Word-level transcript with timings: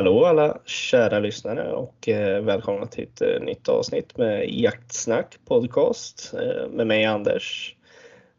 Hallå 0.00 0.24
alla 0.24 0.58
kära 0.64 1.18
lyssnare 1.18 1.72
och 1.72 2.08
eh, 2.08 2.42
välkomna 2.42 2.86
till 2.86 3.04
ett 3.04 3.20
eh, 3.20 3.40
nytt 3.40 3.68
avsnitt 3.68 4.16
med 4.16 4.48
Jaktsnack 4.48 5.38
podcast 5.48 6.34
eh, 6.34 6.68
med 6.70 6.86
mig 6.86 7.04
Anders 7.04 7.76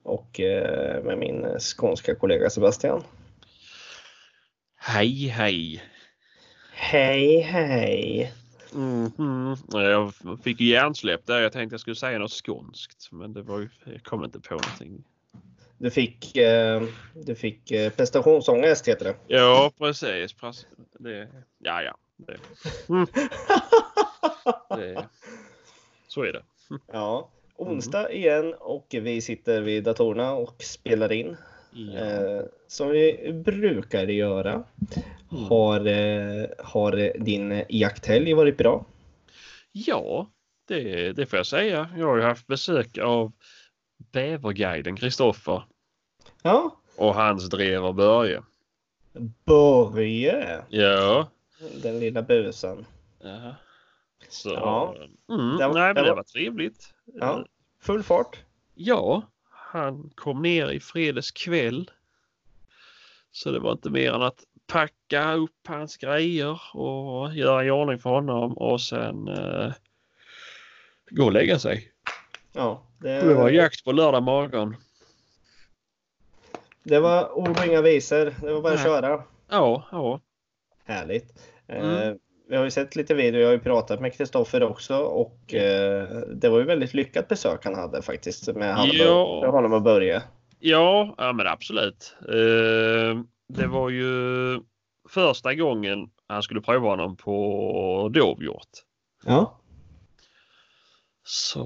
och 0.03 0.39
med 1.03 1.17
min 1.17 1.59
skånska 1.59 2.15
kollega 2.15 2.49
Sebastian. 2.49 3.03
Hej 4.77 5.27
hej! 5.27 5.83
Hej 6.73 7.39
hej! 7.39 8.33
Mhm. 8.73 9.55
Jag 9.71 10.13
fick 10.43 10.61
hjärnsläpp 10.61 11.25
där. 11.25 11.41
Jag 11.41 11.51
tänkte 11.51 11.73
jag 11.73 11.81
skulle 11.81 11.95
säga 11.95 12.19
något 12.19 12.31
skånskt 12.31 13.11
men 13.11 13.33
det 13.33 13.41
var 13.41 13.59
ju, 13.59 13.69
jag 13.85 14.03
kom 14.03 14.23
inte 14.23 14.39
på 14.39 14.53
någonting. 14.53 15.03
Du 15.81 15.89
fick, 15.89 16.37
eh, 16.37 16.83
du 17.13 17.35
fick 17.35 17.71
eh, 17.71 17.91
prestationsångest 17.91 18.87
heter 18.87 19.05
det. 19.05 19.15
Ja 19.27 19.71
precis. 19.77 20.35
Det, 20.99 21.27
ja 21.59 21.81
ja. 21.81 21.97
Det. 22.17 22.37
Mm. 22.89 23.07
det. 24.77 25.05
Så 26.07 26.23
är 26.23 26.33
det. 26.33 26.43
Ja, 26.91 27.29
onsdag 27.55 28.11
igen 28.11 28.53
och 28.59 28.87
vi 28.91 29.21
sitter 29.21 29.61
vid 29.61 29.83
datorerna 29.83 30.33
och 30.33 30.63
spelar 30.63 31.11
in. 31.11 31.37
Ja. 31.71 31.99
Eh, 31.99 32.41
som 32.67 32.89
vi 32.89 33.33
brukar 33.45 34.07
göra. 34.07 34.63
Har, 35.29 35.87
eh, 35.87 36.45
har 36.59 37.19
din 37.19 37.63
jakthelg 37.69 38.33
varit 38.33 38.57
bra? 38.57 38.85
ja 39.71 40.31
det, 40.67 41.11
det 41.11 41.25
får 41.25 41.39
jag 41.39 41.45
säga. 41.45 41.89
Jag 41.97 42.07
har 42.07 42.17
ju 42.17 42.23
haft 42.23 42.47
besök 42.47 42.97
av 42.97 43.31
bäverguiden 44.11 44.95
Kristoffer 44.95 45.63
Ja, 46.41 46.75
och 46.97 47.15
hans 47.15 47.49
drever 47.49 47.93
Börje. 47.93 48.41
Börje, 49.45 50.63
Ja. 50.69 51.27
den 51.83 51.99
lilla 51.99 52.21
busen. 52.21 52.85
Jaha. 53.23 53.55
Så, 54.29 54.49
Ja. 54.49 54.95
mm, 55.29 55.57
Det 55.57 55.67
var- 55.67 55.73
nej, 55.73 55.93
men 55.93 56.03
det 56.03 56.13
var- 56.13 56.23
trevligt. 56.23 56.93
Ja, 57.05 57.45
full 57.81 58.03
fart. 58.03 58.37
Ja, 58.75 59.21
han 59.49 60.09
kom 60.15 60.41
ner 60.41 60.69
i 60.71 60.79
fredags 60.79 61.31
kväll. 61.31 61.91
Så 63.31 63.51
det 63.51 63.59
var 63.59 63.71
inte 63.71 63.89
mer 63.89 64.13
än 64.13 64.21
att 64.21 64.43
packa 64.67 65.33
upp 65.33 65.67
hans 65.67 65.97
grejer 65.97 66.61
och 66.73 67.33
göra 67.33 67.65
i 67.65 67.71
ordning 67.71 67.99
för 67.99 68.09
honom 68.09 68.57
och 68.57 68.81
sen 68.81 69.27
eh, 69.27 69.71
gå 71.09 71.25
och 71.25 71.31
lägga 71.31 71.59
sig. 71.59 71.91
Ja, 72.53 72.83
det, 72.99 73.21
Och 73.21 73.27
det 73.27 73.33
var 73.33 73.49
jakt 73.49 73.83
på 73.83 73.91
lördag 73.91 74.23
morgon. 74.23 74.75
Det 76.83 76.99
var 76.99 77.37
ord 77.37 77.49
och 77.59 77.65
inga 77.65 77.81
visor. 77.81 78.33
Det 78.41 78.53
var 78.53 78.61
bara 78.61 78.73
att 78.73 78.83
köra. 78.83 79.23
Ja, 79.49 79.83
ja. 79.91 80.19
Härligt. 80.85 81.39
Eh, 81.67 81.77
Mm. 81.99 82.17
vi 82.49 82.55
har 82.57 82.63
ju 82.63 82.71
sett 82.71 82.95
lite 82.95 83.13
video. 83.13 83.39
Jag 83.41 83.47
har 83.47 83.53
ju 83.53 83.59
pratat 83.59 84.01
med 84.01 84.13
Kristoffer 84.13 84.63
också 84.63 84.97
och 84.97 85.53
eh, 85.53 86.07
det 86.35 86.49
var 86.49 86.59
ju 86.59 86.65
väldigt 86.65 86.93
lyckat 86.93 87.27
besök 87.27 87.65
han 87.65 87.75
hade 87.75 88.01
faktiskt 88.01 88.55
med, 88.55 88.75
han 88.75 88.89
Ja. 88.93 89.39
med 89.41 89.51
honom 89.51 89.73
och 89.73 89.81
Börje. 89.81 90.21
Ja, 90.59 91.15
ja 91.17 91.33
men 91.33 91.47
absolut. 91.47 92.15
Eh, 92.29 93.19
det 93.47 93.67
var 93.67 93.89
ju 93.89 94.09
första 95.09 95.53
gången 95.55 96.09
han 96.27 96.43
skulle 96.43 96.61
prova 96.61 96.89
honom 96.89 97.17
på 97.17 98.09
dovhjort. 98.13 98.69
Ja. 99.25 99.57
Så 101.23 101.63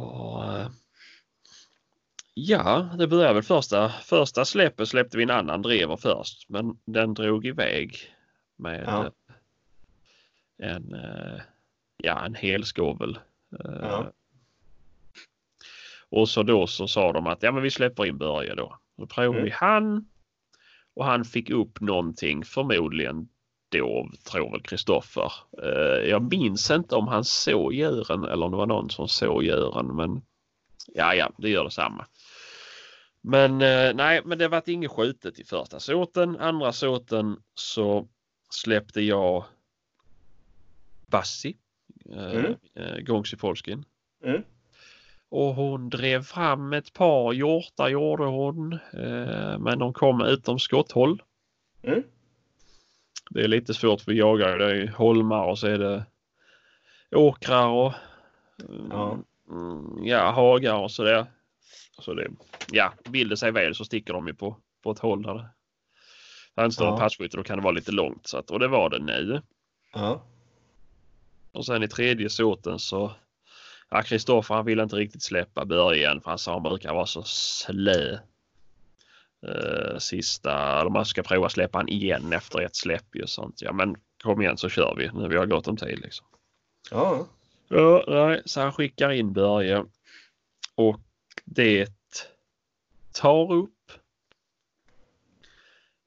ja, 2.37 2.89
det 2.97 3.07
började 3.07 3.33
väl 3.33 3.43
första, 3.43 3.89
första 3.89 4.45
släppet 4.45 4.89
släppte 4.89 5.17
vi 5.17 5.23
en 5.23 5.29
annan 5.31 5.61
drever 5.61 5.97
först 5.97 6.49
men 6.49 6.77
den 6.85 7.13
drog 7.13 7.45
iväg 7.45 7.97
med 8.55 8.83
Ja. 8.87 9.05
eh, 9.05 9.11
en, 10.75 10.93
eh, 10.93 11.41
ja, 11.97 12.25
en 12.25 12.35
helskovel. 12.35 13.19
Eh, 13.59 13.79
Ja. 13.81 14.11
Och 16.09 16.29
så 16.29 16.43
då 16.43 16.67
så 16.67 16.87
sa 16.87 17.11
de 17.13 17.27
att 17.27 17.43
ja 17.43 17.51
men 17.51 17.63
vi 17.63 17.71
släpper 17.71 18.05
in 18.05 18.17
Börje 18.17 18.55
då. 18.55 18.77
Då 18.97 19.07
provade 19.07 19.39
Mm. 19.39 19.43
vi 19.45 19.51
han 19.51 20.05
och 20.93 21.05
han 21.05 21.25
fick 21.25 21.49
upp 21.49 21.81
någonting 21.81 22.43
förmodligen 22.45 23.27
dov 23.71 24.11
tror 24.31 24.51
väl 24.51 24.61
Kristoffer. 24.61 25.31
Jag 26.09 26.31
minns 26.31 26.71
inte 26.71 26.95
om 26.95 27.07
han 27.07 27.23
såg 27.25 27.73
djuren 27.73 28.23
eller 28.23 28.45
om 28.45 28.51
det 28.51 28.57
var 28.57 28.65
någon 28.65 28.89
som 28.89 29.07
såg 29.07 29.43
djuren 29.43 29.95
men 29.95 30.21
ja 30.93 31.13
ja 31.15 31.31
det 31.37 31.49
gör 31.49 31.63
detsamma. 31.63 32.05
Men 33.27 33.61
eh, 33.61 33.93
nej 33.95 34.21
men 34.25 34.37
det 34.37 34.47
var 34.47 34.69
inget 34.69 34.91
skjutet 34.91 35.39
i 35.39 35.43
första 35.43 35.79
såten. 35.79 36.37
Andra 36.39 36.71
såten 36.73 37.37
så 37.55 38.07
släppte 38.49 39.01
jag 39.01 39.43
Bassi. 41.07 41.57
Eh, 42.15 42.33
Mm. 42.75 43.05
Gångsi 43.05 43.37
Polskin. 43.37 43.85
Mm. 44.23 44.41
Och 45.29 45.55
hon 45.55 45.89
drev 45.89 46.23
fram 46.23 46.73
ett 46.73 46.93
par 46.93 47.33
hjortar 47.33 47.89
gjorde 47.89 48.23
hon. 48.23 48.73
Eh, 48.73 49.59
men 49.59 49.79
de 49.79 49.93
kom 49.93 50.21
utom 50.21 50.59
skotthåll. 50.59 51.23
Mm. 51.83 52.03
Det 53.29 53.43
är 53.43 53.47
lite 53.47 53.73
svårt 53.73 54.01
för 54.01 54.11
vi 54.11 54.17
jagar. 54.17 54.57
Det 54.57 54.65
är 54.71 54.87
holmar 54.87 55.45
och 55.45 55.59
så 55.59 55.67
är 55.67 55.77
det 55.77 56.05
åkrar 57.11 57.67
och 57.67 57.93
mm, 58.69 58.87
Ja. 58.91 59.17
mm, 59.49 60.05
ja, 60.05 60.31
hagar 60.31 60.75
och 60.75 60.91
sådär. 60.91 61.25
Så 61.99 62.13
det, 62.13 62.27
ja, 62.71 62.93
vill 63.05 63.29
det 63.29 63.37
sig 63.37 63.51
väl 63.51 63.75
så 63.75 63.85
sticker 63.85 64.13
de 64.13 64.27
ju 64.27 64.33
på, 64.33 64.57
på 64.83 64.91
ett 64.91 64.99
håll 64.99 65.23
där 65.23 65.49
det 66.55 66.65
inte 66.65 66.75
står 66.75 66.87
Ja. 66.87 66.97
passkytte. 66.97 67.37
Då 67.37 67.43
kan 67.43 67.57
det 67.57 67.63
vara 67.63 67.73
lite 67.73 67.91
långt. 67.91 68.27
Så 68.27 68.37
att, 68.37 68.51
och 68.51 68.59
det 68.59 68.67
var 68.67 68.89
det 68.89 68.99
nu. 68.99 69.41
Ja. 69.93 70.23
Och 71.51 71.65
sen 71.65 71.83
i 71.83 71.87
tredje 71.87 72.29
såten 72.29 72.79
så 72.79 73.15
Ja, 73.89 74.01
Kristoffer 74.01 74.55
han 74.55 74.65
ville 74.65 74.83
inte 74.83 74.95
riktigt 74.95 75.23
släppa 75.23 75.65
början 75.65 76.21
för 76.21 76.29
han 76.29 76.37
sa 76.39 76.53
han 76.53 76.63
brukar 76.63 76.93
vara 76.93 77.05
så 77.05 77.23
slö. 77.23 78.17
Eh, 79.47 79.97
sista, 79.97 80.79
eller 80.79 80.89
man 80.89 81.05
ska 81.05 81.23
prova 81.23 81.49
släppa 81.49 81.77
han 81.77 81.87
igen 81.89 82.33
efter 82.33 82.61
ett 82.61 82.75
släpp 82.75 83.15
och 83.23 83.29
sånt. 83.29 83.61
Ja 83.61 83.73
men 83.73 83.95
kom 84.23 84.41
igen 84.41 84.57
så 84.57 84.69
kör 84.69 84.95
vi 84.95 85.11
nu 85.13 85.27
vi 85.27 85.37
har 85.37 85.45
gott 85.45 85.67
om 85.67 85.77
tid 85.77 85.99
liksom. 85.99 86.25
Ja. 86.91 87.27
Ja, 87.67 88.03
nej, 88.07 88.41
så 88.45 88.61
han 88.61 88.73
skickar 88.73 89.11
in 89.11 89.33
Börje 89.33 89.85
och 90.75 90.99
det 91.45 91.87
tar 93.11 93.53
upp. 93.53 93.91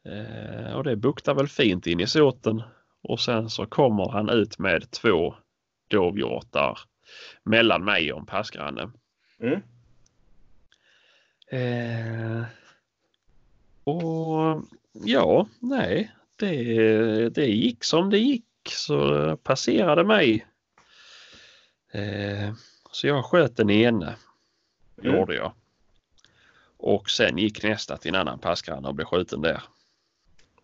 Eh, 0.05 0.73
och 0.73 0.85
det 0.85 0.97
buktar 0.97 1.35
väl 1.35 1.49
fint 1.49 1.87
in 1.87 2.01
i 2.01 2.07
såten 2.07 2.63
och 3.03 3.21
sen 3.21 3.51
så 3.51 3.67
kommer 3.67 4.11
han 4.11 4.31
ut 4.31 4.59
med 4.59 4.91
två 4.91 5.35
dovhjortar 5.89 6.79
mellan 7.43 7.85
mig 7.85 8.13
och 8.13 8.19
en 8.19 8.27
passgranne. 8.27 8.91
Mm. 9.41 9.61
Eh, 11.51 12.45
och 13.85 14.63
ja, 14.93 15.49
nej, 15.61 16.13
det, 16.37 17.29
det 17.29 17.47
gick 17.47 17.85
som 17.85 18.11
det 18.11 18.19
gick 18.19 18.45
så 18.65 19.37
passerade 19.37 20.05
mig. 20.05 20.47
Eh, 21.93 22.55
så 22.91 23.07
jag 23.07 23.25
sköt 23.25 23.57
den 23.57 23.71
ena, 23.71 24.15
Mm. 25.03 25.17
gjorde 25.17 25.35
jag. 25.35 25.53
Och 26.77 27.11
sen 27.11 27.39
gick 27.39 27.63
nästa 27.63 27.97
till 27.97 28.09
en 28.15 28.21
annan 28.21 28.39
passgranne 28.39 28.89
och 28.89 28.95
blev 28.95 29.05
skjuten 29.07 29.41
där. 29.43 29.63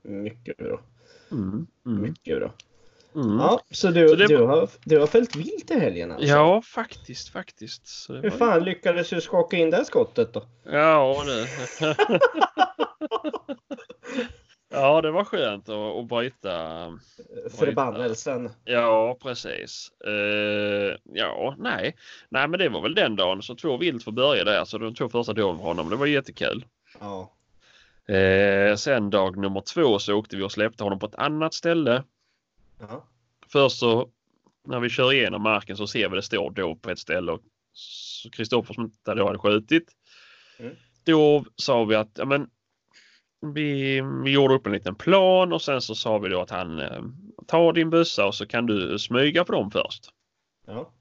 Mycket 0.02 0.56
bra. 0.56 0.80
Mm, 1.32 1.66
mm, 1.86 2.02
Mycket 2.02 2.38
bra. 2.38 2.52
mm. 3.14 3.36
Ja, 3.38 3.60
så 3.70 3.88
du, 3.90 4.08
Så 4.08 4.14
det 4.14 4.26
du, 4.26 4.36
har, 4.44 4.68
du 4.84 4.98
har 4.98 5.06
följt 5.06 5.36
vilt 5.36 5.70
i 5.70 5.78
helgen 5.80 6.10
alltså? 6.12 6.26
Ja, 6.26 6.62
faktiskt, 6.62 7.28
faktiskt. 7.28 8.06
Det 8.08 8.14
Hur 8.14 8.30
var- 8.30 8.36
fan 8.38 8.64
lyckades 8.64 9.10
du 9.10 9.20
skaka 9.20 9.56
in 9.56 9.70
det 9.70 9.84
skottet 9.84 10.32
då? 10.32 10.42
Ja, 10.64 11.24
det. 11.26 11.48
ja, 14.74 15.00
det 15.00 15.10
var 15.10 15.24
skönt 15.24 15.68
att, 15.68 15.96
att 15.96 16.08
bryta. 16.08 16.52
Förbannelsen. 17.58 18.50
Ja, 18.64 19.18
precis. 19.22 19.92
Eh, 20.06 20.96
ja, 21.04 21.54
nej. 21.58 21.96
Nej, 22.28 22.48
men 22.48 22.58
det 22.58 22.68
var 22.68 22.80
väl 22.80 22.94
den 22.94 23.16
dagen. 23.16 23.42
Så 23.42 23.54
två 23.54 23.76
vilt 23.76 24.04
får 24.04 24.12
börja 24.12 24.44
där. 24.44 24.64
Så 24.64 24.78
de 24.78 24.94
två 24.94 25.08
första 25.08 25.32
dagen 25.32 25.58
för 25.58 25.64
honom. 25.64 25.90
Det 25.90 25.96
var 25.96 26.06
jättekul. 26.06 26.64
Ja. 27.00 27.30
Eh, 28.14 28.76
sen 28.76 29.10
dag 29.10 29.36
nummer 29.36 29.60
två 29.60 29.98
så 29.98 30.14
åkte 30.14 30.36
vi 30.36 30.42
och 30.42 30.52
släppte 30.52 30.84
honom 30.84 30.98
på 30.98 31.06
ett 31.06 31.14
annat 31.14 31.54
ställe. 31.54 32.02
Ja. 32.80 33.04
Först 33.52 33.78
så 33.78 34.08
när 34.66 34.80
vi 34.80 34.88
kör 34.88 35.12
igenom 35.12 35.42
marken 35.42 35.76
så 35.76 35.86
ser 35.86 36.08
vi 36.08 36.16
det 36.16 36.22
står 36.22 36.50
dov 36.50 36.74
på 36.74 36.90
ett 36.90 36.98
ställe. 36.98 37.32
och 37.32 37.40
Kristoffer 38.32 38.74
som 38.74 38.84
inte 38.84 39.14
då 39.14 39.26
hade 39.26 39.38
skjutit. 39.38 39.88
Mm. 40.58 40.76
Då 41.04 41.44
sa 41.56 41.84
vi 41.84 41.94
att 41.94 42.10
ja, 42.14 42.24
men, 42.24 42.50
vi, 43.52 44.00
vi 44.24 44.30
gjorde 44.30 44.54
upp 44.54 44.66
en 44.66 44.72
liten 44.72 44.94
plan 44.94 45.52
och 45.52 45.62
sen 45.62 45.80
så 45.80 45.94
sa 45.94 46.18
vi 46.18 46.28
då 46.28 46.40
att 46.40 46.50
han 46.50 46.78
eh, 46.78 47.02
tar 47.46 47.72
din 47.72 47.90
bussa 47.90 48.26
och 48.26 48.34
så 48.34 48.46
kan 48.46 48.66
du 48.66 48.98
smyga 48.98 49.44
på 49.44 49.52
dem 49.52 49.70
först. 49.70 50.10
Ja. 50.66 50.92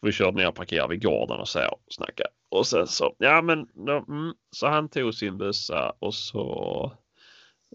Vi 0.00 0.12
körde 0.12 0.36
ner 0.36 0.48
och 0.48 0.54
parkerade 0.54 0.88
vid 0.88 1.02
gården 1.02 1.40
och 1.40 1.48
så 1.48 1.58
här 1.58 1.74
och 1.74 1.80
snackade. 1.88 2.30
Och 2.48 2.66
sen 2.66 2.86
så, 2.86 3.14
ja 3.18 3.42
men 3.42 3.68
då, 3.74 4.04
mm, 4.08 4.34
så 4.50 4.66
han 4.66 4.88
tog 4.88 5.14
sin 5.14 5.38
bussa 5.38 5.92
och 5.98 6.14
så 6.14 6.92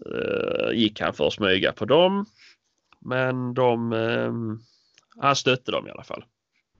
eh, 0.06 0.78
gick 0.78 1.00
han 1.00 1.14
för 1.14 1.26
att 1.26 1.32
smyga 1.32 1.72
på 1.72 1.84
dem. 1.84 2.26
Men 3.00 3.54
de, 3.54 3.92
eh, 3.92 4.32
han 5.22 5.36
stötte 5.36 5.70
dem 5.72 5.86
i 5.86 5.90
alla 5.90 6.04
fall. 6.04 6.24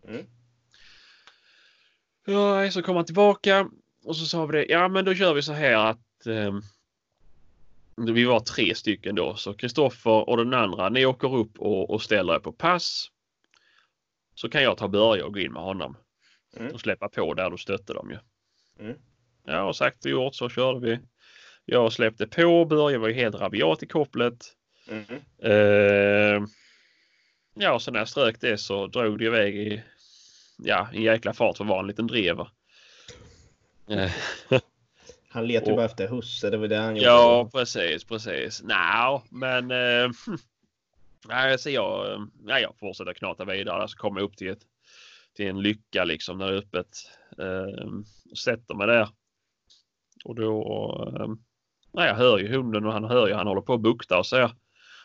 Mm. 0.08 0.26
Ja, 2.26 2.70
så 2.70 2.82
kom 2.82 2.96
han 2.96 3.04
tillbaka 3.04 3.68
och 4.04 4.16
så 4.16 4.26
sa 4.26 4.46
vi 4.46 4.58
det. 4.58 4.66
Ja, 4.72 4.88
men 4.88 5.04
då 5.04 5.14
kör 5.14 5.34
vi 5.34 5.42
så 5.42 5.52
här 5.52 5.90
att 5.90 6.26
eh, 6.26 6.58
vi 7.96 8.24
var 8.24 8.40
tre 8.40 8.74
stycken 8.74 9.14
då, 9.14 9.34
så 9.34 9.54
Kristoffer 9.54 10.28
och 10.28 10.36
den 10.36 10.54
andra, 10.54 10.88
ni 10.88 11.06
åker 11.06 11.34
upp 11.36 11.58
och, 11.58 11.90
och 11.90 12.02
ställer 12.02 12.34
er 12.34 12.38
på 12.38 12.52
pass. 12.52 13.10
Så 14.34 14.48
kan 14.48 14.62
jag 14.62 14.76
ta 14.76 14.88
Börje 14.88 15.22
och 15.22 15.34
gå 15.34 15.40
in 15.40 15.52
med 15.52 15.62
honom 15.62 15.96
Mm. 16.56 16.72
och 16.72 16.80
släppa 16.80 17.08
på 17.08 17.34
där 17.34 17.50
du 17.50 17.58
stötte 17.58 17.92
dem 17.92 18.10
ju. 18.10 18.18
Mm. 18.84 18.98
Ja, 19.44 19.62
och 19.62 19.76
sagt 19.76 20.04
och 20.04 20.10
gjort 20.10 20.34
så 20.34 20.48
körde 20.48 20.80
vi. 20.80 20.98
Jag 21.64 21.92
släppte 21.92 22.26
på, 22.26 22.64
Börje 22.64 22.98
var 22.98 23.08
ju 23.08 23.14
helt 23.14 23.34
rabiat 23.34 23.82
i 23.82 23.86
kopplet. 23.86 24.44
Mm. 24.88 25.04
Eh, 25.42 26.48
ja, 27.54 27.72
och 27.72 27.82
så 27.82 27.90
när 27.90 27.98
jag 27.98 28.08
strök 28.08 28.40
det 28.40 28.58
så 28.58 28.86
drog 28.86 29.18
det 29.18 29.24
iväg 29.24 29.56
i 29.56 29.82
ja, 30.58 30.88
en 30.92 31.02
jäkla 31.02 31.32
fart 31.32 31.56
för 31.56 31.64
att 31.64 31.70
vara 31.70 31.80
en 31.80 31.86
liten 31.86 32.06
drever. 32.06 32.48
Eh, 33.88 34.12
Han 35.36 35.46
letar 35.46 35.70
ju 35.70 35.76
bara 35.76 35.84
efter 35.86 36.08
husse, 36.08 36.50
det 36.50 36.56
var 36.56 36.68
det 36.68 36.76
han 36.76 36.96
gjorde. 36.96 37.06
ja, 37.08 37.50
precis, 37.52 38.04
precis. 38.04 38.62
Nej, 38.62 39.22
men 39.30 39.70
eh, 39.70 40.10
nej, 41.28 41.58
så 41.58 41.70
jag, 41.70 42.12
eh, 42.12 42.20
ja, 42.46 42.58
jag 42.60 42.78
fortsätter 42.80 43.12
knata 43.12 43.44
vidare. 43.44 43.88
Så 43.88 43.96
kommer 43.96 44.20
jag 44.20 44.26
upp 44.28 44.36
till, 44.36 44.48
ett, 44.48 44.62
till 45.36 45.46
en 45.46 45.62
lycka 45.62 46.04
liksom 46.04 46.38
när 46.38 46.46
det 46.46 46.52
är 46.52 46.58
öppet. 46.58 46.88
Eh, 47.38 47.86
och 48.30 48.38
sätter 48.38 48.74
mig 48.74 48.86
där. 48.86 49.08
Och 50.24 50.34
då, 50.34 51.14
eh, 51.20 51.28
nej, 51.92 52.08
jag 52.08 52.14
hör 52.14 52.38
ju 52.38 52.48
hunden 52.56 52.86
och 52.86 52.92
han 52.92 53.04
hör 53.04 53.26
ju 53.28 53.34
han 53.34 53.46
håller 53.46 53.62
på 53.62 53.74
att 53.74 53.80
bukta 53.80 54.18
och 54.18 54.26
så. 54.26 54.50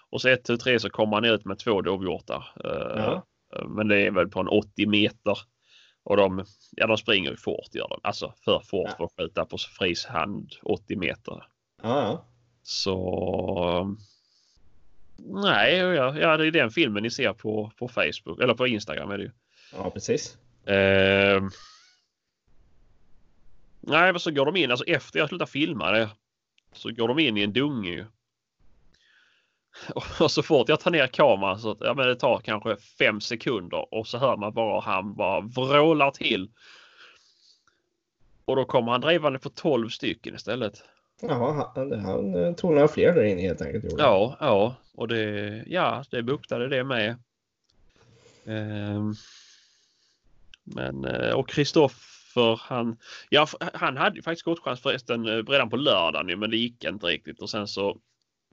Och 0.10 0.22
så 0.22 0.28
ett, 0.30 0.44
tu, 0.44 0.58
tre 0.58 0.80
så 0.80 0.90
kommer 0.90 1.16
han 1.18 1.26
ut 1.26 1.46
med 1.46 1.60
två 1.60 1.82
dovhjortar. 1.82 2.54
Eh, 2.66 3.04
Ja. 3.04 3.26
Men 3.68 3.88
det 3.88 4.06
är 4.06 4.12
väl 4.12 4.30
på 4.30 4.40
en 4.40 4.48
80 4.48 4.86
meter. 4.88 5.38
Och 6.04 6.18
de, 6.18 6.46
ja, 6.72 6.88
de 6.88 6.98
springer 6.98 7.32
ju 7.32 7.38
fort 7.38 7.76
gör 7.76 7.88
de. 7.90 8.00
Alltså 8.04 8.34
för 8.46 8.60
fort 8.60 8.88
Ja. 8.90 8.96
för 8.98 9.04
att 9.04 9.12
skjuta 9.18 9.46
på 9.46 9.58
fris 9.58 10.06
hand 10.06 10.52
80 10.62 10.96
meter. 10.96 11.44
Ja. 11.84 12.26
Så 12.64 13.96
nej, 15.18 15.76
ja, 15.78 16.18
ja, 16.18 16.38
det 16.38 16.48
är 16.48 16.52
den 16.52 16.72
filmen 16.72 17.04
ni 17.04 17.12
ser 17.12 17.34
på, 17.34 17.72
på 17.78 17.88
Facebook 17.88 18.42
eller 18.42 18.54
på 18.54 18.68
Instagram 18.68 19.12
är 19.12 19.18
det 19.18 19.24
ju. 19.24 19.32
ja, 19.74 19.90
precis. 19.90 20.38
Eh, 20.66 21.42
nej, 23.80 24.12
men 24.12 24.20
så 24.20 24.32
går 24.32 24.46
de 24.46 24.56
in, 24.56 24.72
alltså 24.72 24.86
efter 24.86 25.20
jag 25.20 25.30
slutar 25.30 25.46
filma 25.46 25.92
det 25.92 26.10
så 26.74 26.92
går 26.92 27.08
de 27.08 27.20
in 27.20 27.38
i 27.38 27.42
en 27.42 27.54
dunge 27.54 27.90
ju. 27.90 28.06
Och 30.20 30.32
så 30.32 30.44
fort 30.44 30.70
jag 30.70 30.80
tar 30.80 30.92
ner 30.92 31.08
kameran 31.08 31.60
så 31.60 31.78
ja, 31.80 31.94
men 31.94 32.08
det 32.08 32.16
tar 32.16 32.40
kanske 32.40 32.76
fem 33.00 33.22
sekunder 33.22 33.94
och 33.94 34.08
så 34.08 34.18
hör 34.18 34.38
man 34.38 34.54
bara 34.54 34.82
han 34.82 35.16
bara 35.16 35.42
vrålar 35.42 36.12
till. 36.12 36.52
Och 38.46 38.56
då 38.56 38.66
kommer 38.66 38.92
han 38.92 39.02
drivande 39.02 39.40
på 39.40 39.50
12 39.50 39.90
stycken 39.90 40.36
istället. 40.36 40.84
Ja, 41.22 41.72
han, 41.76 42.06
han 42.06 42.56
tog 42.56 42.74
några 42.74 42.88
fler 42.88 43.14
där 43.14 43.24
inne 43.24 43.42
helt 43.42 43.62
enkelt. 43.62 43.86
Ja, 43.98 44.38
ja, 44.40 44.76
och 44.96 45.08
det, 45.08 45.64
ja, 45.68 46.04
det 46.12 46.24
buktade 46.24 46.68
det 46.68 46.84
med. 46.84 47.16
Ehm, 48.46 49.14
men, 50.64 51.06
eh, 51.06 51.32
och 51.32 51.50
Kristoffer, 51.50 52.62
han, 52.64 52.98
ja, 53.30 53.48
han 53.74 53.98
hade 53.98 54.22
faktiskt 54.22 54.40
skottchans 54.40 54.82
förresten 54.82 55.28
eh, 55.28 55.44
redan 55.44 55.70
på 55.70 55.78
lördagen 55.78 56.40
men 56.40 56.50
det 56.50 56.58
gick 56.58 56.84
inte 56.84 57.08
riktigt 57.08 57.42
och 57.42 57.50
sen 57.50 57.68
så 57.68 57.98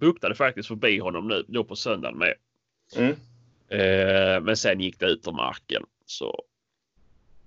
buktade 0.00 0.35
faktiskt 0.35 0.69
förbi 0.69 0.99
honom 0.99 1.29
nu 1.29 1.45
då 1.49 1.65
på 1.65 1.77
söndagen 1.77 2.19
med. 2.19 2.35
Mm. 2.97 3.11
Eh, 3.69 4.41
men 4.41 4.56
sen 4.56 4.81
gick 4.81 4.99
det 4.99 5.06
ut 5.06 5.29
ur 5.29 5.33
marken. 5.33 5.83
Så 6.06 6.43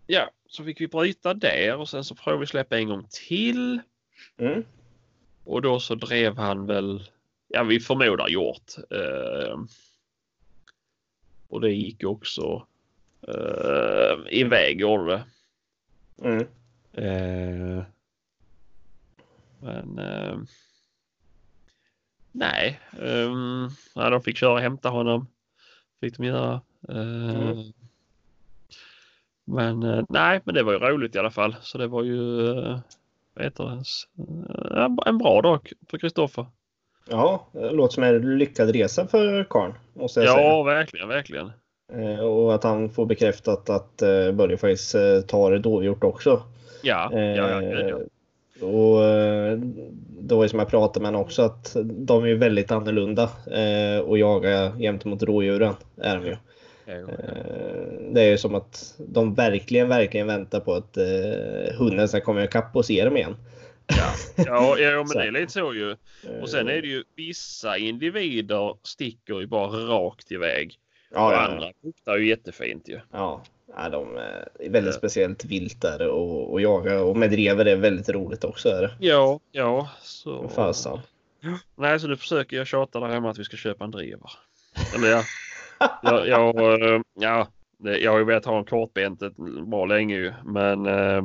ja, 0.07 0.31
så 0.48 0.63
fick 0.63 0.81
vi 0.81 0.88
bryta 0.88 1.33
där 1.33 1.77
och 1.77 1.89
sen 1.89 2.03
så 2.03 2.15
provade 2.15 2.39
vi 2.39 2.48
släppa 2.48 2.77
en 2.77 2.88
gång 2.88 3.07
till. 3.27 3.80
Mm. 4.38 4.63
Och 5.44 5.62
då 5.62 5.80
så 5.80 5.95
drev 5.95 6.38
han 6.38 6.65
väl, 6.65 7.03
ja 7.48 7.63
vi 7.63 7.80
förmodar 7.80 8.27
hjort. 8.27 8.71
Eh, 8.89 9.59
och 11.48 11.62
det 11.62 11.71
gick 11.71 12.03
också 12.03 12.68
eh, 13.27 14.39
iväg 14.39 14.81
gjorde 14.81 15.12
det. 15.12 15.24
Mm. 16.21 16.48
Eh, 16.94 17.83
men 19.59 20.00
eh, 20.00 20.39
nej, 22.31 22.80
um, 23.00 23.69
ja, 23.95 24.10
de 24.10 24.22
fick 24.22 24.38
köra 24.38 24.54
och 24.54 24.60
hämta 24.60 24.89
honom. 24.89 25.28
Fick 26.01 26.18
de 26.18 26.24
göra. 26.25 26.62
Eh, 26.89 26.95
Mm. 26.95 27.57
Men 29.45 29.83
eh, 29.83 30.04
nej, 30.10 30.42
men 30.44 30.56
det 30.56 30.63
var 30.63 30.74
ju 30.74 30.80
roligt 30.80 31.16
i 31.16 31.19
alla 31.19 31.31
fall. 31.31 31.56
Så 31.62 31.78
det 31.78 31.88
var 31.88 32.04
ju 32.04 32.18
vad 33.33 33.44
heter 33.44 33.63
det? 33.63 33.78
S- 33.81 34.04
eh, 34.75 34.88
en 35.06 35.18
bra 35.18 35.42
dag 35.42 35.72
för 35.89 35.98
Kristoffer. 35.98 36.45
Ja, 37.10 37.48
det 37.51 37.72
låter 37.72 37.94
som 37.94 38.04
en 38.04 38.38
lyckad 38.38 38.69
resa 38.69 39.07
för 39.07 39.44
karln 39.50 39.74
måste 39.94 40.19
jag 40.19 40.30
säga. 40.30 40.48
Ja, 40.48 40.63
verkligen, 40.63 41.07
verkligen. 41.07 41.51
Eh, 41.94 42.19
Och 42.19 42.56
att 42.56 42.63
han 42.63 42.89
får 42.89 43.06
bekräftat 43.06 43.69
att 43.69 44.01
eh, 44.01 44.31
Börje 44.31 44.57
faktiskt 44.57 44.92
tar 45.27 45.57
dovhjort 45.57 46.04
också. 46.04 46.44
Ja, 46.84 47.10
ja, 47.13 47.19
ja, 47.50 47.60
gud, 47.60 47.89
ja. 47.89 48.00
Eh, 48.62 48.68
Och 48.68 49.06
eh, 49.06 49.58
det 50.22 50.36
var 50.36 50.44
ju 50.44 50.50
som 50.50 50.60
jag 50.60 50.68
pratade 50.69 51.12
med 51.12 51.22
också 51.22 51.42
att 51.42 51.75
de 51.84 52.24
är 52.24 52.28
ju 52.28 52.38
väldigt 52.38 52.72
annorlunda 52.72 53.24
eh, 53.52 54.00
och 54.02 54.18
jaga 54.18 54.72
gentemot 54.78 55.24
rådjuren 55.24 55.74
är 56.02 56.16
de 56.16 56.25
ju. 56.25 56.38
Ja. 56.86 56.94
Eh, 56.94 58.13
Det 58.13 58.22
är 58.22 58.30
ju 58.30 58.38
som 58.38 58.56
att 58.56 58.96
de 58.98 59.34
verkligen, 59.34 59.90
verkligen 59.90 60.28
väntar 60.28 60.60
på 60.60 60.74
att 60.74 60.98
eh, 60.98 61.75
hunden 61.78 62.08
ska 62.08 62.22
komma 62.22 62.44
ikapp 62.44 62.75
och 62.75 62.86
se 62.86 63.06
dem 63.06 63.18
igen. 63.18 63.36
Ja, 64.38 64.78
ja, 64.80 64.98
men 64.98 65.08
Så. 65.08 65.19
det 65.19 65.25
är 65.28 65.31
lite 65.31 65.52
så 65.52 65.74
ju. 65.74 65.96
Och 66.42 66.50
sen 66.50 66.68
är 66.68 66.81
det 66.81 66.88
ju 66.88 67.04
vissa 67.16 67.78
individer 67.78 68.75
sticker 68.84 69.40
ju 69.40 69.48
bara 69.48 69.68
rakt 69.69 70.31
iväg. 70.31 70.75
ja, 71.13 71.28
och 71.28 71.34
ja, 71.34 71.38
andra 71.38 71.72
buktar 71.84 72.18
ju 72.18 72.28
jättefint 72.28 72.89
ju. 72.89 73.00
ja, 73.12 73.41
ja, 73.75 73.90
de 73.90 74.18
eh, 74.18 74.24
är 74.66 74.70
väldigt 74.70 74.96
speciellt 74.96 75.46
vilt 75.46 75.82
där 75.82 76.08
och, 76.08 76.51
och 76.51 76.62
jaga 76.62 77.01
och 77.04 77.18
med 77.18 77.32
drever 77.32 77.66
är 77.66 77.75
väldigt 77.75 78.10
roligt 78.10 78.44
också. 78.44 78.70
Är 78.70 78.82
det. 78.82 78.92
Ja, 79.00 79.40
ja. 79.51 79.90
Så... 80.01 80.50
Fasen. 80.50 81.00
Nej, 81.75 82.00
så 82.00 82.08
nu 82.08 82.18
försöker 82.18 82.58
jag 82.58 82.68
tjata 82.68 83.00
där 83.00 83.08
hemma 83.08 83.30
att 83.30 83.38
vi 83.40 83.44
ska 83.44 83.58
köpa 83.58 83.84
en 83.84 83.92
driver. 83.92 84.32
Eller 84.96 85.08
ja. 85.12 85.24
Jag, 86.04 86.28
jag, 86.28 86.82
eh, 86.94 87.01
ja, 87.13 87.48
det- 87.78 87.98
jag 88.00 88.12
har 88.12 88.20
ju 88.20 88.25
velat 88.25 88.46
ha 88.46 88.58
en 88.58 88.66
kortbentet 88.66 89.34
bra 89.68 89.86
länge 89.86 90.16
ju. 90.16 90.34
Men 90.46 90.86
eh, 90.86 91.24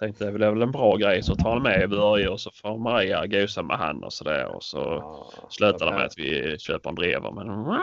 tänkte 0.00 0.24
det 0.24 0.46
är 0.46 0.50
väl 0.50 0.62
en 0.62 0.72
bra 0.72 0.96
grej 0.96 1.22
så 1.22 1.34
tar 1.34 1.50
han 1.50 1.62
med 1.62 1.90
Börje 1.90 2.28
och 2.28 2.40
så 2.40 2.50
får 2.50 2.78
Maria 2.78 3.26
gosa 3.26 3.62
med 3.62 3.76
han 3.78 4.04
och 4.04 4.12
sådär. 4.12 4.46
Och 4.56 4.62
så 4.64 4.78
Ja, 4.78 5.26
slutar 5.50 5.86
det 5.86 5.92
med 5.92 6.04
att 6.06 6.18
vi 6.18 6.58
köper 6.58 6.88
en 6.90 6.94
drever. 6.96 7.30
Men 7.30 7.48
wow, 7.48 7.78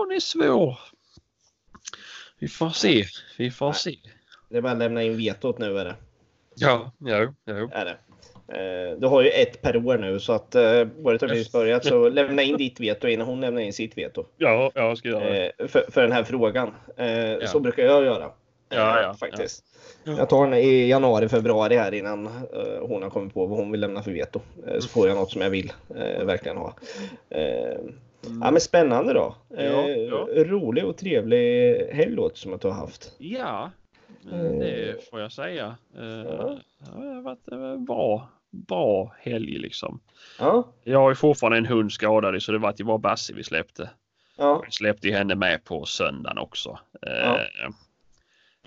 hon 0.00 0.12
är 0.12 0.20
svår. 0.20 0.78
Vi 2.40 2.48
får 2.48 2.70
se. 2.70 3.04
Vi 3.38 3.50
får 3.50 3.72
se. 3.72 3.96
Det 4.48 4.56
är 4.56 4.62
bara 4.62 4.72
att 4.72 4.78
lämna 4.78 5.02
in 5.02 5.16
vetot 5.16 5.58
nu 5.58 5.78
är 5.78 5.84
det. 5.84 5.94
Ja, 6.54 6.92
jo, 6.98 7.34
jo. 7.46 7.70
Är 7.72 7.84
det. 7.84 7.96
Eh, 8.48 8.98
Du 8.98 9.06
har 9.06 9.22
ju 9.22 9.28
ett 9.30 9.62
per 9.62 9.76
år 9.86 9.98
nu 9.98 10.20
så 10.20 10.32
att 10.32 10.56
året 10.56 11.20
har 11.20 11.28
precis 11.28 11.52
börjat 11.52 11.84
så 11.84 12.08
lämna 12.08 12.42
in 12.42 12.56
ditt 12.56 12.80
veto 12.80 13.08
innan 13.08 13.26
hon 13.26 13.40
lämnar 13.40 13.60
in 13.62 13.72
sitt 13.72 13.98
veto. 13.98 14.24
Ja, 14.36 14.70
jag 14.74 14.98
ska 14.98 15.08
göra 15.08 15.24
det. 15.24 15.52
Eh, 15.58 15.66
För, 15.66 15.84
för 15.90 16.02
den 16.02 16.12
här 16.12 16.24
frågan. 16.24 16.74
Eh, 16.96 17.46
Så 17.46 17.60
brukar 17.60 17.82
jag 17.82 18.04
göra. 18.04 18.30
Ja, 18.72 19.02
ja, 19.02 19.14
faktiskt. 19.14 19.64
ja. 20.04 20.12
Jag 20.18 20.28
tar 20.28 20.44
den 20.46 20.54
i 20.58 20.88
januari, 20.88 21.28
februari 21.28 21.76
här 21.76 21.94
innan 21.94 22.26
hon 22.80 23.02
har 23.02 23.10
kommit 23.10 23.34
på 23.34 23.46
vad 23.46 23.58
hon 23.58 23.70
vill 23.70 23.80
lämna 23.80 24.02
för 24.02 24.10
veto. 24.10 24.40
Så 24.80 24.88
får 24.88 25.08
jag 25.08 25.16
något 25.16 25.30
som 25.30 25.42
jag 25.42 25.50
vill 25.50 25.72
verkligen 26.24 26.56
ha. 26.56 26.74
Eh, 28.24 28.30
Ja 28.42 28.50
men 28.50 28.60
spännande 28.60 29.12
då. 29.12 29.36
Ja, 29.48 29.56
Eh, 29.58 29.96
ja. 29.96 30.28
Rolig 30.36 30.84
och 30.84 30.96
trevlig 30.96 31.76
helg 31.92 32.10
låter 32.14 32.36
som 32.36 32.54
att 32.54 32.60
du 32.60 32.68
har 32.68 32.74
haft. 32.74 33.12
Ja, 33.18 33.70
det 34.60 35.10
får 35.10 35.20
jag 35.20 35.32
säga. 35.32 35.76
Eh, 35.96 36.04
Ja. 36.04 36.58
Det 36.96 37.06
har 37.06 37.22
varit 37.22 37.48
en 37.48 37.84
bra, 37.84 38.28
bra 38.50 39.14
helg 39.18 39.58
liksom. 39.58 40.00
Ja, 40.38 40.68
Jag 40.84 40.98
har 40.98 41.10
ju 41.10 41.14
fortfarande 41.14 41.58
en 41.58 41.66
hund 41.66 41.92
skadad 41.92 42.42
så 42.42 42.52
det 42.52 42.58
var 42.58 42.74
ju 42.78 42.84
bara 42.84 42.98
Bassi 42.98 43.32
vi 43.32 43.44
släppte. 43.44 43.90
ja, 44.36 44.62
Vi 44.66 44.70
släppte 44.72 45.06
ju 45.08 45.14
henne 45.14 45.34
med 45.34 45.64
på 45.64 45.84
söndagen 45.84 46.38
också. 46.38 46.78
Eh. 47.06 47.70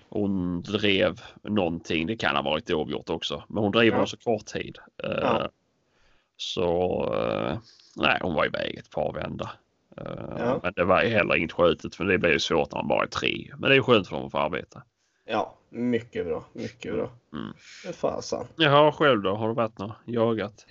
Hon 0.08 0.62
drev 0.62 1.20
någonting, 1.42 2.06
det 2.06 2.16
kan 2.16 2.36
ha 2.36 2.42
varit 2.42 2.70
avgjort 2.70 3.10
också, 3.10 3.42
men 3.48 3.62
hon 3.62 3.72
drev 3.72 3.84
Ja. 3.92 3.98
ja. 3.98 4.06
så 4.06 4.16
kort 4.16 4.46
tid. 4.46 4.78
Eh. 5.04 5.46
Så 6.36 6.68
eh, 7.14 7.58
nej, 7.96 8.18
hon 8.22 8.34
var 8.34 8.46
iväg 8.46 8.76
ett 8.78 8.90
par 8.90 9.12
vändor. 9.12 9.48
Eh, 9.96 10.04
Ja. 10.38 10.60
Men 10.62 10.72
det 10.76 10.84
var 10.84 11.02
heller 11.02 11.36
inget 11.36 11.52
skjutet 11.52 11.94
för 11.94 12.04
det 12.04 12.18
blir 12.18 12.30
ju 12.30 12.38
svårt 12.38 12.72
när 12.72 12.78
man 12.78 12.88
bara 12.88 13.02
är 13.02 13.06
tre. 13.08 13.50
Men 13.58 13.70
det 13.70 13.76
är 13.76 13.80
skönt 13.82 14.08
för 14.08 14.16
dem 14.16 14.24
att 14.26 14.32
få 14.32 14.38
arbeta. 14.38 14.82
ja. 15.28 15.54
Mycket 15.76 16.26
bra, 16.26 16.44
mycket 16.52 16.94
bra. 16.94 17.10
Mm. 17.32 17.52
Fasan. 17.94 18.46
Jaha, 18.56 18.92
själv 18.92 19.22
då? 19.22 19.34
Har 19.34 19.48
du 19.48 19.54
varit 19.54 19.78
något 19.78 19.92
jagat? 20.04 20.66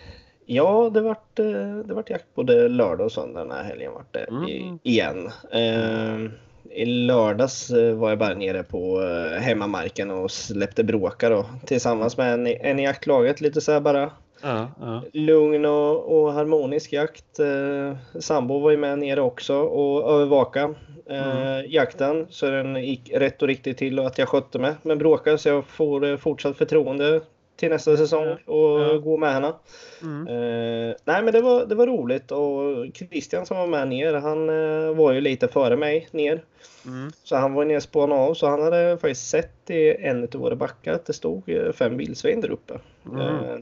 Ja, 0.46 0.90
det 0.94 1.02
vart, 1.02 1.40
eh, 1.40 1.46
det 1.86 1.94
vart 1.94 2.10
jakt 2.10 2.36
både 2.36 2.68
lördag 2.68 3.06
och 3.06 3.12
söndag 3.12 3.40
den 3.40 3.52
här 3.52 3.64
helgen 3.64 3.92
vart 3.94 4.14
det 4.14 4.20
Mm. 4.24 4.80
igen. 4.84 5.30
Eh, 5.52 6.32
I 6.72 6.86
lördags 6.86 7.70
var 7.96 8.10
jag 8.10 8.20
bara 8.20 8.34
nere 8.34 8.64
på 8.64 9.02
hemmamarken 9.40 10.12
och 10.12 10.32
släppte 10.32 10.84
bråkar 10.84 11.30
då, 11.30 11.46
tillsammans 11.66 12.18
med 12.18 12.34
en, 12.34 12.48
en 12.48 12.80
i 12.80 12.84
jaktlaget. 12.84 13.42
Lite 13.42 13.62
så 13.62 13.72
här 13.72 13.80
bara 13.80 14.12
Ja, 14.44 14.68
ja. 14.80 15.02
lugn 15.14 15.66
och, 15.66 16.22
och 16.22 16.34
harmonisk 16.34 16.94
jakt. 16.94 17.40
Eh, 17.40 17.98
sambo 18.20 18.60
var 18.60 18.72
ju 18.72 18.78
med 18.78 19.00
nere 19.00 19.22
också 19.22 19.56
och 19.56 20.12
övervaka 20.14 20.76
eh, 21.10 21.66
jakten. 21.68 22.28
Så 22.30 22.46
den 22.46 22.76
gick 22.86 23.12
rätt 23.14 23.42
och 23.42 23.48
riktigt 23.48 23.78
till 23.78 24.00
och 24.00 24.08
att 24.08 24.18
jag 24.18 24.30
skötte 24.30 24.60
mig 24.60 24.74
med 24.82 24.98
bråkar 24.98 25.38
så 25.38 25.50
jag 25.50 25.66
får 25.66 26.06
eh, 26.06 26.18
fortsatt 26.18 26.58
förtroende 26.58 27.22
till 27.56 27.70
nästa 27.70 27.98
säsong 27.98 28.28
och 28.46 28.80
Ja. 28.80 28.98
gå 28.98 29.18
med 29.18 29.34
henne. 29.34 29.54
Mm. 30.02 30.28
Eh, 30.28 30.96
nej 31.06 31.24
men 31.24 31.34
det 31.34 31.42
var, 31.42 31.66
det 31.66 31.76
var 31.76 31.88
roligt 31.88 32.32
och 32.32 32.86
Christian 33.10 33.46
som 33.46 33.58
var 33.58 33.68
med 33.68 33.88
ner 33.88 34.14
han 34.14 34.50
eh, 34.50 34.96
var 34.96 35.12
ju 35.12 35.22
lite 35.22 35.48
före 35.48 35.78
mig 35.78 36.08
ner. 36.12 36.44
Mm. 36.86 37.12
Så 37.24 37.36
han 37.36 37.54
var 37.54 37.66
nere 37.66 37.78
och 37.78 37.84
spånade 37.84 38.22
av 38.22 38.34
så 38.34 38.48
han 38.48 38.62
hade 38.62 38.98
faktiskt 38.98 39.30
sett 39.30 39.70
i 39.70 39.96
en 40.00 40.24
av 40.24 40.40
våra 40.40 40.56
backar 40.56 40.94
att 40.94 41.06
det 41.06 41.14
stod 41.14 41.50
eh, 41.50 41.72
fem 41.72 41.98
vildsvin 41.98 42.42
där 42.42 42.52
uppe. 42.52 42.74
Mm. 43.06 43.20
Eh, 43.22 43.60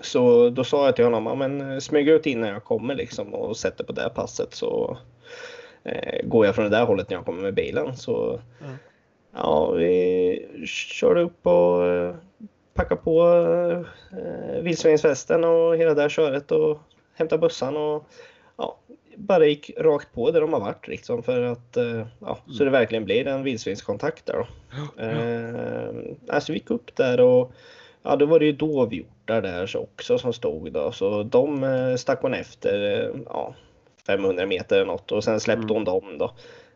så 0.00 0.50
då 0.50 0.64
sa 0.64 0.84
jag 0.86 0.96
till 0.96 1.04
honom, 1.04 1.26
"Ja, 1.26 1.34
men 1.34 1.72
eh, 1.72 1.78
smyg 1.78 2.08
ut 2.08 2.26
innan 2.26 2.48
jag 2.48 2.64
kommer 2.64 2.94
liksom 2.94 3.34
och 3.34 3.56
sätter 3.56 3.84
på 3.84 3.92
det 3.92 4.10
passet 4.14 4.54
så 4.54 4.98
eh, 5.84 6.26
går 6.26 6.46
jag 6.46 6.54
från 6.54 6.64
det 6.64 6.70
där 6.76 6.84
hållet 6.84 7.10
när 7.10 7.16
jag 7.16 7.24
kommer 7.24 7.42
med 7.42 7.54
bilen. 7.54 7.96
Så 7.96 8.40
Mm. 8.60 8.74
ja, 9.34 9.70
vi 9.70 10.66
körde 10.66 11.20
upp 11.20 11.46
och 11.46 11.86
eh, 11.86 12.14
packade 12.74 13.00
på 13.00 13.22
eh, 14.12 14.62
vildsvinsvästen 14.62 15.44
och 15.44 15.76
hela 15.76 15.94
det 15.94 16.02
här 16.02 16.08
köret 16.08 16.52
och 16.52 16.78
hämtade 17.14 17.40
bussen 17.40 17.76
och 17.76 18.04
ja, 18.56 18.78
bara 19.16 19.46
gick 19.46 19.70
rakt 19.78 20.14
på 20.14 20.30
där 20.30 20.40
de 20.40 20.52
har 20.52 20.60
varit 20.60 20.88
liksom 20.88 21.22
för 21.22 21.42
att 21.42 21.76
eh, 21.76 22.06
ja, 22.20 22.38
så 22.58 22.64
det 22.64 22.70
verkligen 22.70 23.04
blir 23.04 23.26
en 23.26 23.42
vildsvinskontakt 23.42 24.26
där 24.26 24.34
då. 24.34 24.46
Eh, 25.02 26.14
alltså 26.28 26.52
vi 26.52 26.58
gick 26.58 26.70
upp 26.70 26.96
där 26.96 27.20
och 27.20 27.52
ja, 28.02 28.16
då 28.16 28.26
var 28.26 28.38
det 28.38 28.46
ju 28.46 28.52
dovhjortar 28.52 29.42
där 29.42 29.66
så 29.66 29.78
också 29.78 30.18
som 30.18 30.32
stod 30.32 30.72
då 30.72 30.92
så 30.92 31.22
de 31.22 31.64
eh, 31.64 31.96
stack 31.96 32.22
hon 32.22 32.34
efter 32.34 33.02
eh, 33.02 33.20
ja, 33.26 33.54
500 34.06 34.46
meter 34.46 34.76
eller 34.76 34.86
något 34.86 35.12
och 35.12 35.24
sen 35.24 35.40
släppte 35.40 35.62
Mm. 35.64 35.74
hon 35.74 35.84
dem 35.84 36.18
då. 36.18 36.32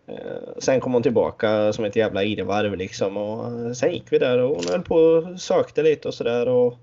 Eh, 0.06 0.58
sen 0.58 0.80
kom 0.80 0.92
hon 0.92 1.02
tillbaka 1.02 1.72
som 1.72 1.84
ett 1.84 1.96
jävla 1.96 2.24
irrvarv 2.24 2.76
liksom 2.76 3.16
och 3.16 3.76
sen 3.76 3.92
gick 3.92 4.12
vi 4.12 4.18
där 4.18 4.38
och 4.38 4.56
hon 4.56 4.64
höll 4.70 4.82
på 4.82 4.96
och 4.96 5.40
sökte 5.40 5.82
lite 5.82 6.08
och 6.08 6.14
sådär 6.14 6.48
och 6.48 6.74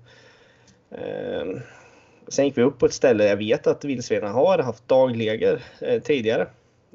eh, 0.90 1.46
Sen 2.28 2.44
gick 2.44 2.58
vi 2.58 2.62
upp 2.62 2.78
på 2.78 2.86
ett 2.86 2.92
ställe 2.92 3.24
jag 3.24 3.36
vet 3.36 3.66
att 3.66 3.84
vildsvinen 3.84 4.32
har 4.32 4.58
haft 4.58 4.88
dagläger 4.88 5.62
eh, 5.80 6.02
tidigare. 6.02 6.46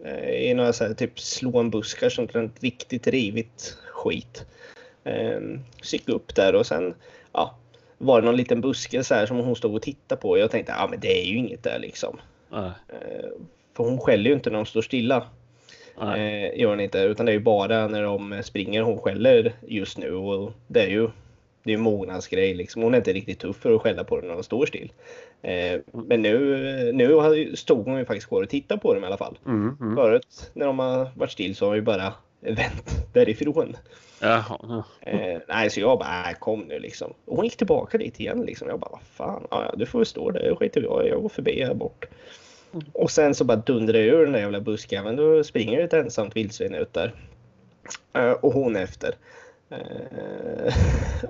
Eh, 0.05 0.29
I 0.29 0.53
några 0.53 0.73
så 0.73 0.83
här, 0.85 0.93
typ 0.93 1.19
slånbuskar 1.19 2.09
som 2.09 2.23
är 2.23 2.49
riktigt 2.59 3.07
rivigt 3.07 3.77
skit. 3.91 4.45
Så 5.81 5.95
gick 5.95 6.03
vi 6.05 6.13
upp 6.13 6.35
där 6.35 6.55
och 6.55 6.65
sen 6.65 6.93
ja, 7.37 7.55
var 7.97 8.21
det 8.21 8.25
någon 8.25 8.35
liten 8.35 8.61
buske 8.61 9.03
så 9.03 9.15
här 9.15 9.25
som 9.25 9.37
hon 9.37 9.55
stod 9.55 9.75
och 9.75 9.81
tittade 9.81 10.21
på. 10.21 10.37
Jag 10.37 10.51
tänkte 10.51 10.73
ja 10.77 10.87
men 10.91 10.99
det 10.99 11.21
är 11.21 11.25
ju 11.25 11.37
inget 11.37 11.63
där 11.63 11.79
liksom. 11.79 12.19
Eh, 12.89 13.29
för 13.77 13.83
hon 13.83 13.99
skäller 13.99 14.29
ju 14.29 14.33
inte 14.35 14.49
när 14.49 14.57
de 14.57 14.65
står 14.65 14.81
stilla. 14.81 15.23
nej. 15.99 16.43
Eh, 16.53 16.59
gör 16.61 16.69
hon 16.69 16.79
inte. 16.79 16.99
Utan 16.99 17.25
det 17.25 17.31
är 17.31 17.33
ju 17.33 17.39
bara 17.39 17.87
när 17.87 18.03
de 18.03 18.41
springer 18.43 18.81
hon 18.81 18.99
skäller 18.99 19.53
just 19.67 19.97
nu. 19.97 20.11
Och 20.13 20.51
det 20.67 20.81
är 20.83 20.87
ju 20.89 21.09
det 21.63 21.71
är 21.73 21.77
ju 21.77 21.83
mognadsgrej 21.83 22.53
liksom. 22.53 22.81
Hon 22.81 22.93
är 22.93 22.97
inte 22.97 23.13
riktigt 23.13 23.39
tuff 23.39 23.55
för 23.57 23.75
att 23.75 23.81
skälla 23.81 24.03
på 24.03 24.15
dem 24.17 24.27
när 24.27 24.33
de 24.33 24.43
står 24.43 24.65
still. 24.65 24.91
Eh, 25.41 25.79
men 25.91 26.21
nu, 26.21 26.91
nu 26.93 27.03
ju- 27.35 27.55
stod 27.55 27.85
hon 27.85 27.97
ju 27.97 28.05
faktiskt 28.05 28.27
kvar 28.27 28.43
och 28.43 28.49
tittade 28.49 28.81
på 28.81 28.93
dem 28.93 29.03
i 29.03 29.07
alla 29.07 29.17
fall. 29.17 29.37
Mm, 29.45 29.77
mm. 29.81 29.95
Förut 29.95 30.51
när 30.53 30.65
de 30.65 30.79
har 30.79 31.09
varit 31.15 31.31
still 31.31 31.55
så 31.55 31.65
har 31.65 31.73
vi 31.73 31.81
bara 31.81 32.13
vänt 32.39 32.91
därifrån. 33.13 33.77
Jaha, 34.19 34.59
ja. 34.61 34.83
Eh, 35.01 35.39
nej, 35.47 35.69
så 35.69 35.79
jag 35.79 35.99
bara, 35.99 36.29
äh, 36.29 36.37
kom 36.39 36.59
nu 36.59 36.79
liksom. 36.79 37.13
Och 37.25 37.35
hon 37.35 37.45
gick 37.45 37.57
tillbaka 37.57 37.97
dit 37.97 38.19
igen 38.19 38.41
liksom. 38.45 38.67
Jag 38.67 38.79
bara, 38.79 38.91
vad 38.91 39.01
fan, 39.01 39.47
ja, 39.51 39.73
du 39.77 39.85
får 39.85 39.99
väl 39.99 40.05
stå 40.05 40.31
där, 40.31 40.55
skiter 40.55 40.81
jag 40.81 41.07
jag 41.07 41.21
går 41.21 41.29
förbi 41.29 41.63
här 41.63 41.73
bort. 41.73 42.05
Och 42.93 43.11
sen 43.11 43.35
så 43.35 43.43
bara 43.43 43.57
dundrar 43.57 43.99
jag 43.99 44.07
ur 44.07 44.23
den 44.23 44.31
där 44.31 44.39
jävla 44.39 44.61
busken. 44.61 45.15
Då 45.15 45.43
springer 45.43 45.79
ett 45.79 45.93
ensamt 45.93 46.35
vildsvin 46.35 46.75
ut 46.75 46.93
där. 46.93 47.13
Eh, 48.13 48.31
och 48.31 48.53
hon 48.53 48.75
efter. 48.75 49.15
Eh, 49.69 50.73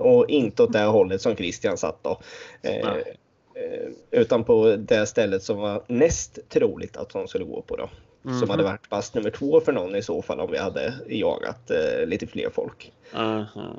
och 0.00 0.30
inte 0.30 0.62
åt 0.62 0.72
det 0.72 0.78
här 0.78 0.88
hållet 0.88 1.22
som 1.22 1.36
Christian 1.36 1.76
satt 1.76 2.02
då. 2.02 2.20
Eh, 2.62 2.88
eh, 2.88 3.88
utan 4.10 4.44
på 4.44 4.76
det 4.76 5.06
stället 5.06 5.42
som 5.42 5.56
var 5.56 5.82
näst 5.86 6.38
troligt 6.48 6.96
att 6.96 7.12
hon 7.12 7.28
skulle 7.28 7.44
gå 7.44 7.62
på 7.62 7.76
då. 7.76 7.88
Som 8.22 8.32
Mhm. 8.32 8.50
hade 8.50 8.62
varit 8.62 8.88
pass 8.90 9.14
nummer 9.14 9.30
två 9.30 9.60
för 9.60 9.72
någon 9.72 9.96
i 9.96 10.02
så 10.02 10.22
fall 10.22 10.40
om 10.40 10.50
vi 10.50 10.58
hade 10.58 10.94
jagat 11.08 11.70
eh, 11.70 12.06
lite 12.06 12.26
fler 12.26 12.50
folk. 12.50 12.92
Aha. 13.14 13.76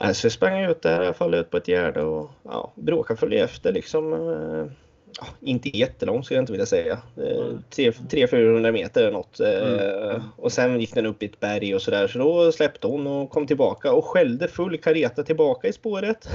Äh, 0.00 0.12
Så 0.12 0.26
jag 0.26 0.32
sprang 0.32 0.64
ut 0.64 0.82
där, 0.82 1.02
jag 1.02 1.16
föll 1.16 1.34
ut 1.34 1.50
på 1.50 1.56
ett 1.56 1.68
gärde 1.68 2.02
och 2.02 2.30
ja, 2.42 2.72
bråkade 2.74 3.20
följde 3.20 3.36
efter 3.38 3.72
liksom. 3.72 4.12
eh, 4.12 4.66
inte 5.40 5.78
jättelångt 5.78 6.24
skulle 6.24 6.36
jag 6.38 6.42
inte 6.42 6.52
vilja 6.52 6.66
säga. 6.66 6.98
Mm. 7.16 7.62
300-400 7.70 8.72
meter 8.72 9.00
eller 9.02 9.12
något. 9.12 9.40
eh, 9.40 10.08
Mm. 10.08 10.22
Och 10.36 10.52
sen 10.52 10.80
gick 10.80 10.94
den 10.94 11.06
upp 11.06 11.22
i 11.22 11.26
ett 11.26 11.40
berg 11.40 11.74
och 11.74 11.82
sådär. 11.82 12.08
Så 12.08 12.18
då 12.18 12.52
släppte 12.52 12.86
hon 12.86 13.06
och 13.06 13.30
kom 13.30 13.46
tillbaka 13.46 13.92
och 13.92 14.04
skällde 14.04 14.48
full 14.48 14.78
kareta 14.78 15.22
tillbaka 15.22 15.68
i 15.68 15.72
spåret. 15.72 16.28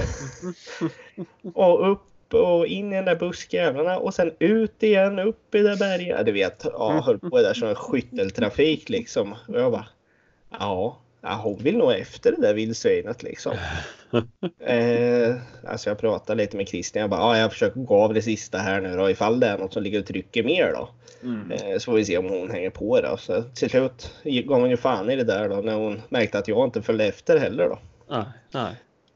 och 1.54 1.92
upp 1.92 2.00
och 2.34 2.66
in 2.66 2.92
i 2.92 2.96
den 2.96 3.04
där 3.04 3.16
buskjävlarna 3.16 3.98
och 3.98 4.14
sen 4.14 4.32
ut 4.38 4.82
igen, 4.82 5.18
upp 5.18 5.54
i 5.54 5.58
det 5.58 5.68
där 5.68 5.76
berget. 5.76 6.26
Du 6.26 6.32
vet, 6.32 6.66
ja, 6.72 7.00
höll 7.00 7.18
på 7.18 7.42
där 7.42 7.54
som 7.54 7.68
en 7.68 7.74
skytteltrafik 7.74 8.88
liksom. 8.88 9.34
Och 9.48 9.60
jag 9.60 9.72
bara, 9.72 9.86
ja, 10.50 10.98
ja 11.20 11.40
hon 11.42 11.58
vill 11.58 11.76
nog 11.76 11.92
efter 11.92 12.32
det 12.32 12.40
där 12.40 12.54
vildsvinet 12.54 13.22
liksom. 13.22 13.52
Eh, 14.66 15.36
alltså 15.66 15.90
jag 15.90 15.98
pratade 15.98 16.42
lite 16.42 16.56
med 16.56 16.68
Christian. 16.68 17.00
Jag 17.00 17.10
bara, 17.10 17.20
ja, 17.20 17.38
jag 17.38 17.52
försöker 17.52 17.80
gå 17.80 18.02
av 18.02 18.14
det 18.14 18.22
sista 18.22 18.58
här 18.58 18.80
nu 18.80 18.96
då 18.96 19.10
ifall 19.10 19.40
det 19.40 19.46
är 19.46 19.58
något 19.58 19.72
som 19.72 19.82
ligger 19.82 20.00
och 20.00 20.06
trycker 20.06 20.42
mer 20.42 20.72
då. 20.72 20.88
Mm. 21.22 21.50
Eh, 21.50 21.78
så 21.78 21.84
får 21.84 21.92
vi 21.92 22.04
se 22.04 22.18
om 22.18 22.28
hon 22.28 22.50
hänger 22.50 22.70
på 22.70 23.00
då. 23.00 23.16
Så 23.16 23.42
till 23.42 23.70
slut 23.70 24.14
gav 24.24 24.60
hon 24.60 24.70
ju 24.70 24.76
fan 24.76 25.10
i 25.10 25.16
det 25.16 25.24
där 25.24 25.48
då 25.48 25.56
när 25.56 25.74
hon 25.74 26.02
märkte 26.08 26.38
att 26.38 26.48
jag 26.48 26.64
inte 26.64 26.82
följde 26.82 27.04
efter 27.04 27.38
heller 27.38 27.68
då. 27.68 27.78
Nej, 28.08 28.24
nej. 28.50 28.74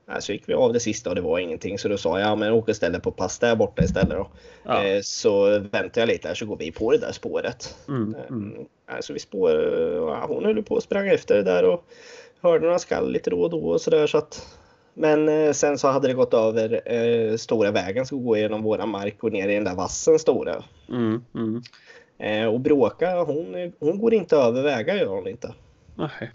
Eh, 0.09 0.19
Så 0.19 0.33
gick 0.33 0.49
vi 0.49 0.55
av 0.55 0.73
det 0.73 0.81
sista 0.81 1.11
och 1.11 1.17
det 1.17 1.23
var 1.23 1.39
ingenting 1.39 1.79
så 1.79 1.89
då 1.89 1.99
sa 1.99 2.21
jag, 2.21 2.29
ja 2.31 2.37
men 2.37 2.53
åk 2.53 2.69
istället 2.69 3.03
på 3.03 3.11
pass 3.11 3.39
där 3.39 3.57
borta 3.57 3.83
istället 3.85 4.11
då. 4.11 4.29
Ja. 4.63 4.85
Eh, 4.85 5.01
så 5.03 5.59
väntar 5.59 6.01
jag 6.01 6.09
lite 6.09 6.29
här 6.29 6.35
så 6.35 6.47
går 6.47 6.57
vi 6.57 6.73
på 6.73 6.93
det 6.93 6.99
där 6.99 7.13
spåret. 7.13 7.77
Mm, 7.89 8.15
Eh, 8.15 8.27
mm. 8.31 8.55
Så 9.01 9.13
vi 9.13 9.19
spår, 9.19 9.51
ja, 9.95 10.27
hon 10.29 10.45
höll 10.45 10.63
på 10.63 10.75
och 10.75 10.83
sprang 10.83 11.09
efter 11.09 11.35
det 11.35 11.43
där 11.43 11.65
och 11.65 11.85
hörde 12.41 12.65
några 12.65 12.79
skall 12.79 13.13
lite 13.13 13.31
då 13.31 13.43
och 13.43 13.51
då 13.51 13.61
och 13.61 13.81
sådär 13.81 14.07
så 14.07 14.19
att 14.19 14.47
men 14.95 15.29
eh, 15.29 15.53
sen 15.53 15.79
så 15.79 15.89
hade 15.89 16.09
det 16.09 16.15
gått 16.15 16.35
över 16.35 16.93
eh, 16.93 17.37
stora 17.37 17.71
vägen 17.71 18.07
som 18.07 18.25
går 18.25 18.39
genom 18.39 18.63
våran 18.63 18.89
mark 18.89 19.25
och 19.25 19.33
ner 19.33 19.49
i 19.49 19.55
den 19.55 19.65
där 19.65 19.75
vassen 19.75 20.19
stora. 20.19 20.65
Mm, 20.89 21.25
mm. 21.35 21.63
Eh, 22.19 22.47
och 22.55 22.61
bråka, 22.61 23.23
hon, 23.23 23.73
hon 23.79 23.99
går 23.99 24.15
inte 24.15 24.37
över 24.37 24.63
vägar 24.63 24.95
gör 24.97 25.07
hon 25.07 25.29
inte. 25.29 25.55
Nej. 25.95 26.31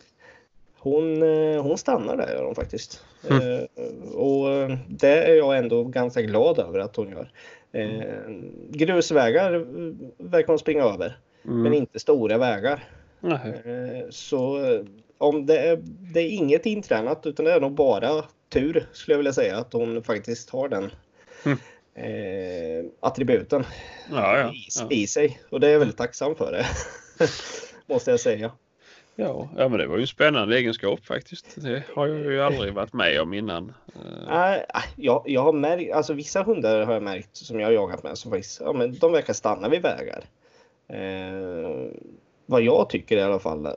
Hon, 0.83 1.23
eh, 1.23 1.61
hon 1.63 1.77
stannar 1.77 2.17
där 2.17 2.27
gör 2.33 2.43
hon 2.43 2.55
faktiskt. 2.55 3.03
Mm. 3.29 3.41
Eh, 3.53 4.13
och 4.15 4.49
eh, 4.49 4.77
det 4.87 5.23
är 5.23 5.35
jag 5.35 5.57
ändå 5.57 5.83
ganska 5.83 6.21
glad 6.21 6.59
över 6.59 6.79
att 6.79 6.95
hon 6.95 7.09
gör. 7.09 7.31
Grusvägar 8.69 9.51
verkar 10.23 10.47
hon 10.47 10.59
springa 10.59 10.83
över, 10.83 11.17
Mm. 11.45 11.61
men 11.63 11.73
inte 11.73 11.99
stora 11.99 12.37
vägar. 12.37 12.83
Eh, 13.23 14.09
Så 14.09 14.59
om 15.17 15.45
det 15.45 15.57
är, 15.59 15.77
det 16.13 16.19
är 16.19 16.29
inget 16.29 16.65
intränat 16.65 17.25
utan 17.25 17.45
det 17.45 17.53
är 17.53 17.59
nog 17.61 17.71
bara 17.71 18.23
tur 18.49 18.87
skulle 18.91 19.13
jag 19.13 19.17
vilja 19.17 19.33
säga 19.33 19.57
att 19.57 19.73
hon 19.73 20.03
faktiskt 20.03 20.49
har 20.49 20.69
den 20.69 20.91
Mm. 21.45 21.57
eh, 21.95 22.85
attributen 22.99 23.63
Ja, 24.11 24.37
ja. 24.39 24.51
i, 24.53 24.65
Ja. 24.79 24.87
i 24.89 25.07
sig. 25.07 25.39
Och 25.49 25.59
det 25.59 25.67
är 25.67 25.71
jag 25.71 25.79
väldigt 25.79 25.97
tacksam 25.97 26.35
för 26.35 26.51
det. 26.51 26.65
Måste 27.93 28.11
jag 28.11 28.19
säga. 28.19 28.51
Ja, 29.15 29.49
ja, 29.57 29.69
men 29.69 29.79
det 29.79 29.87
var 29.87 29.95
ju 29.95 30.01
en 30.01 30.07
spännande 30.07 30.57
egenskap 30.57 31.05
faktiskt. 31.05 31.55
Det 31.61 31.83
har 31.95 32.07
jag 32.07 32.19
ju 32.31 32.41
aldrig 32.41 32.73
varit 32.81 32.93
med 32.93 33.21
om 33.21 33.33
innan. 33.33 33.69
Eh, 33.95 34.27
Nej, 34.27 34.65
jag, 34.95 35.23
jag 35.25 35.41
har 35.41 35.53
märkt, 35.53 35.93
alltså 35.93 36.13
vissa 36.13 36.43
hundar 36.43 36.85
har 36.85 36.93
jag 36.93 37.03
märkt 37.03 37.35
som 37.35 37.59
jag 37.59 37.67
har 37.67 37.73
jagat 37.73 38.03
med 38.03 38.17
som 38.17 38.31
faktiskt, 38.31 38.61
ja 38.61 38.73
men 38.73 38.97
de 38.99 39.11
verkar 39.11 39.33
stanna 39.33 39.69
vid 39.69 39.81
vägar. 39.81 40.23
Eh, 40.87 41.91
vad 42.45 42.61
jag 42.61 42.89
tycker 42.89 43.17
i 43.17 43.21
alla 43.21 43.39
fall, 43.39 43.65
eh, 43.65 43.71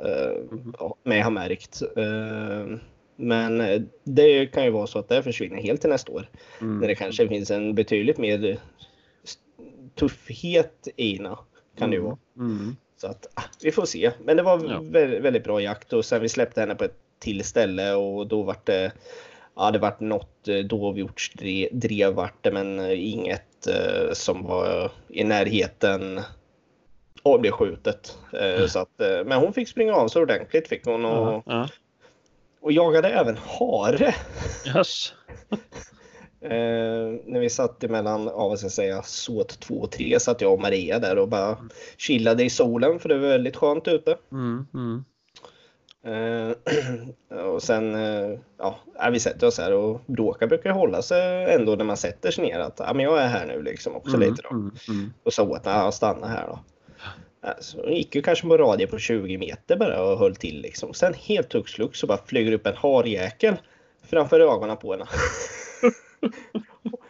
Mhm. 0.50 0.74
ja, 0.78 0.94
mig 1.02 1.20
har 1.20 1.30
märkt. 1.30 1.82
Eh, 1.96 2.78
men 3.16 3.58
det 4.04 4.46
kan 4.46 4.64
ju 4.64 4.70
vara 4.70 4.86
så 4.86 4.98
att 4.98 5.08
det 5.08 5.22
försvinner 5.22 5.62
helt 5.62 5.80
till 5.80 5.90
nästa 5.90 6.12
år. 6.12 6.28
Mm. 6.60 6.78
När 6.78 6.88
det 6.88 6.94
kanske 6.94 7.28
finns 7.28 7.50
en 7.50 7.74
betydligt 7.74 8.18
mer 8.18 8.58
tuffhet 9.94 10.88
i 10.96 11.18
kan 11.78 11.90
det 11.90 11.96
ju 11.96 12.02
vara. 12.02 12.18
Mm. 12.36 12.76
Så 13.06 13.10
att 13.10 13.26
ah, 13.34 13.42
vi 13.62 13.72
får 13.72 13.84
se. 13.86 14.10
Men 14.24 14.36
det 14.36 14.42
var 14.42 14.64
Ja. 14.70 14.80
väldigt, 14.82 15.22
väldigt 15.22 15.44
bra 15.44 15.60
jakt 15.60 15.92
och 15.92 16.04
sen 16.04 16.22
vi 16.22 16.28
släppte 16.28 16.60
henne 16.60 16.74
på 16.74 16.84
ett 16.84 16.94
till 17.18 17.44
ställe 17.44 17.94
och 17.94 18.26
då 18.26 18.42
vart 18.42 18.66
det 18.66 18.92
Ja, 19.58 19.70
det 19.70 19.78
vart 19.78 20.00
något 20.00 20.48
eh, 20.48 20.56
dovhjortsdrev 20.58 22.12
vart 22.14 22.42
det, 22.44 22.50
men 22.50 22.80
eh, 22.80 23.08
inget 23.12 23.66
eh, 23.66 24.12
som 24.12 24.42
var 24.44 24.90
i 25.08 25.24
närheten 25.24 26.20
och 27.22 27.40
blev 27.40 27.50
skjutet. 27.50 28.18
Eh, 28.32 28.66
så 28.66 28.78
att, 28.78 29.00
men 29.26 29.32
hon 29.32 29.52
fick 29.52 29.68
springa 29.68 29.94
av 29.94 30.08
sig 30.08 30.22
ordentligt 30.22 30.68
fick 30.68 30.84
hon 30.84 31.04
och, 31.04 31.26
Ja, 31.26 31.42
ja. 31.46 31.68
och 32.60 32.72
jagade 32.72 33.08
även 33.08 33.36
hare. 33.36 34.14
Yes. 34.76 35.14
Eh, 36.40 37.20
när 37.24 37.40
vi 37.40 37.50
satt 37.50 37.84
emellan, 37.84 38.24
ja 38.24 38.48
vad 38.48 38.58
ska 38.58 38.64
jag 38.64 38.72
säga, 38.72 39.02
SÅT 39.02 39.60
2 39.60 39.74
och 39.74 39.90
3 39.90 40.20
satt 40.20 40.40
jag 40.40 40.52
och 40.52 40.60
Maria 40.60 40.98
där 40.98 41.18
och 41.18 41.28
bara 41.28 41.58
chillade 41.98 42.44
i 42.44 42.50
solen 42.50 42.98
för 42.98 43.08
det 43.08 43.18
var 43.18 43.28
väldigt 43.28 43.56
skönt 43.56 43.88
ute. 43.88 44.16
Mm, 44.32 44.66
mm. 44.74 45.04
Eh, 46.06 46.56
och 47.38 47.62
sen, 47.62 47.94
eh, 47.94 48.38
ja, 48.58 48.78
vi 49.12 49.20
sätter 49.20 49.46
oss 49.46 49.58
här 49.58 49.72
och 49.72 50.00
bråkar 50.06 50.46
brukar 50.46 50.70
hålla 50.70 51.02
sig 51.02 51.54
ändå 51.54 51.74
när 51.74 51.84
man 51.84 51.96
sätter 51.96 52.30
sig 52.30 52.44
ner 52.44 52.58
att 52.58 52.78
ja, 52.78 52.94
men 52.94 53.04
jag 53.04 53.22
är 53.22 53.28
här 53.28 53.46
nu 53.46 53.62
liksom 53.62 53.96
också 53.96 54.16
Mm, 54.16 54.30
lite 54.30 54.42
då. 54.42 54.54
mm, 54.54 54.76
mm. 54.88 55.12
Och 55.22 55.32
sa 55.32 55.42
åt 55.42 55.66
att 55.66 55.94
stanna 55.94 56.26
här 56.26 56.46
då. 56.46 56.58
Ja, 57.42 57.48
Så 57.60 57.82
hon 57.82 57.92
gick 57.92 58.14
ju 58.14 58.22
kanske 58.22 58.48
på 58.48 58.56
radie 58.56 58.86
på 58.86 58.98
20 58.98 59.38
meter 59.38 59.76
bara 59.76 60.02
och 60.02 60.18
höll 60.18 60.36
till 60.36 60.60
liksom. 60.60 60.94
Sen 60.94 61.14
helt 61.14 61.52
hux 61.52 61.72
flux 61.72 61.98
så 61.98 62.06
bara 62.06 62.18
flyger 62.26 62.52
upp 62.52 62.66
en 62.66 62.76
harjäkel 62.76 63.54
framför 64.02 64.40
ögonen 64.40 64.76
på 64.76 64.92
henne. 64.92 65.06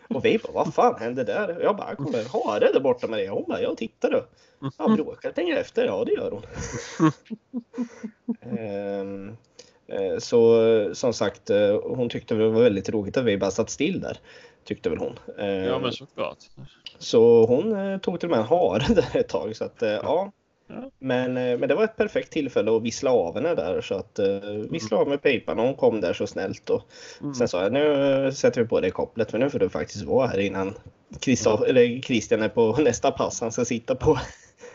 och 0.09 0.25
vi 0.25 0.39
bara, 0.39 0.53
vad 0.53 0.75
fan 0.75 0.95
hände 1.01 1.25
där? 1.25 1.59
Jag 1.63 1.77
bara, 1.77 1.95
kommer 1.97 2.19
en 2.19 2.27
hare 2.27 2.73
där 2.73 2.81
borta 2.81 3.07
med 3.07 3.19
det? 3.19 3.29
Hon 3.29 3.45
bara, 3.49 3.61
jag 3.63 3.77
tittar 3.77 4.11
du. 4.11 4.25
Ja, 4.79 4.89
bråkar 4.89 5.33
tänker 5.33 5.57
efter. 5.57 5.85
Ja, 5.85 6.05
det 6.05 6.13
gör 6.13 6.31
hon. 6.31 6.43
Ehm, 8.59 9.37
eh, 9.87 10.19
så 10.19 10.61
som 10.95 11.13
sagt, 11.13 11.51
eh, 11.51 11.81
hon 11.85 12.09
tyckte 12.09 12.35
det 12.35 12.49
var 12.49 12.63
väldigt 12.63 12.85
tråkigt 12.85 13.17
att 13.17 13.25
vi 13.25 13.37
bara 13.39 13.51
satt 13.51 13.71
still 13.71 14.01
där. 14.01 14.19
Tyckte 14.65 14.91
väl 14.91 14.99
hon. 14.99 15.19
Ja 15.37 15.43
Ehm, 15.45 15.83
men 15.83 15.93
såklart. 15.93 16.39
så 16.99 17.47
hon 17.47 17.77
eh, 17.77 17.99
tog 17.99 18.21
till 18.21 18.27
och 18.27 18.31
med 18.31 18.41
en 18.41 18.47
hare 18.47 18.85
där 18.95 19.17
ett 19.21 19.29
tag. 19.29 19.57
Så 19.57 19.65
att, 19.65 19.77
ja. 19.81 20.33
Ja. 20.69 20.91
Men, 20.99 21.37
eh, 21.37 21.59
men 21.59 21.69
det 21.69 21.75
var 21.75 21.85
ett 21.85 21.97
perfekt 21.97 22.33
tillfälle 22.33 22.77
att 22.77 22.83
vissla 22.83 23.11
av 23.11 23.35
henne 23.35 23.55
där. 23.55 23.81
Så 23.81 23.95
att 23.95 24.19
eh, 24.19 24.27
vissla 24.71 24.97
av 24.97 25.09
med 25.09 25.23
pipan 25.23 25.59
och 25.59 25.65
hon 25.65 25.75
kom 25.75 26.01
där 26.01 26.13
så 26.13 26.27
snällt. 26.27 26.71
Och 26.71 26.83
Mm. 27.21 27.35
Sen 27.35 27.49
sa 27.49 27.63
jag 27.63 27.73
nu 27.73 28.33
sätter 28.33 28.63
vi 28.63 28.69
på 28.69 28.81
dig 28.81 28.91
kopplet 28.91 29.31
för 29.31 29.39
nu 29.39 29.51
får 29.51 29.59
du 29.59 29.69
faktiskt 29.69 30.05
vara 30.05 30.27
här 30.27 30.39
innan 30.39 30.75
Christoph, 31.21 31.63
eller 31.69 32.01
Christian 32.01 32.43
är 32.43 32.49
på 32.49 32.77
nästa 32.79 33.11
pass 33.11 33.41
han 33.41 33.53
ska 33.53 33.65
sitta 33.65 33.95
på. 33.95 34.19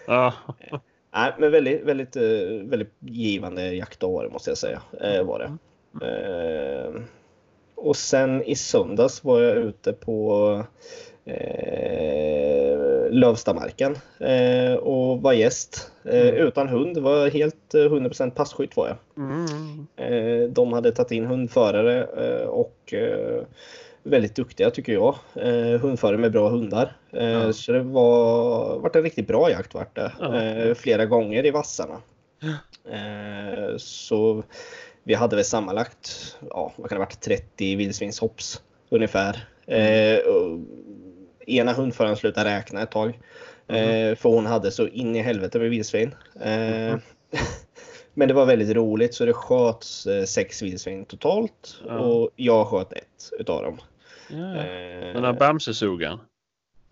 Ja. 0.07 0.33
Nej, 1.13 1.33
men 1.39 1.51
väldigt, 1.51 1.83
väldigt, 1.83 2.15
eh, 2.15 2.21
väldigt 2.63 2.93
givande 2.99 3.73
jaktdag 3.75 4.23
det 4.23 4.29
måste 4.29 4.49
jag 4.49 4.57
säga. 4.57 4.81
Eh, 5.01 5.23
var 5.23 5.39
det. 5.39 5.57
Eh, 6.05 7.01
och 7.75 7.95
sen 7.95 8.43
i 8.43 8.55
söndags 8.55 9.23
var 9.23 9.41
jag 9.41 9.57
ute 9.57 9.93
på 9.93 10.63
eh, 11.25 12.77
Lövstamarken 13.11 13.95
eh, 14.19 14.73
och 14.73 15.21
var 15.21 15.33
gäst. 15.33 15.91
Eh, 16.05 16.21
Mm. 16.21 16.35
Utan 16.35 16.67
hund, 16.69 16.97
var 16.97 17.29
helt 17.29 17.73
eh, 17.73 17.79
100% 17.79 18.31
passkytt 18.31 18.77
var 18.77 18.87
jag. 18.87 18.97
Mm. 19.17 19.87
Eh, 19.95 20.49
de 20.49 20.73
hade 20.73 20.91
tagit 20.91 21.11
in 21.11 21.25
hundförare 21.25 22.03
eh, 22.03 22.47
och 22.47 22.93
eh, 22.93 23.43
väldigt 24.03 24.35
duktiga 24.35 24.69
tycker 24.69 24.93
jag. 24.93 25.15
Eh, 25.35 25.79
hundförare 25.81 26.17
med 26.17 26.31
bra 26.31 26.49
hundar. 26.49 26.95
Eh, 27.13 27.25
Ja. 27.29 27.53
Så 27.53 27.71
det 27.71 27.79
var 27.83 28.79
vart 28.79 28.95
en 28.95 29.03
riktigt 29.03 29.27
bra 29.27 29.49
jakt 29.51 29.73
vart 29.73 29.95
det. 29.95 30.11
Ja. 30.19 30.41
Eh, 30.41 30.73
flera 30.73 31.05
gånger 31.05 31.45
i 31.45 31.51
vassarna. 31.51 31.97
Eh, 32.91 33.77
så 33.77 34.43
vi 35.03 35.13
hade 35.13 35.35
väl 35.35 35.45
sammanlagt, 35.45 36.37
ja 36.49 36.71
vad 36.75 36.89
kan 36.89 36.95
det 36.95 37.05
varit, 37.05 37.21
30 37.21 37.75
vildsvinshopps 37.75 38.61
ungefär. 38.89 39.47
Eh, 39.67 40.17
och 40.19 40.59
ena 41.57 41.73
hundföraren 41.73 42.15
slutade 42.17 42.49
räkna 42.57 42.81
ett 42.81 42.91
tag. 42.91 43.19
Eh, 43.67 44.15
för 44.15 44.29
hon 44.29 44.45
hade 44.45 44.71
så 44.71 44.87
in 44.87 45.15
i 45.15 45.19
helvete 45.21 45.59
med 45.59 45.69
vildsvin. 45.69 46.15
Eh, 46.41 46.95
men 48.13 48.27
det 48.27 48.33
var 48.33 48.45
väldigt 48.45 48.75
roligt 48.75 49.13
så 49.13 49.25
det 49.25 49.33
sköts 49.33 50.07
eh, 50.07 50.23
sex 50.23 50.61
vildsvin 50.61 51.05
totalt 51.05 51.81
Ja. 51.87 51.99
och 51.99 52.29
jag 52.35 52.67
sköt 52.67 52.93
ett 52.93 53.31
utav 53.39 53.63
dem. 53.63 53.77
Ja. 54.29 54.55
Eh, 54.55 55.13
Den 55.13 55.23
här 55.23 55.33
Bamsesugan. 55.33 56.19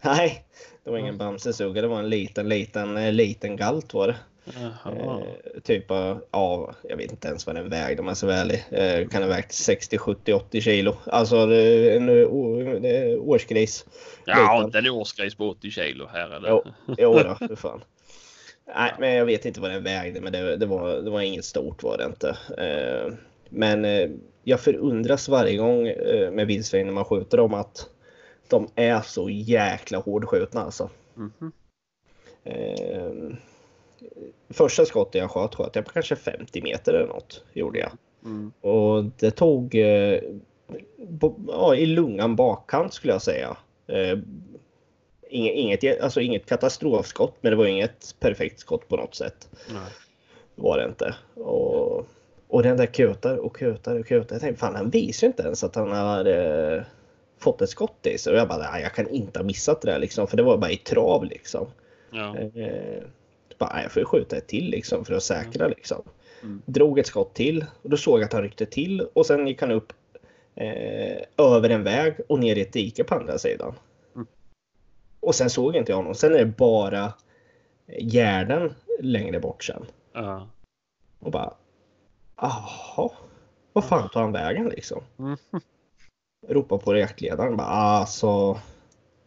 nej, 0.01 0.45
det 0.83 0.89
var 0.89 0.97
ingen 0.97 1.17
bamsesuga, 1.17 1.81
det 1.81 1.87
var 1.87 1.99
en 1.99 2.09
liten, 2.09 2.49
liten, 2.49 3.15
liten 3.15 3.55
galt 3.55 3.93
var 3.93 4.07
det. 4.07 4.15
Eh, 4.57 5.21
typ 5.63 5.91
av, 5.91 6.23
ja, 6.31 6.73
jag 6.83 6.97
vet 6.97 7.11
inte 7.11 7.27
ens 7.27 7.47
vad 7.47 7.55
den 7.55 7.69
vägde 7.69 8.01
om 8.01 8.07
jag 8.07 8.17
ska 8.17 8.27
vara 8.27 8.37
ärlig. 8.37 8.65
Eh, 8.71 9.07
kan 9.07 9.21
ha 9.21 9.29
vägt 9.29 9.51
60, 9.51 9.97
70, 9.97 10.33
80 10.33 10.61
kilo. 10.61 10.95
Alltså 11.05 11.45
det 11.45 11.57
är 11.57 11.97
en 11.97 12.09
eh, 12.09 12.91
är 12.91 13.19
årsgris. 13.19 13.85
Ja, 14.25 14.53
liten. 14.53 14.65
inte 14.65 14.77
en 14.77 14.89
årsgris 14.89 15.35
på 15.35 15.49
80 15.49 15.71
kilo. 15.71 16.07
Här 16.13 16.29
är 16.29 16.39
det. 16.39 16.49
Jo, 16.49 16.63
jo 16.97 17.13
då, 17.13 17.35
för 17.47 17.55
fan. 17.55 17.81
Nej, 18.75 18.93
men 18.99 19.15
jag 19.15 19.25
vet 19.25 19.45
inte 19.45 19.61
vad 19.61 19.71
den 19.71 19.83
vägde, 19.83 20.21
men 20.21 20.31
det, 20.33 20.57
det, 20.57 20.65
var, 20.65 21.01
det 21.01 21.09
var 21.09 21.21
inget 21.21 21.45
stort 21.45 21.83
var 21.83 21.97
det 21.97 22.05
inte. 22.05 22.37
Eh, 22.57 23.13
men 23.49 23.85
eh, 23.85 24.09
jag 24.43 24.59
förundras 24.59 25.29
varje 25.29 25.57
gång 25.57 25.87
eh, 25.87 26.31
med 26.31 26.47
vildsvin 26.47 26.85
när 26.85 26.93
man 26.93 27.05
skjuter 27.05 27.37
dem 27.37 27.53
att 27.53 27.89
de 28.47 28.67
är 28.75 29.01
så 29.01 29.29
jäkla 29.29 29.97
hårdskjutna 29.97 30.61
alltså. 30.61 30.89
Mhm. 31.13 31.51
Eh, 32.43 33.37
första 34.49 34.85
skottet 34.85 35.21
jag 35.21 35.31
sköt 35.31 35.55
sköt 35.55 35.75
jag 35.75 35.85
på 35.85 35.91
kanske 35.91 36.15
50 36.15 36.61
meter 36.61 36.93
eller 36.93 37.07
något. 37.07 37.43
Gjorde 37.53 37.79
jag. 37.79 37.91
Mm. 38.23 38.51
Och 38.61 39.05
det 39.19 39.31
tog 39.31 39.75
eh, 39.75 40.19
bo, 40.97 41.35
ja, 41.47 41.75
i 41.75 41.85
lungan 41.85 42.35
bakkant 42.35 42.93
skulle 42.93 43.13
jag 43.13 43.21
säga. 43.21 43.57
Eh, 43.87 44.19
inget, 45.29 46.01
alltså 46.01 46.21
inget 46.21 46.45
katastrofskott 46.45 47.35
men 47.41 47.51
det 47.51 47.55
var 47.55 47.65
inget 47.65 48.15
perfekt 48.19 48.59
skott 48.59 48.87
på 48.87 48.97
något 48.97 49.15
sätt. 49.15 49.49
Nej. 49.73 49.91
Var 50.55 50.77
det 50.77 50.85
inte. 50.85 51.15
Och, 51.33 52.07
och 52.47 52.63
den 52.63 52.77
där 52.77 52.85
kutar 52.85 53.37
och 53.37 53.55
kutar 53.55 53.99
och 53.99 54.07
kutar. 54.07 54.35
Jag 54.35 54.41
tänkte 54.41 54.59
fan 54.59 54.75
han 54.75 54.89
visar 54.89 55.27
inte 55.27 55.43
ens 55.43 55.63
att 55.63 55.75
han 55.75 55.91
har 55.91 56.25
eh, 56.25 56.83
fått 57.37 57.61
ett 57.61 57.69
skott 57.69 58.05
i 58.05 58.17
sig. 58.17 58.33
Och 58.33 58.39
jag 58.39 58.47
bara 58.47 58.71
nej, 58.71 58.81
jag 58.81 58.93
kan 58.93 59.07
inte 59.07 59.39
ha 59.39 59.43
missat 59.43 59.81
det 59.81 59.91
där 59.91 59.99
liksom. 59.99 60.27
För 60.27 60.37
det 60.37 60.43
var 60.43 60.57
bara 60.57 60.71
i 60.71 60.77
trav 60.77 61.25
liksom. 61.25 61.67
Ja. 62.11 62.37
Eh, 62.37 63.03
bara, 63.59 63.81
jag 63.81 63.91
får 63.91 63.99
ju 63.99 64.05
skjuta 64.05 64.37
ett 64.37 64.47
till 64.47 64.69
liksom 64.69 65.05
för 65.05 65.13
att 65.13 65.23
säkra 65.23 65.67
liksom. 65.67 66.03
Mm. 66.43 66.61
Drog 66.65 66.99
ett 66.99 67.07
skott 67.07 67.33
till 67.33 67.65
och 67.81 67.89
då 67.89 67.97
såg 67.97 68.19
jag 68.19 68.25
att 68.25 68.33
han 68.33 68.43
ryckte 68.43 68.65
till 68.65 69.01
och 69.01 69.25
sen 69.25 69.47
gick 69.47 69.61
han 69.61 69.71
upp 69.71 69.93
eh, 70.55 71.21
över 71.37 71.69
en 71.69 71.83
väg 71.83 72.15
och 72.29 72.39
ner 72.39 72.55
i 72.55 72.61
ett 72.61 72.73
dike 72.73 73.03
på 73.03 73.15
andra 73.15 73.37
sidan. 73.37 73.75
Mm. 74.15 74.27
Och 75.19 75.35
sen 75.35 75.49
såg 75.49 75.75
inte 75.75 75.91
jag 75.91 75.97
honom. 75.97 76.15
Sen 76.15 76.33
är 76.33 76.39
det 76.39 76.45
bara 76.45 77.13
gärden 77.97 78.73
längre 78.99 79.39
bort 79.39 79.63
sen. 79.63 79.85
Ja. 80.13 80.47
Och 81.19 81.31
bara, 81.31 81.53
jaha, 82.35 83.09
vad 83.73 83.85
fan 83.85 84.09
tar 84.09 84.21
han 84.21 84.31
vägen 84.31 84.69
liksom? 84.69 85.01
Mm. 85.19 85.37
Ropar 86.47 86.77
på 86.77 86.97
jaktledaren 86.97 87.57
bara, 87.57 87.67
alltså, 87.67 88.59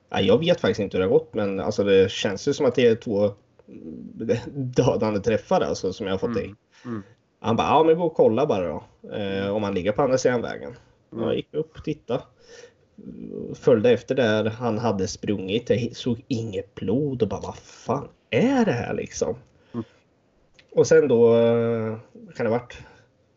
ja, 0.08 0.20
jag 0.20 0.38
vet 0.38 0.60
faktiskt 0.60 0.80
inte 0.80 0.96
hur 0.96 1.04
det 1.04 1.10
har 1.10 1.18
gått 1.18 1.34
men 1.34 1.60
alltså 1.60 1.84
det 1.84 2.10
känns 2.10 2.48
ju 2.48 2.54
som 2.54 2.66
att 2.66 2.74
det 2.74 2.86
är 2.86 2.96
två 2.96 3.30
dödande 4.52 5.20
träffar 5.20 5.60
alltså 5.60 5.92
som 5.92 6.06
jag 6.06 6.12
har 6.12 6.18
fått 6.18 6.36
i. 6.36 6.44
Mm. 6.44 6.56
Mm. 6.84 7.02
Han 7.40 7.56
bara, 7.56 7.68
ja 7.68 7.84
men 7.84 7.98
gå 7.98 8.04
och 8.04 8.14
kolla 8.14 8.46
bara 8.46 8.68
då. 8.68 9.08
Eh, 9.16 9.48
om 9.48 9.62
han 9.62 9.74
ligger 9.74 9.92
på 9.92 10.02
andra 10.02 10.18
sidan 10.18 10.42
vägen. 10.42 10.76
Mm. 11.12 11.24
Jag 11.24 11.36
gick 11.36 11.54
upp 11.54 11.76
och 11.76 11.84
tittade. 11.84 12.22
Följde 13.54 13.90
efter 13.90 14.14
där 14.14 14.44
han 14.44 14.78
hade 14.78 15.08
sprungit. 15.08 15.70
Jag 15.70 15.96
såg 15.96 16.24
inget 16.28 16.74
blod 16.74 17.22
och 17.22 17.28
bara, 17.28 17.40
vad 17.40 17.56
fan 17.56 18.08
är 18.30 18.64
det 18.64 18.72
här 18.72 18.94
liksom? 18.94 19.36
Mm. 19.74 19.84
Och 20.72 20.86
sen 20.86 21.08
då 21.08 21.36
eh, 21.36 21.96
kan 22.34 22.46
det 22.46 22.52
ha 22.52 22.58
varit 22.58 22.82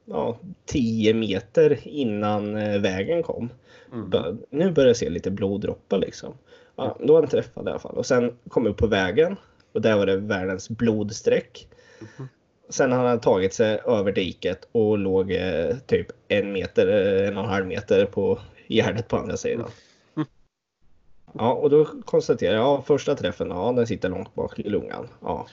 ja, 0.06 0.40
10 0.66 1.14
meter 1.14 1.88
innan 1.88 2.58
eh, 2.58 2.82
vägen 2.82 3.24
kom. 3.24 3.50
Mm. 3.94 4.38
Nu 4.50 4.72
börjar 4.72 4.88
jag 4.88 4.98
se 4.98 5.10
lite 5.10 5.32
bloddroppar 5.32 5.98
liksom. 5.98 6.34
Ja, 6.76 6.98
då 7.00 7.14
var 7.14 7.22
han 7.22 7.30
träffad 7.30 7.68
i 7.68 7.70
alla 7.70 7.80
fall. 7.80 7.98
Och 7.98 8.06
sen 8.06 8.38
kom 8.50 8.66
jag 8.66 8.72
upp 8.72 8.78
på 8.78 8.88
vägen 8.88 9.36
och 9.76 9.82
där 9.82 9.98
var 9.98 10.06
det 10.06 10.18
världens 10.18 10.70
blodstreck. 10.70 11.68
Mhm. 12.00 12.30
Sen 12.70 12.92
hade 12.92 13.10
han 13.10 13.20
tagit 13.20 13.54
sig 13.54 13.80
över 13.86 14.12
diket 14.12 14.68
och 14.72 14.98
låg 14.98 15.32
eh, 15.32 15.78
typ 15.88 16.08
en 16.28 16.52
meter, 16.52 16.88
eh, 16.88 17.28
en 17.28 17.38
och 17.38 17.44
en 17.44 17.50
halv 17.50 17.68
meter 17.68 18.06
på 18.06 18.40
gärdet 18.68 19.08
på 19.08 19.18
andra 19.18 19.38
sidan. 19.38 19.70
Mm. 20.16 20.28
Ja, 21.38 21.54
och 21.54 21.70
då 21.70 21.86
konstaterade 21.86 22.58
jag, 22.58 22.66
ja, 22.66 22.82
första 22.82 23.16
träffen, 23.16 23.50
ja, 23.50 23.72
den 23.72 23.88
sitter 23.88 24.10
långt 24.10 24.36
bak 24.36 24.60
i 24.60 24.70
lungan. 24.70 25.08
Ja. 25.22 25.48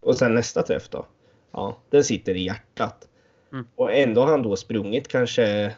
Och 0.00 0.16
sen 0.16 0.34
nästa 0.34 0.62
träff 0.62 0.88
då? 0.88 1.06
Ja, 1.52 1.76
den 1.90 2.04
sitter 2.04 2.34
i 2.34 2.42
hjärtat. 2.42 3.08
Mm. 3.52 3.66
Och 3.74 3.92
ändå 3.92 4.20
har 4.20 4.28
han 4.28 4.42
då 4.42 4.56
sprungit 4.56 5.08
kanske 5.08 5.74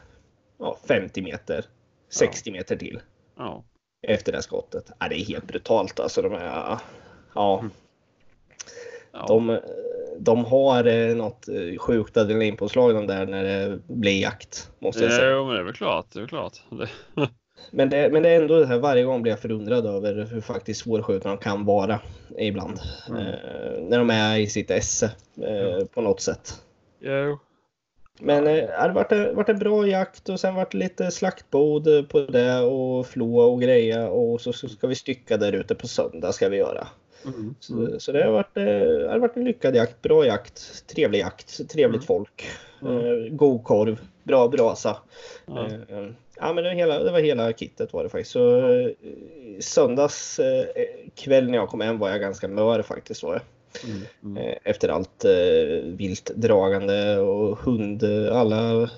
ja, 0.58 0.78
50 0.88 1.22
meter, 1.22 1.64
60 2.08 2.50
meter 2.52 2.76
till 2.76 3.00
Ja. 3.36 3.64
efter 4.06 4.32
det 4.32 4.36
här 4.38 4.42
skottet. 4.42 4.90
Ja, 5.00 5.08
det 5.08 5.14
är 5.14 5.24
helt 5.24 5.46
brutalt 5.46 6.00
alltså. 6.00 6.22
De, 6.22 6.32
är, 6.32 6.78
ja, 7.34 7.58
Mm. 7.58 7.70
Ja. 9.12 9.24
de, 9.28 9.58
de 10.18 10.44
har 10.44 10.84
eh, 10.84 11.16
något 11.16 11.48
eh, 11.48 11.78
sjukt 11.78 12.16
adrenalinpåslag 12.16 12.94
de 12.94 13.06
där 13.06 13.26
när 13.26 13.44
det 13.44 13.78
blir 13.86 14.22
jakt. 14.22 14.70
Måste 14.78 15.02
jag 15.04 15.12
säga. 15.12 15.30
Jo, 15.30 15.44
men 15.44 15.54
det 15.54 15.60
är 15.60 15.64
väl 15.64 15.74
klart. 15.74 16.06
Det 16.12 16.20
är 16.20 16.26
klart. 16.26 16.52
Det... 16.70 16.88
Men 17.70 17.90
det, 17.90 18.12
men 18.12 18.22
det 18.22 18.28
är 18.28 18.40
ändå 18.40 18.60
det 18.60 18.66
här, 18.66 18.78
varje 18.78 19.04
gång 19.04 19.22
blir 19.22 19.32
jag 19.32 19.40
förundrad 19.40 19.86
över 19.86 20.24
hur 20.32 20.40
faktiskt 20.40 20.80
svårskjutna 20.80 21.30
de 21.30 21.36
kan 21.38 21.64
vara 21.64 22.00
ibland. 22.38 22.78
Mm. 23.08 23.20
Eh, 23.26 23.80
när 23.88 23.98
de 23.98 24.10
är 24.10 24.38
i 24.38 24.46
sitt 24.46 24.70
esse 24.70 25.10
eh, 25.42 25.86
på 25.86 26.00
något 26.00 26.20
sätt. 26.20 26.62
Jo. 27.00 27.38
Men 28.20 28.46
eh, 28.46 28.52
det 28.54 28.76
har 28.78 28.90
varit, 28.90 29.12
en- 29.12 29.36
varit 29.36 29.48
en 29.48 29.58
bra 29.58 29.86
jakt 29.86 30.28
och 30.28 30.40
sen 30.40 30.54
varit 30.54 30.70
det 30.72 30.78
lite 30.78 31.10
slaktbod 31.10 32.08
på 32.08 32.20
det 32.20 32.60
och 32.60 33.06
flå 33.06 33.38
och 33.38 33.60
greja 33.60 34.08
och 34.08 34.40
så, 34.40 34.52
så 34.52 34.68
ska 34.68 34.86
vi 34.86 34.94
stycka 34.94 35.36
där 35.36 35.52
ute 35.52 35.74
på 35.74 35.88
söndag 35.88 36.32
ska 36.32 36.48
vi 36.48 36.56
göra. 36.56 36.86
Mm. 37.26 37.54
Så, 37.60 38.00
så 38.00 38.12
det, 38.12 38.24
har 38.24 38.32
varit, 38.32 38.56
eh, 38.56 38.64
det 38.64 39.08
har 39.10 39.18
varit 39.18 39.36
en 39.36 39.44
lyckad 39.44 39.76
jakt, 39.76 40.02
bra 40.02 40.26
jakt, 40.26 40.86
trevlig 40.86 41.18
jakt, 41.18 41.68
trevligt 41.70 42.00
Mm. 42.00 42.06
folk. 42.06 42.46
Mm. 42.82 43.36
God 43.36 43.64
korv, 43.64 44.00
bra 44.22 44.48
brasa. 44.48 44.96
Ja. 45.46 45.66
Eh, 45.66 46.08
ja 46.36 46.52
men 46.52 46.56
det 46.64 46.70
var, 46.70 46.74
hela, 46.74 46.98
det 46.98 47.10
var 47.12 47.20
hela 47.20 47.52
kittet 47.52 47.92
var 47.92 48.02
det 48.04 48.10
faktiskt. 48.10 48.30
Så 48.30 48.62
söndags 49.60 50.40
kväll 51.14 51.50
när 51.50 51.58
jag 51.58 51.68
kom 51.68 51.80
hem 51.80 51.98
var 51.98 52.10
jag 52.10 52.20
ganska 52.20 52.48
mör 52.48 52.82
faktiskt. 52.82 53.22
Var 53.22 53.32
jag. 53.32 53.42
Mm. 53.90 54.36
Mm. 54.38 54.58
Efter 54.64 54.88
allt 54.88 55.24
eh, 55.24 55.84
vilt 55.84 56.30
dragande 56.34 57.18
och 57.18 57.58
hund, 57.58 58.04
alla 58.32 58.90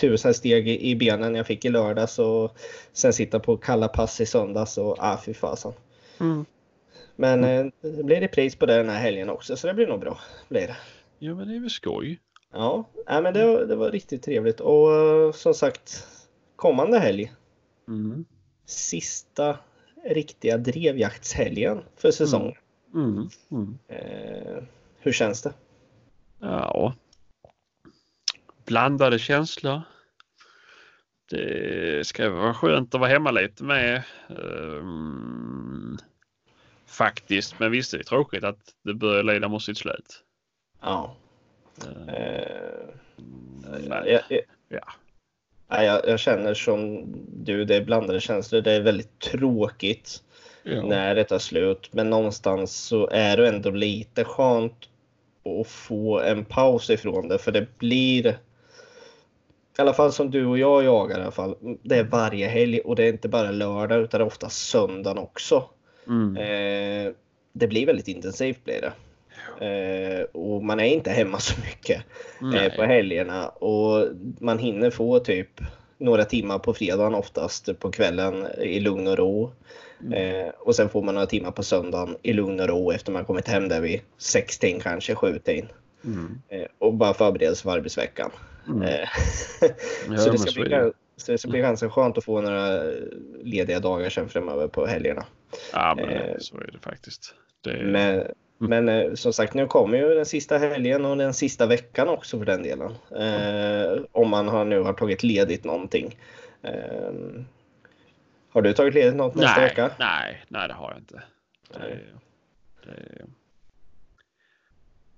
tusen 0.00 0.34
steg 0.34 0.68
i, 0.68 0.90
i 0.90 0.96
benen 0.96 1.34
jag 1.34 1.46
fick 1.46 1.64
i 1.64 1.68
lördags 1.68 2.18
och 2.18 2.56
sen 2.92 3.12
sitta 3.12 3.40
på 3.40 3.56
kalla 3.56 3.88
pass 3.88 4.20
i 4.20 4.26
söndags 4.26 4.78
och 4.78 4.96
ah 4.98 5.18
fy 5.26 5.34
fasen. 5.34 5.72
Mm. 6.20 6.44
Men 7.20 7.44
eh, 7.44 7.66
det 7.80 8.04
blir 8.04 8.20
repris 8.20 8.56
på 8.56 8.66
det 8.66 8.76
den 8.76 8.88
här 8.88 8.98
helgen 9.00 9.30
också 9.30 9.56
så 9.56 9.66
det 9.66 9.74
blir 9.74 9.86
nog 9.86 10.00
bra. 10.00 10.18
Blir 10.48 10.66
det. 10.66 10.76
Ja 11.18 11.34
men 11.34 11.48
det 11.48 11.56
är 11.56 11.60
väl 11.60 11.70
skoj. 11.70 12.20
Ja, 12.52 12.88
nej, 13.08 13.22
men 13.22 13.34
det, 13.34 13.46
var- 13.46 13.64
det 13.64 13.76
var 13.76 13.90
riktigt 13.90 14.22
trevligt 14.22 14.60
och 14.60 14.92
eh, 14.96 15.32
som 15.32 15.54
sagt 15.54 16.06
kommande 16.56 16.98
helg 16.98 17.32
Mm. 17.88 18.24
sista 18.66 19.58
riktiga 20.04 20.58
drevjaktshelgen 20.58 21.82
för 21.96 22.10
säsongen. 22.10 22.54
Mm. 22.94 23.28
Mm. 23.50 23.78
Eh, 23.88 24.62
hur 25.00 25.12
känns 25.12 25.42
det? 25.42 25.52
Ja. 26.40 26.94
Blandade 28.66 29.18
känslor. 29.18 29.80
Det 31.30 32.06
ska 32.06 32.30
vara 32.30 32.54
skönt 32.54 32.94
att 32.94 33.00
vara 33.00 33.10
hemma 33.10 33.30
lite 33.30 33.64
med. 33.64 34.02
Ehm, 34.28 35.98
faktiskt, 36.90 37.58
men 37.58 37.70
visst 37.70 37.94
är 37.94 37.98
det 37.98 38.04
tråkigt 38.04 38.44
att 38.44 38.58
det 38.84 38.94
börjar 38.94 39.22
leda 39.22 39.48
mot 39.48 39.62
sitt 39.62 39.78
slut. 39.78 40.22
Ja. 40.82 41.16
Eh, 42.08 42.44
men, 43.88 44.06
jag, 44.06 44.22
jag, 44.28 44.40
ja. 44.68 44.92
Nej, 45.68 45.86
jag, 45.86 46.08
jag 46.08 46.20
känner 46.20 46.54
som 46.54 47.04
du, 47.28 47.64
det 47.64 47.76
är 47.76 47.84
blandade 47.84 48.20
känslor. 48.20 48.60
Det 48.60 48.72
är 48.72 48.80
väldigt 48.80 49.18
tråkigt 49.18 50.22
Ja. 50.62 50.82
när 50.82 51.14
det 51.14 51.24
tar 51.24 51.38
slut. 51.38 51.88
Men 51.92 52.10
någonstans 52.10 52.76
så 52.76 53.08
är 53.08 53.36
det 53.36 53.48
ändå 53.48 53.70
lite 53.70 54.24
skönt 54.24 54.88
att 55.44 55.66
få 55.66 56.20
en 56.20 56.44
paus 56.44 56.90
ifrån 56.90 57.28
det. 57.28 57.38
För 57.38 57.52
det 57.52 57.78
blir, 57.78 58.26
i 58.26 58.36
alla 59.78 59.92
fall 59.92 60.12
som 60.12 60.30
du 60.30 60.46
och 60.46 60.58
jag 60.58 60.84
jagar 60.84 61.18
i 61.18 61.22
alla 61.22 61.30
fall, 61.30 61.56
det 61.82 61.96
är 61.96 62.04
varje 62.04 62.48
helg 62.48 62.80
och 62.80 62.96
det 62.96 63.04
är 63.04 63.08
inte 63.08 63.28
bara 63.28 63.50
lördag 63.50 64.00
utan 64.00 64.18
det 64.18 64.24
är 64.24 64.26
ofta 64.26 64.48
söndagen 64.48 65.18
också. 65.18 65.64
Mm. 66.10 66.36
Eh, 66.36 67.12
det 67.52 67.66
blir 67.66 67.86
väldigt 67.86 68.08
intensivt 68.08 68.64
blir 68.64 68.80
det. 68.80 68.92
Eh, 69.66 70.22
och 70.22 70.64
man 70.64 70.80
är 70.80 70.84
inte 70.84 71.10
hemma 71.10 71.38
så 71.38 71.60
mycket 71.60 72.02
eh, 72.54 72.76
på 72.76 72.82
helgerna 72.82 73.48
och 73.48 74.08
man 74.40 74.58
hinner 74.58 74.90
få 74.90 75.18
typ 75.18 75.60
några 75.98 76.24
timmar 76.24 76.58
på 76.58 76.74
fredagen 76.74 77.14
oftast 77.14 77.78
på 77.78 77.90
kvällen 77.90 78.46
i 78.58 78.80
lugn 78.80 79.06
och 79.06 79.18
ro. 79.18 79.52
Eh, 80.12 80.48
och 80.58 80.74
sen 80.74 80.88
får 80.88 81.02
man 81.02 81.14
några 81.14 81.26
timmar 81.26 81.50
på 81.50 81.62
söndagen 81.62 82.16
i 82.22 82.32
lugn 82.32 82.60
och 82.60 82.68
ro 82.68 82.92
efter 82.92 83.12
man 83.12 83.24
kommit 83.24 83.48
hem 83.48 83.68
där 83.68 83.80
vid 83.80 84.00
16 84.18 84.80
kanske 84.80 85.14
7 85.14 85.40
Mm. 86.04 86.40
eh, 86.48 86.66
och 86.78 86.94
bara 86.94 87.14
förbereda 87.14 87.54
sig 87.54 87.62
för 87.62 87.70
arbetsveckan. 87.70 88.30
Mm. 88.68 88.82
Eh, 88.82 89.08
så, 90.18 90.30
det 90.30 90.38
ska 90.38 90.62
bli, 90.62 90.92
är 91.28 91.32
det. 91.32 91.32
så 91.32 91.32
det 91.32 91.38
ska 91.38 91.48
bli 91.48 91.60
ganska 91.60 91.90
skönt 91.90 92.18
att 92.18 92.24
få 92.24 92.40
några 92.40 92.82
lediga 93.42 93.80
dagar 93.80 94.10
sen 94.10 94.28
framöver 94.28 94.68
på 94.68 94.86
helgerna. 94.86 95.24
Ja, 95.72 95.94
men 95.96 96.08
eh, 96.08 96.36
så 96.38 96.56
är 96.56 96.70
det 96.72 96.78
faktiskt. 96.78 97.34
Det, 97.60 97.82
Men, 97.82 98.26
men 98.58 98.88
eh, 98.88 99.14
som 99.14 99.32
sagt, 99.32 99.54
nu 99.54 99.66
kommer 99.66 99.98
ju 99.98 100.14
den 100.14 100.26
sista 100.26 100.58
helgen 100.58 101.04
och 101.04 101.16
den 101.16 101.34
sista 101.34 101.66
veckan 101.66 102.08
också 102.08 102.38
för 102.38 102.44
den 102.44 102.62
delen. 102.62 102.92
Eh, 103.16 104.02
om 104.12 104.30
man 104.30 104.48
har, 104.48 104.64
nu 104.64 104.80
har 104.80 104.92
tagit 104.92 105.22
ledigt 105.22 105.64
någonting. 105.64 106.18
Eh, 106.62 107.10
har 108.50 108.62
du 108.62 108.72
tagit 108.72 108.94
ledigt 108.94 109.16
något 109.16 109.34
nästa 109.34 109.60
nej, 109.60 109.68
vecka? 109.68 109.90
nej, 109.98 110.44
nej, 110.48 110.68
det 110.68 110.74
har 110.74 110.90
jag 110.90 110.98
inte. 110.98 111.22
Det, 111.72 111.78
Nej. 111.78 112.04
det, 112.84 113.26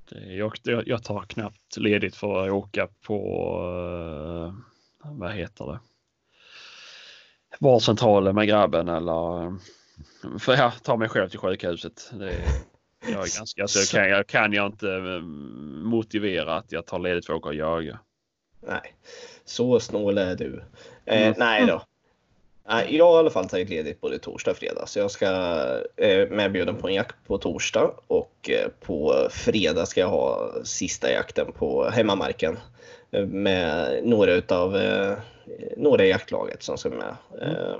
det, 0.08 0.34
jag, 0.34 0.52
jag 0.86 1.02
tar 1.02 1.22
knappt 1.22 1.76
ledigt 1.76 2.16
för 2.16 2.46
att 2.46 2.52
åka 2.52 2.88
på, 3.06 3.18
eh, 5.04 5.10
vad 5.12 5.32
heter 5.32 5.66
det, 5.66 5.78
vårdcentralen 7.62 8.34
med 8.34 8.48
grabben 8.48 8.88
eller 8.88 9.44
eh, 9.44 9.52
för 10.38 10.56
jag 10.56 10.82
tar 10.82 10.96
mig 10.96 11.08
själv 11.08 11.28
till 11.28 11.38
sjukhuset. 11.38 12.10
Det, 12.12 12.34
jag 13.00 13.12
är 13.12 13.38
ganska, 13.38 13.68
så 13.68 13.78
jag 13.78 14.02
kan, 14.02 14.10
jag 14.10 14.26
kan 14.26 14.52
jag 14.52 14.66
inte 14.66 14.88
eh, 14.92 15.20
motivera 15.84 16.56
att 16.56 16.72
jag 16.72 16.86
tar 16.86 16.98
ledigt 16.98 17.26
för 17.26 17.32
att 17.32 17.38
åka 17.38 17.48
och 17.48 17.54
jaga. 17.54 17.98
Nej, 18.60 18.94
så 19.44 19.80
snål 19.80 20.18
är 20.18 20.36
du. 20.36 20.62
Eh, 21.04 21.22
Mm. 21.22 21.34
Nej 21.38 21.66
då. 21.66 21.82
Nej, 22.68 22.96
jag 22.96 23.06
har 23.06 23.16
i 23.16 23.18
alla 23.18 23.30
fall 23.30 23.48
tagit 23.48 23.68
ledigt 23.68 24.00
både 24.00 24.18
torsdag 24.18 24.50
och 24.50 24.56
fredag. 24.56 24.86
Så 24.86 24.98
jag 24.98 25.10
ska 25.10 25.26
eh, 25.96 26.28
medbjuden 26.30 26.76
på 26.76 26.88
en 26.88 26.94
jakt 26.94 27.16
på 27.26 27.38
torsdag 27.38 27.90
och 28.06 28.50
eh, 28.50 28.68
på 28.80 29.28
fredag 29.30 29.86
ska 29.86 30.00
jag 30.00 30.08
ha 30.08 30.52
sista 30.64 31.12
jakten 31.12 31.52
på 31.52 31.90
hemmamarken 31.90 32.58
eh, 33.10 33.26
med 33.26 34.00
några 34.04 34.32
utav 34.32 34.76
eh, 34.76 35.18
några 35.76 36.04
i 36.04 36.08
jaktlaget 36.08 36.62
som 36.62 36.78
ska 36.78 36.90
med. 36.90 37.16
Eh, 37.40 37.76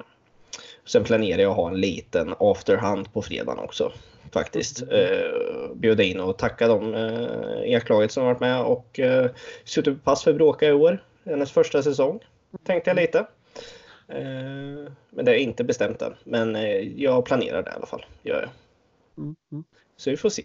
sen 0.85 1.05
planerar 1.05 1.43
jag 1.43 1.51
att 1.51 1.57
ha 1.57 1.69
en 1.69 1.81
liten 1.81 2.35
afterhunt 2.39 3.13
på 3.13 3.23
fredagen 3.23 3.59
också 3.59 3.93
faktiskt. 4.33 4.83
Eh, 4.83 5.75
bjuda 5.75 6.03
in 6.03 6.21
och 6.21 6.39
tacka 6.39 6.69
dem 6.69 6.95
eh, 6.95 7.71
jaktlaget 7.71 8.13
som 8.13 8.25
varit 8.25 8.41
med 8.41 8.63
och 8.63 9.01
eh, 9.01 9.31
suttit 9.65 9.95
på 9.95 10.01
pass 10.11 10.25
för 10.25 10.33
Bråka 10.33 10.69
i 10.69 10.73
år. 10.73 11.05
Hennes 11.25 11.53
första 11.53 11.83
säsong 11.83 12.21
tänkte 12.65 12.91
jag 12.91 12.97
lite. 12.97 13.19
Eh, 14.09 14.93
men 15.11 15.25
det 15.25 15.33
är 15.33 15.39
inte 15.39 15.65
bestämt 15.65 16.03
än. 16.03 16.15
Men 16.25 16.57
eh, 16.57 17.03
jag 17.03 17.25
planerar 17.25 17.63
det 17.63 17.71
i 17.71 17.75
alla 17.75 17.87
fall. 17.87 18.05
Gör 18.23 18.41
jag. 18.41 18.51
Mm, 19.19 19.37
mm. 19.53 19.65
Så 19.97 20.11
vi 20.11 20.17
får 20.17 20.29
se. 20.29 20.45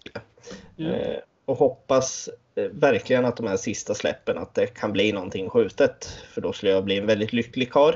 Eh, 0.78 1.18
och 1.44 1.56
hoppas 1.56 2.28
eh, 2.28 2.34
verkligen 2.72 3.24
att 3.24 3.36
de 3.36 3.46
här 3.46 3.56
sista 3.56 3.94
släppen 3.94 4.38
att 4.38 4.54
det 4.54 4.66
kan 4.66 4.92
bli 4.92 5.12
någonting 5.12 5.50
skjutet. 5.50 6.04
För 6.28 6.40
då 6.40 6.52
skulle 6.52 6.72
jag 6.72 6.84
bli 6.84 6.98
en 6.98 7.06
väldigt 7.06 7.32
lycklig 7.32 7.72
karl. 7.72 7.94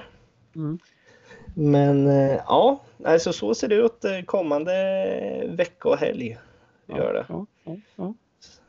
Mm. 0.56 0.78
Men 1.54 2.06
eh, 2.06 2.40
ja, 2.46 2.82
alltså 3.04 3.32
så 3.32 3.54
ser 3.54 3.68
det 3.68 3.74
ut 3.74 4.04
eh, 4.04 4.22
kommande 4.24 4.72
vecka 5.48 5.88
och 5.88 5.96
helg. 5.98 6.38
Gör 6.86 7.12
det. 7.14 7.26
Ja, 7.28 7.46
ja, 7.64 7.76
ja. 7.96 8.14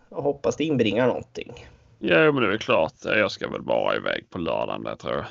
Jag 0.09 0.21
hoppas 0.21 0.55
det 0.55 0.63
inbringar 0.63 1.07
någonting. 1.07 1.67
Ja, 1.99 2.17
men 2.31 2.35
det 2.35 2.47
är 2.47 2.49
väl 2.49 2.59
klart. 2.59 2.93
Jag 3.03 3.31
ska 3.31 3.49
väl 3.49 3.61
bara 3.61 3.95
iväg 3.95 4.29
på 4.29 4.37
lördagen 4.37 4.83
där 4.83 4.95
tror 4.95 5.13
jag. 5.13 5.25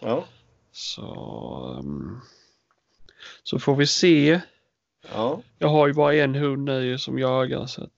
Ja, 0.00 0.24
Så, 0.72 1.76
ehm, 1.80 2.20
så 3.42 3.58
får 3.58 3.76
vi 3.76 3.86
se. 3.86 4.40
ja. 5.12 5.40
Jag 5.58 5.68
har 5.68 5.86
ju 5.86 5.92
bara 5.92 6.14
en 6.14 6.34
hund 6.34 6.64
nu 6.64 6.98
som 6.98 7.18
jagar 7.18 7.66
så 7.66 7.84
att. 7.84 7.90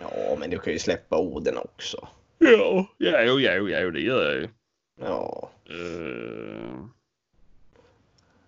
Ja 0.00 0.36
men 0.38 0.50
du 0.50 0.58
kan 0.58 0.72
ju 0.72 0.78
släppa 0.78 1.18
Oden 1.18 1.58
också. 1.58 2.08
Ja, 2.38 2.86
ja, 2.98 3.20
ja, 3.40 3.54
jo, 3.80 3.90
det 3.90 4.00
gör 4.00 4.24
jag 4.32 4.34
ju. 4.42 4.48
Ja, 5.00 5.50
Eh, 5.64 6.84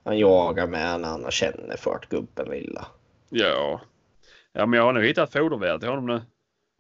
han 0.05 0.19
jagar 0.19 0.67
med 0.67 1.01
när 1.01 1.09
han 1.09 1.31
känner 1.31 1.77
för 1.77 1.95
att 1.95 2.09
gubben 2.09 2.49
lilla. 2.49 2.87
ja. 3.29 3.81
Ja, 4.55 4.67
men 4.67 4.77
jag 4.79 4.85
har 4.85 4.93
nog 4.93 5.05
hittat 5.05 5.33
fodervärd 5.33 5.81
till 5.81 5.89
honom 5.89 6.07
nu. 6.07 6.23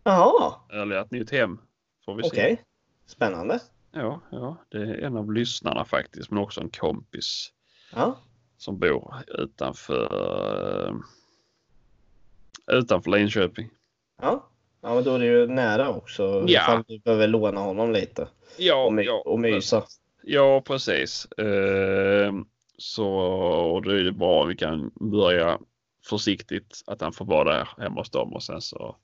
Jaha, 0.04 0.54
Eller 0.72 0.96
ett 1.00 1.10
nytt 1.10 1.30
hem. 1.30 1.58
Får 2.04 2.14
vi 2.14 2.22
se. 2.22 2.28
okej. 2.28 2.62
Spännande. 3.06 3.60
Ja, 3.92 4.20
ja, 4.30 4.56
det 4.68 4.78
är 4.78 4.94
en 4.98 5.16
av 5.16 5.32
lyssnarna 5.32 5.84
faktiskt, 5.84 6.30
men 6.30 6.38
också 6.42 6.60
en 6.60 6.68
kompis 6.70 7.52
Ja, 7.94 8.16
som 8.56 8.78
bor 8.78 9.14
utanför 9.28 10.88
eh, 10.88 10.94
utanför 12.76 13.10
Linköping. 13.10 13.70
ja. 14.22 14.48
Ja, 14.82 14.94
men 14.94 15.04
då 15.04 15.14
är 15.14 15.18
det 15.18 15.26
ju 15.26 15.46
nära 15.46 15.90
också. 15.90 16.44
Ja. 16.46 16.60
Ifall 16.62 16.84
du 16.88 16.98
behöver 16.98 17.26
låna 17.28 17.60
honom 17.60 17.92
lite. 17.92 18.28
Ja, 18.58 18.84
Och, 18.84 18.92
my- 18.92 19.08
och 19.08 19.40
mysa. 19.40 19.84
Ja, 20.22 20.62
precis. 20.66 21.26
Eh, 21.32 22.32
så 22.78 23.08
och 23.74 23.82
då 23.82 23.90
är 23.90 24.04
det 24.04 24.12
bra 24.12 24.42
om 24.42 24.48
vi 24.48 24.56
kan 24.56 24.90
börja 24.94 25.58
försiktigt 26.08 26.82
att 26.86 27.00
han 27.00 27.12
får 27.12 27.24
vara 27.24 27.52
där 27.52 27.68
hemma 27.78 28.00
hos 28.00 28.10
dem 28.10 28.32
och 28.32 28.42
sen 28.42 28.60
så 28.60 28.96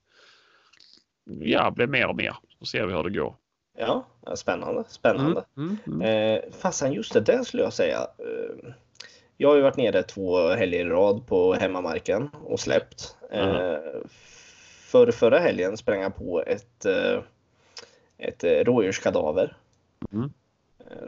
ja, 1.25 1.71
blir 1.71 1.87
mer 1.87 2.07
och 2.07 2.15
mer. 2.15 2.35
Så 2.59 2.65
ser 2.65 2.85
vi 2.85 2.93
hur 2.93 3.03
det 3.03 3.09
går. 3.19 3.35
Ja, 3.77 4.05
spännande. 4.35 4.83
Spännande. 4.89 5.43
Mm, 5.57 5.77
mm, 5.87 6.01
mm. 6.01 6.35
Eh, 6.35 6.41
fasen, 6.61 6.93
just 6.93 7.13
det, 7.13 7.19
det 7.19 7.45
skulle 7.45 7.63
jag 7.63 7.73
säga. 7.73 7.97
Eh, 7.99 8.69
jag 9.37 9.49
har 9.49 9.55
ju 9.55 9.61
varit 9.61 9.77
nere 9.77 10.03
två 10.03 10.47
helger 10.49 10.79
i 10.85 10.89
rad 10.89 11.27
på 11.27 11.53
hemmamarken 11.53 12.29
och 12.43 12.59
släppt. 12.59 13.15
Eh, 13.31 13.77
för 14.89 15.11
förra 15.11 15.39
helgen 15.39 15.77
sprang 15.77 16.01
jag 16.01 16.15
på 16.15 16.43
ett, 16.47 16.85
eh, 16.85 17.19
ett 18.17 18.43
eh, 18.43 18.49
rådjurskadaver. 18.49 19.57
Mm. 20.13 20.33
Eh, 20.79 21.07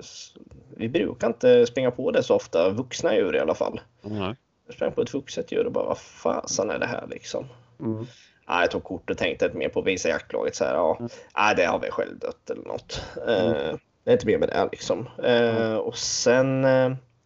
vi 0.75 0.89
brukar 0.89 1.27
inte 1.27 1.67
springa 1.67 1.91
på 1.91 2.11
det 2.11 2.23
så 2.23 2.35
ofta, 2.35 2.69
vuxna 2.69 3.15
djur 3.15 3.35
i 3.35 3.39
alla 3.39 3.55
fall. 3.55 3.81
Mm. 4.05 4.35
Jag 4.65 4.75
sprang 4.75 4.91
på 4.91 5.01
ett 5.01 5.13
vuxet 5.13 5.51
djur 5.51 5.65
och 5.65 5.71
bara 5.71 5.85
vad 5.85 5.97
fasen 5.97 6.69
är 6.69 6.79
det 6.79 6.85
här 6.85 7.07
liksom? 7.09 7.45
Mm. 7.79 8.05
Ja, 8.47 8.61
jag 8.61 8.71
tog 8.71 8.83
kort 8.83 9.09
och 9.09 9.17
tänkte 9.17 9.49
mer 9.53 9.69
på 9.69 9.79
att 9.79 9.87
visa 9.87 10.09
jaktlaget 10.09 10.55
så 10.55 10.63
här. 10.63 10.73
Ja, 10.73 10.97
mm. 10.99 11.55
det 11.55 11.65
har 11.65 11.79
vi 11.79 11.91
själv 11.91 12.19
dött 12.19 12.49
eller 12.49 12.63
något. 12.63 13.01
Mm. 13.27 13.77
det 14.03 14.11
är 14.11 14.13
inte 14.13 14.27
mer 14.27 14.37
med 14.37 14.49
det 14.49 14.69
liksom. 14.71 15.09
Mm. 15.23 15.77
och 15.77 15.97
sen, 15.97 16.67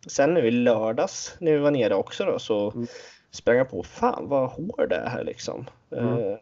sen 0.08 0.34
nu 0.34 0.48
i 0.48 0.52
lördags 0.52 1.36
när 1.40 1.52
vi 1.52 1.58
var 1.58 1.72
nere 1.72 1.96
också 1.96 2.26
då 2.26 2.40
så 2.40 2.72
mm. 2.72 2.88
Sprang 3.36 3.58
jag 3.58 3.70
på 3.70 3.84
fan 3.84 4.28
vad 4.28 4.50
hår 4.50 4.88
det 4.88 4.96
är 4.96 5.10
här 5.10 5.24
liksom. 5.24 5.66
Mm. 5.92 6.38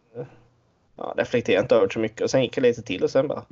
ja, 0.95 1.13
reflekterade 1.17 1.61
inte 1.61 1.75
över 1.75 1.89
så 1.89 1.99
mycket 1.99 2.21
och 2.21 2.29
sen 2.29 2.41
gick 2.41 2.57
jag 2.57 2.61
lite 2.61 2.81
till 2.81 3.03
och 3.03 3.09
sen 3.09 3.27
bara 3.27 3.43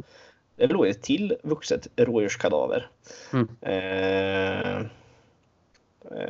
det 0.56 0.67
låg 0.67 0.88
ett 0.88 1.01
till 1.01 1.36
vuxet 1.43 1.88
rådjurskadaver. 1.95 2.89
Mm. 3.34 3.47
Eh, 3.62 4.88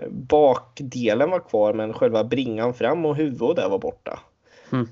bakdelen 0.09 1.29
var 1.29 1.39
kvar 1.39 1.73
men 1.73 1.93
själva 1.93 2.23
bringan 2.23 2.73
fram 2.73 3.05
och 3.05 3.15
huvudet 3.15 3.55
där 3.55 3.69
var 3.69 3.79
borta. 3.79 4.19
Mm. 4.71 4.87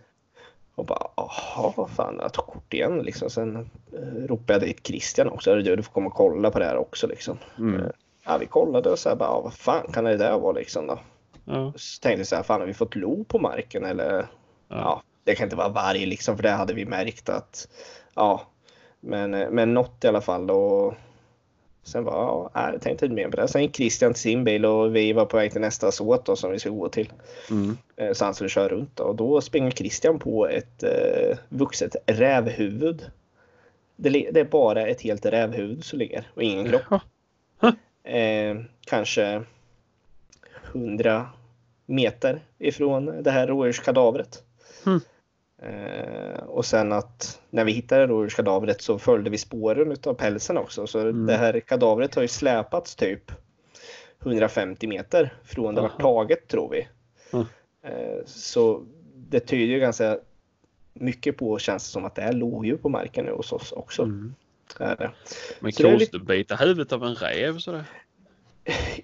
Och 0.75 0.86
bara, 0.86 1.08
jaha, 1.15 1.73
vad 1.77 1.89
fan, 1.89 2.17
jag 2.21 2.34
tog 2.34 2.45
kort 2.45 2.73
igen 2.73 2.97
liksom. 2.97 3.29
Sen 3.29 3.55
eh, 3.93 4.27
ropade 4.27 4.53
jag 4.53 4.62
dit 4.62 4.88
Christian 4.88 5.29
också, 5.29 5.55
du, 5.55 5.75
du 5.75 5.84
får 5.84 5.93
komma 5.93 6.08
och 6.08 6.13
kolla 6.13 6.51
på 6.51 6.60
det 6.60 6.65
här 6.65 6.77
också 6.77 7.08
liksom. 7.08 7.38
Mm. 7.58 7.91
Ja, 8.25 8.38
vi 8.38 8.45
kollade 8.45 8.89
och 8.89 8.99
så 8.99 9.10
här, 9.10 9.15
bara, 9.15 9.41
vad 9.41 9.53
fan 9.53 9.91
kan 9.91 10.03
det 10.03 10.17
där 10.17 10.39
vara 10.39 10.51
liksom 10.51 10.88
då? 10.88 10.99
Ja. 11.49 11.73
Så 11.75 12.01
tänkte 12.01 12.19
jag 12.19 12.27
så 12.27 12.35
här, 12.35 12.43
fan 12.43 12.59
har 12.59 12.67
vi 12.67 12.73
fått 12.73 12.95
lo 12.95 13.23
på 13.23 13.39
marken 13.39 13.85
eller? 13.85 14.13
Ja. 14.13 14.25
ja. 14.67 15.03
det 15.23 15.35
kan 15.35 15.43
inte 15.43 15.55
vara 15.55 15.69
varg 15.69 16.05
liksom, 16.05 16.35
för 16.35 16.43
det 16.43 16.49
hade 16.49 16.73
vi 16.73 16.85
märkt 16.85 17.29
att, 17.29 17.67
ja, 18.15 18.41
men, 18.99 19.33
eh, 19.33 19.49
men 19.49 19.73
något 19.73 20.03
i 20.03 20.07
alla 20.07 20.21
fall. 20.21 20.51
Och 20.51 20.93
sen 21.83 22.03
var 22.03 22.13
ja, 22.53 22.71
jag 22.71 22.81
tänkte 22.81 23.05
inte 23.05 23.15
mer 23.15 23.29
på 23.29 23.38
det. 23.38 23.47
Sen 23.47 23.62
gick 23.62 23.75
Christian 23.75 24.13
till 24.13 24.21
sin 24.21 24.43
bil 24.43 24.65
och 24.65 24.95
vi 24.95 25.13
var 25.13 25.25
på 25.25 25.38
väg 25.38 25.51
till 25.51 25.62
nästa 25.62 25.91
såt 25.91 26.25
då, 26.25 26.35
som 26.35 26.51
vi 26.51 26.59
skulle 26.59 26.75
gå 26.75 26.89
till. 26.89 27.13
Mm. 27.49 27.77
Eh, 27.95 28.13
så 28.13 28.25
han 28.25 28.33
skulle 28.33 28.49
köra 28.49 28.69
runt 28.69 28.95
då. 28.95 29.03
och 29.03 29.15
då 29.15 29.41
springer 29.41 29.71
Christian 29.71 30.19
på 30.19 30.47
ett 30.47 30.83
eh, 30.83 31.38
vuxet 31.49 31.95
rävhuvud. 32.05 33.12
Det, 33.95 34.09
det, 34.09 34.39
är 34.39 34.45
bara 34.45 34.88
ett 34.88 35.01
helt 35.01 35.25
rävhuvud 35.25 35.85
som 35.85 35.99
ligger 35.99 36.27
och 36.35 36.43
ingen 36.43 36.69
kropp. 36.69 37.01
Eh, 38.03 38.55
kanske 38.85 39.43
100 40.73 41.29
meter 41.89 42.39
ifrån 42.58 43.23
det 43.23 43.32
här 43.32 43.47
rådjurskadavret. 43.47 44.43
Mm. 44.86 44.99
Eh, 45.62 46.39
och 46.43 46.65
sen 46.65 46.91
att 46.91 47.41
när 47.49 47.65
vi 47.65 47.71
hittade 47.71 48.08
rådjurskadavret 48.08 48.82
så 48.82 48.99
följde 48.99 49.30
vi 49.30 49.38
spåren 49.38 49.97
av 50.06 50.13
pälsen 50.13 50.58
också. 50.58 50.88
Så 50.88 50.99
mm. 50.99 51.25
det 51.25 51.38
här 51.38 51.60
kadavret 51.60 52.15
har 52.15 52.21
ju 52.21 52.28
släpats 52.28 52.95
typ 52.95 53.32
150 54.21 54.88
meter 54.88 55.34
från 55.43 55.75
det 55.75 55.82
var 55.82 55.89
taget 55.89 56.47
tror 56.47 56.69
vi. 56.69 56.88
Mm. 57.34 57.45
Eh, 57.84 58.25
så 58.25 58.86
det 59.15 59.39
tyder 59.39 59.73
ju 59.73 59.80
ganska 59.80 60.19
mycket 60.93 61.38
på, 61.38 61.60
känns 61.60 61.84
det 61.84 61.91
som, 61.91 62.06
att 62.06 62.15
det 62.15 62.21
är 62.21 62.34
lodjur 62.34 62.78
på 62.78 62.89
marken 62.89 63.25
nu 63.25 63.32
hos 63.32 63.54
oss 63.54 63.71
också. 63.71 64.04
Mm. 64.04 64.34
Är 64.80 64.95
det. 64.95 65.12
Men 65.60 65.71
korsbita 65.71 66.34
lite... 66.34 66.56
huvudet 66.56 66.93
av 66.93 67.04
en 67.04 67.15
räv 67.15 67.58
sådär? 67.58 67.84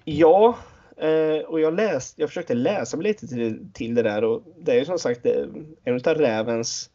Ja, 0.04 0.58
Eh, 0.96 1.44
och 1.46 1.60
jag, 1.60 1.74
läst, 1.74 2.18
jag 2.18 2.28
försökte 2.28 2.54
läsa 2.54 2.96
mig 2.96 3.04
lite 3.04 3.26
till, 3.28 3.68
till 3.72 3.94
det 3.94 4.02
där 4.02 4.24
och 4.24 4.42
det 4.58 4.72
är 4.72 4.78
ju 4.78 4.84
som 4.84 4.98
sagt 4.98 5.26
eh, 5.26 5.44
en 5.84 5.94
av 5.94 6.14
rävens 6.14 6.90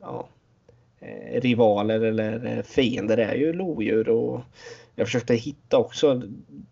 ja, 0.00 0.28
eh, 1.00 1.40
rivaler 1.40 2.00
eller 2.00 2.62
fiender 2.62 3.18
är 3.18 3.34
ju 3.34 3.52
lodjur 3.52 4.08
och 4.08 4.40
jag 4.94 5.06
försökte 5.06 5.34
hitta 5.34 5.78
också, 5.78 6.22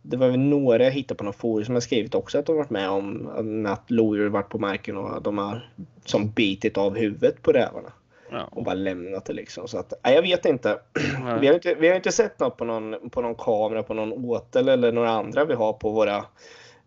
det 0.03 0.17
var 0.17 0.29
väl 0.29 0.41
några 0.41 0.85
jag 0.85 0.91
hittade 0.91 1.19
på 1.19 1.25
något 1.25 1.37
forum 1.37 1.65
som 1.65 1.75
har 1.75 1.81
skrivit 1.81 2.15
också 2.15 2.39
att 2.39 2.47
de 2.47 2.57
varit 2.57 2.71
med 2.71 2.91
om 2.91 3.67
att 3.69 3.91
lodjur 3.91 4.29
varit 4.29 4.49
på 4.49 4.59
marken 4.59 4.97
och 4.97 5.23
de 5.23 5.39
har 5.39 5.71
som 6.05 6.31
bitit 6.31 6.79
av 6.79 6.97
huvudet 6.97 7.43
på 7.43 7.53
rävarna. 7.53 7.93
Ja. 8.31 8.49
Och 8.53 8.65
bara 8.65 8.75
lämnat 8.75 9.25
det 9.25 9.33
liksom. 9.33 9.69
Så 9.69 9.79
att, 9.79 9.93
nej, 10.05 10.15
jag 10.15 10.23
vet 10.23 10.45
inte. 10.45 10.79
Vi 11.41 11.47
har 11.47 11.55
inte. 11.55 11.75
Vi 11.75 11.89
har 11.89 11.97
inte 11.97 12.13
sett 12.13 12.41
något 12.41 12.57
på 12.57 12.65
någon, 12.65 13.11
på 13.11 13.23
någon 13.23 13.35
kamera, 13.35 13.83
på 13.83 13.95
någon 13.95 14.13
åtel 14.13 14.69
eller 14.69 14.93
några 14.93 15.11
andra 15.11 15.45
vi 15.45 15.55
har 15.55 15.73
på 15.73 15.91
våra 15.91 16.25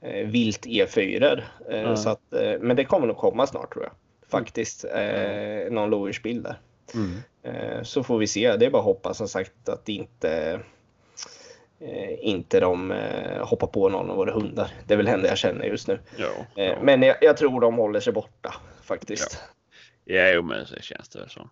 eh, 0.02 0.28
vilt 0.28 0.66
E4. 0.66 1.42
Eh, 1.70 1.96
så 1.96 2.10
att, 2.10 2.34
eh, 2.34 2.60
men 2.60 2.76
det 2.76 2.86
kommer 2.86 3.08
nog 3.08 3.18
komma 3.18 3.48
snart 3.48 3.74
tror 3.74 3.84
jag. 3.84 3.94
Faktiskt. 4.30 4.86
Eh, 4.86 5.72
någon 5.72 5.90
lodjursbild 5.90 6.44
där. 6.44 6.60
Mm. 6.94 7.22
Eh, 7.44 7.84
så 7.84 8.04
får 8.04 8.18
vi 8.18 8.28
se. 8.28 8.58
Det 8.58 8.66
är 8.66 8.70
bara 8.70 8.80
att 8.80 8.86
hoppas 8.86 9.18
som 9.18 9.28
sagt 9.28 9.70
att 9.70 9.90
inte 9.90 10.60
eh, 11.80 12.14
inte 12.20 12.60
de 12.60 12.92
eh, 12.92 13.48
hoppar 13.48 13.68
på 13.68 13.90
någon 13.90 14.10
av 14.10 14.18
våra 14.18 14.34
hundar. 14.34 14.72
Det 14.88 14.94
är 14.94 14.98
väl 14.98 15.08
henne 15.08 15.28
jag 15.28 15.38
känner 15.38 15.66
just 15.66 15.88
nu. 15.88 16.00
Ja, 16.16 16.28
ja. 16.56 16.76
Men 16.82 17.02
jag, 17.02 17.16
jag, 17.22 17.38
tror 17.38 17.62
de 17.62 17.76
håller 17.76 18.00
sig 18.00 18.14
borta 18.14 18.54
faktiskt. 18.84 19.42
Ja. 20.16 20.28
Ja, 20.28 20.42
men 20.42 20.66
så 20.66 20.76
känns 20.76 21.10
det 21.10 21.30
så. 21.30 21.50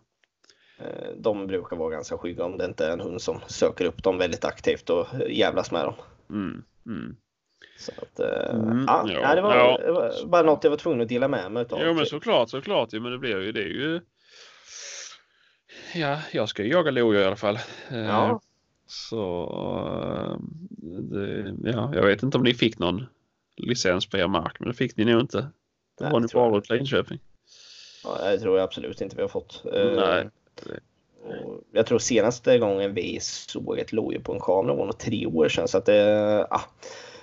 Eh, 0.79 1.11
de 1.17 1.47
brukar 1.47 1.75
vara 1.75 1.89
ganska 1.89 2.17
skygga 2.17 2.43
om 2.43 2.57
det 2.57 2.65
inte 2.65 2.85
är 2.85 2.91
en 2.91 2.99
hund 2.99 3.21
som 3.21 3.39
söker 3.47 3.85
upp 3.85 4.03
dem 4.03 4.17
väldigt 4.17 4.45
aktivt 4.45 4.89
och 4.89 5.07
jävlas 5.29 5.71
med 5.71 5.85
dem. 5.85 5.93
Mm, 6.29 6.63
mm. 6.85 7.15
Så 7.79 7.91
att, 8.01 8.19
äh, 8.19 8.55
mm, 8.55 8.85
ja, 8.87 9.09
ja, 9.11 9.35
det, 9.35 9.41
var, 9.41 9.55
ja. 9.55 9.77
det, 9.77 9.91
var, 9.91 10.25
bara 10.25 10.43
något 10.43 10.63
jag 10.63 10.71
var 10.71 10.77
tvungen 10.77 11.01
att 11.01 11.09
dela 11.09 11.27
med 11.27 11.51
mig 11.51 11.65
av. 11.69 11.79
Jo 11.85 11.93
men 11.93 12.05
såklart, 12.05 12.49
såklart. 12.49 12.93
Ja, 12.93 12.99
men 12.99 13.11
det 13.11 13.17
blir 13.17 13.41
ju 13.41 13.51
det 13.51 13.61
är 13.61 13.67
ju. 13.67 14.01
Ja, 15.95 16.19
jag 16.31 16.49
ska 16.49 16.63
ju 16.63 16.69
jaga 16.69 16.91
lodjur 16.91 17.21
i 17.21 17.25
alla 17.25 17.35
fall. 17.35 17.59
Eh, 17.89 17.97
ja. 17.97 18.41
Så 18.85 19.49
det, 20.81 21.55
ja, 21.63 21.91
jag 21.95 22.05
vet 22.05 22.23
inte 22.23 22.37
om 22.37 22.43
ni 22.43 22.53
fick 22.53 22.79
någon 22.79 23.05
licens 23.57 24.09
på 24.09 24.17
er 24.17 24.27
mark, 24.27 24.59
men 24.59 24.69
det 24.69 24.75
fick 24.75 24.97
ni 24.97 25.05
nog 25.05 25.21
inte. 25.21 25.49
Det 25.97 26.09
var 26.09 26.19
ni 26.19 26.27
bara 26.33 26.51
åt 26.57 26.69
Linköping. 26.69 27.19
Ja, 28.03 28.31
det 28.31 28.39
tror 28.39 28.57
jag 28.57 28.63
absolut 28.63 29.01
inte 29.01 29.15
vi 29.15 29.21
har 29.21 29.29
fått. 29.29 29.63
Eh, 29.73 29.91
Nej. 29.95 30.29
Jag 31.71 31.85
tror 31.85 31.99
senaste 31.99 32.57
gången 32.57 32.93
vi 32.93 33.19
såg 33.21 33.79
ett 33.79 33.91
lodjur 33.91 34.19
på 34.19 34.33
en 34.33 34.39
kamera 34.39 34.75
var 34.75 34.85
nog 34.85 34.97
tre 34.97 35.25
år 35.25 35.49
sedan. 35.49 35.67
Så 35.67 35.77
att 35.77 35.85
det, 35.85 36.47
ah, 36.49 36.61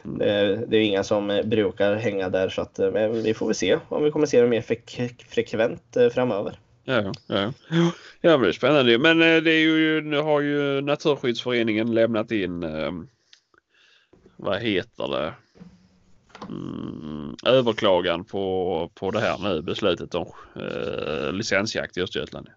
det, 0.03 0.65
det 0.69 0.77
är 0.77 0.83
inga 0.83 1.05
som 1.05 1.41
brukar 1.45 1.95
hänga 1.95 2.29
där. 2.29 2.49
Så 2.49 2.63
att, 2.63 2.79
men 2.79 3.23
vi 3.23 3.35
får 3.35 3.47
väl 3.47 3.55
se 3.55 3.79
om 3.89 4.05
vi 4.05 4.11
kommer 4.11 4.27
se 4.27 4.41
det 4.41 4.49
mer 4.49 4.61
frek 4.61 5.25
frekvent 5.29 5.97
eh, 5.97 6.09
framöver. 6.09 6.59
Ja, 6.85 7.13
ja. 7.27 7.53
ja, 8.21 8.31
det 8.31 8.39
blir 8.39 8.53
spännande. 8.53 8.99
Men 8.99 9.23
eh, 9.23 9.43
det 9.43 9.51
är 9.51 9.61
ju, 9.61 10.01
nu 10.01 10.17
har 10.17 10.41
ju 10.41 10.81
Naturskyddsföreningen 10.81 11.95
lämnat 11.95 12.31
in, 12.31 12.65
vad 14.37 14.61
heter 14.61 15.09
det, 15.09 15.35
mm, 16.49 17.37
överklagan 17.47 18.25
på, 18.25 18.91
på 18.95 19.11
det 19.11 19.21
här 19.21 19.39
nu 19.39 19.63
beslutet 19.63 20.15
om 20.15 20.27
eh, 20.57 21.33
licensjakt 21.33 21.97
i 21.97 22.03
Östergötland. 22.03 22.49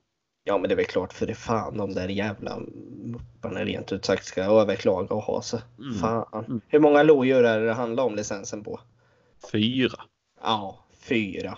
Ja 0.43 0.57
men 0.57 0.69
det 0.69 0.73
är 0.73 0.77
väl 0.77 0.85
klart 0.85 1.13
för 1.13 1.27
det 1.27 1.35
fan 1.35 1.77
de 1.77 1.93
där 1.93 2.07
jävla 2.07 2.59
mupparna 3.03 3.65
rent 3.65 3.91
ut 3.91 4.05
sagt 4.05 4.25
ska 4.25 4.43
överklaga 4.43 5.15
och 5.15 5.21
ha 5.21 5.41
sig. 5.41 5.61
Mm. 5.79 5.93
Fan. 5.93 6.45
Mm. 6.47 6.61
Hur 6.67 6.79
många 6.79 7.03
lodjur 7.03 7.43
är 7.43 7.59
det 7.59 7.65
det 7.65 7.73
handlar 7.73 8.03
om 8.03 8.15
licensen 8.15 8.63
på? 8.63 8.79
Fyra. 9.51 10.01
Ja, 10.41 10.85
fyra. 10.91 11.57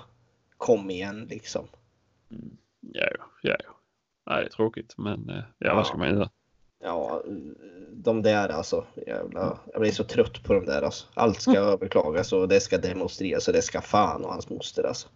Kom 0.57 0.89
igen 0.89 1.27
liksom. 1.29 1.67
Mm. 2.31 2.57
Ja, 2.81 3.07
ja, 3.41 3.55
ja. 3.63 3.75
Nej, 4.25 4.41
det 4.41 4.47
är 4.47 4.51
tråkigt 4.51 4.93
men 4.97 5.29
eh, 5.29 5.35
ja, 5.35 5.43
ja. 5.57 5.75
vad 5.75 5.87
ska 5.87 5.97
man 5.97 6.09
göra? 6.09 6.29
Ja, 6.81 7.23
de 7.91 8.21
där 8.21 8.49
alltså. 8.49 8.85
Jävla, 9.07 9.59
jag 9.71 9.81
blir 9.81 9.91
så 9.91 10.03
trött 10.03 10.43
på 10.43 10.53
de 10.53 10.65
där 10.65 10.81
alltså. 10.81 11.07
Allt 11.13 11.41
ska 11.41 11.57
överklagas 11.57 12.33
och 12.33 12.47
det 12.47 12.59
ska 12.59 12.77
demonstreras 12.77 13.47
och 13.47 13.53
det 13.53 13.61
ska 13.61 13.81
fan 13.81 14.25
och 14.25 14.31
hans 14.31 14.49
moster 14.49 14.83
alltså. 14.83 15.07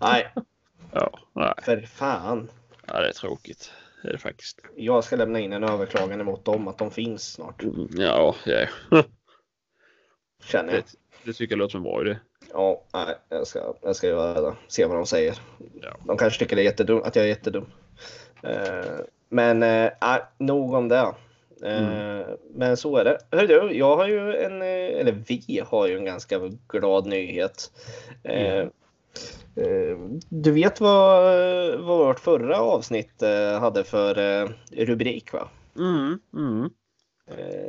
Nej. 0.00 0.32
Ja, 0.92 1.18
nej. 1.32 1.54
För 1.62 1.80
fan. 1.80 2.50
Ja, 2.86 3.00
det 3.00 3.08
är 3.08 3.12
tråkigt. 3.12 3.72
Det 4.02 4.08
är 4.08 4.12
det 4.12 4.18
faktiskt. 4.18 4.60
Jag 4.76 5.04
ska 5.04 5.16
lämna 5.16 5.40
in 5.40 5.52
en 5.52 5.64
överklagande 5.64 6.24
mot 6.24 6.44
dem 6.44 6.68
att 6.68 6.78
de 6.78 6.90
finns 6.90 7.32
snart. 7.32 7.62
Mm, 7.62 7.88
ja, 7.92 8.34
ja. 8.44 8.66
Känner 10.44 10.74
jag. 10.74 10.82
Det, 10.82 10.96
det 11.24 11.32
tycker 11.32 11.52
jag 11.52 11.58
låter 11.58 11.70
som 11.70 11.78
en 11.78 11.82
bra 11.82 12.00
idé. 12.00 12.18
Ja, 12.52 12.84
nej, 12.92 13.16
jag 13.28 13.46
ska, 13.46 13.74
jag 13.82 13.96
ska 13.96 14.06
göra 14.06 14.40
det. 14.40 14.56
Se 14.68 14.86
vad 14.86 14.96
de 14.96 15.06
säger. 15.06 15.38
Ja. 15.82 15.96
De 16.06 16.16
kanske 16.16 16.38
tycker 16.38 16.56
det 16.56 16.62
är 16.62 16.64
jättedum, 16.64 17.02
att 17.04 17.16
jag 17.16 17.24
är 17.24 17.28
jättedum. 17.28 17.66
Uh, 18.44 19.00
men 19.28 19.62
äh, 19.62 19.90
nog 20.38 20.74
om 20.74 20.88
det. 20.88 21.14
Mm. 21.62 22.24
Men 22.54 22.76
så 22.76 22.96
är 22.96 23.04
det. 23.04 23.18
Hör 23.30 23.46
du, 23.46 23.72
jag 23.72 23.96
har 23.96 24.08
ju 24.08 24.34
en, 24.36 24.62
eller 24.62 25.12
vi 25.12 25.62
har 25.66 25.86
ju 25.86 25.96
en 25.96 26.04
ganska 26.04 26.40
glad 26.68 27.06
nyhet. 27.06 27.70
Mm. 28.24 28.70
Eh, 29.58 29.98
du 30.28 30.50
vet 30.50 30.80
vad, 30.80 31.22
vad 31.80 31.98
vårt 31.98 32.20
förra 32.20 32.60
avsnitt 32.60 33.22
eh, 33.22 33.60
hade 33.60 33.84
för 33.84 34.18
eh, 34.18 34.48
rubrik 34.70 35.32
va? 35.32 35.48
Mm, 35.76 36.18
mm. 36.34 36.70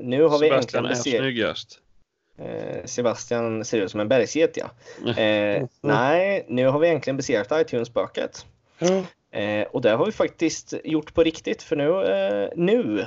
Nu 0.02 0.24
har 0.24 0.40
vi 0.40 0.48
Sebastian 0.48 0.86
är 0.86 0.94
snyggast. 0.94 1.80
Sebastian 2.86 3.66
ser 3.66 3.82
ut 3.82 3.92
som 3.92 4.00
en 4.00 4.08
bergsget 4.08 4.58
ja. 4.58 4.70
Eh, 5.22 5.66
nej, 5.82 6.46
nu 6.48 6.68
har 6.68 6.80
vi 6.80 6.90
äntligen 6.90 7.18
besegrat 7.18 7.52
iTunes-spöket. 7.52 8.46
Eh, 9.32 9.68
och 9.68 9.82
det 9.82 9.92
har 9.92 10.06
vi 10.06 10.12
faktiskt 10.12 10.74
gjort 10.84 11.14
på 11.14 11.24
riktigt 11.24 11.64
för 11.64 11.76
nu, 11.76 12.04
eh, 12.04 12.50
nu 12.56 13.06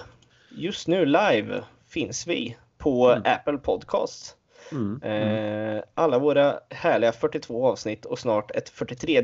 just 0.57 0.89
nu 0.89 1.07
live 1.07 1.63
finns 1.89 2.27
vi 2.27 2.57
på 2.79 3.11
mm. 3.11 3.23
Apple 3.27 3.59
Podcast. 3.59 4.37
Mm, 4.73 5.01
mm. 5.05 5.77
Eh, 5.77 5.83
alla 5.95 6.19
våra 6.19 6.61
härliga 6.71 7.13
42 7.13 7.67
avsnitt 7.67 8.05
och 8.05 8.19
snart 8.19 8.51
ett 8.51 8.69
43 8.69 9.19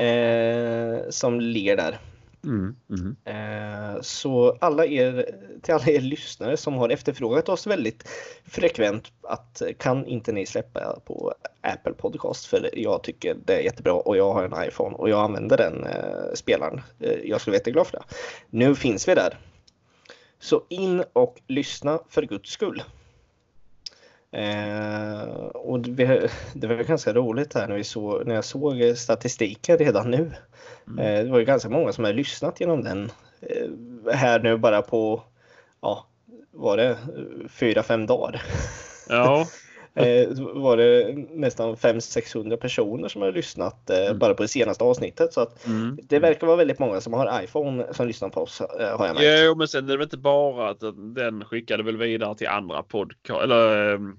eh, 0.00 1.10
som 1.10 1.40
ligger 1.40 1.76
där. 1.76 1.98
Mm, 2.44 2.76
mm. 2.90 3.16
Eh, 3.24 4.00
så 4.00 4.56
alla 4.60 4.86
er, 4.86 5.34
till 5.62 5.74
alla 5.74 5.86
er 5.86 6.00
lyssnare 6.00 6.56
som 6.56 6.74
har 6.74 6.88
efterfrågat 6.88 7.48
oss 7.48 7.66
väldigt 7.66 8.08
frekvent 8.44 9.12
att 9.22 9.60
eh, 9.60 9.72
kan 9.78 10.06
inte 10.06 10.32
ni 10.32 10.46
släppa 10.46 11.00
på 11.04 11.34
Apple 11.60 11.92
Podcast 11.92 12.46
för 12.46 12.70
jag 12.72 13.02
tycker 13.02 13.36
det 13.44 13.54
är 13.54 13.60
jättebra 13.60 13.92
och 13.92 14.16
jag 14.16 14.32
har 14.32 14.44
en 14.44 14.68
iPhone 14.68 14.96
och 14.96 15.10
jag 15.10 15.20
använder 15.20 15.56
den 15.56 15.86
eh, 15.86 16.34
spelaren. 16.34 16.80
Eh, 17.00 17.18
jag 17.24 17.40
skulle 17.40 17.52
vara 17.52 17.58
jätteglad 17.58 17.86
för 17.86 17.96
det. 17.98 18.04
Nu 18.50 18.74
finns 18.74 19.08
vi 19.08 19.14
där. 19.14 19.38
Så 20.38 20.62
in 20.68 21.04
och 21.12 21.40
lyssna 21.46 21.98
för 22.08 22.22
guds 22.22 22.50
skull. 22.50 22.82
Eh, 24.32 25.22
och 25.54 25.80
det, 25.80 26.30
det, 26.54 26.66
var 26.66 26.74
ganska 26.74 27.12
roligt 27.12 27.54
här 27.54 27.68
när, 27.68 27.76
vi 27.76 27.84
så, 27.84 28.22
när 28.24 28.34
jag 28.34 28.44
såg 28.44 28.96
statistiken 28.96 29.78
redan 29.78 30.10
nu. 30.10 30.32
Mm. 30.90 30.98
Eh, 30.98 31.24
det 31.24 31.30
var 31.30 31.38
ju 31.38 31.44
ganska 31.44 31.68
många 31.68 31.92
som 31.92 32.04
har 32.04 32.12
lyssnat 32.12 32.60
genom 32.60 32.84
den 32.84 33.10
eh, 33.40 34.14
här 34.14 34.40
nu 34.40 34.56
bara 34.56 34.82
på, 34.82 35.22
ja, 35.80 36.06
var 36.50 36.76
det 36.76 36.96
fyra, 37.48 37.82
fem 37.82 38.06
dagar? 38.06 38.42
Ja. 39.08 39.46
eh, 39.94 40.28
var 40.54 40.76
det 40.76 41.14
nästan 41.30 41.74
500-600 41.74 42.56
personer 42.56 43.08
som 43.08 43.22
har 43.22 43.32
lyssnat 43.32 43.90
eh, 43.90 44.06
mm. 44.06 44.18
bara 44.18 44.34
på 44.34 44.42
det 44.42 44.48
senaste 44.48 44.84
avsnittet. 44.84 45.32
Så 45.32 45.40
att 45.40 45.66
mm. 45.66 45.98
det 46.02 46.18
verkar 46.18 46.46
vara 46.46 46.56
väldigt 46.56 46.78
många 46.78 47.00
som 47.00 47.12
har 47.12 47.42
iPhone 47.42 47.94
som 47.94 48.06
lyssnar 48.06 48.28
på 48.28 48.40
oss. 48.40 48.60
Eh, 48.60 48.98
har 48.98 49.06
jag 49.06 49.14
märkt. 49.14 49.44
Jo, 49.44 49.54
men 49.54 49.68
sen 49.68 49.84
är 49.84 49.88
det 49.88 49.96
väl 49.96 50.04
inte 50.04 50.18
bara 50.18 50.70
att 50.70 50.80
den 51.14 51.44
skickade 51.44 51.82
väl 51.82 51.96
vidare 51.96 52.34
till 52.34 52.48
andra 52.48 52.82
podcast 52.82 53.42
eller 53.42 53.94
ehm, 53.94 54.16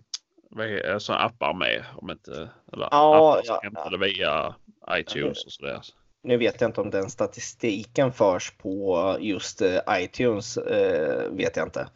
vad 0.50 0.68
är, 0.68 1.00
så 1.00 1.14
appar 1.14 1.54
med 1.54 1.86
om 1.96 2.12
inte 2.12 2.50
eller 2.74 2.88
ja, 2.92 3.16
appar 3.16 3.44
som 3.44 3.56
ja, 3.56 3.60
hämtade 3.64 3.96
ja. 3.96 3.98
via 3.98 4.56
iTunes 5.00 5.46
och 5.46 5.52
sådär. 5.52 5.82
Nu 6.24 6.38
vet 6.38 6.62
jag 6.62 6.70
inte 6.70 6.82
om 6.82 6.90
den 6.90 7.10
statistiken 7.10 8.12
förs 8.14 8.52
på 8.52 9.18
just 9.20 9.62
eh, 9.62 9.80
iTunes. 9.90 10.58
Eh, 10.58 11.32
vet 11.32 11.58
jag 11.58 11.68
inte. 11.68 11.88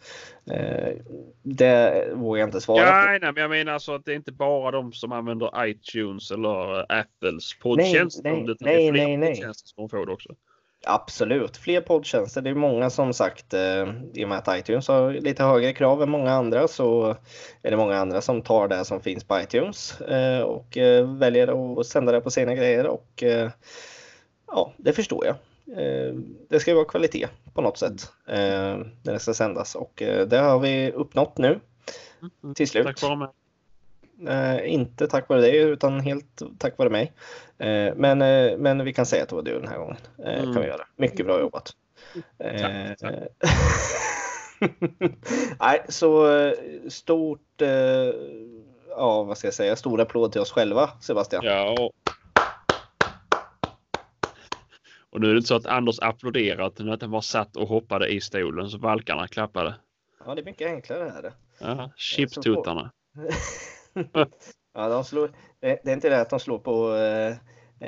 Eh, 0.51 0.93
det 1.43 2.07
vågar 2.13 2.39
jag 2.39 2.47
inte 2.47 2.61
svara 2.61 2.81
ja, 2.81 3.01
på. 3.01 3.07
Nej, 3.07 3.33
men 3.33 3.41
jag 3.41 3.49
menar 3.49 3.73
alltså 3.73 3.95
att 3.95 4.05
det 4.05 4.11
är 4.11 4.15
inte 4.15 4.31
bara 4.31 4.71
de 4.71 4.93
som 4.93 5.11
använder 5.11 5.65
iTunes 5.67 6.31
eller 6.31 6.91
Apples 6.91 7.59
poddtjänster. 7.59 8.23
Nej, 8.23 8.45
nej, 8.59 8.91
nej, 8.91 9.17
nej, 9.17 9.17
nej. 9.17 9.51
som 9.53 9.89
får 9.89 10.05
det 10.05 10.11
också. 10.11 10.35
Absolut, 10.87 11.57
fler 11.57 11.81
poddtjänster. 11.81 12.41
Det 12.41 12.49
är 12.49 12.55
många 12.55 12.89
som 12.89 13.13
sagt, 13.13 13.53
eh, 13.53 13.93
i 14.13 14.25
och 14.25 14.29
med 14.29 14.37
att 14.37 14.59
iTunes 14.59 14.87
har 14.87 15.13
lite 15.13 15.43
högre 15.43 15.73
krav 15.73 16.03
än 16.03 16.09
många 16.09 16.31
andra 16.31 16.67
så 16.67 17.15
är 17.61 17.71
det 17.71 17.77
många 17.77 17.97
andra 17.97 18.21
som 18.21 18.41
tar 18.41 18.67
det 18.67 18.85
som 18.85 19.01
finns 19.01 19.23
på 19.23 19.39
iTunes 19.39 20.01
eh, 20.01 20.41
och 20.41 20.77
eh, 20.77 21.17
väljer 21.17 21.79
att 21.79 21.85
sända 21.85 22.11
det 22.11 22.21
på 22.21 22.31
sina 22.31 22.55
grejer 22.55 22.87
och 22.87 23.23
ja, 24.47 24.73
det 24.77 24.93
förstår 24.93 25.25
jag. 25.25 25.35
Eh, 25.77 26.13
det 26.49 26.59
ska 26.59 26.71
ju 26.71 26.75
vara 26.75 26.85
kvalitet 26.85 27.27
på 27.53 27.61
något 27.61 27.77
sätt 27.77 28.11
eh, 28.27 28.77
när 29.03 29.13
det 29.13 29.19
ska 29.19 29.33
sändas 29.33 29.75
och 29.75 30.03
det 30.27 30.37
har 30.37 30.59
vi 30.59 30.91
uppnått 30.91 31.37
nu 31.37 31.59
mm, 32.43 32.55
till 32.55 32.67
slut. 32.67 32.85
Tack 32.85 33.01
vare 33.01 33.15
mig. 33.15 33.27
Eh, 34.27 34.73
inte 34.73 35.07
tack 35.07 35.29
vare 35.29 35.41
dig 35.41 35.57
utan 35.57 35.99
helt 35.99 36.41
tack 36.57 36.77
vare 36.77 36.89
mig. 36.89 37.13
Eh, 37.57 37.93
men, 37.95 38.21
eh, 38.21 38.57
men 38.57 38.85
vi 38.85 38.93
kan 38.93 39.05
säga 39.05 39.23
att 39.23 39.29
det 39.29 39.35
var 39.35 39.41
du 39.41 39.59
den 39.59 39.67
här 39.67 39.77
gången. 39.77 39.97
Eh, 40.25 40.39
mm. 40.39 40.53
kan 40.53 40.61
vi 40.61 40.67
göra. 40.67 40.87
Mycket 40.95 41.25
bra 41.25 41.39
jobbat. 41.39 41.71
Tack, 42.37 42.97
tack. 42.99 43.15
Nej, 45.59 45.85
så 45.89 46.37
eh, 46.37 46.53
stort, 46.89 47.61
eh, 47.61 47.69
ja 48.89 49.23
vad 49.23 49.37
ska 49.37 49.47
jag 49.47 49.53
säga, 49.53 49.75
stor 49.75 50.01
applåd 50.01 50.31
till 50.31 50.41
oss 50.41 50.51
själva 50.51 50.89
Sebastian. 51.01 51.45
Ja. 51.45 51.75
Och 51.79 52.11
nu 55.19 55.29
är 55.29 55.33
det 55.33 55.37
inte 55.37 55.47
så 55.47 55.55
att 55.55 55.65
Anders 55.65 55.99
applåderar 55.99 56.67
utan 56.67 56.89
att 56.89 57.01
han 57.01 57.11
var 57.11 57.21
satt 57.21 57.57
och 57.57 57.67
hoppade 57.67 58.07
i 58.07 58.21
stolen 58.21 58.69
så 58.69 58.77
valkarna 58.77 59.27
klappade. 59.27 59.75
Ja, 60.25 60.35
det 60.35 60.41
är 60.41 60.45
mycket 60.45 60.67
enklare 60.67 61.09
här. 61.09 61.33
Ja, 61.59 61.91
chiptuttarna. 61.95 62.91
ja, 64.73 64.89
de 64.89 65.03
slår, 65.03 65.31
det, 65.59 65.87
är 65.87 65.93
inte 65.93 66.09
det 66.09 66.21
att 66.21 66.29
de 66.29 66.39
slår 66.39 66.59
på 66.59 66.95
eh, 66.95 67.29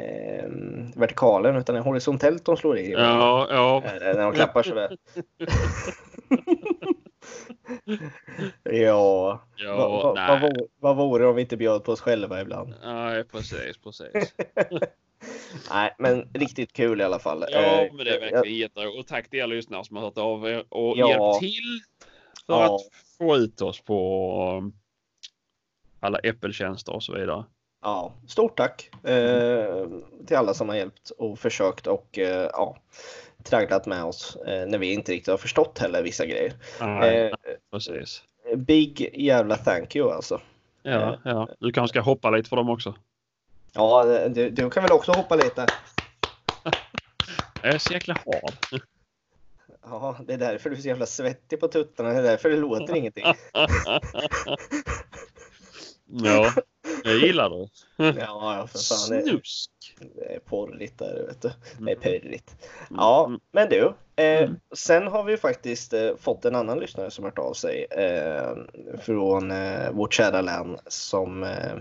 eh, 0.02 0.50
vertikalen 0.96 1.56
utan 1.56 1.76
det 1.76 1.82
är 1.82 1.84
horisontellt 1.84 2.46
de 2.46 2.58
slår 2.58 2.78
i. 2.78 2.92
Ja, 2.92 3.48
ja. 3.50 3.84
Eh, 3.86 3.94
när 4.00 4.24
de 4.24 4.34
klappar 4.34 4.64
sådär. 4.64 4.98
ja, 8.64 9.42
ja 9.56 9.78
vad, 9.78 9.92
va, 9.92 10.14
va, 10.14 10.40
va, 10.40 10.50
vad 10.80 10.96
vore 10.96 11.24
det 11.24 11.30
om 11.30 11.36
vi 11.36 11.42
inte 11.42 11.58
bjöd 11.58 11.84
på 11.84 11.92
oss 11.92 12.02
själva 12.02 12.42
ibland? 12.42 12.74
Nej, 12.84 13.24
precis, 13.24 13.78
precis. 13.78 14.36
Nej, 15.72 15.96
men 16.00 16.30
riktigt 16.34 16.74
kul 16.74 17.02
i 17.02 17.04
alla 17.04 17.20
fall. 17.20 17.46
Ja, 17.52 17.60
eh, 17.60 17.94
men 17.94 18.06
det 18.06 18.16
är 18.16 18.20
verkligen 18.20 18.58
jätteroligt. 18.58 19.00
Och 19.00 19.08
tack 19.08 19.30
till 19.30 19.40
er 19.40 19.48
lyssnare 19.48 19.84
som 19.84 19.96
har 19.96 20.04
hört 20.04 20.18
av 20.18 20.48
er 20.48 20.66
och 20.70 20.98
ja. 20.98 21.10
hjälpt 21.10 21.40
till 21.40 21.82
för 22.46 22.54
ja. 22.54 22.76
att 22.76 22.82
få 23.18 23.38
ut 23.38 23.62
oss 23.62 23.82
på 23.82 24.72
alla 26.00 26.18
Apple-tjänster 26.18 26.94
och 26.94 27.04
så 27.04 27.14
vidare. 27.14 27.46
Ja, 27.82 28.14
stort 28.28 28.58
tack 28.58 28.90
eh, 29.04 29.88
till 30.28 30.36
alla 30.38 30.54
som 30.54 30.70
har 30.70 30.76
hjälpt 30.76 31.10
och 31.10 31.40
försökt 31.40 31.88
och 31.88 32.20
eh, 32.20 32.50
ja, 32.54 32.78
tragglat 33.44 33.86
med 33.86 34.04
oss 34.04 34.36
eh, 34.36 34.68
när 34.68 34.78
vi 34.78 34.94
inte 34.94 35.12
riktigt 35.12 35.32
har 35.32 35.38
förstått 35.38 35.80
heller 35.80 36.04
vissa 36.04 36.26
grejer. 36.26 36.54
Nej, 36.80 37.26
eh, 37.26 37.34
precis. 37.72 38.24
Big 38.56 39.10
jävla 39.14 39.56
thank 39.56 39.96
you 39.96 40.12
alltså. 40.12 40.42
Ja, 40.84 41.14
eh, 41.14 41.20
ja, 41.26 41.50
du 41.60 41.72
kanske 41.72 41.94
ska 41.94 42.02
hoppa 42.02 42.30
lite 42.30 42.50
för 42.50 42.56
dem 42.56 42.70
också. 42.70 42.96
Ja, 43.74 44.04
du, 44.30 44.50
du 44.50 44.70
kan 44.70 44.84
väl 44.84 44.92
också 44.92 45.12
hoppa 45.12 45.36
lite. 45.36 45.68
Jag 47.64 47.74
är 47.74 47.78
så 47.78 47.94
jäkla 47.94 48.18
hård. 48.26 48.82
Ja, 49.84 50.18
det 50.28 50.34
är 50.34 50.38
därför 50.38 50.70
du 50.70 50.76
är 50.76 50.82
så 50.82 50.88
jävla 50.88 51.06
svettig 51.06 51.60
på 51.60 51.68
tuttarna. 51.68 52.10
Det 52.10 52.16
är 52.16 52.24
därför 52.24 52.50
det 52.50 52.58
låter 52.58 52.96
ingenting. 52.96 53.26
Ja, 56.10 56.54
jag 57.04 57.18
gillar 57.18 57.50
det. 57.50 57.68
Ja, 57.98 58.68
för 58.72 58.80
fan. 58.80 59.18
Det, 59.18 59.30
Snusk. 59.30 59.72
Det 60.16 60.36
är 60.36 60.40
porrigt 60.40 61.00
där, 61.00 61.24
vet 61.28 61.42
du. 61.42 61.52
Det 61.86 61.92
är 61.92 61.96
pirrigt. 61.96 62.56
Ja, 62.90 63.26
mm. 63.26 63.40
men 63.52 63.70
du. 63.70 63.94
Eh, 64.16 64.44
mm. 64.44 64.56
Sen 64.76 65.08
har 65.08 65.24
vi 65.24 65.38
faktiskt 65.38 65.94
eh, 65.94 66.16
fått 66.20 66.46
en 66.46 66.56
annan 66.56 66.80
lyssnare 66.80 67.12
som 67.12 67.26
hört 67.26 67.40
av 67.40 67.54
sig 67.54 67.86
eh, 67.92 68.56
från 69.02 69.52
eh, 69.52 69.92
vårt 69.92 70.14
kära 70.14 70.42
län 70.42 70.78
som 70.88 71.44
eh, 71.44 71.76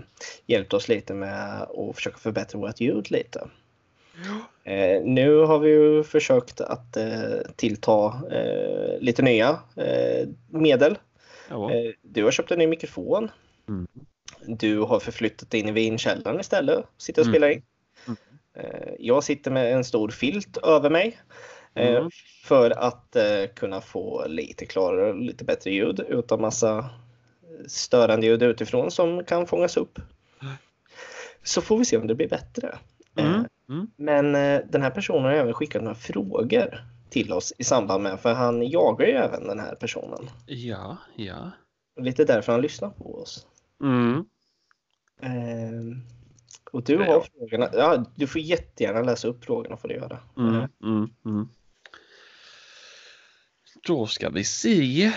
hjälpt 0.45 0.73
oss 0.73 0.87
lite 0.87 1.13
med 1.13 1.61
att 1.61 1.95
försöka 1.95 2.17
förbättra 2.17 2.59
vårt 2.59 2.79
ljud 2.79 3.11
lite. 3.11 3.47
Eh, 4.63 5.03
nu 5.03 5.37
har 5.39 5.59
vi 5.59 5.69
ju 5.69 6.03
försökt 6.03 6.61
att 6.61 6.97
eh, 6.97 7.39
tillta 7.55 8.21
eh, 8.31 8.99
lite 8.99 9.21
nya 9.21 9.59
eh, 9.75 10.27
medel. 10.49 10.97
Ja. 11.49 11.71
du 12.01 12.23
har 12.23 12.31
köpt 12.31 12.51
en 12.51 12.59
ny 12.59 12.67
mikrofon. 12.67 13.31
Mm. 13.69 13.87
Du 14.47 14.79
har 14.79 14.99
förflyttat 14.99 15.53
in 15.53 15.69
i 15.69 15.71
vinkällaren 15.71 16.39
istället 16.39 16.77
och 16.77 16.85
sitter 16.97 17.21
och 17.21 17.27
mm. 17.27 17.33
spelar 17.33 17.49
in. 17.49 17.61
Mm. 18.07 18.95
Jag 18.99 19.23
sitter 19.23 19.51
med 19.51 19.73
en 19.73 19.83
stor 19.83 20.09
filt 20.09 20.57
över 20.57 20.89
mig 20.89 21.19
eh, 21.73 21.95
mm. 21.95 22.09
för 22.43 22.71
att 22.71 23.15
eh, 23.15 23.43
kunna 23.55 23.81
få 23.81 24.27
lite 24.27 24.65
klarare 24.65 25.09
och 25.09 25.15
lite 25.15 25.43
bättre 25.45 25.71
ljud 25.71 25.99
utan 25.99 26.41
massa 26.41 26.89
störande 27.67 28.27
ljud 28.27 28.43
utifrån 28.43 28.91
som 28.91 29.23
kan 29.23 29.47
fångas 29.47 29.77
upp. 29.77 29.99
Så 31.43 31.61
får 31.61 31.77
vi 31.77 31.85
se 31.85 31.97
om 31.97 32.07
det 32.07 32.15
blir 32.15 32.29
bättre. 32.29 32.77
Mm. 33.15 33.45
Mm. 33.69 33.87
Men 33.95 34.31
den 34.71 34.81
här 34.81 34.89
personen 34.89 35.23
har 35.23 35.31
även 35.31 35.53
skickat 35.53 35.83
några 35.83 35.95
frågor 35.95 36.83
till 37.09 37.33
oss 37.33 37.53
i 37.57 37.63
samband 37.63 38.03
med, 38.03 38.19
för 38.19 38.33
han 38.33 38.69
jagar 38.69 39.07
ju 39.07 39.13
även 39.13 39.47
den 39.47 39.59
här 39.59 39.75
personen. 39.75 40.29
Ja, 40.45 40.97
ja. 41.15 41.51
Lite 41.99 42.25
därför 42.25 42.51
han 42.51 42.61
lyssnar 42.61 42.89
på 42.89 43.15
oss. 43.15 43.47
Mm. 43.81 44.25
Eh, 45.21 45.97
och 46.71 46.83
du 46.83 46.97
har 46.97 47.21
frågorna. 47.21 47.69
Ja, 47.73 48.05
du 48.15 48.27
får 48.27 48.41
jättegärna 48.41 49.01
läsa 49.01 49.27
upp 49.27 49.45
frågorna 49.45 49.77
får 49.77 49.87
du 49.87 49.95
göra. 49.95 50.19
Mm, 50.37 50.55
mm, 50.83 51.09
mm. 51.25 51.49
Då 53.87 54.07
ska 54.07 54.29
vi 54.29 54.43
se. 54.43 55.11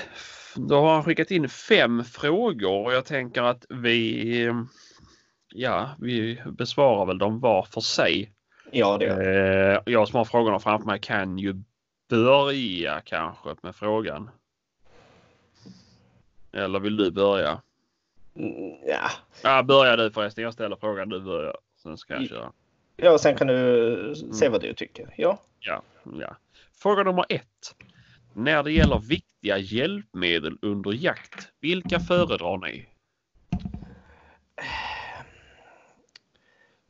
Då 0.56 0.80
har 0.80 0.94
han 0.94 1.04
skickat 1.04 1.30
in 1.30 1.48
fem 1.48 2.04
frågor 2.04 2.84
och 2.84 2.92
jag 2.92 3.04
tänker 3.04 3.42
att 3.42 3.66
vi 3.68 4.52
Ja, 5.54 5.90
vi 5.98 6.42
besvarar 6.46 7.06
väl 7.06 7.18
dem 7.18 7.40
var 7.40 7.62
för 7.62 7.80
sig. 7.80 8.32
Ja, 8.72 8.98
det 8.98 9.04
gör. 9.04 9.74
Eh, 9.74 9.82
jag 9.86 10.08
som 10.08 10.16
har 10.16 10.24
frågorna 10.24 10.58
framför 10.58 10.86
mig 10.86 11.00
kan 11.00 11.38
ju 11.38 11.62
börja 12.08 13.00
kanske 13.00 13.48
med 13.62 13.76
frågan. 13.76 14.30
Eller 16.52 16.80
vill 16.80 16.96
du 16.96 17.10
börja? 17.10 17.62
Mm, 18.36 18.74
Ja. 18.86 19.10
Ja, 19.42 19.62
börja 19.62 19.96
du 19.96 20.10
förresten. 20.10 20.44
Jag 20.44 20.52
ställer 20.52 20.76
frågan, 20.76 21.08
du 21.08 21.20
börjar. 21.20 21.56
Sen 21.82 21.96
ska 21.96 22.14
jag 22.14 22.22
I- 22.22 22.28
köra. 22.28 22.52
ja, 22.96 23.18
sen 23.18 23.36
kan 23.36 23.46
du 23.46 24.14
säga 24.38 24.50
vad 24.50 24.60
du 24.60 24.74
tycker. 24.74 25.14
Ja. 25.16 25.42
Ja, 25.60 25.82
ja. 26.20 26.36
Fråga 26.82 27.02
nummer 27.02 27.24
ett. 27.28 27.74
När 28.34 28.62
det 28.62 28.72
gäller 28.72 28.98
viktiga 28.98 29.58
hjälpmedel 29.58 30.58
under 30.62 30.92
jakt, 30.92 31.48
vilka 31.60 32.00
föredrar 32.00 32.58
ni? 32.58 32.86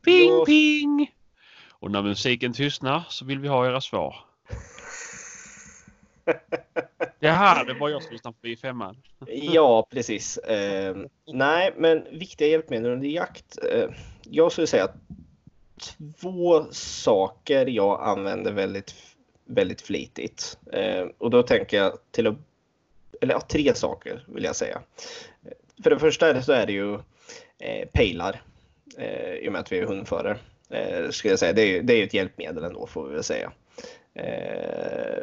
Ping 0.05 0.29
Jag- 0.31 0.47
ping! 0.47 1.15
Och 1.71 1.91
när 1.91 2.03
musiken 2.03 2.53
tystnar 2.53 3.03
så 3.09 3.25
vill 3.25 3.39
vi 3.39 3.49
ha 3.49 3.67
era 3.67 3.81
svar. 3.81 4.17
Jaha, 7.21 7.65
det 7.65 7.75
var 7.75 7.89
jag 7.89 8.03
som 8.03 8.13
lyssnade 8.13 8.37
på 8.41 8.47
i 8.49 8.57
femman. 8.57 8.97
Ja, 9.27 9.87
precis. 9.91 10.39
Eh, 10.39 10.97
nej, 11.27 11.73
men 11.77 12.07
viktiga 12.19 12.49
hjälpmedel 12.49 12.93
under 12.93 13.09
jakt. 13.09 13.59
Eh, 13.73 13.89
jag 14.23 14.53
skulle 14.53 14.67
säga 14.67 14.85
att 14.85 14.95
två 16.21 16.65
saker 16.73 17.67
jag 17.67 18.03
använder 18.03 18.53
väldigt, 18.53 18.95
väldigt 19.45 19.81
flitigt. 19.81 20.59
Eh, 20.73 21.07
och 21.19 21.31
då 21.31 21.43
tänker 21.43 21.77
jag 21.77 21.93
till 22.11 22.27
att, 22.27 22.35
eller 23.21 23.35
ja, 23.35 23.41
tre 23.41 23.75
saker 23.75 24.25
vill 24.29 24.45
jag 24.45 24.57
säga. 24.57 24.81
För 25.83 25.91
det 25.91 25.99
första 25.99 26.43
så 26.43 26.53
är 26.53 26.67
det 26.67 26.73
ju 26.73 26.95
eh, 27.59 27.89
pejlar. 27.93 28.43
Eh, 28.99 29.35
I 29.35 29.49
och 29.49 29.53
med 29.53 29.61
att 29.61 29.73
vi 29.73 29.79
är 29.79 29.87
hundförare. 29.87 30.39
Eh, 30.71 31.11
skulle 31.11 31.33
jag 31.33 31.39
säga. 31.39 31.53
Det 31.53 31.63
är, 31.63 31.67
ju- 31.67 31.83
det 31.83 31.93
är 31.93 31.97
ju 31.97 32.05
ett 32.05 32.15
hjälpmedel 32.15 32.65
ändå 32.65 32.87
får 32.87 33.09
vi 33.09 33.15
väl 33.15 33.25
säga. 33.25 33.53
Eh, 34.15 35.23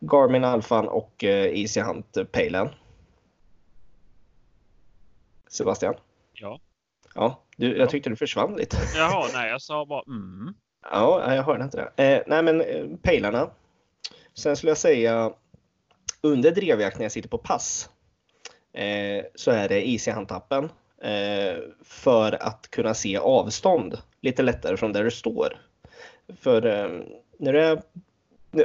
Eh, 0.00 0.06
Garmin 0.08 0.44
Alphan 0.44 0.88
och 0.88 1.24
eh, 1.24 1.60
Easy 1.60 1.80
Hunt 1.80 2.32
Pejlen. 2.32 2.68
Sebastian? 5.48 5.94
Ja. 6.32 6.60
Ja, 7.14 7.42
du, 7.56 7.76
jag 7.76 7.90
tyckte 7.90 8.10
du 8.10 8.16
försvann 8.16 8.56
lite. 8.56 8.76
Jaha, 8.96 9.28
nej 9.34 9.50
jag 9.50 9.62
sa 9.62 9.86
bara 9.86 10.02
mm. 10.06 10.54
Ja, 10.82 11.34
jag 11.34 11.42
hörde 11.42 11.64
inte 11.64 11.90
det. 11.96 12.04
Eh, 12.04 12.22
nej, 12.26 12.42
men 12.42 12.60
eh, 12.60 12.86
pejlarna. 13.02 13.50
Sen 14.34 14.56
skulle 14.56 14.70
jag 14.70 14.78
säga 14.78 15.32
under 16.20 16.50
drevjakt 16.50 16.98
när 16.98 17.04
jag 17.04 17.12
sitter 17.12 17.28
på 17.28 17.38
pass 17.38 17.90
eh, 18.72 19.24
så 19.34 19.50
är 19.50 19.68
det 19.68 19.88
Easy 19.88 20.10
Hunt-appen 20.10 20.68
eh, 21.02 21.62
för 21.84 22.42
att 22.42 22.70
kunna 22.70 22.94
se 22.94 23.18
avstånd 23.18 23.98
lite 24.20 24.42
lättare 24.42 24.76
från 24.76 24.92
där 24.92 25.04
du 25.04 25.10
står. 25.10 25.60
För 26.40 26.66
eh, 26.66 26.88
när 27.38 27.52
du 27.52 27.60
är 27.60 27.82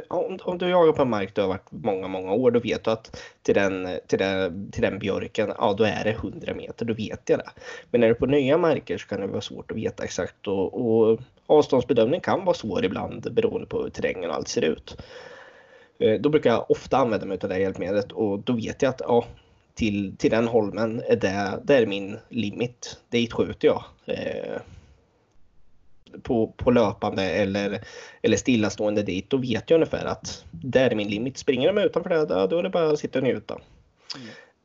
om, 0.08 0.40
om 0.44 0.58
du 0.58 0.70
jagar 0.70 0.94
på 0.94 1.02
en 1.02 1.10
mark 1.10 1.36
du 1.36 1.42
har 1.42 1.48
varit 1.48 1.72
många, 1.72 2.08
många 2.08 2.34
år, 2.34 2.52
då 2.52 2.60
vet 2.60 2.84
du 2.84 2.92
att 2.92 3.24
till 3.42 3.56
den, 3.56 3.88
till 4.08 4.20
den, 4.20 4.72
till 4.72 4.82
den 4.82 5.00
björken, 5.00 5.52
ja 5.58 5.74
då 5.78 5.84
är 5.84 6.04
det 6.04 6.12
100 6.12 6.54
meter, 6.54 6.86
då 6.86 6.94
vet 6.94 7.30
jag 7.30 7.40
det. 7.40 7.50
Men 7.92 8.02
när 8.02 8.08
du 8.08 8.14
är 8.14 8.20
på 8.20 8.26
nya 8.26 8.58
marker 8.58 8.98
så 8.98 9.08
kan 9.08 9.22
det 9.22 9.28
vara 9.28 9.42
svårt 9.42 9.72
att 9.72 9.78
veta 9.78 10.04
exakt 10.04 10.48
och, 10.48 10.86
och 10.86 11.20
avståndsbedömning 11.48 12.22
kan 12.22 12.46
vara 12.46 12.56
svår 12.56 12.86
ibland 12.86 13.34
beroende 13.34 13.68
på 13.68 13.84
hur 13.84 13.90
terrängen 13.90 14.30
och 14.30 14.36
allt 14.36 14.48
ser 14.48 14.62
ut. 14.62 14.98
Eh, 16.00 16.22
då 16.22 16.30
brukar 16.30 16.50
jag 16.50 16.72
ofta 16.72 16.98
använda 16.98 17.26
mig 17.26 17.38
av 17.44 17.50
det 17.50 17.56
här 17.56 17.62
hjälpmedlet 17.62 18.12
och 18.12 18.40
då 18.40 18.54
vet 18.54 18.82
jag 18.82 18.90
att 18.90 19.02
ja, 19.02 19.26
till, 19.74 20.16
till 20.18 20.32
den 20.32 20.48
holmen 20.48 21.02
är 21.08 21.16
det, 21.16 21.60
det 21.64 21.76
är 21.76 21.86
min 21.86 22.18
limit. 22.30 23.00
Dit 23.10 23.34
skjuter 23.34 23.68
jag. 23.68 23.84
Eh, 24.06 24.62
på, 26.24 26.48
på 26.58 26.72
löpande 26.72 27.24
eller, 27.24 27.82
eller 28.22 28.38
stillastående 28.38 29.04
dit, 29.04 29.30
då 29.30 29.38
vet 29.38 29.70
jag 29.70 29.76
ungefär 29.76 30.06
att 30.06 30.46
där 30.52 30.90
är 30.90 30.96
min 30.96 31.10
limit. 31.10 31.38
Springer 31.38 31.74
de 31.74 31.82
utanför 31.82 32.10
det, 32.10 32.48
då 32.48 32.60
är 32.60 32.64
det 32.64 32.70
bara 32.70 32.90
att 32.90 33.00
sitta 33.00 33.20
och 33.20 33.24
njuta. 33.24 33.60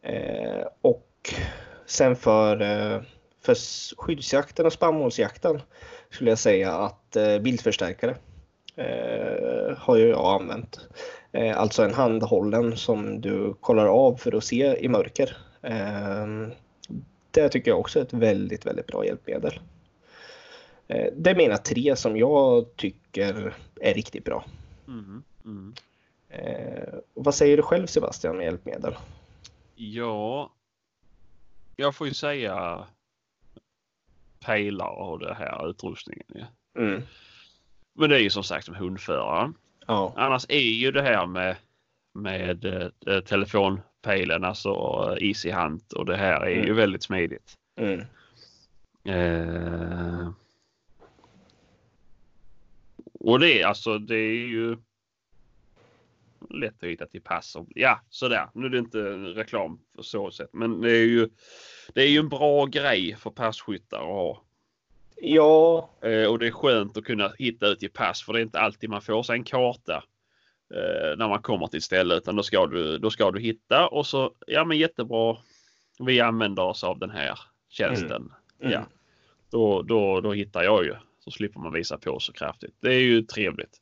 Eh, 0.02 0.66
och 0.80 1.34
sen 1.86 2.16
för, 2.16 2.62
eh, 2.62 3.00
för 3.42 3.56
skyddsjakten 3.96 4.66
och 4.66 4.72
spannmålsjakten 4.72 5.60
skulle 6.10 6.30
jag 6.30 6.38
säga 6.38 6.72
att 6.72 7.16
eh, 7.16 7.38
bildförstärkare 7.38 8.16
eh, 8.76 9.76
har 9.78 9.96
ju 9.96 10.08
jag 10.08 10.40
använt. 10.40 10.80
Eh, 11.32 11.60
alltså 11.60 11.84
en 11.84 11.94
handhållen 11.94 12.76
som 12.76 13.20
du 13.20 13.54
kollar 13.60 13.86
av 13.86 14.16
för 14.16 14.36
att 14.36 14.44
se 14.44 14.76
i 14.84 14.88
mörker. 14.88 15.36
Eh, 15.62 16.26
det 17.30 17.48
tycker 17.48 17.70
jag 17.70 17.80
också 17.80 17.98
är 17.98 18.02
ett 18.02 18.12
väldigt, 18.12 18.66
väldigt 18.66 18.86
bra 18.86 19.04
hjälpmedel. 19.04 19.60
Eh, 20.90 21.12
Det 21.16 21.30
är 21.30 21.34
mina 21.34 21.56
tre 21.56 21.96
som 21.96 22.16
jag 22.16 22.76
tycker 22.76 23.54
är 23.80 23.94
riktigt 23.94 24.24
bra. 24.24 24.44
Mm, 24.88 25.22
mm. 25.44 25.74
Och 27.14 27.24
vad 27.24 27.34
säger 27.34 27.56
du 27.56 27.62
själv 27.62 27.86
Sebastian 27.86 28.36
med 28.36 28.44
hjälpmedel? 28.44 28.94
Ja, 29.74 30.52
jag 31.76 31.94
får 31.94 32.06
ju 32.06 32.14
säga 32.14 32.84
pejlar 34.44 34.90
och 34.90 35.18
det 35.18 35.34
här 35.34 35.70
utrustningen. 35.70 36.26
Ja. 36.34 36.46
Mm. 36.82 37.02
Men 37.94 38.10
det 38.10 38.16
är 38.16 38.20
ju 38.20 38.30
som 38.30 38.42
sagt 38.44 38.64
som 38.66 38.74
hundförare. 38.74 39.52
Ja. 39.86 40.12
Annars 40.16 40.46
är 40.48 40.58
ju 40.58 40.90
det 40.90 41.02
här 41.02 41.26
med, 41.26 41.56
med 42.14 42.64
eh, 43.06 43.20
telefonpejlen, 43.20 44.44
alltså 44.44 44.68
eh, 45.18 45.28
Easy 45.28 45.52
Hunt 45.52 45.92
och 45.92 46.06
det 46.06 46.16
här 46.16 46.40
är 46.40 46.50
ju 46.50 46.62
Mm. 46.64 46.76
väldigt 46.76 47.02
smidigt. 47.02 47.54
Mm. 47.80 48.00
Eh, 49.04 50.30
och 53.20 53.40
det 53.40 53.62
alltså 53.62 53.98
det 53.98 54.16
är 54.16 54.46
ju 54.46 54.76
lätt 56.50 56.82
att 56.82 56.88
hitta 56.88 57.06
till 57.06 57.22
pass. 57.22 57.56
Ja, 57.68 58.00
sådär. 58.10 58.48
Nu 58.54 58.66
är 58.66 58.70
det 58.70 58.78
inte 58.78 58.98
reklam 59.12 59.80
för 59.94 60.02
så 60.02 60.30
sätt, 60.30 60.50
men 60.52 60.80
det 60.80 60.90
är 60.90 61.06
ju 61.06 61.28
det 61.94 62.02
är 62.02 62.08
ju 62.08 62.18
en 62.18 62.28
bra 62.28 62.66
grej 62.66 63.16
för 63.16 63.30
passkyttar 63.30 63.98
att 63.98 64.04
ha. 64.04 64.42
Ja, 65.16 65.90
Eh, 66.02 66.30
och 66.30 66.38
det 66.38 66.46
är 66.46 66.50
skönt 66.50 66.96
att 66.96 67.04
kunna 67.04 67.32
hitta 67.38 67.66
ut 67.66 67.82
i 67.82 67.88
pass 67.88 68.22
för 68.22 68.32
det 68.32 68.38
är 68.38 68.42
inte 68.42 68.60
alltid 68.60 68.90
man 68.90 69.02
får 69.02 69.22
sig 69.22 69.36
en 69.36 69.44
karta 69.44 70.04
eh, 70.74 71.16
när 71.16 71.28
man 71.28 71.42
kommer 71.42 71.66
till 71.66 71.78
ett 71.78 71.84
ställe 71.84 72.14
utan 72.14 72.36
då 72.36 72.42
ska 72.42 72.66
du, 72.66 72.98
då 72.98 73.10
ska 73.10 73.30
du 73.30 73.40
hitta 73.40 73.88
och 73.88 74.06
så 74.06 74.34
ja 74.46 74.64
men 74.64 74.78
jättebra. 74.78 75.36
Vi 75.98 76.20
använder 76.20 76.62
oss 76.62 76.84
av 76.84 76.98
den 76.98 77.10
här 77.10 77.38
tjänsten. 77.68 78.32
Mm. 78.60 78.72
Ja, 78.72 78.86
då, 79.50 79.82
då, 79.82 80.20
då 80.20 80.32
hittar 80.32 80.62
jag 80.62 80.84
ju 80.84 80.94
så 81.30 81.36
slipper 81.36 81.60
man 81.60 81.72
visa 81.72 81.98
på 81.98 82.20
så 82.20 82.32
kraftigt. 82.32 82.74
Det 82.80 82.94
är 82.94 83.00
ju 83.00 83.22
trevligt. 83.22 83.76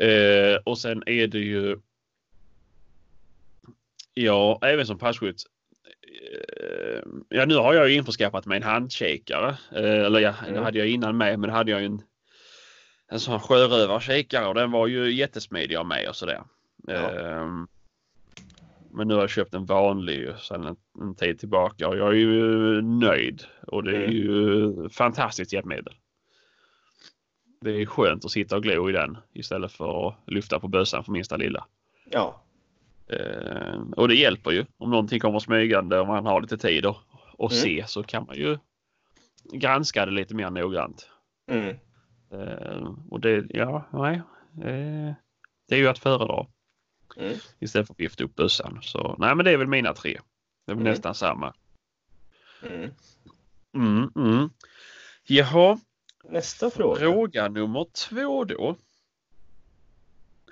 Eh, 0.00 0.56
och 0.64 0.78
sen 0.78 1.02
är 1.06 1.26
det 1.26 1.38
ju. 1.38 1.78
Ja, 4.14 4.58
även 4.62 4.86
som 4.86 4.98
passkytt. 4.98 5.42
Eh, 6.60 7.02
ja, 7.28 7.44
nu 7.46 7.54
har 7.54 7.74
jag 7.74 7.88
ju 7.88 7.94
införskaffat 7.94 8.46
mig 8.46 8.56
en 8.56 8.62
handkikare. 8.62 9.48
Eh, 9.72 10.04
eller 10.06 10.20
ja, 10.20 10.34
det 10.44 10.50
Mm. 10.50 10.62
hade 10.62 10.78
jag 10.78 10.88
innan 10.88 11.16
med, 11.16 11.38
men 11.38 11.50
hade 11.50 11.70
jag 11.70 11.80
ju 11.80 11.86
en. 11.86 12.02
En 13.08 13.20
sån 13.20 13.40
sjörövarkikare 13.40 14.46
och 14.46 14.54
den 14.54 14.70
var 14.70 14.86
ju 14.86 15.12
jättesmidig 15.12 15.76
av 15.76 15.86
mig 15.86 16.08
och 16.08 16.16
sådär. 16.16 16.42
Ja. 16.86 16.94
Eh, 16.94 17.46
men 18.94 19.08
nu 19.08 19.14
har 19.14 19.20
jag 19.20 19.30
köpt 19.30 19.54
en 19.54 19.64
vanlig 19.66 20.28
sedan 20.38 20.64
en, 20.66 20.76
en 21.00 21.14
tid 21.14 21.38
tillbaka 21.38 21.88
och 21.88 21.96
jag 21.96 22.08
är 22.08 22.12
ju 22.16 22.82
nöjd. 22.82 23.44
Och 23.66 23.84
det 23.84 23.90
är 23.96 24.02
Mm. 24.04 24.12
ju 24.16 24.88
fantastiskt 24.88 25.52
hjälpmedel. 25.52 25.94
Det 27.62 27.70
är 27.82 27.86
skönt 27.86 28.24
att 28.24 28.30
sitta 28.30 28.56
och 28.56 28.62
glo 28.62 28.90
i 28.90 28.92
den 28.92 29.16
istället 29.32 29.72
för 29.72 30.08
att 30.08 30.14
lyfta 30.26 30.60
på 30.60 30.68
bössan 30.68 31.04
för 31.04 31.12
minsta 31.12 31.36
lilla. 31.36 31.66
ja, 32.10 32.38
Eh, 33.06 33.80
och 33.96 34.08
det 34.08 34.14
hjälper 34.14 34.50
ju. 34.50 34.64
Om 34.78 34.90
någonting 34.90 35.20
kommer 35.20 35.38
smygande 35.38 35.98
och 36.00 36.06
man 36.06 36.26
har 36.26 36.40
lite 36.40 36.58
tid 36.58 36.86
och, 36.86 36.96
och 37.38 37.52
Mm. 37.52 37.62
se 37.62 37.84
så 37.86 38.02
kan 38.02 38.24
man 38.26 38.36
ju 38.36 38.58
granska 39.52 40.06
det 40.06 40.12
lite 40.12 40.34
mer 40.34 40.50
noggrant. 40.50 41.10
mm. 41.50 41.76
Eh, 42.30 42.94
och 43.10 43.20
det, 43.20 43.44
ja, 43.50 43.84
nej. 43.92 44.22
Eh, 44.62 45.14
det 45.68 45.74
är 45.74 45.78
ju 45.78 45.88
att 45.88 45.98
föredra 45.98 46.46
Mm. 47.16 47.32
istället 47.58 47.86
för 47.86 47.94
att 47.94 48.00
vifta 48.00 48.24
upp 48.24 48.34
bössan. 48.36 48.78
Så 48.82 49.16
nej, 49.18 49.34
men 49.34 49.44
det 49.44 49.50
är 49.50 49.56
väl 49.56 49.66
mina 49.68 49.92
tre. 49.94 50.20
Det 50.66 50.72
är 50.72 50.74
väl 50.76 50.82
Mm. 50.82 50.90
nästan 50.92 51.14
samma. 51.14 51.54
Mm. 52.62 52.90
Mm, 53.74 54.10
mm. 54.16 54.50
Jaha, 55.26 55.78
Nästa 56.28 56.70
fråga. 56.70 57.00
fråga 57.00 57.48
nummer 57.48 57.86
två 58.08 58.44
då. 58.44 58.76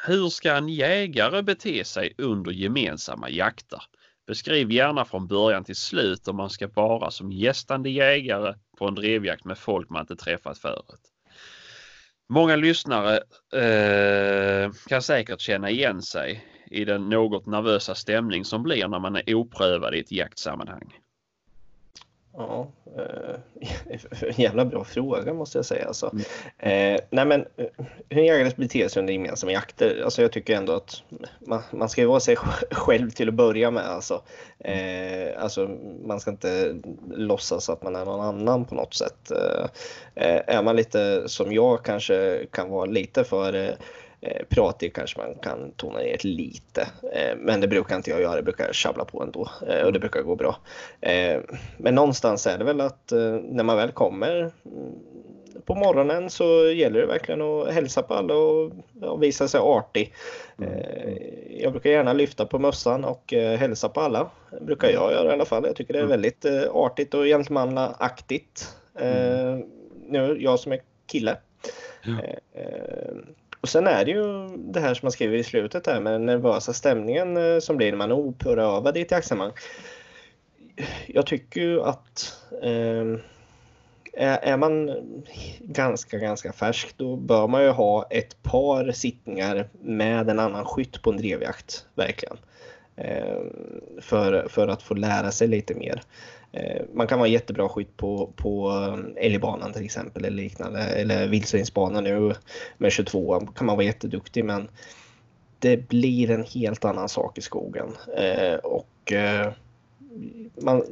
Hur 0.06 0.28
ska 0.28 0.52
en 0.52 0.68
jägare 0.68 1.42
bete 1.42 1.84
sig 1.84 2.14
under 2.18 2.50
gemensamma 2.50 3.30
jakter? 3.30 3.82
Beskriv 4.26 4.72
gärna 4.72 5.04
från 5.04 5.26
början 5.26 5.64
till 5.64 5.76
slut 5.76 6.28
om 6.28 6.36
man 6.36 6.50
ska 6.50 6.68
vara 6.68 7.10
som 7.10 7.32
gästande 7.32 7.90
jägare 7.90 8.54
på 8.78 8.88
en 8.88 8.94
drevjakt 8.94 9.44
med 9.44 9.58
folk 9.58 9.90
man 9.90 10.00
inte 10.00 10.16
träffat 10.16 10.58
förut. 10.58 11.00
Många 12.28 12.56
lyssnare 12.56 13.16
eh, 13.54 14.72
kan 14.88 15.02
säkert 15.02 15.40
känna 15.40 15.70
igen 15.70 16.02
sig 16.02 16.44
i 16.70 16.84
den 16.84 17.08
något 17.08 17.46
nervösa 17.46 17.94
stämning 17.94 18.44
som 18.44 18.62
blir 18.62 18.88
när 18.88 18.98
man 18.98 19.16
är 19.16 19.34
oprövad 19.34 19.94
i 19.94 20.00
ett 20.00 20.12
jaktsammanhang. 20.12 20.94
Ja, 22.36 22.68
Eh, 22.96 23.34
jävla 24.40 24.64
bra 24.64 24.84
fråga 24.84 25.34
måste 25.34 25.58
jag 25.58 25.64
säga. 25.64 25.86
Alltså. 25.86 26.12
Mm. 26.12 26.94
Eh, 26.94 27.00
nej 27.10 27.24
men, 27.24 27.40
eh, 27.56 27.66
hur 28.08 28.22
jägare 28.22 28.50
beter 28.56 28.88
sig 28.88 29.00
under 29.00 29.12
gemensamma 29.12 29.52
jakter? 29.52 30.02
Alltså 30.04 30.22
jag 30.22 30.32
tycker 30.32 30.56
ändå 30.56 30.72
att 30.72 31.02
man, 31.46 31.62
man 31.70 31.88
ska 31.88 32.08
vara 32.08 32.20
sig 32.20 32.36
själv 32.70 33.10
till 33.10 33.28
att 33.28 33.34
börja 33.34 33.70
med. 33.70 33.84
Alltså. 33.84 34.22
Eh, 34.58 35.42
alltså, 35.42 35.68
man 36.04 36.20
ska 36.20 36.30
inte 36.30 36.76
låtsas 37.10 37.70
att 37.70 37.82
man 37.82 37.96
är 37.96 38.04
någon 38.04 38.20
annan 38.20 38.64
på 38.64 38.74
något 38.74 38.94
sätt. 38.94 39.30
Eh, 40.14 40.40
är 40.46 40.62
man 40.62 40.76
lite 40.76 41.28
som 41.28 41.52
jag 41.52 41.84
kanske 41.84 42.46
kan 42.50 42.70
vara 42.70 42.86
lite 42.86 43.24
för 43.24 43.76
Eh, 44.22 44.44
pratig 44.48 44.94
kanske 44.94 45.18
man 45.18 45.34
kan 45.34 45.72
tona 45.72 45.98
ner 45.98 46.18
lite. 46.22 46.88
Eh, 47.12 47.36
men 47.36 47.60
det 47.60 47.68
brukar 47.68 47.96
inte 47.96 48.10
jag 48.10 48.20
göra, 48.20 48.36
det 48.36 48.42
brukar 48.42 48.72
tjabbla 48.72 49.04
på 49.04 49.22
ändå 49.22 49.50
eh, 49.68 49.86
och 49.86 49.92
det 49.92 49.98
brukar 49.98 50.22
gå 50.22 50.36
bra. 50.36 50.56
Men 51.76 51.94
någonstans 51.94 52.46
är 52.46 52.58
det 52.58 52.64
väl 52.64 52.80
att 52.80 53.12
när 53.42 53.64
man 53.64 53.76
väl 53.76 53.90
kommer 53.90 54.38
mm, 54.38 54.52
på 55.64 55.74
morgonen 55.74 56.30
så 56.30 56.70
gäller 56.70 57.00
det 57.00 57.06
verkligen 57.06 57.42
att 57.42 57.72
hälsa 57.72 58.02
på 58.02 58.14
alla 58.14 58.34
och, 58.34 58.72
visa 59.22 59.48
sig 59.48 59.60
artig. 59.60 60.14
Mm. 60.58 60.70
Jag 61.50 61.72
brukar 61.72 61.90
gärna 61.90 62.12
lyfta 62.12 62.46
på 62.46 62.58
mössan 62.58 63.04
och 63.04 63.32
hälsa 63.32 63.88
på 63.88 64.00
alla. 64.00 64.30
Det 64.50 64.64
brukar 64.64 64.88
jag 64.88 65.12
göra 65.12 65.30
i 65.30 65.32
alla 65.32 65.44
fall. 65.44 65.64
Jag 65.66 65.76
tycker 65.76 65.92
det 65.92 65.98
är 65.98 66.04
mm. 66.04 66.10
väldigt 66.10 66.44
artigt 66.70 67.14
och 67.14 67.24
gentlemannaaktigt. 67.24 68.76
Nu, 70.08 70.36
jag 70.40 70.60
som 70.60 70.72
är 70.72 70.80
kille. 71.06 71.36
Ja. 72.02 72.12
Och 73.60 73.68
sen 73.68 73.86
är 73.86 74.04
det 74.04 74.10
ju 74.10 74.48
det 74.56 74.80
här 74.80 74.94
som 74.94 75.06
man 75.06 75.12
skriver 75.12 75.36
i 75.36 75.44
slutet 75.44 75.84
där 75.84 76.00
med 76.00 76.12
den 76.12 76.26
nervösa 76.26 76.72
stämningen 76.72 77.36
eh, 77.36 77.58
som 77.58 77.76
blir 77.76 77.90
när 77.90 77.98
man 77.98 78.10
är 78.10 78.14
oprövad 78.14 78.96
i 78.96 79.00
ett 79.00 79.10
jaktsammanhang. 79.10 79.56
Jag 81.06 81.26
tycker 81.26 81.60
ju 81.60 81.82
att 81.82 82.36
eh, 82.62 83.20
är 84.22 84.56
man 84.56 84.90
ganska, 85.60 86.18
ganska 86.18 86.52
färsk 86.52 86.96
då 86.96 87.16
bör 87.16 87.48
man 87.48 87.62
ju 87.62 87.68
ha 87.68 88.06
ett 88.10 88.42
par 88.42 88.92
sittningar 88.92 89.68
med 89.80 90.30
en 90.30 90.38
annan 90.38 90.64
skytt 90.64 91.02
på 91.02 91.10
en 91.10 91.16
drevjakt, 91.16 91.86
verkligen. 91.94 92.36
Eh, 92.96 93.40
för, 94.00 94.48
för 94.48 94.68
att 94.68 94.82
få 94.82 94.94
lära 94.94 95.30
sig 95.30 95.48
lite 95.48 95.74
mer. 95.74 96.02
Eh, 96.52 96.82
man 96.92 97.06
kan 97.06 97.18
vara 97.18 97.28
jättebra 97.28 97.68
skytt 97.68 97.96
på, 97.96 98.32
på 98.36 98.70
eh, 98.70 99.26
älgbanan 99.26 99.72
till 99.72 99.84
exempel 99.84 100.24
eller 100.24 100.36
liknande. 100.36 100.80
Eller 100.80 101.28
vildsvinsbanan 101.28 102.04
nu 102.04 102.34
med 102.78 102.92
22 102.92 103.40
kan 103.40 103.66
man 103.66 103.76
vara 103.76 103.86
jätteduktig 103.86 104.44
men 104.44 104.68
det 105.58 105.88
blir 105.88 106.30
en 106.30 106.44
helt 106.44 106.84
annan 106.84 107.08
sak 107.08 107.38
i 107.38 107.40
skogen. 107.40 107.88
Eh, 108.16 108.54
och 108.54 109.12
eh, 109.12 109.52
man, 110.62 110.82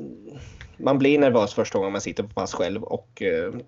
man 0.77 0.99
blir 0.99 1.19
nervös 1.19 1.55
första 1.55 1.79
gången 1.79 1.93
man 1.93 2.01
sitter 2.01 2.23
på 2.23 2.29
pass 2.29 2.55
själv 2.55 2.83
och 2.83 3.23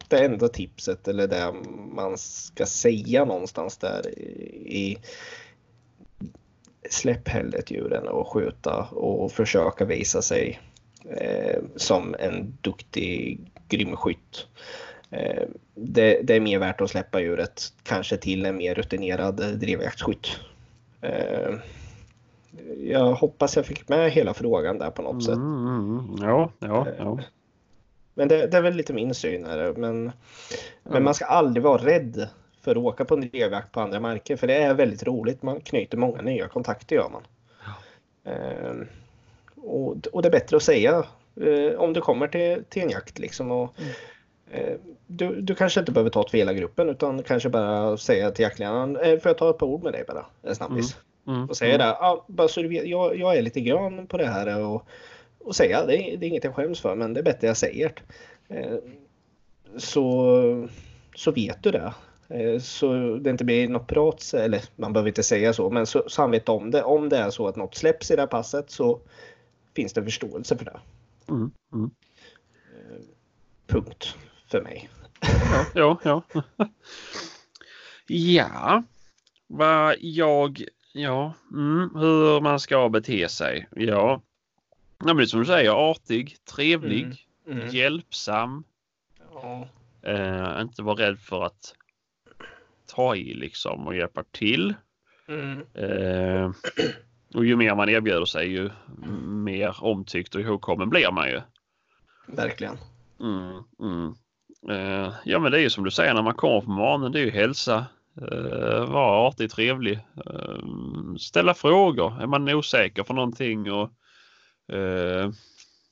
det 0.09 0.25
enda 0.25 0.49
tipset 0.49 1.09
eller 1.09 1.27
det 1.27 1.53
man 1.95 2.19
ska 2.19 2.67
säga 2.67 3.25
någonstans 3.25 3.77
där 3.77 4.19
i 4.19 4.99
släpp 6.91 7.29
hellre 7.29 7.63
djuren 7.67 8.09
och 8.09 8.29
skjuta 8.29 8.83
och 8.83 9.33
försöka 9.33 9.85
visa 9.85 10.23
sig 10.23 10.61
eh, 11.05 11.63
som 11.77 12.17
en 12.19 12.59
duktig 12.61 13.41
grym 13.69 13.97
skytt. 13.97 14.47
Eh, 15.11 15.43
det, 15.75 16.21
det, 16.23 16.37
är 16.37 16.41
mer 16.41 16.59
värt 16.59 16.81
att 16.81 16.91
släppa 16.91 17.21
djuret 17.21 17.63
kanske 17.83 18.17
till 18.17 18.47
en 18.47 18.57
mer 18.57 18.75
rutinerad 18.75 19.59
drevjaktskytt. 19.61 20.41
Eh, 21.01 21.55
jag 22.79 23.15
hoppas 23.15 23.57
jag 23.57 23.67
fick 23.67 23.89
med 23.89 24.11
hela 24.11 24.35
frågan 24.35 24.79
där 24.79 24.91
på 24.91 25.03
något 25.03 25.25
sätt. 25.25 25.37
Mm, 25.37 25.67
mm, 25.67 25.99
mm. 25.99 26.29
ja, 26.29 26.53
ja, 26.59 26.87
ja. 26.99 27.05
Eh, 27.05 27.25
men 28.15 28.29
det, 28.29 28.47
det, 28.47 28.57
är 28.57 28.63
väl 28.63 28.75
lite 28.75 28.93
min 28.93 29.15
syn 29.15 29.47
här. 29.47 29.73
Men, 29.77 30.13
men 30.83 31.05
man 31.05 31.15
ska 31.15 31.25
aldrig 31.25 31.63
vara 31.63 31.85
rädd 31.85 32.29
för 32.61 32.71
att 32.71 32.77
åka 32.77 33.05
på 33.05 33.15
en 33.15 33.21
drevjakt 33.21 33.73
på 33.73 33.81
andra 33.81 34.01
marker. 34.01 34.37
För 34.37 34.47
det 34.47 34.55
är 34.55 34.75
väldigt 34.75 35.03
roligt. 35.03 35.43
Man 35.43 35.61
knyter 35.61 35.99
många 35.99 36.23
nya 36.23 36.49
kontakter 36.49 36.97
gör 36.97 37.09
man. 37.09 37.23
Ja. 37.65 38.33
Eh, 39.71 39.75
och, 39.75 40.07
och 40.13 40.23
det 40.23 40.29
är 40.29 40.33
bättre 40.33 40.57
att 40.57 40.63
säga 40.63 41.05
eh, 41.41 41.79
om 41.79 41.93
du 41.93 42.01
kommer 42.01 42.29
till, 42.29 42.65
till 42.69 42.83
en 42.83 42.91
jakt 42.91 43.19
liksom. 43.19 43.51
Och, 43.51 43.75
mm. 43.79 43.93
eh, 44.51 44.77
du, 45.07 45.41
du 45.41 45.55
kanske 45.55 45.81
inte 45.81 45.93
behöver 45.93 46.11
ta 46.11 46.29
för 46.29 46.39
hela 46.39 46.53
gruppen 46.53 46.89
utan 46.89 47.23
kanske 47.23 47.49
bara 47.49 47.97
säga 47.97 48.31
till 48.31 48.43
jaktledaren, 48.43 48.97
eh, 48.97 49.19
får 49.19 49.31
jag 49.31 49.39
ta 49.39 49.51
ett 49.51 49.59
par 49.59 49.67
ord 49.67 49.83
med 49.83 49.93
dig 49.93 50.05
bara, 50.09 50.27
en 50.43 50.55
snabbis. 50.55 50.97
Mm. 51.27 51.37
Mm. 51.37 51.49
Och 51.49 51.57
säga 51.57 51.75
mm. 51.75 51.87
det, 51.87 51.93
ah, 51.93 52.25
bara 52.29 52.49
så 52.49 52.63
du 52.63 52.69
vet, 52.69 52.87
jag, 52.87 53.19
jag 53.19 53.37
är 53.37 53.43
lite 53.43 53.61
grön 53.61 54.07
på 54.07 54.17
det 54.17 54.27
här 54.27 54.65
och, 54.65 54.89
och 55.39 55.57
säga, 55.57 55.87
det 55.87 55.97
är, 55.97 56.17
det 56.17 56.27
är 56.27 56.29
inget 56.29 56.45
jag 56.45 56.55
skäms 56.55 56.81
för 56.81 56.95
men 56.95 57.15
det 57.15 57.21
är 57.21 57.25
bättre 57.25 57.47
jag 57.47 57.57
säger 57.57 57.93
eh, 58.49 58.77
så, 59.77 60.69
så 61.15 61.31
vet 61.33 61.63
du 61.63 61.71
det. 61.71 61.93
Eh, 62.29 62.61
så 62.61 62.93
det 63.17 63.31
inte 63.31 63.45
blir 63.45 63.69
något 63.69 63.87
prat, 63.87 64.35
eller 64.35 64.63
man 64.77 64.93
behöver 64.93 65.09
inte 65.09 65.23
säga 65.23 65.53
så, 65.53 65.71
men 65.71 65.87
så, 65.87 66.05
så 66.07 66.23
han 66.23 66.31
vet 66.31 66.49
om 66.49 66.71
det. 66.71 66.83
Om 66.83 67.09
det 67.09 67.17
är 67.17 67.31
så 67.31 67.49
att 67.49 67.57
något 67.57 67.75
släpps 67.75 68.11
i 68.11 68.17
det 68.17 68.23
här 68.23 68.27
passet 68.27 68.71
så 68.71 69.01
finns 69.75 69.93
det 69.93 70.05
förståelse 70.05 70.57
för 70.59 70.65
det. 70.65 70.81
Mm, 71.29 71.51
mm. 71.73 71.91
Eh, 72.73 73.01
punkt 73.67 74.17
för 74.47 74.63
mig. 74.63 74.89
Ja, 75.75 75.99
ja. 76.05 76.23
Ja, 76.33 76.69
ja 78.07 78.83
vad 79.47 79.97
jag, 80.01 80.65
ja, 80.93 81.35
mm, 81.53 81.91
hur 81.95 82.41
man 82.41 82.61
ska 82.61 82.89
bete 82.89 83.29
sig. 83.29 83.69
Ja, 83.77 84.23
ja 85.05 85.15
men 85.15 85.27
som 85.27 85.41
du 85.41 85.47
säger, 85.47 85.91
artig, 85.91 86.37
trevlig, 86.45 87.27
mm, 87.47 87.59
mm. 87.61 87.75
hjälpsam. 87.75 88.65
Ja. 89.33 89.69
Eh, 90.03 90.61
inte 90.61 90.83
vara 90.83 90.97
rädd 90.97 91.19
för 91.19 91.45
att 91.45 91.75
ta 92.87 93.17
i 93.17 93.35
liksom 93.35 93.87
och 93.87 93.97
hjälpa 93.97 94.25
till. 94.31 94.75
Mm. 95.29 95.67
Eh, 95.75 96.53
och 97.35 97.45
ju 97.45 97.57
mer 97.57 97.75
man 97.75 97.89
erbjuder 97.89 98.25
sig 98.25 98.49
ju 98.49 98.71
mer 99.25 99.77
omtyckt 99.85 100.35
och 100.35 100.41
ihågkommen 100.41 100.91
blir 100.91 101.13
man 101.13 101.29
ju. 101.29 101.41
Verkligen. 102.27 102.79
Mm, 103.21 103.63
mm. 103.81 104.15
Eh, 104.69 105.13
ja 105.25 105.39
men 105.39 105.53
det 105.53 105.59
är 105.59 105.63
ju 105.63 105.71
som 105.71 105.85
du 105.85 105.91
säger 105.91 106.15
när 106.15 106.23
man 106.23 106.35
kommer 106.35 106.61
på 106.61 106.71
morgonen, 106.71 107.13
det 107.13 107.21
är 107.21 107.25
ju 107.25 107.31
hälsa. 107.31 107.87
Eh, 108.21 108.85
vara 108.85 109.29
artig, 109.29 109.51
trevlig. 109.51 109.99
Eh, 110.27 111.15
ställa 111.19 111.55
frågor. 111.55 112.23
Är 112.23 112.27
man 112.27 112.49
osäker 112.49 113.03
för 113.03 113.15
någonting 113.15 113.73
och 113.73 113.91
eh, 114.75 115.31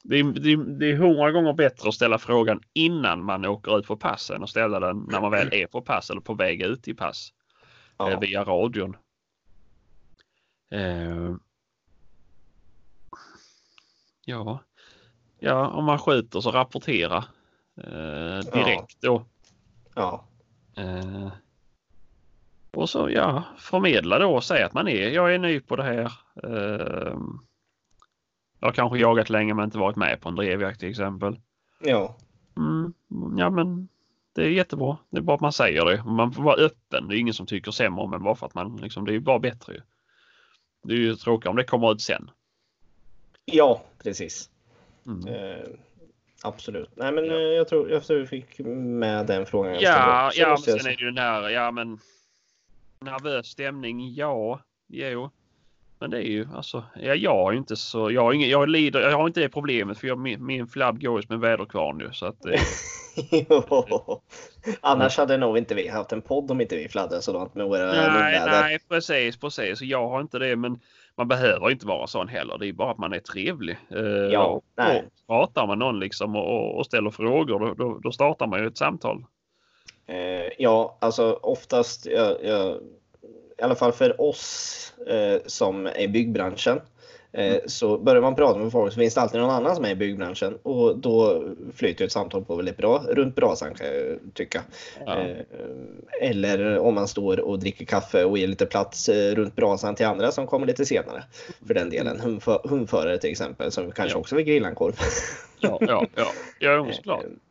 det 0.05 0.19
är, 0.19 0.25
det, 0.25 0.79
det 0.79 0.91
är 0.91 0.97
hundra 0.97 1.33
gånger 1.33 1.53
bättre 1.53 1.89
att 1.89 1.95
ställa 1.95 2.19
frågan 2.19 2.61
innan 2.73 3.25
man 3.25 3.45
åker 3.45 3.79
ut 3.79 3.87
på 3.87 3.97
passen 3.97 4.43
och 4.43 4.51
ställa 4.51 4.81
den 4.81 5.07
när 5.11 5.21
man 5.21 5.31
väl 5.31 5.49
är 5.53 5.67
på 5.67 5.83
pass 5.83 6.11
eller 6.11 6.21
på 6.21 6.35
väg 6.35 6.63
ut 6.63 6.89
i 6.89 6.95
pass. 6.95 7.33
Ja. 7.99 8.11
Eh, 8.11 8.21
via 8.21 8.45
radion. 8.45 8.97
Eh, 10.71 11.35
ja. 14.25 14.61
ja, 15.39 15.69
om 15.69 15.85
man 15.85 15.99
skjuter 15.99 16.41
så 16.41 16.51
rapportera 16.51 17.25
eh, 17.77 18.39
direkt 18.53 18.97
ja. 19.01 19.09
då. 19.09 19.25
Ja. 19.95 20.25
Eh, 20.77 21.29
och 22.71 22.91
så 22.91 23.11
ja, 23.11 23.45
förmedla 23.59 24.19
då 24.19 24.35
och 24.35 24.45
säga 24.45 24.67
att 24.67 24.75
man 24.75 24.89
är, 24.89 25.11
jag 25.11 25.35
är 25.35 25.39
ny 25.39 25.61
på 25.61 25.77
det 25.77 25.83
här. 25.83 26.13
Eh, 26.43 27.19
jag 28.61 28.69
har 28.69 28.73
kanske 28.73 28.99
jagat 28.99 29.31
länge 29.31 29.55
men 29.55 29.65
inte 29.65 29.79
varit 29.79 29.97
med 29.97 30.21
på 30.21 30.29
en 30.29 30.35
drevjakt 30.35 30.81
till 30.81 30.91
exempel. 30.91 31.41
Ja. 31.81 32.17
Mm, 32.57 32.95
ja 33.39 33.51
men 33.51 33.89
det 34.35 34.43
är 34.43 34.51
jättebra. 34.51 34.97
Det 35.11 35.19
är 35.19 35.23
bara 35.23 35.35
att 35.35 35.41
man 35.41 35.53
säger 35.53 35.85
det. 35.85 36.05
Man 36.05 36.33
får 36.33 36.43
vara 36.43 36.57
öppen. 36.57 37.09
Det 37.09 37.17
är 37.17 37.19
ingen 37.19 37.35
som 37.35 37.47
tycker 37.47 37.71
sämre 37.71 38.05
om 38.05 38.15
en 38.15 38.23
bara 38.23 38.35
för 38.35 38.47
att 38.47 38.55
man 38.55 38.77
liksom, 38.77 39.05
det 39.05 39.11
är 39.11 39.15
ju 39.15 39.21
bara 39.21 39.39
bättre 39.39 39.75
ju. 39.75 39.81
Det 40.89 40.95
är 40.95 40.99
ju 40.99 41.17
tråkigt 41.17 41.49
om 41.49 41.57
det 41.57 41.65
kommer 41.65 41.93
ut 41.93 42.01
sen. 42.01 42.31
Ja, 43.45 43.83
precis. 44.03 44.51
Mm. 45.07 45.35
Eh, 45.35 45.69
absolut. 46.43 46.91
Nej, 46.95 47.13
men 47.13 47.25
ja. 47.25 47.33
Eh, 47.33 47.41
jag, 47.41 47.69
tror, 47.69 47.91
jag 47.91 48.05
tror 48.05 48.19
vi 48.19 48.27
fick 48.27 48.59
med 48.77 49.27
den 49.27 49.47
frågan. 49.47 49.77
Ja, 49.81 50.31
ja 50.35 50.49
men 50.49 50.59
sen 50.59 50.93
är 50.93 50.97
det 50.97 51.05
ju 51.05 51.11
den 51.11 51.19
här, 51.19 51.49
ja 51.49 51.71
men 51.71 51.99
nervös 53.01 53.47
stämning, 53.47 54.15
ja, 54.15 54.61
jo. 54.87 55.31
Men 56.01 56.11
det 56.11 56.19
är 56.19 56.31
ju 56.31 56.47
alltså, 56.55 56.85
ja, 56.95 57.15
jag 57.15 57.35
har 57.35 57.53
inte 57.53 57.77
så, 57.77 58.11
jag 58.11 58.23
har, 58.23 58.33
ingen, 58.33 58.49
jag 58.49 58.69
lider, 58.69 59.01
jag 59.01 59.17
har 59.17 59.27
inte 59.27 59.41
det 59.41 59.49
problemet 59.49 59.99
för 59.99 60.09
jag, 60.09 60.19
min, 60.19 60.47
min 60.47 60.67
flabb 60.67 61.01
går 61.03 61.21
ju 61.21 61.27
som 61.27 61.35
en 61.35 61.41
väderkvarn 61.41 62.01
ju 62.01 62.13
så 62.13 62.27
att. 62.27 62.47
Eh, 62.47 62.61
Annars 64.81 65.17
hade 65.17 65.37
nog 65.37 65.59
inte 65.59 65.75
vi 65.75 65.89
haft 65.89 66.13
en 66.13 66.23
podd 66.23 66.51
om 66.51 66.61
inte 66.61 66.77
vi 66.77 66.89
fladdrade 66.89 67.23
sådant 67.23 67.55
med 67.55 67.67
våra 67.67 67.93
Nej, 67.93 68.41
nej 68.47 68.79
precis, 68.89 69.37
precis. 69.37 69.81
Jag 69.81 70.09
har 70.09 70.21
inte 70.21 70.39
det 70.39 70.57
men 70.57 70.81
man 71.19 71.29
behöver 71.29 71.71
inte 71.71 71.87
vara 71.87 72.07
sån 72.07 72.29
heller. 72.29 72.59
Det 72.59 72.69
är 72.69 72.73
bara 72.73 72.91
att 72.91 72.99
man 72.99 73.13
är 73.13 73.19
trevlig. 73.19 73.79
Eh, 73.91 74.01
ja, 74.33 74.45
och, 74.45 74.65
nej. 74.77 74.99
Och 74.99 75.27
pratar 75.27 75.67
med 75.67 75.79
någon 75.79 76.01
liksom 76.01 76.37
och, 76.37 76.79
och 76.79 76.87
ställer 76.87 77.11
frågor 77.11 77.59
då, 77.59 77.75
då, 77.75 77.99
då, 77.99 78.13
startar 78.13 78.47
man 78.47 78.61
ju 78.61 78.67
ett 78.67 78.79
samtal. 78.79 79.25
Eh, 80.07 80.53
ja, 80.59 80.99
alltså 81.01 81.33
oftast, 81.43 82.07
jag, 82.07 82.45
jag, 82.45 82.79
i 83.59 83.63
alla 83.63 83.75
fall 83.75 83.93
för 83.93 84.21
oss 84.21 84.93
eh, 85.07 85.41
som 85.47 85.87
är 85.87 86.01
i 86.01 86.09
byggbranschen, 86.09 86.81
Eh, 87.33 87.57
så 87.67 87.99
börjar 87.99 88.23
man 88.23 88.35
prata 88.35 88.59
med 88.59 88.73
folk 88.73 88.93
så 88.93 89.01
finns 89.01 89.15
det 89.15 89.21
alltid 89.21 89.41
någon 89.41 89.51
annan 89.51 89.77
som 89.77 89.85
är 89.85 89.91
i 89.91 89.95
byggbranschen 89.95 90.59
och 90.63 90.99
då 90.99 91.45
flyter 91.75 92.05
ett 92.05 92.13
samtal 92.13 92.45
på 92.45 92.57
väldigt 92.57 92.77
bra 92.77 93.05
runt 93.09 93.35
brasan 93.35 93.75
kan 93.75 93.87
jag 93.87 94.19
tycka. 94.35 94.63
Ja. 95.07 95.19
Eh, 95.19 95.37
eller 96.21 96.79
om 96.79 96.95
man 96.95 97.09
står 97.09 97.41
och 97.41 97.59
dricker 97.59 97.85
kaffe 97.85 98.25
och 98.25 98.39
ger 98.39 98.47
lite 98.47 98.67
plats 98.67 99.09
eh, 99.09 99.35
runt 99.35 99.57
brasan 99.57 99.95
till 99.95 100.07
andra 100.07 100.33
som 100.33 100.47
kommer 100.47 100.67
lite 100.67 100.87
senare. 100.87 101.25
För 101.67 101.75
den 101.75 101.91
delen, 101.91 102.41
hundförare 102.65 103.19
till 103.19 103.31
exempel 103.31 103.73
som 103.73 103.93
kanske 103.93 104.17
ja. 104.17 104.21
också 104.21 104.37
vill 104.37 104.45
grilla 104.45 104.69
en 104.69 104.75
korv. 104.75 104.95
Ja, 105.61 105.79
ja, 105.81 106.07
ja. 106.15 106.27
ja 106.59 106.93
såklart. 106.93 107.25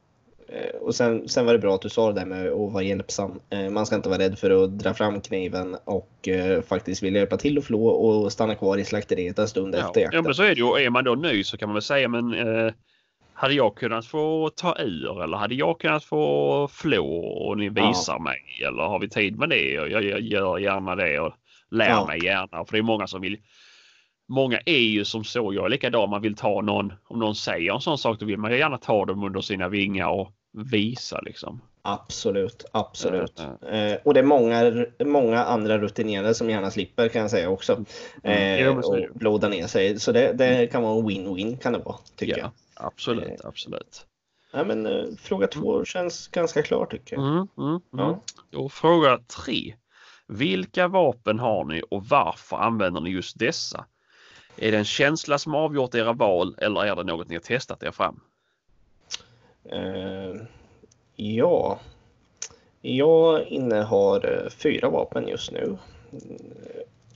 Eh, 0.49 0.81
och 0.81 0.95
sen, 0.95 1.29
sen 1.29 1.45
var 1.45 1.53
det 1.53 1.59
bra 1.59 1.75
att 1.75 1.81
du 1.81 1.89
sa 1.89 2.07
det 2.11 2.19
där 2.19 2.25
med 2.25 2.47
att 2.47 2.71
vara 2.73 2.83
hjälpsam. 2.83 3.39
Eh, 3.49 3.69
man 3.69 3.85
ska 3.85 3.95
inte 3.95 4.09
vara 4.09 4.19
rädd 4.19 4.39
för 4.39 4.63
att 4.63 4.79
dra 4.79 4.93
fram 4.93 5.21
kniven 5.21 5.77
och 5.83 6.27
eh, 6.27 6.61
faktiskt 6.61 7.03
vilja 7.03 7.19
hjälpa 7.19 7.37
till 7.37 7.57
att 7.57 7.65
flå 7.65 7.87
och 7.87 8.31
stanna 8.31 8.55
kvar 8.55 8.77
i 8.77 8.85
slakteriet 8.85 9.39
en 9.39 9.47
stund 9.47 9.75
ja, 9.75 9.79
efter 9.79 10.01
jakten. 10.01 10.17
Ja, 10.17 10.21
men 10.21 10.33
så 10.33 10.43
är 10.43 10.55
det 10.55 10.61
ju. 10.61 10.85
Är 10.85 10.89
man 10.89 11.03
då 11.03 11.15
ny 11.15 11.43
så 11.43 11.57
kan 11.57 11.69
man 11.69 11.73
väl 11.73 11.81
säga 11.81 12.07
men 12.07 12.33
eh, 12.33 12.73
hade 13.33 13.53
jag 13.53 13.75
kunnat 13.75 14.05
få 14.05 14.49
ta 14.55 14.75
ur 14.79 15.23
eller 15.23 15.37
hade 15.37 15.55
jag 15.55 15.79
kunnat 15.79 16.03
få 16.03 16.67
flå 16.71 17.07
och 17.25 17.57
ni 17.57 17.69
visar 17.69 18.13
ja. 18.13 18.19
mig 18.19 18.41
eller 18.67 18.83
har 18.83 18.99
vi 18.99 19.09
tid 19.09 19.37
med 19.39 19.49
det? 19.49 19.71
Jag, 19.71 20.03
jag 20.03 20.21
gör 20.21 20.57
gärna 20.57 20.95
det 20.95 21.19
och 21.19 21.33
lär 21.71 21.89
ja. 21.89 22.05
mig 22.07 22.25
gärna 22.25 22.65
för 22.65 22.71
det 22.71 22.77
är 22.77 22.81
många 22.81 23.07
som 23.07 23.21
vill 23.21 23.37
Många 24.29 24.59
är 24.65 24.77
ju 24.77 25.05
som 25.05 25.23
så, 25.23 25.53
jag 25.53 25.65
är 25.65 25.69
likadan, 25.69 26.09
man 26.09 26.21
vill 26.21 26.35
ta 26.35 26.61
någon, 26.61 26.93
om 27.07 27.19
någon 27.19 27.35
säger 27.35 27.73
en 27.73 27.81
sån 27.81 27.97
sak 27.97 28.19
då 28.19 28.25
vill 28.25 28.37
man 28.37 28.57
gärna 28.57 28.77
ta 28.77 29.05
dem 29.05 29.23
under 29.23 29.41
sina 29.41 29.69
vingar 29.69 30.07
och 30.07 30.31
visa 30.57 31.21
liksom. 31.21 31.61
Absolut, 31.81 32.65
absolut. 32.71 33.39
Mm. 33.39 33.91
Eh, 33.91 33.99
och 34.03 34.13
det 34.13 34.19
är 34.19 34.23
många, 34.23 34.85
många 35.05 35.43
andra 35.43 35.77
rutinerade 35.77 36.33
som 36.33 36.49
gärna 36.49 36.71
slipper 36.71 37.09
kan 37.09 37.21
jag 37.21 37.31
säga 37.31 37.49
också. 37.49 37.85
Mm. 38.23 38.67
Eh, 38.67 38.77
och 38.77 39.07
blåda 39.13 39.49
ner 39.49 39.67
sig. 39.67 39.99
Så 39.99 40.11
det, 40.11 40.33
det 40.33 40.47
mm. 40.47 40.67
kan 40.67 40.83
vara 40.83 40.99
en 40.99 41.09
win-win 41.09 41.57
kan 41.57 41.73
det 41.73 41.79
vara, 41.79 41.97
tycker 42.15 42.37
ja, 42.37 42.39
jag. 42.39 42.51
Absolut, 42.87 43.27
eh, 43.27 43.47
absolut. 43.47 44.05
Ja, 44.53 44.63
men, 44.63 44.85
eh, 44.85 45.05
fråga 45.19 45.47
två 45.47 45.73
mm. 45.73 45.85
känns 45.85 46.27
ganska 46.27 46.63
klar 46.63 46.85
tycker 46.85 47.15
jag. 47.15 47.27
Mm, 47.27 47.47
mm, 47.57 47.81
ja. 47.91 48.23
Och 48.55 48.71
fråga 48.71 49.19
tre. 49.45 49.75
Vilka 50.27 50.87
vapen 50.87 51.39
har 51.39 51.65
ni 51.65 51.83
och 51.89 52.05
varför 52.05 52.57
använder 52.57 53.01
ni 53.01 53.09
just 53.09 53.39
dessa? 53.39 53.85
Är 54.57 54.71
det 54.71 54.77
en 54.77 54.85
känsla 54.85 55.37
som 55.37 55.55
avgjort 55.55 55.95
era 55.95 56.13
val 56.13 56.55
eller 56.57 56.85
är 56.85 56.95
det 56.95 57.03
något 57.03 57.27
ni 57.27 57.35
har 57.35 57.41
testat 57.41 57.83
er 57.83 57.91
fram? 57.91 58.19
Eh, 59.71 60.35
ja, 61.15 61.79
jag 62.81 63.47
innehar 63.47 64.33
eh, 64.33 64.49
fyra 64.49 64.89
vapen 64.89 65.27
just 65.27 65.51
nu. 65.51 65.77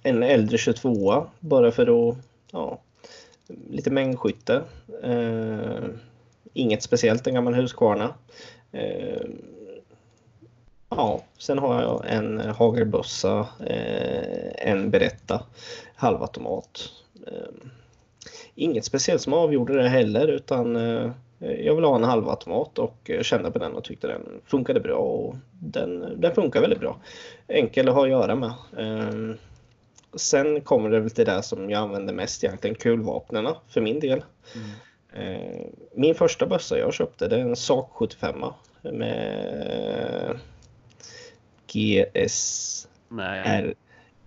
En 0.03 0.23
äldre 0.23 0.57
22 0.57 1.25
bara 1.39 1.71
för 1.71 2.09
att, 2.09 2.17
ja, 2.51 2.79
lite 3.69 3.91
mängdskytte. 3.91 4.61
Eh, 5.03 5.83
inget 6.53 6.83
speciellt, 6.83 7.27
en 7.27 7.33
gammal 7.33 7.53
Husqvarna. 7.53 8.13
Eh, 8.71 9.21
ja, 10.89 11.23
sen 11.37 11.57
har 11.57 11.81
jag 11.81 12.05
en 12.07 12.39
hagelbössa, 12.39 13.47
eh, 13.65 14.69
en 14.69 14.89
Beretta 14.91 15.43
halvautomat. 15.95 16.89
Inget 18.55 18.85
speciellt 18.85 19.21
som 19.21 19.33
avgjorde 19.33 19.81
det 19.83 19.89
heller 19.89 20.27
utan 20.27 20.75
Eh, 20.75 21.11
Eh, 21.41 21.51
jag 21.51 21.75
vill 21.75 21.83
ha 21.83 21.95
en 21.95 22.03
halvautomat 22.03 22.79
och 22.79 23.09
eh, 23.09 23.21
kände 23.21 23.51
på 23.51 23.59
den 23.59 23.73
och 23.73 23.83
tyckte 23.83 24.07
den 24.07 24.41
funkade 24.45 24.79
bra. 24.79 24.97
Och 24.97 25.35
den, 25.51 26.21
den 26.21 26.35
funkar 26.35 26.61
väldigt 26.61 26.79
bra. 26.79 26.97
Enkel 27.47 27.89
att 27.89 27.95
ha 27.95 28.03
att 28.03 28.09
göra 28.09 28.35
med. 28.35 28.53
Ehm, 28.77 29.37
sen 30.15 30.61
kommer 30.61 30.89
det 30.89 30.99
väl 30.99 31.11
till 31.11 31.25
det 31.25 31.43
som 31.43 31.69
jag 31.69 31.81
använder 31.81 32.13
mest 32.13 32.43
egentligen, 32.43 32.75
kulvapnen 32.75 33.47
för 33.67 33.81
min 33.81 33.99
del. 33.99 34.23
Mm. 34.55 34.69
Min 35.95 36.15
första 36.15 36.45
bössa 36.45 36.77
jag 36.77 36.93
köpte 36.93 37.27
det 37.27 37.35
är 37.35 37.39
en 37.39 37.55
SAK 37.55 37.89
75 37.91 38.43
med 38.81 40.39
GSR. 41.67 42.87
Nej. 43.09 43.75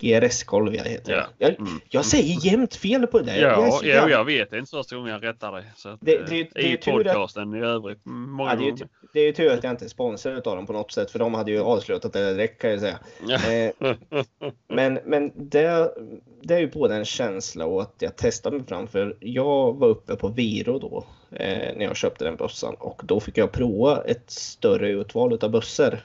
GRS-golv 0.05 0.75
jag 0.75 0.85
heter. 0.85 1.13
Ja. 1.13 1.27
Jag, 1.39 1.61
mm. 1.61 1.81
jag 1.89 2.05
säger 2.05 2.47
jämt 2.47 2.75
fel 2.75 3.07
på 3.07 3.19
det 3.19 3.25
där. 3.25 3.43
Ja, 3.43 3.81
jag, 3.83 3.85
ja, 3.85 4.09
jag 4.09 4.25
vet. 4.25 4.51
Det 4.51 4.57
är 4.57 4.59
inte 4.59 4.71
första 4.71 4.97
gången 4.97 5.13
jag 5.13 5.25
rättar 5.25 5.53
dig. 5.53 5.65
Så 5.77 5.89
att, 5.89 5.99
det, 6.03 6.19
det, 6.29 6.49
det, 6.55 6.63
I 6.63 6.77
podcasten 6.77 7.51
att, 7.51 7.57
i 7.57 7.61
övrigt. 7.61 7.99
Många 8.05 8.51
ja, 8.51 8.57
det, 8.57 8.69
är, 8.69 8.89
det 9.13 9.21
är 9.21 9.25
ju 9.25 9.33
tur 9.33 9.53
att 9.53 9.65
jag 9.65 9.71
inte 9.71 9.85
är 9.85 9.89
sponsrad 9.89 10.47
av 10.47 10.57
dem 10.57 10.67
på 10.67 10.73
något 10.73 10.93
sätt. 10.93 11.11
För 11.11 11.19
de 11.19 11.35
hade 11.35 11.51
ju 11.51 11.61
avslutat 11.61 12.13
det 12.13 12.33
direkt 12.33 12.61
kan 12.61 12.71
jag 12.71 12.81
säga. 12.81 12.99
eh, 13.81 13.97
men 14.69 14.99
men 15.05 15.33
det, 15.35 15.95
det 16.43 16.55
är 16.55 16.59
ju 16.59 16.71
både 16.71 16.95
en 16.95 17.05
känsla 17.05 17.67
och 17.67 17.83
att 17.83 17.95
jag 17.99 18.17
testade 18.17 18.57
mig 18.57 18.67
fram. 18.67 18.87
För 18.87 19.17
jag 19.21 19.75
var 19.75 19.89
uppe 19.89 20.17
på 20.17 20.29
Viro 20.29 20.79
då. 20.79 21.05
Eh, 21.31 21.77
när 21.77 21.85
jag 21.85 21.97
köpte 21.97 22.25
den 22.25 22.37
bössan. 22.37 22.75
Och 22.75 23.03
då 23.05 23.21
fick 23.21 23.39
jag 23.39 23.53
prova 23.53 24.03
ett 24.05 24.31
större 24.31 24.89
utval 24.89 25.39
av 25.43 25.51
bössor 25.51 25.99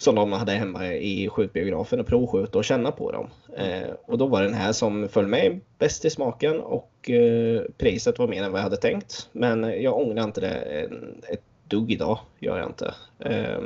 som 0.00 0.14
de 0.14 0.32
hade 0.32 0.52
hemma 0.52 0.94
i 0.94 1.28
skjutbiografen 1.28 2.00
och 2.00 2.06
provskjuta 2.06 2.58
och 2.58 2.64
känna 2.64 2.90
på 2.90 3.12
dem. 3.12 3.30
Eh, 3.56 3.90
och 4.06 4.18
då 4.18 4.26
var 4.26 4.42
den 4.42 4.54
här 4.54 4.72
som 4.72 5.08
föll 5.08 5.26
mig 5.26 5.60
bäst 5.78 6.04
i 6.04 6.10
smaken 6.10 6.60
och 6.60 7.10
eh, 7.10 7.62
priset 7.78 8.18
var 8.18 8.28
mer 8.28 8.42
än 8.42 8.52
vad 8.52 8.58
jag 8.58 8.64
hade 8.64 8.76
tänkt. 8.76 9.28
Men 9.32 9.82
jag 9.82 9.98
ångrar 9.98 10.24
inte 10.24 10.40
det 10.40 10.88
ett 11.28 11.42
dugg 11.68 11.92
idag, 11.92 12.18
gör 12.38 12.58
jag 12.58 12.66
inte. 12.66 12.94
Eh, 13.18 13.60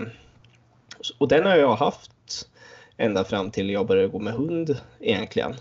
och 1.18 1.28
den 1.28 1.44
har 1.44 1.56
jag 1.56 1.76
haft 1.76 2.48
ända 2.96 3.24
fram 3.24 3.50
till 3.50 3.70
jag 3.70 3.86
började 3.86 4.08
gå 4.08 4.18
med 4.18 4.32
hund 4.32 4.76
egentligen. 5.00 5.54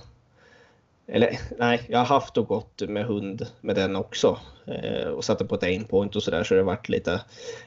Eller 1.13 1.39
nej, 1.57 1.81
jag 1.87 1.99
har 1.99 2.05
haft 2.05 2.37
och 2.37 2.47
gått 2.47 2.81
med 2.81 3.05
hund 3.05 3.47
med 3.61 3.75
den 3.75 3.95
också. 3.95 4.39
Eh, 4.65 5.07
och 5.07 5.23
satte 5.23 5.45
på 5.45 5.55
ett 5.55 5.63
aimpoint 5.63 6.15
och 6.15 6.23
sådär 6.23 6.43
så 6.43 6.53
det 6.53 6.63
varit 6.63 6.89
lite, 6.89 7.21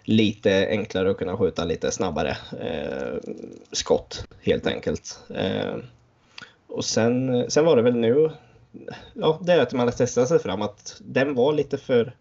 lite 0.05 0.68
enklare 0.70 1.11
att 1.11 1.16
kunna 1.16 1.36
skjuta 1.36 1.64
lite 1.64 1.90
snabbare 1.90 2.36
eh, 2.61 3.30
skott 3.72 4.26
helt 4.42 4.66
enkelt. 4.66 5.20
Eh, 5.34 5.76
och 6.66 6.84
sen, 6.84 7.51
sen 7.51 7.64
var 7.64 7.76
det 7.76 7.82
väl 7.82 7.97
nu, 7.97 8.30
ja 9.14 9.40
det 9.42 9.53
är 9.53 9.61
att 9.61 9.72
man 9.72 9.86
har 9.86 9.92
testat 9.92 10.28
sig 10.28 10.38
fram 10.38 10.62
att 10.62 11.01
den 11.05 11.34
var 11.34 11.53
lite 11.53 11.78
för 11.78 12.16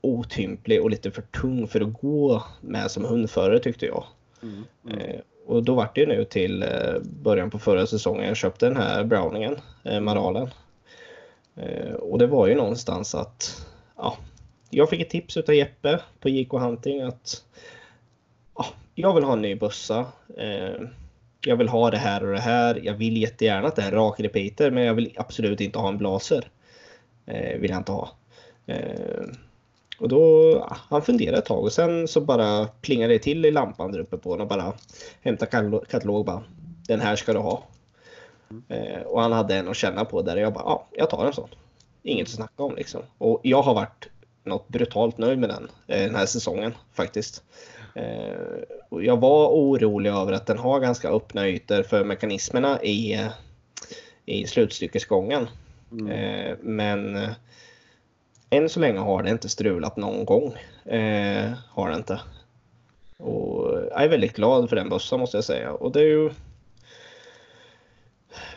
otymplig 0.00 0.82
och 0.82 0.90
lite 0.90 1.10
för 1.10 1.22
tung 1.22 1.68
för 1.68 1.80
att 1.80 2.00
gå 2.00 2.42
med 2.60 2.90
som 2.90 3.04
hundförare 3.04 3.58
tyckte 3.58 3.86
jag. 3.86 4.04
Mm, 4.42 4.64
mm. 4.90 5.20
Och 5.46 5.62
då 5.62 5.74
vart 5.74 5.94
det 5.94 6.00
ju 6.00 6.06
nu 6.06 6.24
till 6.24 6.62
eh, 6.62 6.98
början 7.02 7.50
på 7.50 7.58
förra 7.58 7.86
säsongen 7.86 8.28
jag 8.28 8.36
köpte 8.36 8.66
den 8.66 8.76
här 8.76 9.04
Browningen, 9.04 9.56
eh, 9.84 10.00
Maralen. 10.00 10.50
Eh, 11.56 11.94
och 11.94 12.18
det 12.18 12.26
var 12.26 12.46
ju 12.46 12.54
någonstans 12.54 13.14
att 13.14 13.66
ja, 13.96 14.16
jag 14.70 14.90
fick 14.90 15.00
ett 15.00 15.10
tips 15.10 15.36
utav 15.36 15.54
Jeppe 15.54 16.00
på 16.20 16.28
JK 16.28 16.52
Hunting 16.52 17.02
att 17.02 17.44
ja, 18.56 18.66
jag 18.94 19.14
vill 19.14 19.24
ha 19.24 19.32
en 19.32 19.42
ny 19.42 19.54
bössa. 19.54 20.06
Eh, 20.38 20.80
jag 21.40 21.56
vill 21.56 21.68
ha 21.68 21.90
det 21.90 21.98
här 21.98 22.24
och 22.24 22.32
det 22.32 22.40
här. 22.40 22.80
Jag 22.82 22.94
vill 22.94 23.16
jättegärna 23.16 23.68
att 23.68 23.76
det 23.76 23.82
är 23.82 23.86
en 23.86 23.94
rak 23.94 24.20
repeater 24.20 24.70
men 24.70 24.84
jag 24.84 24.94
vill 24.94 25.12
absolut 25.16 25.60
inte 25.60 25.78
ha 25.78 25.88
en 25.88 25.98
blaser. 25.98 26.48
Eh, 27.26 27.58
vill 27.58 27.70
jag 27.70 27.80
inte 27.80 27.92
ha. 27.92 28.10
Och 29.98 30.08
då, 30.08 30.68
han 30.88 31.02
funderade 31.02 31.38
ett 31.38 31.44
tag 31.44 31.64
och 31.64 31.72
sen 31.72 32.08
så 32.08 32.20
bara 32.20 32.66
plingade 32.66 33.12
det 33.12 33.18
till 33.18 33.44
i 33.44 33.50
lampan 33.50 33.92
där 33.92 33.98
uppe 33.98 34.16
på 34.16 34.30
honom 34.30 34.44
och 34.44 34.48
bara 34.48 34.72
hämta 35.22 35.46
katalog 35.88 36.24
bara. 36.24 36.42
Den 36.86 37.00
här 37.00 37.16
ska 37.16 37.32
du 37.32 37.38
ha. 37.38 37.62
Mm. 38.50 38.62
Eh, 38.68 39.02
och 39.02 39.22
han 39.22 39.32
hade 39.32 39.54
en 39.54 39.68
att 39.68 39.76
känna 39.76 40.04
på 40.04 40.22
där 40.22 40.36
och 40.36 40.42
jag 40.42 40.52
bara, 40.52 40.64
ja, 40.64 40.86
jag 40.92 41.10
tar 41.10 41.26
en 41.26 41.32
sån. 41.32 41.48
Inget 42.02 42.26
att 42.26 42.34
snacka 42.34 42.62
om 42.62 42.76
liksom. 42.76 43.02
Och 43.18 43.40
jag 43.42 43.62
har 43.62 43.74
varit 43.74 44.08
något 44.44 44.68
brutalt 44.68 45.18
nöjd 45.18 45.38
med 45.38 45.48
den 45.48 45.70
eh, 45.86 46.04
den 46.04 46.14
här 46.14 46.26
säsongen 46.26 46.74
faktiskt. 46.94 47.42
Eh, 47.94 48.36
och 48.88 49.04
jag 49.04 49.20
var 49.20 49.48
orolig 49.48 50.10
över 50.10 50.32
att 50.32 50.46
den 50.46 50.58
har 50.58 50.80
ganska 50.80 51.08
öppna 51.08 51.48
ytor 51.48 51.82
för 51.82 52.04
mekanismerna 52.04 52.82
i, 52.82 53.28
i 54.24 54.46
slutstyckesgången. 54.46 55.48
Mm. 55.92 56.56
Men 56.62 57.28
än 58.50 58.68
så 58.68 58.80
länge 58.80 58.98
har 58.98 59.22
det 59.22 59.30
inte 59.30 59.48
strulat 59.48 59.96
någon 59.96 60.24
gång. 60.24 60.54
Eh, 60.84 61.52
har 61.68 61.90
det 61.90 61.96
inte. 61.96 62.20
Och 63.18 63.78
jag 63.90 64.04
är 64.04 64.08
väldigt 64.08 64.36
glad 64.36 64.68
för 64.68 64.76
den 64.76 64.88
bössan 64.88 65.20
måste 65.20 65.36
jag 65.36 65.44
säga. 65.44 65.72
Och 65.72 65.92
det 65.92 66.00
är 66.00 66.08
ju 66.08 66.30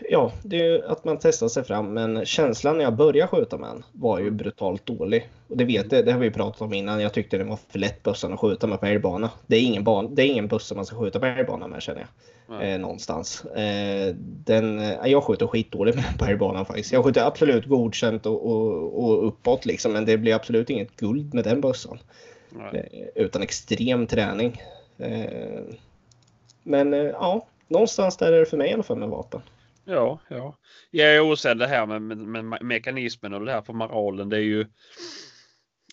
ja, 0.09 0.31
det 0.43 0.59
är 0.59 0.63
ju 0.63 0.85
att 0.85 1.05
man 1.05 1.17
testar 1.21 1.47
sig 1.47 1.63
fram. 1.63 1.93
Men 1.93 2.25
känslan 2.25 2.77
när 2.77 2.83
jag 2.83 2.95
började 2.95 3.27
skjuta 3.27 3.57
med 3.57 3.69
den 3.69 3.83
var 3.91 4.19
ju 4.19 4.31
brutalt 4.31 4.85
dålig. 4.85 5.29
Och 5.47 5.57
det 5.57 5.65
vet 5.65 5.91
jag, 5.91 6.05
det 6.05 6.11
har 6.11 6.19
vi 6.19 6.31
pratat 6.31 6.61
om 6.61 6.73
innan. 6.73 7.01
Jag 7.01 7.13
tyckte 7.13 7.37
det 7.37 7.43
var 7.43 7.59
för 7.69 7.79
lätt 7.79 8.03
bössan 8.03 8.33
att 8.33 8.39
skjuta 8.39 8.67
med 8.67 8.79
på 8.79 8.85
älgbana. 8.85 9.29
Det 9.47 9.55
är 9.55 9.61
ingen, 9.61 9.83
ban, 9.83 10.15
det 10.15 10.23
är 10.23 10.27
ingen 10.27 10.47
bössa 10.47 10.75
man 10.75 10.85
ska 10.85 10.95
skjuta 10.95 11.19
på 11.19 11.25
älgbana 11.25 11.67
med 11.67 11.81
känner 11.81 11.99
jag. 11.99 12.09
Eh, 12.61 12.79
någonstans. 12.79 13.45
Eh, 13.45 14.15
den, 14.45 14.79
eh, 14.79 14.97
jag 15.05 15.23
skjuter 15.23 15.47
skitdåligt 15.47 15.95
med 15.95 16.05
på 16.19 16.25
älgbanan 16.25 16.65
faktiskt. 16.65 16.91
Jag 16.91 17.03
skjuter 17.05 17.27
absolut 17.27 17.65
godkänt 17.65 18.25
och, 18.25 18.45
och, 18.45 19.03
och 19.03 19.27
uppåt 19.27 19.65
liksom. 19.65 19.93
Men 19.93 20.05
det 20.05 20.17
blir 20.17 20.35
absolut 20.35 20.69
inget 20.69 20.95
guld 20.95 21.33
med 21.33 21.43
den 21.43 21.61
bössan. 21.61 21.99
Eh, 22.73 23.07
utan 23.15 23.41
extrem 23.41 24.07
träning. 24.07 24.61
Eh, 24.97 25.61
men 26.63 26.93
eh, 26.93 26.99
ja, 26.99 27.47
någonstans 27.67 28.17
där 28.17 28.31
är 28.31 28.39
det 28.39 28.45
för 28.45 28.57
mig 28.57 28.69
i 28.69 28.73
alla 28.73 28.83
fall 28.83 28.97
med 28.97 29.09
vapen. 29.09 29.41
Ja, 29.89 30.19
ja. 30.27 30.57
Ja, 30.91 31.21
och 31.21 31.39
sen 31.39 31.57
det 31.57 31.67
här 31.67 31.85
med, 31.85 32.01
med, 32.01 32.45
med 32.45 32.61
mekanismen 32.61 33.33
och 33.33 33.45
det 33.45 33.51
här 33.51 33.61
på 33.61 33.73
moralen. 33.73 34.29
Det 34.29 34.37
är 34.37 34.41
ju 34.41 34.65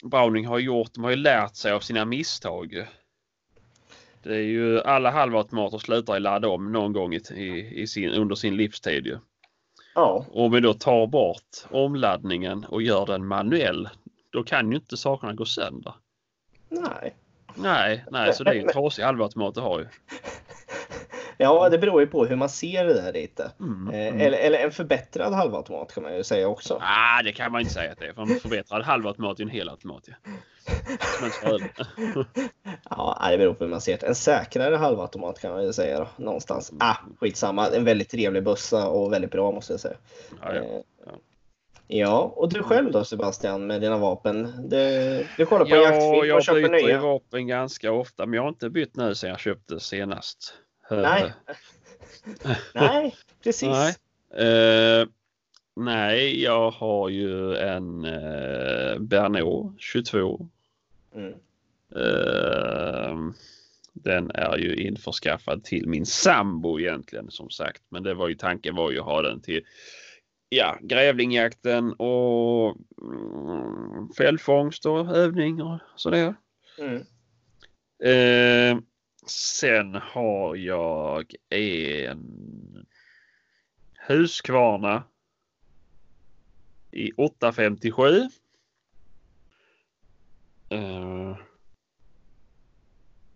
Browning 0.03 0.47
har 0.47 0.59
gjort. 0.59 0.95
De 0.95 1.05
har 1.05 1.11
ju 1.11 1.17
lärt 1.17 1.55
sig 1.55 1.73
av 1.73 1.81
sina 1.81 2.05
misstag. 2.05 2.87
Det 4.23 4.35
är 4.35 4.43
ju 4.43 4.81
alla 4.81 5.11
halvautomater 5.11 5.79
slutar 5.79 6.17
i 6.17 6.21
ladda 6.21 6.49
om 6.49 6.73
någon 6.73 6.93
gång 6.93 7.15
i, 7.15 7.21
i, 7.75 7.87
sin, 7.87 8.11
under 8.11 8.35
sin 8.35 8.57
livstid. 8.57 9.07
Ju. 9.07 9.19
Ja. 9.95 10.27
Om 10.31 10.53
vi 10.53 10.61
då 10.61 10.75
tar 10.75 11.07
bort 11.07 11.57
omladdningen 11.71 12.65
och 12.65 12.83
gör 12.83 13.07
den 13.07 13.27
manuell. 13.27 13.89
Då 14.33 14.43
kan 14.43 14.71
ju 14.71 14.77
inte 14.77 14.97
sakerna 14.97 15.33
gå 15.33 15.45
sönder. 15.45 15.95
Nej. 16.69 17.17
Nej, 17.55 18.05
nej, 18.11 18.35
så 18.35 18.45
det 18.45 18.51
är 18.51 18.55
ju 18.55 18.61
en 18.61 18.69
trasig 18.73 19.03
halvautomat 19.03 19.55
du 19.55 19.61
har 19.61 19.79
ju. 19.79 19.87
Ja, 21.39 21.69
det 21.69 21.79
beror 21.79 22.01
ju 22.01 22.07
på 22.07 22.25
hur 22.27 22.37
man 22.37 22.49
ser 22.49 22.85
det 22.85 22.95
där 22.95 23.13
lite. 23.13 23.51
Mm, 23.61 23.95
Eh, 23.95 24.07
mm. 24.09 24.21
Eller, 24.21 24.39
eller 24.39 24.59
en 24.59 24.73
förbättrad 24.73 25.33
halvautomat 25.35 25.95
kan 25.95 26.03
man 26.03 26.17
ju 26.17 26.25
säga 26.25 26.49
också. 26.49 26.79
Ah, 26.83 27.23
det 27.23 27.33
kan 27.33 27.53
man 27.53 27.61
inte 27.61 27.73
säga 27.75 27.93
att 27.93 27.99
det 27.99 28.07
är. 28.07 28.13
För 28.13 28.23
en 28.23 28.41
förbättrad 28.41 28.83
halvautomat 28.83 29.39
är 29.39 29.43
en 29.43 29.49
helautomat. 29.51 30.05
Ja. 30.09 30.15
Ja, 32.91 33.29
det 33.31 33.39
beror 33.39 33.55
på 33.55 33.65
hur 33.65 33.71
man 33.71 33.81
ser 33.81 33.99
det. 33.99 34.07
En 34.07 34.15
säkrare 34.15 34.77
halvautomat 34.77 35.41
kan 35.41 35.53
man 35.53 35.65
ju 35.65 35.73
säga 35.73 35.99
då, 35.99 36.09
någonstans. 36.25 36.73
Ah, 36.81 36.95
skitsamma. 37.21 37.69
En 37.69 37.85
väldigt 37.85 38.09
trevlig 38.11 38.45
bössa 38.45 38.89
och 38.89 39.13
väldigt 39.13 39.31
bra 39.31 39.53
måste 39.53 39.73
jag 39.73 39.81
säga. 39.81 39.97
Ja, 40.43 40.55
ja. 40.55 40.63
Eh, 40.63 40.81
Ja. 41.07 41.13
Ja, 41.89 42.33
och 42.37 42.53
du 42.53 42.63
själv 42.63 42.93
då 42.93 43.05
Sebastian 43.05 43.67
med 43.67 43.81
dina 43.81 43.97
vapen? 43.99 44.69
Du, 44.69 45.27
du 45.37 45.47
kollar 45.47 45.65
på 45.65 45.71
Ja, 45.71 45.83
jaktfilm 45.83 46.27
jag 46.29 46.37
och 46.37 46.43
köper 46.43 46.61
byter 46.69 46.77
ju 46.81 46.87
nya? 46.87 47.01
vapen 47.01 47.47
ganska 47.47 47.93
ofta, 47.93 48.27
men 48.27 48.35
jag 48.35 48.43
har 48.43 48.49
inte 48.49 48.71
bytt 48.71 48.97
nu 48.97 49.15
sen 49.15 49.31
jag 49.31 49.41
köpte 49.41 49.81
senast. 49.81 50.55
Nej. 50.91 51.33
Nej, 52.75 53.15
precis. 53.43 53.69
Nej. 53.69 53.95
Eh, 54.47 55.07
nej, 55.77 56.43
jag 56.43 56.71
har 56.71 57.09
ju 57.09 57.57
en 57.57 58.05
eh, 58.05 58.99
Bernot 58.99 59.75
22. 59.79 60.49
Mm. 61.15 61.35
Eh, 61.97 63.33
den 63.93 64.31
är 64.31 64.59
ju 64.59 64.75
införskaffad 64.75 65.65
till 65.65 65.89
min 65.89 66.07
sambo 66.07 66.81
egentligen 66.81 67.31
som 67.31 67.51
sagt. 67.51 67.83
Men 67.89 68.03
det 68.03 68.15
var 68.15 68.29
ju 68.29 68.35
tanken 68.35 68.75
var 68.75 68.91
ju 68.91 68.99
att 68.99 69.05
ha 69.05 69.23
den 69.23 69.41
till 69.41 69.65
ja, 70.49 70.79
grävlingjakten 70.83 71.93
och 71.93 72.77
mm, 73.03 74.09
fällfångst 74.19 74.87
och 74.87 75.17
övning 75.17 75.63
och 75.63 75.79
sådär. 75.97 76.35
Mm. 76.79 77.03
Eh, 78.05 78.83
sen 79.31 79.95
har 79.95 80.57
jag 80.57 81.35
en 81.51 82.87
Husqvarna 84.09 85.03
i 86.91 87.13
857. 87.17 88.29
Eh, 90.69 91.37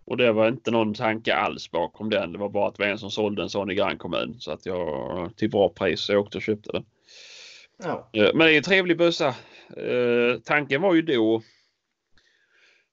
och 0.04 0.16
det 0.16 0.32
var 0.32 0.48
inte 0.48 0.70
någon 0.70 0.94
tanke 0.94 1.34
alls 1.34 1.70
bakom 1.70 2.10
den. 2.10 2.32
Det 2.32 2.38
var 2.38 2.48
bara 2.48 2.68
att 2.68 2.74
det 2.74 2.82
var 2.82 2.90
en 2.90 2.98
som 2.98 3.10
sålde 3.10 3.42
en 3.42 3.50
sån 3.50 3.70
i 3.70 3.74
grannkommun 3.74 4.40
så 4.40 4.52
att 4.52 4.66
jag 4.66 5.36
till 5.36 5.50
bra 5.50 5.68
pris 5.68 6.00
så 6.00 6.12
jag 6.12 6.20
åkte 6.20 6.38
och 6.38 6.42
köpte 6.42 6.72
den. 6.72 6.84
Ja. 7.76 8.10
Eh, 8.12 8.30
Men 8.34 8.38
det 8.38 8.52
är 8.52 8.56
en 8.56 8.62
trevlig 8.62 8.98
bössa. 8.98 9.34
Eh, 9.76 10.40
tanken 10.44 10.82
var 10.82 10.94
ju 10.94 11.02
då. 11.02 11.42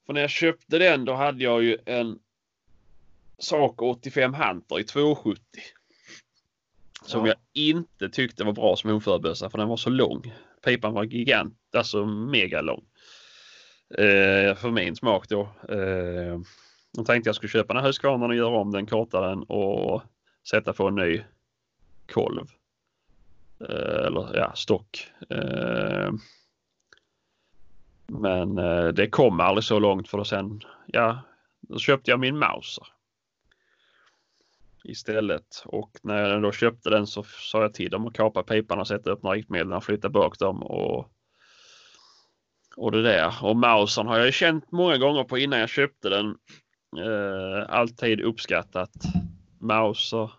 För 0.06 0.14
när 0.14 0.22
jag 0.22 0.30
köpte 0.30 0.78
den 0.78 1.06
då 1.06 1.14
hade 1.14 1.43
jag 1.43 1.64
ju 1.64 1.78
en 1.86 2.20
Saco 3.40 3.86
85 3.90 4.34
Hunter 4.34 4.80
i 4.80 4.84
270. 4.84 5.42
Som 7.06 7.26
Ja. 7.26 7.28
jag 7.28 7.64
inte 7.64 8.10
tyckte 8.10 8.44
var 8.44 8.54
bra 8.54 8.76
som 8.76 8.90
honförbössa 8.90 9.50
för 9.50 9.58
den 9.58 9.68
var 9.68 9.78
så 9.78 9.90
lång. 9.90 10.34
Pipan 10.66 10.94
var 10.94 11.04
gigant, 11.04 11.58
alltså 11.78 12.06
mega 12.06 12.62
lång. 12.62 12.84
Eh, 13.90 14.56
för 14.56 14.72
min 14.72 14.96
smak 14.96 15.30
då. 15.30 15.50
Eh, 15.70 16.40
jag 16.92 17.06
tänkte 17.06 17.28
jag 17.28 17.36
skulle 17.36 17.50
köpa 17.50 17.74
den 17.74 17.82
här 17.84 17.90
Husqvarnan 17.90 18.30
och 18.30 18.36
göra 18.36 18.58
om 18.58 18.72
den, 18.72 18.86
korta 18.86 19.22
den 19.30 19.44
och 19.44 20.02
sätta 20.50 20.74
på 20.74 20.88
en 20.88 20.96
ny 20.96 21.24
kolv. 22.12 22.48
Eh, 23.70 24.06
eller 24.06 24.38
ja, 24.38 24.52
stock. 24.56 25.12
Eh, 25.30 26.12
men 28.08 28.58
eh, 28.58 28.88
det 28.88 29.10
kom 29.10 29.40
aldrig 29.40 29.64
så 29.64 29.80
långt 29.80 30.10
för 30.10 30.18
då 30.18 30.24
sen, 30.24 30.62
ja, 30.88 31.20
då 31.62 31.80
köpte 31.80 32.12
jag 32.12 32.20
min 32.20 32.38
Mauser. 32.38 32.88
Istället 34.88 35.64
och 35.66 35.92
när 36.04 36.30
jag 36.30 36.42
då 36.42 36.52
köpte 36.52 36.90
den 36.90 37.08
så 37.08 37.24
sa 37.24 37.62
jag 37.62 37.74
till 37.74 37.92
dem 37.92 38.08
att 38.08 38.14
kapa 38.14 38.44
piparna, 38.44 38.86
sätta 38.86 39.10
upp 39.10 39.24
några 39.24 39.36
riktmedel 39.36 39.74
och 39.74 39.84
flytta 39.84 40.10
bak 40.10 40.40
dem 40.40 40.64
och 40.64 41.12
och 42.78 42.92
det 42.92 43.02
där. 43.02 43.34
Och 43.42 43.58
Mausern 43.58 44.08
har 44.08 44.18
jag 44.18 44.34
känt 44.34 44.72
många 44.72 44.98
gånger 44.98 45.24
på 45.24 45.38
innan 45.38 45.60
jag 45.60 45.70
köpte 45.70 46.10
den. 46.10 46.38
Eh, 46.98 47.66
alltid 47.70 48.22
uppskattat 48.22 48.92
Mauser. 49.60 50.32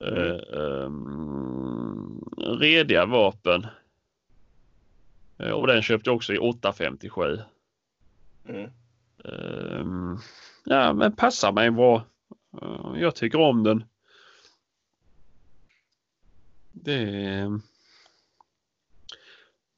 Eh, 0.00 0.60
ehm, 0.60 2.20
rediga 2.60 3.06
vapen. 3.06 3.66
Eh, 5.38 5.50
och 5.50 5.66
den 5.66 5.82
köpte 5.82 6.10
jag 6.10 6.16
också 6.16 6.32
i 6.32 6.38
857. 6.38 7.38
Mm. 8.48 8.70
Ehm, 9.24 10.18
ja, 10.64 10.92
men 10.92 11.16
passar 11.16 11.52
mig 11.52 11.70
bra. 11.70 12.04
Eh, 12.62 13.00
jag 13.00 13.14
tycker 13.14 13.40
om 13.40 13.62
den. 13.62 13.84
Det 16.72 16.94
är... 17.24 17.60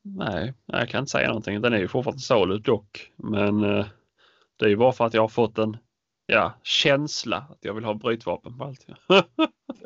Nej, 0.02 0.54
jag 0.66 0.88
kan 0.88 1.00
inte 1.00 1.10
säga 1.10 1.28
någonting. 1.28 1.60
Den 1.60 1.72
är 1.72 1.78
ju 1.78 1.88
fortfarande 1.88 2.22
salu 2.22 2.58
dock. 2.58 3.12
Men 3.16 3.64
eh, 3.64 3.86
det 4.56 4.64
är 4.64 4.68
ju 4.68 4.76
bara 4.76 4.92
för 4.92 5.04
att 5.06 5.14
jag 5.14 5.22
har 5.22 5.28
fått 5.28 5.58
en 5.58 5.76
ja, 6.26 6.54
känsla 6.62 7.36
att 7.36 7.58
jag 7.60 7.74
vill 7.74 7.84
ha 7.84 7.94
brytvapen 7.94 8.58
på 8.58 8.64
allt. 8.64 8.86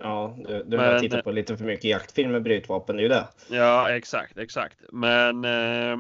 Ja, 0.03 0.37
du, 0.49 0.65
du 0.65 0.77
Men- 0.77 0.93
har 0.93 0.99
tittat 1.01 1.25
på 1.25 1.33
lite 1.33 1.57
för 1.57 1.65
mycket 1.65 1.85
jaktfilm 1.85 2.33
med 2.33 2.43
brytvapen, 2.43 2.97
det 2.97 3.01
är 3.01 3.03
ju 3.03 3.09
det. 3.09 3.29
Ja, 3.51 3.89
exakt, 3.91 4.39
exakt. 4.39 4.77
Men 4.93 5.45
eh, 5.45 5.99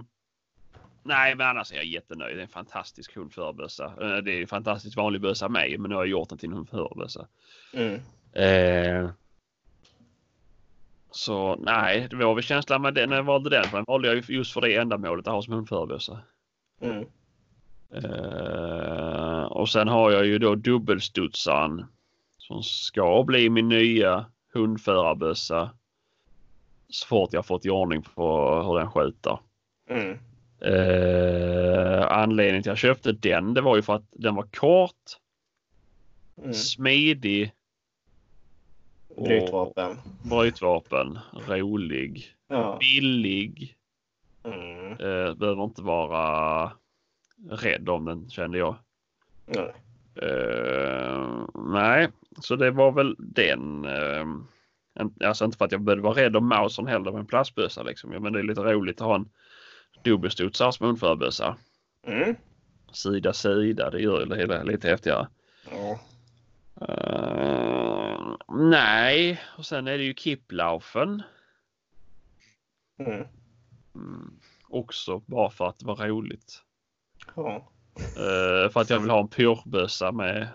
nej, 1.02 1.34
men 1.34 1.46
annars 1.46 1.72
är 1.72 1.76
jag 1.76 1.84
jättenöjd. 1.84 2.36
Det 2.36 2.40
är 2.40 2.42
en 2.42 2.48
fantastisk 2.48 3.16
hundförbössa. 3.16 3.84
Eh, 3.84 4.16
det 4.16 4.32
är 4.32 4.40
en 4.40 4.46
fantastiskt 4.46 4.96
vanlig 4.96 5.20
bössa 5.20 5.48
med, 5.48 5.80
men 5.80 5.88
nu 5.88 5.94
har 5.94 6.02
jag 6.02 6.10
gjort 6.10 6.28
den 6.28 6.38
till 6.38 6.48
en 6.48 6.56
hundförbössa. 6.56 7.26
Mm. 7.72 8.00
Eh, 8.32 9.10
så 11.10 11.56
nej, 11.56 12.06
det 12.10 12.16
var 12.16 12.34
väl 12.34 12.44
känslan 12.44 12.82
med 12.82 12.94
den 12.94 13.08
när 13.08 13.16
jag 13.16 13.22
valde 13.22 13.50
den. 13.50 13.64
För 13.64 13.76
den 13.76 13.84
valde 13.88 14.08
jag 14.08 14.16
ju 14.16 14.36
just 14.36 14.52
för 14.52 14.60
det 14.60 14.76
ändamålet 14.76 15.26
att 15.26 15.34
ha 15.34 15.42
som 15.42 15.54
hundförbössa. 15.54 16.18
Mm. 16.80 17.04
Eh, 17.94 19.42
och 19.42 19.68
sen 19.68 19.88
har 19.88 20.10
jag 20.10 20.26
ju 20.26 20.38
då 20.38 20.54
dubbelstudsaren 20.54 21.84
som 22.38 22.62
ska 22.62 23.24
bli 23.26 23.50
min 23.50 23.68
nya 23.68 24.26
hundförarbössa 24.52 25.70
så 26.88 27.06
fort 27.06 27.32
jag 27.32 27.46
fått 27.46 27.66
i 27.66 27.70
ordning 27.70 28.02
på 28.02 28.54
hur 28.62 28.78
den 28.78 28.90
skjuter. 28.90 29.38
Mm. 29.88 30.18
Eh, 30.60 32.06
anledningen 32.12 32.62
till 32.62 32.72
att 32.72 32.82
jag 32.82 32.96
köpte 32.96 33.12
den 33.12 33.54
det 33.54 33.60
var 33.60 33.76
ju 33.76 33.82
för 33.82 33.94
att 33.94 34.04
den 34.12 34.34
var 34.34 34.42
kort, 34.42 34.94
Mm. 36.38 36.54
smidig, 36.54 37.52
Brytvapen. 39.16 39.96
brytvapen, 40.22 41.18
rolig, 41.48 42.34
Ja. 42.48 42.76
billig. 42.80 43.76
Mm. 44.44 44.92
Eh, 44.92 45.34
behöver 45.34 45.64
inte 45.64 45.82
vara 45.82 46.72
rädd 47.50 47.88
om 47.88 48.04
den 48.04 48.30
kände 48.30 48.58
jag. 48.58 48.76
Nej. 49.46 49.72
Eh, 50.22 51.28
nej, 51.54 52.08
så 52.40 52.56
det 52.56 52.70
var 52.70 52.92
väl 52.92 53.16
den. 53.18 53.84
Uh, 53.84 54.36
alltså 55.24 55.44
inte 55.44 55.58
för 55.58 55.64
att 55.64 55.72
jag 55.72 55.80
behövde 55.80 56.02
vara 56.04 56.16
rädd 56.22 56.36
om 56.36 56.48
Mausern 56.48 56.86
heller 56.86 57.12
med 57.12 57.20
en 57.20 57.26
plastbössa 57.26 57.82
liksom. 57.82 58.12
Ja, 58.12 58.20
Men 58.20 58.32
det 58.32 58.38
är 58.38 58.42
lite 58.42 58.60
roligt 58.60 59.00
att 59.00 59.06
ha 59.06 59.14
en 59.14 59.28
dubbelstudsare 60.04 60.72
som 60.72 60.86
munförbössa. 60.86 61.56
Mm. 62.06 62.36
Sida 62.92 63.32
sida, 63.32 63.90
det 63.90 64.00
gör 64.00 64.20
ju 64.20 64.26
det 64.26 64.36
hela 64.36 64.62
lite 64.62 64.88
häftigare. 64.88 65.28
Ja. 65.70 66.00
Eh, 66.80 68.36
nej, 68.48 69.40
och 69.58 69.66
sen 69.66 69.88
är 69.88 69.98
det 69.98 70.04
ju 70.04 70.14
Kiplaufen. 70.14 71.22
Mm. 72.98 73.26
Mm, 73.94 74.40
också 74.68 75.18
bara 75.18 75.50
för 75.50 75.68
att 75.68 75.78
det 75.78 75.86
var 75.86 75.96
roligt. 75.96 76.62
Ja. 77.34 77.72
Eh, 78.16 78.70
för 78.70 78.80
att 78.80 78.90
jag 78.90 79.00
vill 79.00 79.10
ha 79.10 79.20
en 79.20 79.28
pyrbössa 79.28 80.12
med 80.12 80.48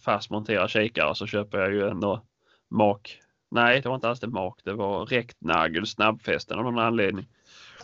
fast 0.00 0.30
monterad 0.30 0.70
kikare 0.70 1.14
så 1.14 1.26
köper 1.26 1.58
jag 1.58 1.72
ju 1.72 1.88
ändå 1.88 2.22
mak. 2.70 3.20
Nej, 3.50 3.80
det 3.80 3.88
var 3.88 3.94
inte 3.94 4.08
alls 4.08 4.20
det 4.20 4.26
mak. 4.26 4.60
Det 4.64 4.72
var 4.72 5.06
räktnagel 5.06 5.86
snabbfästen 5.86 6.58
av 6.58 6.64
någon 6.64 6.78
anledning. 6.78 7.26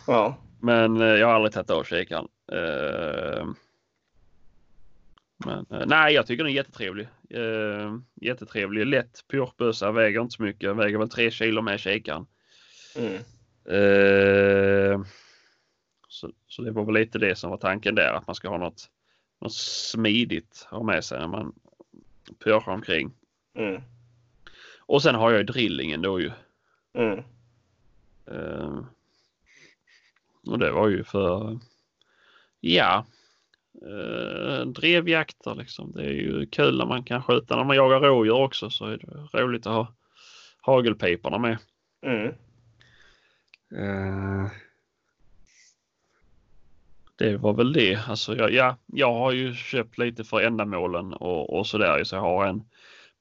Ja. 0.07 0.37
Men 0.63 1.01
eh, 1.01 1.07
jag 1.07 1.27
har 1.27 1.33
aldrig 1.33 1.53
tagit 1.53 1.69
av 1.69 1.83
kikaren. 1.83 2.27
Eh, 2.51 3.47
Men 5.45 5.65
eh, 5.69 5.85
nej, 5.85 6.13
jag 6.13 6.27
tycker 6.27 6.43
den 6.43 6.51
är 6.51 6.55
jättetrevlig. 6.55 7.07
Eh, 7.29 7.97
jättetrevlig, 8.15 8.85
lätt 8.85 9.27
purchbössa, 9.27 9.91
väger 9.91 10.21
inte 10.21 10.35
så 10.35 10.43
mycket, 10.43 10.75
väger 10.75 10.97
väl 10.97 11.09
tre 11.09 11.31
kilo 11.31 11.61
med 11.61 11.79
kikaren. 11.79 12.25
Mm. 12.95 13.13
Eh, 13.65 15.05
så, 16.07 16.31
så 16.47 16.61
det 16.61 16.71
var 16.71 16.85
väl 16.85 16.93
lite 16.93 17.19
det 17.19 17.35
som 17.35 17.49
var 17.49 17.57
tanken 17.57 17.95
där, 17.95 18.13
att 18.13 18.27
man 18.27 18.35
ska 18.35 18.49
ha 18.49 18.57
något, 18.57 18.89
något 19.41 19.53
smidigt 19.53 20.67
att 20.69 20.77
ha 20.77 20.83
med 20.83 21.03
sig 21.03 21.19
när 21.19 21.27
man 21.27 21.53
purchar 22.43 22.71
omkring. 22.71 23.11
Mm. 23.55 23.81
Och 24.79 25.01
sen 25.01 25.15
har 25.15 25.31
jag 25.31 25.37
ju 25.37 25.43
drillingen 25.43 26.01
då 26.01 26.21
ju. 26.21 26.31
Mm. 26.93 27.19
Eh, 28.25 28.83
och 30.47 30.59
det 30.59 30.71
var 30.71 30.87
ju 30.87 31.03
för, 31.03 31.59
ja, 32.59 33.05
eh, 33.81 34.65
drevjakter 34.65 35.55
liksom. 35.55 35.91
Det 35.91 36.03
är 36.03 36.13
ju 36.13 36.45
kul 36.45 36.77
när 36.77 36.85
man 36.85 37.03
kan 37.03 37.23
skjuta. 37.23 37.55
När 37.55 37.63
man 37.63 37.75
jagar 37.75 37.99
rådjur 37.99 38.33
också 38.33 38.69
så 38.69 38.85
är 38.85 38.97
det 39.31 39.41
roligt 39.41 39.67
att 39.67 39.73
ha 39.73 39.93
hagelpiporna 40.61 41.37
med. 41.37 41.57
Mm. 42.05 42.27
Eh, 43.75 44.51
det 47.15 47.37
var 47.37 47.53
väl 47.53 47.73
det. 47.73 47.95
Alltså 48.07 48.35
jag, 48.35 48.53
ja, 48.53 48.77
jag 48.85 49.13
har 49.13 49.31
ju 49.31 49.53
köpt 49.53 49.97
lite 49.97 50.23
för 50.23 50.41
ändamålen 50.41 51.13
och, 51.13 51.59
och 51.59 51.67
sådär. 51.67 52.03
Så 52.03 52.15
jag 52.15 52.21
har 52.21 52.47
en 52.47 52.63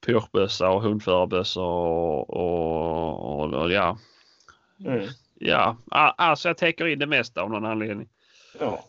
purchbössa 0.06 0.68
och 0.70 0.82
hundförarbössa 0.82 1.60
och, 1.60 2.30
och, 2.30 3.40
och, 3.40 3.54
och 3.54 3.72
ja. 3.72 3.98
Mm. 4.84 5.08
Ja, 5.44 5.76
alltså 5.90 6.48
jag 6.48 6.56
täcker 6.58 6.86
in 6.86 6.98
det 6.98 7.06
mesta 7.06 7.42
av 7.42 7.50
någon 7.50 7.64
anledning. 7.64 8.08
Ja. 8.60 8.84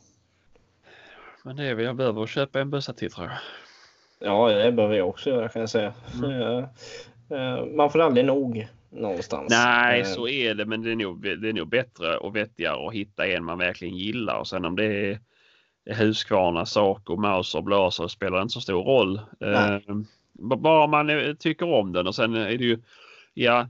Men 1.43 1.56
det 1.56 1.64
är 1.64 1.76
väl 1.76 1.86
jag 1.86 1.95
behöver 1.95 2.26
köpa 2.26 2.60
en 2.62 2.70
bössa 2.70 2.93
till 2.93 3.12
tror 3.12 3.28
jag. 3.28 3.38
ja, 4.30 4.49
det 4.49 4.72
behöver 4.72 4.95
jag 4.95 5.10
också 5.10 5.30
göra 5.30 5.49
kan 5.49 5.60
jag 5.60 5.70
säga. 5.70 5.93
Mm. 6.24 6.64
Eh, 7.30 7.66
Man 7.66 7.91
får 7.91 8.01
aldrig 8.01 8.26
nog 8.26 8.68
någonstans. 8.89 9.47
Nej, 9.49 9.99
Eh, 10.01 10.06
så 10.06 10.28
är 10.28 10.54
det, 10.56 10.66
men 10.66 10.82
det 10.82 10.91
är, 10.91 10.95
nog, 10.95 11.22
det 11.41 11.49
är 11.49 11.54
nog 11.54 11.68
bättre 11.68 12.18
och 12.18 12.36
vettigare 12.36 12.88
att 12.88 12.93
hitta 12.93 13.28
en 13.28 13.43
man 13.43 13.58
verkligen 13.58 13.97
gillar 13.97 14.39
och 14.39 14.47
sen 14.47 14.66
om 14.66 14.76
det 14.76 14.86
är 14.86 15.20
Husqvarna, 15.86 16.66
Saco, 16.66 17.16
Mauser, 17.16 17.62
Blaser 17.62 18.08
spelar 18.08 18.41
inte 18.41 18.54
så 18.54 18.62
stor 18.62 18.84
roll. 18.84 19.22
Nej. 19.39 19.86
Eh, 19.88 19.95
bara 20.58 20.88
man 20.88 21.36
tycker 21.39 21.74
om 21.74 21.93
den 21.93 22.08
och 22.08 22.16
sen 22.16 22.36
är 22.36 22.58
det 22.58 22.64
ju, 22.66 22.80
ja, 23.34 23.68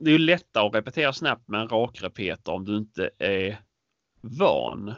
det 0.00 0.10
är 0.10 0.12
ju 0.12 0.18
lättare 0.18 0.66
att 0.66 0.74
repetera 0.74 1.12
snabbt 1.12 1.48
med 1.48 1.60
en 1.60 1.68
rakrepeter 1.68 2.52
om 2.52 2.64
du 2.64 2.76
inte 2.76 3.10
är 3.18 3.60
van. 4.20 4.94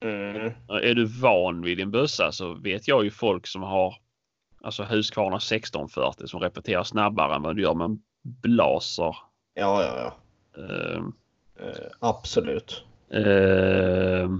Mm. 0.00 0.52
Är 0.68 0.94
du 0.94 1.04
van 1.04 1.62
vid 1.62 1.78
din 1.78 1.90
bössa 1.90 2.32
så 2.32 2.54
vet 2.54 2.88
jag 2.88 3.04
ju 3.04 3.10
folk 3.10 3.46
som 3.46 3.62
har 3.62 3.94
alltså 4.60 4.82
Husqvarna 4.82 5.36
1640 5.36 6.26
som 6.26 6.40
repeterar 6.40 6.84
snabbare 6.84 7.34
än 7.34 7.42
vad 7.42 7.56
du 7.56 7.62
gör 7.62 7.74
med 7.74 7.84
en 7.84 8.02
Blaser. 8.22 9.16
Ja, 9.54 9.82
ja, 9.84 9.96
ja. 9.96 10.16
Eh, 10.62 11.02
Eh, 11.60 11.90
Absolut. 12.00 12.84
eh, 13.10 14.30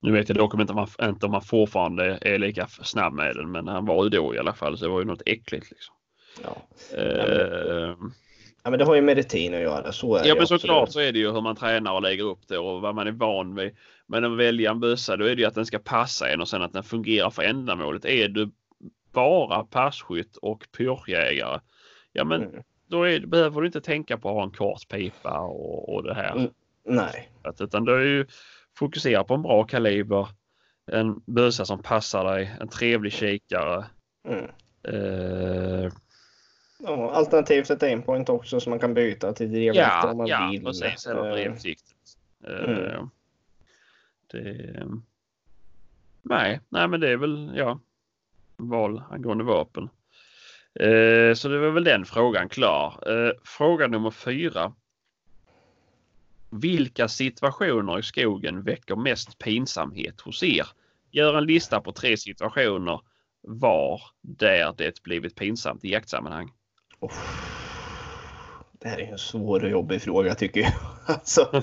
nu 0.00 0.12
vet 0.12 0.28
jag 0.28 0.38
dock 0.38 0.54
inte 0.54 0.72
om, 0.72 0.86
man, 0.98 1.08
inte 1.10 1.26
om 1.26 1.32
man 1.32 1.42
fortfarande 1.42 2.18
är 2.20 2.38
lika 2.38 2.66
snabb 2.66 3.12
med 3.12 3.36
den 3.36 3.50
men 3.50 3.68
han 3.68 3.86
var 3.86 4.04
ju 4.04 4.10
då 4.10 4.34
i 4.34 4.38
alla 4.38 4.54
fall 4.54 4.78
så 4.78 4.84
det 4.84 4.90
var 4.90 5.00
ju 5.00 5.06
något 5.06 5.22
äckligt. 5.26 5.70
Liksom. 5.70 5.94
Ja. 6.42 6.56
Eh, 6.96 7.94
ja, 8.64 8.70
men 8.70 8.78
det 8.78 8.84
har 8.84 8.94
ju 8.94 9.02
med 9.02 9.16
rutin 9.16 9.54
att 9.54 9.60
göra. 9.60 9.92
Så 9.92 10.16
är 10.16 10.26
Ja 10.28 10.34
men 10.34 10.46
såklart 10.46 10.92
så 10.92 11.00
är 11.00 11.12
det 11.12 11.18
ju 11.18 11.32
hur 11.32 11.40
man 11.40 11.56
tränar 11.56 11.92
och 11.92 12.02
lägger 12.02 12.24
upp 12.24 12.48
det 12.48 12.58
och 12.58 12.80
vad 12.80 12.94
man 12.94 13.06
är 13.06 13.12
van 13.12 13.54
vid. 13.54 13.76
Men 14.06 14.24
att 14.24 14.36
välja 14.38 14.70
en 14.70 14.80
bössa 14.80 15.16
då 15.16 15.24
är 15.24 15.34
det 15.36 15.42
ju 15.42 15.48
att 15.48 15.54
den 15.54 15.66
ska 15.66 15.78
passa 15.78 16.28
en 16.30 16.40
och 16.40 16.48
sen 16.48 16.62
att 16.62 16.72
den 16.72 16.82
fungerar 16.82 17.30
för 17.30 17.42
ändamålet. 17.42 18.04
Är 18.04 18.28
du 18.28 18.50
bara 19.12 19.64
passkytt 19.64 20.36
och 20.36 20.66
pyrschjägare, 20.76 21.60
ja 22.12 22.24
men 22.24 22.42
Mm. 22.42 22.62
då 22.86 23.02
är, 23.08 23.20
behöver 23.20 23.60
du 23.60 23.66
inte 23.66 23.80
tänka 23.80 24.18
på 24.18 24.28
att 24.28 24.34
ha 24.34 24.42
en 24.42 24.50
kort 24.50 24.88
pipa 24.88 25.38
och, 25.40 25.94
och 25.94 26.02
det 26.02 26.14
här. 26.14 26.32
Mm. 26.32 26.50
Nej. 26.84 27.30
Att- 27.44 27.60
Utan 27.60 27.84
du 27.84 27.94
är 27.94 28.00
ju 28.04 28.26
fokusera 28.78 29.24
på 29.24 29.34
en 29.34 29.42
bra 29.42 29.64
kaliber, 29.64 30.28
en 30.92 31.20
bössa 31.26 31.64
som 31.64 31.82
passar 31.82 32.24
dig, 32.34 32.52
en 32.60 32.68
trevlig 32.68 33.12
kikare. 33.12 33.84
Mm. 34.28 34.44
Eh, 34.88 35.92
Ja, 36.84 37.10
alternativt 37.10 37.70
ett 37.70 37.82
aimpoint 37.82 38.28
också 38.28 38.60
som 38.60 38.70
man 38.70 38.78
kan 38.78 38.94
byta 38.94 39.32
till 39.32 39.50
drevjakt 39.52 40.04
Ja, 40.04 40.10
om 40.10 40.16
man 40.16 40.26
ja 40.26 40.48
vill. 40.52 40.64
precis. 40.64 41.06
Eller 41.06 41.26
Eh, 41.26 41.32
brevsiktet. 41.32 41.96
Eh, 42.46 42.88
Mm. 42.88 43.08
Det... 44.32 44.86
Nej, 46.22 46.60
nej, 46.68 46.88
men 46.88 47.00
det 47.00 47.08
är 47.08 47.16
väl 47.16 47.52
ja, 47.56 47.80
val 48.56 49.02
angående 49.10 49.44
vapen. 49.44 49.88
Eh, 50.80 51.34
så 51.34 51.48
det 51.48 51.58
var 51.58 51.70
väl 51.70 51.84
den 51.84 52.04
frågan 52.04 52.48
klar. 52.48 53.10
Eh, 53.26 53.32
fråga 53.44 53.86
nummer 53.86 54.10
fyra. 54.10 54.72
Vilka 56.50 57.08
situationer 57.08 57.98
i 57.98 58.02
skogen 58.02 58.62
väcker 58.62 58.96
mest 58.96 59.38
pinsamhet 59.38 60.20
hos 60.20 60.42
er? 60.42 60.66
Gör 61.10 61.38
en 61.38 61.44
lista 61.46 61.80
på 61.80 61.92
tre 61.92 62.16
situationer 62.16 63.00
var 63.40 64.00
där 64.20 64.74
det 64.78 65.02
blivit 65.02 65.34
pinsamt 65.36 65.84
i 65.84 65.90
jaktsammanhang. 65.92 66.52
Uff. 67.02 67.48
Det 68.72 68.88
här 68.88 68.98
är 68.98 69.12
en 69.12 69.18
svår 69.18 69.64
och 69.64 69.70
jobbig 69.70 70.02
fråga 70.02 70.34
tycker 70.34 70.60
jag. 70.60 70.72
Alltså, 71.06 71.62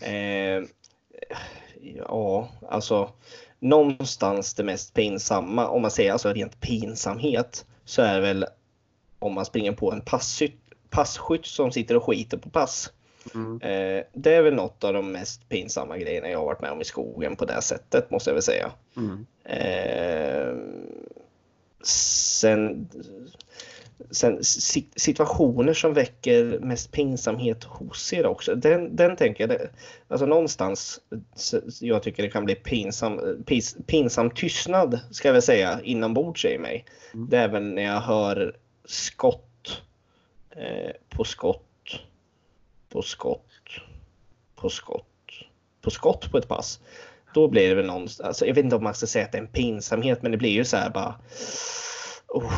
eh, 0.00 0.62
ja, 1.80 2.48
alltså 2.68 3.10
någonstans 3.58 4.54
det 4.54 4.64
mest 4.64 4.94
pinsamma, 4.94 5.68
om 5.68 5.82
man 5.82 5.90
säger 5.90 6.12
alltså 6.12 6.32
rent 6.32 6.60
pinsamhet, 6.60 7.66
så 7.84 8.02
är 8.02 8.20
väl 8.20 8.46
om 9.18 9.34
man 9.34 9.44
springer 9.44 9.72
på 9.72 9.92
en 9.92 10.00
passkytt, 10.00 10.60
passkytt 10.90 11.46
som 11.46 11.72
sitter 11.72 11.96
och 11.96 12.04
skiter 12.04 12.36
på 12.36 12.50
pass. 12.50 12.92
Mm. 13.34 13.60
Eh, 13.60 14.04
det 14.12 14.34
är 14.34 14.42
väl 14.42 14.54
något 14.54 14.84
av 14.84 14.92
de 14.92 15.12
mest 15.12 15.48
pinsamma 15.48 15.98
grejerna 15.98 16.28
jag 16.28 16.38
har 16.38 16.46
varit 16.46 16.60
med 16.60 16.72
om 16.72 16.80
i 16.80 16.84
skogen 16.84 17.36
på 17.36 17.44
det 17.44 17.62
sättet 17.62 18.10
måste 18.10 18.30
jag 18.30 18.34
väl 18.34 18.42
säga. 18.42 18.72
Mm. 18.96 19.26
Eh, 19.44 20.54
sen, 21.82 22.88
sen 24.10 24.44
si- 24.44 24.90
situationer 24.96 25.74
som 25.74 25.94
väcker 25.94 26.58
mest 26.58 26.92
pinsamhet 26.92 27.64
hos 27.64 28.12
er 28.12 28.26
också. 28.26 28.54
Den, 28.54 28.96
den 28.96 29.16
tänker 29.16 29.48
jag, 29.48 29.50
det, 29.50 29.70
alltså 30.08 30.26
någonstans, 30.26 31.00
jag 31.80 32.02
tycker 32.02 32.22
det 32.22 32.30
kan 32.30 32.44
bli 32.44 32.54
pinsam, 32.54 33.42
pis, 33.46 33.76
pinsam 33.86 34.30
tystnad 34.30 35.00
ska 35.10 35.28
jag 35.28 35.32
väl 35.32 35.42
säga 35.42 35.80
inombords 35.82 36.44
i 36.44 36.58
mig. 36.58 36.84
Mm. 37.14 37.28
Det 37.28 37.38
är 37.38 37.48
väl 37.48 37.62
när 37.62 37.82
jag 37.82 38.00
hör 38.00 38.56
skott 38.84 39.82
eh, 40.50 40.92
på 41.08 41.24
skott 41.24 42.00
på 42.88 43.02
skott 43.02 43.46
på 44.54 44.68
skott 44.70 45.06
på 45.80 45.90
skott 45.90 46.30
på 46.30 46.38
ett 46.38 46.48
pass. 46.48 46.80
Då 47.34 47.48
blir 47.48 47.68
det 47.68 47.74
väl 47.74 47.86
någonstans, 47.86 48.26
alltså 48.26 48.46
jag 48.46 48.54
vet 48.54 48.64
inte 48.64 48.76
om 48.76 48.84
man 48.84 48.94
ska 48.94 49.06
säga 49.06 49.24
att 49.24 49.32
det 49.32 49.38
är 49.38 49.42
en 49.42 49.48
pinsamhet, 49.48 50.22
men 50.22 50.32
det 50.32 50.38
blir 50.38 50.50
ju 50.50 50.64
så 50.64 50.76
här 50.76 50.90
bara. 50.90 51.14
Oh, 52.34 52.52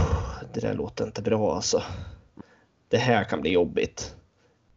det 0.54 0.60
där 0.60 0.74
låter 0.74 1.04
inte 1.04 1.22
bra 1.22 1.54
alltså. 1.54 1.82
Det 2.88 2.96
här 2.98 3.24
kan 3.24 3.40
bli 3.40 3.52
jobbigt. 3.52 4.16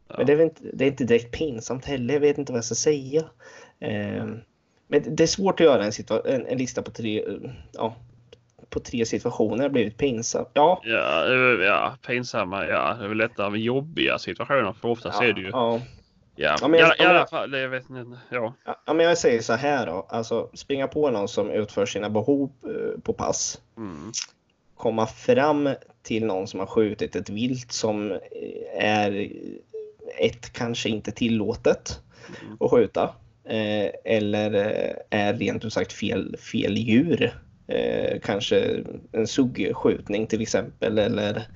Ja. 0.08 0.16
Men 0.18 0.26
det 0.26 0.34
är, 0.34 0.42
inte, 0.42 0.62
det 0.74 0.86
är 0.86 0.88
inte 0.88 1.04
direkt 1.04 1.32
pinsamt 1.32 1.86
heller. 1.86 2.14
Jag 2.14 2.22
vet 2.22 2.38
inte 2.38 2.52
vad 2.52 2.58
jag 2.58 2.66
ska 2.66 2.76
säga. 2.76 3.24
Ehm, 3.80 4.38
men 4.88 5.16
det 5.16 5.24
är 5.24 5.28
svårt 5.28 5.60
att 5.60 5.66
göra 5.66 5.84
en, 5.86 5.92
en, 6.26 6.46
en 6.46 6.58
lista 6.58 6.82
på 6.82 6.92
tre, 6.92 7.20
eh, 7.28 7.34
ja, 7.74 7.96
på 8.70 8.80
tre 8.80 9.06
situationer 9.06 9.64
har 9.64 9.70
blivit 9.70 9.98
pinsamt. 9.98 10.50
Ja, 10.54 10.82
Ja, 10.84 11.26
eh, 11.34 11.66
ja, 11.66 11.98
pinsamma. 12.08 12.66
Ja, 12.68 12.94
det 13.00 13.04
är 13.04 13.08
väl 13.08 13.18
lättare 13.18 13.50
med 13.50 13.62
jobbiga 13.62 14.18
situationer 14.18 14.74
för 14.74 14.88
oftast 14.90 15.22
är 15.22 15.34
det 15.34 15.42
ju. 15.42 15.50
ja, 15.50 15.82
Ja, 16.40 16.56
Ja, 16.62 16.68
men 16.68 16.80
jag- 16.80 16.90
ja, 16.90 16.94
i 16.94 16.96
ja, 16.98 17.08
men- 17.08 17.16
alla 17.16 17.28
fall. 17.28 17.54
Jag 17.54 17.70
vet 17.70 17.90
inte. 17.90 18.18
Ja. 18.30 18.54
ja, 18.86 18.94
men 18.94 19.06
jag 19.06 19.18
säger 19.18 19.42
så 19.42 19.54
här 19.54 19.86
då. 19.86 20.08
Alltså 20.10 20.50
springa 20.54 20.88
på 20.88 21.10
någon 21.12 21.28
som 21.28 21.50
utför 21.50 21.86
sina 21.86 22.10
behov 22.10 22.52
eh, 22.64 23.00
på 23.02 23.14
pass. 23.14 23.62
Mm. 23.78 24.12
Komma 24.78 25.08
fram 25.08 25.70
till 26.04 26.26
någon 26.26 26.48
som 26.48 26.60
har 26.60 26.68
skjutit 26.68 27.16
ett 27.16 27.30
vilt 27.30 27.72
som 27.72 28.12
eh, 28.12 28.86
är 28.86 29.32
ett 30.20 30.54
kanske 30.54 30.90
inte 30.90 31.12
tillåtet 31.12 32.00
Mm. 32.42 32.58
att 32.60 32.72
skjuta. 32.72 33.16
Eh, 33.46 33.92
eller 34.06 34.54
eh, 34.54 35.20
är 35.20 35.34
rent 35.34 35.66
ut 35.66 35.74
sagt 35.74 35.94
fel, 35.94 36.38
fel 36.38 36.78
djur. 36.78 37.40
Eh, 37.68 38.20
kanske 38.20 38.84
en 39.12 39.28
suggskjutning 39.28 40.28
till 40.28 40.42
exempel 40.42 40.98
eller 41.00 41.48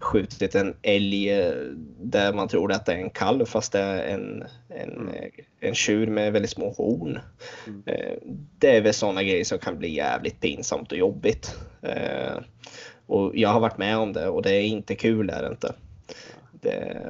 skjutit 0.00 0.54
en 0.54 0.76
älg 0.82 1.30
eh, 1.32 1.54
där 2.00 2.32
man 2.32 2.48
tror 2.48 2.72
att 2.72 2.86
det 2.86 2.92
är 2.92 2.98
en 2.98 3.10
kalv 3.10 3.44
fast 3.44 3.72
det 3.72 3.78
är 3.78 4.14
en, 4.14 4.44
en, 4.68 4.90
Mm. 4.90 5.08
eh, 5.08 5.30
en 5.60 5.74
tjur 5.74 6.06
med 6.06 6.32
väldigt 6.32 6.50
små 6.50 6.70
horn. 6.70 7.18
Mm. 7.66 7.82
Eh, 7.86 8.18
det 8.58 8.76
är 8.76 8.80
väl 8.80 8.94
sådana 8.94 9.22
grejer 9.22 9.44
som 9.44 9.58
kan 9.58 9.78
bli 9.78 9.94
jävligt 9.94 10.40
pinsamt 10.40 10.92
och 10.92 10.98
jobbigt. 10.98 11.54
Och 13.06 13.36
jag 13.36 13.48
har 13.48 13.60
varit 13.60 13.78
med 13.78 13.98
om 13.98 14.12
det 14.12 14.28
och 14.28 14.42
det 14.42 14.54
är 14.54 14.62
inte 14.62 14.94
kul 14.94 15.30
är 15.30 15.42
det 15.42 15.48
inte. 15.48 15.74
Det, 16.52 17.06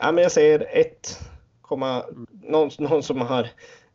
ja, 0.00 0.12
men 0.12 0.22
jag 0.22 0.32
säger 0.32 0.66
ett, 0.72 1.18
komma, 1.60 2.04
någon, 2.42 2.70
någon 2.78 3.02
som 3.02 3.20
har 3.20 3.48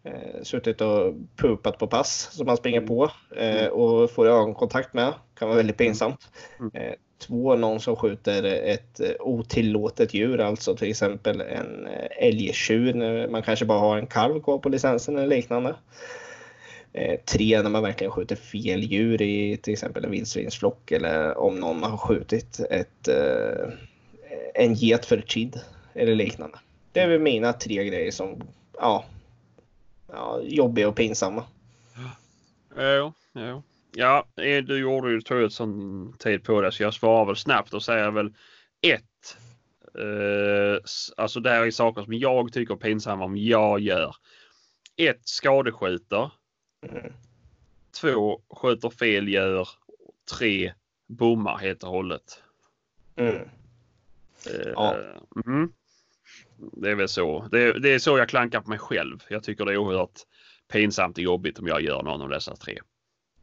Eh, 0.04 0.44
suttit 0.44 0.82
och 0.82 1.14
pupat 1.36 1.78
på 1.78 1.88
pass 1.88 2.30
som 2.32 2.46
man 2.46 2.58
springer 2.58 2.82
på 2.82 3.12
eh, 3.36 3.68
och 3.68 4.12
får 4.12 4.28
ögonkontakt 4.28 4.94
med. 4.94 5.14
Kan 5.34 5.48
vara 5.48 5.58
väldigt 5.58 5.78
pinsamt. 5.78 6.28
Mm. 6.60 6.72
Eh, 6.74 6.94
två, 7.20 7.56
någon 7.56 7.80
som 7.80 7.96
skjuter 7.96 8.44
ett 8.44 9.00
eh, 9.00 9.12
otillåtet 9.20 10.14
djur, 10.14 10.40
alltså 10.40 10.76
till 10.76 10.90
exempel 10.90 11.42
en 11.42 11.88
eh, 11.88 12.28
älgtjur 12.28 12.94
när 12.94 13.28
man 13.28 13.44
kanske 13.44 13.66
bara 13.66 13.80
har 13.80 13.98
en 13.98 14.08
kalv 14.08 14.42
kvar 14.42 14.58
på 14.58 14.70
licensen 14.70 15.18
eller 15.18 15.28
liknande. 15.28 15.76
Eh, 16.94 17.20
tre, 17.26 17.62
när 17.62 17.70
man 17.70 17.84
verkligen 17.84 18.12
skjuter 18.12 18.36
fel 18.36 18.84
djur 18.84 19.22
i 19.22 19.58
till 19.58 19.74
exempel 19.74 20.06
en 20.06 20.12
vildsvinsflock 20.12 20.92
eller 20.92 21.38
om 21.38 21.56
någon 21.56 21.84
har 21.84 21.98
skjutit 21.98 22.60
ett, 22.70 23.10
en 24.54 24.74
get 24.74 25.06
för 25.06 25.18
ett 25.18 25.28
kid 25.28 25.60
eller 25.94 26.16
liknande. 26.16 26.58
Det 26.92 27.00
är 27.00 27.08
väl 27.08 27.20
mina 27.20 27.54
tre 27.54 27.86
grejer 27.86 28.12
som 28.12 28.42
ja, 28.78 29.06
ja, 30.12 30.40
jobbiga 30.44 30.88
och 30.88 30.96
pinsamma. 30.96 31.44
Ja, 32.76 32.84
ja, 32.84 33.14
Ja, 33.34 33.62
eh, 34.42 34.64
du 34.64 34.80
gjorde 34.80 35.12
ju 35.12 35.22
tror 35.22 35.42
jag 35.42 35.52
sån 35.52 36.14
tid 36.18 36.44
på 36.44 36.62
det 36.62 36.72
så 36.72 36.84
jag 36.84 36.94
svarar 36.94 37.26
väl 37.26 37.36
snabbt 37.36 37.74
och 37.74 37.84
säger 37.84 38.12
väl 38.12 38.34
ett. 38.82 39.38
Eh, 40.00 40.82
alltså 41.18 41.40
det 41.40 41.50
här 41.50 41.66
är 41.66 41.72
saker 41.72 42.04
som 42.04 42.14
jag 42.14 42.54
tycker 42.54 42.74
är 42.74 42.78
pinsamma 42.78 43.26
om 43.26 43.38
jag 43.38 43.80
gör. 43.80 44.16
Ett 44.98 45.28
skadeskjuter. 45.28 46.32
Mm. 46.88 47.14
Två 48.02 48.42
skjuter 48.50 48.90
fel 48.90 49.28
djur. 49.28 49.68
Tre 50.38 50.74
bommar 51.08 51.58
helt 51.58 51.84
och 51.84 51.90
hållet. 51.90 52.44
Mm. 53.16 53.36
Eh, 53.36 54.72
Ja. 54.76 54.96
mm. 55.46 55.72
Det 56.58 56.92
är 56.92 56.96
väl 56.96 57.08
så. 57.08 57.48
Det, 57.52 57.80
det 57.80 57.94
är 57.94 58.00
så 58.00 58.18
jag 58.18 58.30
klankar 58.30 58.62
på 58.62 58.70
mig 58.70 58.80
själv. 58.80 59.24
Jag 59.30 59.44
tycker 59.44 59.66
det 59.66 59.74
är 59.74 59.78
oerhört 59.78 60.20
pinsamt 60.72 61.18
och 61.18 61.24
jobbigt 61.24 61.60
om 61.60 61.68
jag 61.68 61.82
gör 61.82 62.04
någon 62.04 62.22
av 62.22 62.30
dessa 62.30 62.56
tre. 62.56 62.80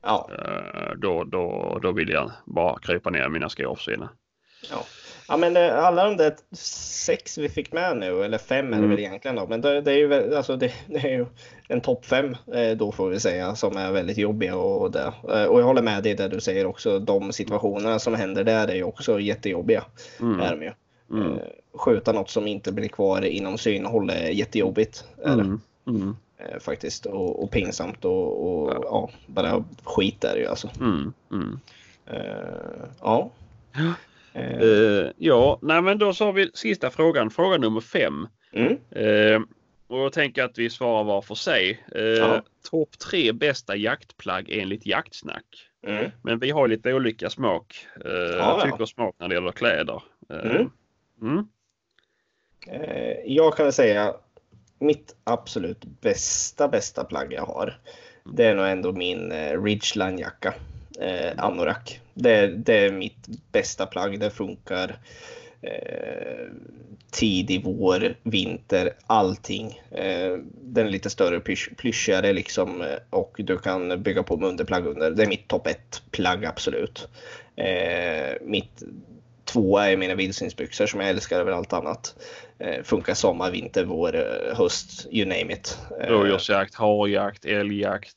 Ja, 0.07 0.31
Eh, 0.33 0.95
då, 0.99 1.25
då, 1.25 1.79
då 1.83 1.93
vill 1.93 2.09
jag 2.09 2.31
bara 2.45 2.79
krypa 2.79 3.11
ner 3.11 3.27
i 3.27 3.29
mina 3.29 3.49
skor 3.49 3.67
och 3.67 3.79
försvinna. 3.79 4.09
ja. 4.71 4.85
ja, 5.29 5.37
men 5.37 5.57
eh, 5.57 5.85
alla 5.85 6.05
de 6.05 6.17
där 6.17 6.35
sex 7.07 7.39
vi 7.39 7.49
fick 7.49 7.73
med 7.73 7.97
nu, 7.97 8.25
eller 8.25 8.39
fem 8.39 8.67
är 8.67 8.71
det 8.71 8.77
Mm. 8.77 8.91
väl 8.91 8.99
egentligen 8.99 9.37
då, 9.37 9.47
men 9.47 9.61
det, 9.61 9.81
det 9.81 9.93
är 9.93 9.97
ju 9.97 10.37
alltså 10.37 10.57
det, 10.57 10.73
det 10.87 10.99
är 10.99 11.09
ju 11.19 11.27
en 11.69 11.81
topp 11.81 12.05
fem 12.07 12.37
eh, 12.55 12.77
då 12.77 12.93
får 12.93 13.09
vi 13.09 13.21
säga 13.21 13.55
som 13.55 13.77
är 13.77 13.93
väldigt 13.93 14.19
jobbiga 14.19 14.57
och 14.57 14.91
det. 14.91 15.13
Och 15.49 15.61
jag 15.61 15.65
håller 15.65 15.83
med 15.83 16.03
dig 16.03 16.15
där 16.15 16.29
du 16.29 16.41
säger 16.41 16.67
också, 16.67 16.99
de 16.99 17.33
situationerna 17.33 17.99
som 17.99 18.15
händer 18.15 18.45
där 18.45 18.69
är 18.69 18.75
ju 18.75 18.83
också 18.85 19.21
jättejobbiga. 19.21 19.85
Mm. 20.21 20.41
Är 20.41 20.51
de 20.57 20.63
ju. 20.63 20.73
Mm. 21.11 21.39
Skjuta 21.75 22.13
något 22.13 22.31
som 22.31 22.47
inte 22.47 22.73
blir 22.73 22.89
kvar 22.89 23.25
inom 23.25 23.59
synhåll 23.59 24.11
är 24.11 24.29
jättejobbigt. 24.29 25.05
Är. 25.25 25.33
Mm. 25.33 25.61
Mm. 25.87 26.17
Eh, 26.39 26.59
faktiskt 26.61 27.07
och, 27.07 27.43
och 27.43 27.51
pinsamt 27.51 28.05
och, 28.05 28.47
och 28.65 28.73
ja. 28.85 29.11
bara 29.27 29.65
skit 29.85 30.25
är 30.25 30.35
det 30.35 30.41
ju 30.41 30.47
alltså. 30.47 30.71
Mm. 30.81 31.13
Mm. 31.33 31.59
Eh, 32.07 32.89
ja. 33.01 33.31
Eh, 33.75 33.93
Eh, 34.39 35.11
ja, 35.17 35.59
nej 35.63 35.83
men 35.83 35.99
då 35.99 36.13
så 36.15 36.25
har 36.25 36.33
vi 36.33 36.51
sista 36.55 36.91
frågan. 36.91 37.31
Fråga 37.31 37.57
nummer 37.59 37.81
fem. 37.81 38.29
mm, 38.53 38.77
Eh, 38.91 39.41
och 39.87 39.99
jag 39.99 40.13
tänker 40.13 40.45
att 40.45 40.59
vi 40.59 40.71
svarar 40.71 41.05
var 41.05 41.23
för 41.23 41.35
sig. 41.35 41.85
Eh, 41.95 42.03
Ja. 42.03 42.43
Topp 42.71 42.99
tre 42.99 43.33
bästa 43.33 43.77
jaktplagg 43.77 44.49
enligt 44.51 44.87
jaktsnack. 44.87 45.45
mm, 45.87 46.11
Men 46.23 46.39
vi 46.39 46.51
har 46.51 46.69
lite 46.69 46.93
olika 46.95 47.31
smak. 47.31 47.87
Eh, 48.05 48.11
ja. 48.13 48.61
tycker 48.65 48.83
och 48.83 48.89
smak 48.89 49.15
när 49.19 49.29
det 49.29 49.35
gäller 49.35 49.53
kläder. 49.53 50.03
Eh, 50.31 50.51
Mm. 50.51 50.71
mm. 51.23 51.49
eh, 52.67 53.17
jag 53.27 53.57
kan 53.57 53.73
säga 53.73 54.15
mitt 54.79 55.17
absolut 55.25 55.85
bästa, 55.85 56.69
bästa 56.69 57.05
plagg 57.05 57.33
jag 57.33 57.47
har. 57.47 57.79
Det 58.25 58.45
är 58.45 58.55
nog 58.55 58.67
ändå 58.67 58.93
min 58.93 59.33
eh, 59.33 59.63
Ridgeline-jacka. 59.63 60.55
Eh, 61.01 61.33
anorak. 61.37 62.01
Det, 62.15 62.47
det 62.47 62.87
är 62.87 62.93
mitt 62.93 63.27
bästa 63.53 63.87
plagg. 63.87 64.21
Det 64.21 64.31
funkar 64.31 64.99
eh, 65.63 66.47
tidig 67.11 67.65
vår, 67.65 68.15
vinter, 68.23 68.93
allting. 69.07 69.81
Eh, 69.91 70.39
den 70.63 70.87
är 70.87 70.91
lite 70.91 71.11
större, 71.11 71.41
plysch, 71.41 71.77
plyschigare 71.77 72.33
liksom 72.33 72.81
eh, 72.81 72.97
och 73.11 73.35
du 73.39 73.59
kan 73.59 74.03
bygga 74.03 74.23
på 74.23 74.37
med 74.37 74.49
underplagg 74.49 74.87
under. 74.87 75.11
Det 75.11 75.23
är 75.23 75.29
mitt 75.29 75.49
topp 75.49 75.67
ett 75.67 76.03
plagg 76.11 76.45
absolut. 76.45 77.09
Eh, 77.57 78.35
mitt 78.43 78.83
tvåa 79.57 79.91
är 79.91 79.97
mina 79.97 80.15
vildsvinsbyxor 80.15 80.87
som 80.87 81.01
jag 81.01 81.11
älskar 81.11 81.41
över 81.41 81.53
allt 81.53 81.73
annat. 81.73 82.15
Eh, 82.59 82.83
funkar 82.83 83.15
sommar, 83.15 83.51
vinter, 83.51 83.85
vår, 83.85 84.17
eh, 84.17 84.57
höst, 84.57 85.07
you 85.11 85.29
name 85.29 85.53
it. 85.53 85.79
Eh, 86.01 86.07
Rådjursjakt, 86.07 86.75
harjakt, 86.75 87.45
älgjakt, 87.45 88.15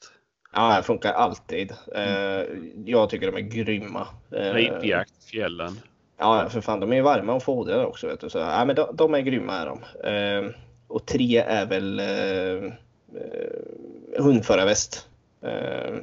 Ja, 0.53 0.77
det 0.77 0.83
funkar 0.83 1.13
alltid. 1.13 1.73
Eh, 1.95 2.43
jag 2.85 3.09
tycker 3.09 3.31
de 3.31 3.37
är 3.37 3.49
grymma. 3.49 4.07
Eh, 4.31 4.53
ripjakt, 4.53 5.23
fjällen. 5.31 5.79
Ja, 6.17 6.49
för 6.49 6.61
fan, 6.61 6.79
de 6.79 6.93
är 6.93 7.01
varma 7.01 7.33
och 7.33 7.43
fodrade 7.43 7.85
också. 7.85 8.07
Vet 8.07 8.21
du. 8.21 8.29
Så, 8.29 8.37
ja, 8.37 8.65
men 8.65 8.75
de, 8.75 8.95
de 8.95 9.13
är 9.13 9.19
grymma. 9.19 9.53
Är 9.53 9.65
de. 9.65 9.79
Eh, 10.09 10.51
och 10.87 11.05
tre 11.05 11.37
är 11.37 11.65
väl 11.65 11.99
eh, 11.99 12.71
eh, 13.21 14.23
hundförarväst. 14.23 15.07
Eh, 15.43 15.95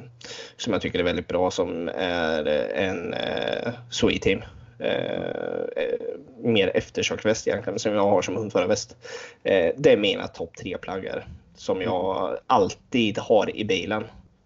som 0.57 0.73
jag 0.73 0.81
tycker 0.81 0.99
är 0.99 1.03
väldigt 1.03 1.27
bra 1.27 1.51
som 1.51 1.89
är 1.95 2.47
en 2.73 3.13
eh, 3.13 3.73
Sweet 3.89 4.21
Team. 4.21 4.41
Eh, 4.79 5.83
eh, 5.83 6.17
mer 6.37 6.71
eftersöksväst 6.73 7.47
egentligen 7.47 7.79
som 7.79 7.93
jag 7.93 8.09
har 8.09 8.21
som 8.21 8.35
hundförarväst. 8.35 8.97
Eh, 9.43 9.73
det 9.77 9.91
är 9.91 9.97
mina 9.97 10.27
topp 10.27 10.55
tre 10.57 10.77
plaggar 10.77 11.25
som 11.55 11.81
jag 11.81 12.37
alltid 12.47 13.17
har 13.17 13.55
i 13.55 13.65
bilen. 13.65 14.03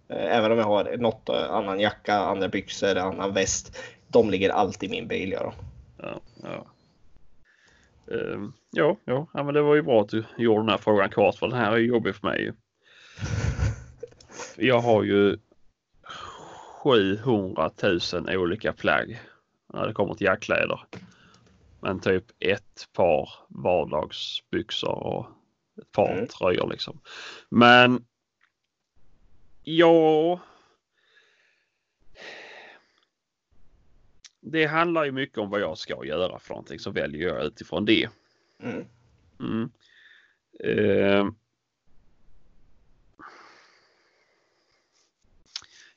Även 0.10 0.52
om 0.52 0.58
jag 0.58 0.66
har 0.66 0.98
något 0.98 1.30
annan 1.30 1.80
jacka, 1.80 2.14
andra 2.16 2.48
byxor, 2.48 2.98
annan 2.98 3.34
väst. 3.34 3.78
De 4.08 4.30
ligger 4.30 4.50
alltid 4.50 4.90
i 4.90 4.92
min 4.92 5.08
bil. 5.08 5.32
Ja, 5.32 5.44
då. 5.44 5.54
Ja, 5.98 6.22
ja. 6.44 6.66
Ehm, 8.16 8.54
ja, 8.72 8.98
ja, 9.06 9.28
ja, 9.34 9.44
men 9.44 9.54
det 9.54 9.62
var 9.62 9.76
ju 9.76 9.82
bra 9.82 10.02
att 10.02 10.10
du 10.10 10.24
gjorde 10.38 10.62
den 10.62 10.70
här 10.70 10.78
frågan 10.78 11.10
kort 11.10 11.36
för 11.36 11.48
den 11.48 11.58
här 11.58 11.72
är 11.72 11.78
ju 11.78 11.88
jobbig 11.88 12.16
för 12.16 12.28
mig. 12.28 12.54
Jag 14.56 14.80
har 14.80 15.04
ju 15.04 15.38
700 16.84 17.70
000 18.14 18.36
olika 18.38 18.74
plagg 18.74 19.20
när 19.74 19.88
det 19.88 19.94
kommer 19.94 20.14
till 20.14 20.26
jackkläder. 20.26 20.86
Men 21.82 22.00
typ 22.00 22.26
ett 22.40 22.88
par 22.94 23.30
vardagsbyxor 23.50 25.04
och 25.04 25.28
ett 25.82 25.92
par 25.92 26.14
Mm. 26.14 26.28
tröjor 26.28 26.70
liksom. 26.70 27.00
Men 27.50 28.06
ja. 29.64 30.40
Det 34.40 34.66
handlar 34.66 35.06
ju 35.06 35.12
mycket 35.12 35.38
om 35.38 35.50
vad 35.50 35.62
jag 35.62 35.78
ska 35.78 36.06
göra 36.06 36.40
för 36.40 36.50
någonting 36.50 36.80
så 36.80 36.92
väljer 36.92 37.28
jag 37.28 37.46
utifrån 37.46 37.86
det. 37.86 38.10
Mm. 38.60 38.86
Mm. 39.40 39.72
Ehm. 40.64 41.36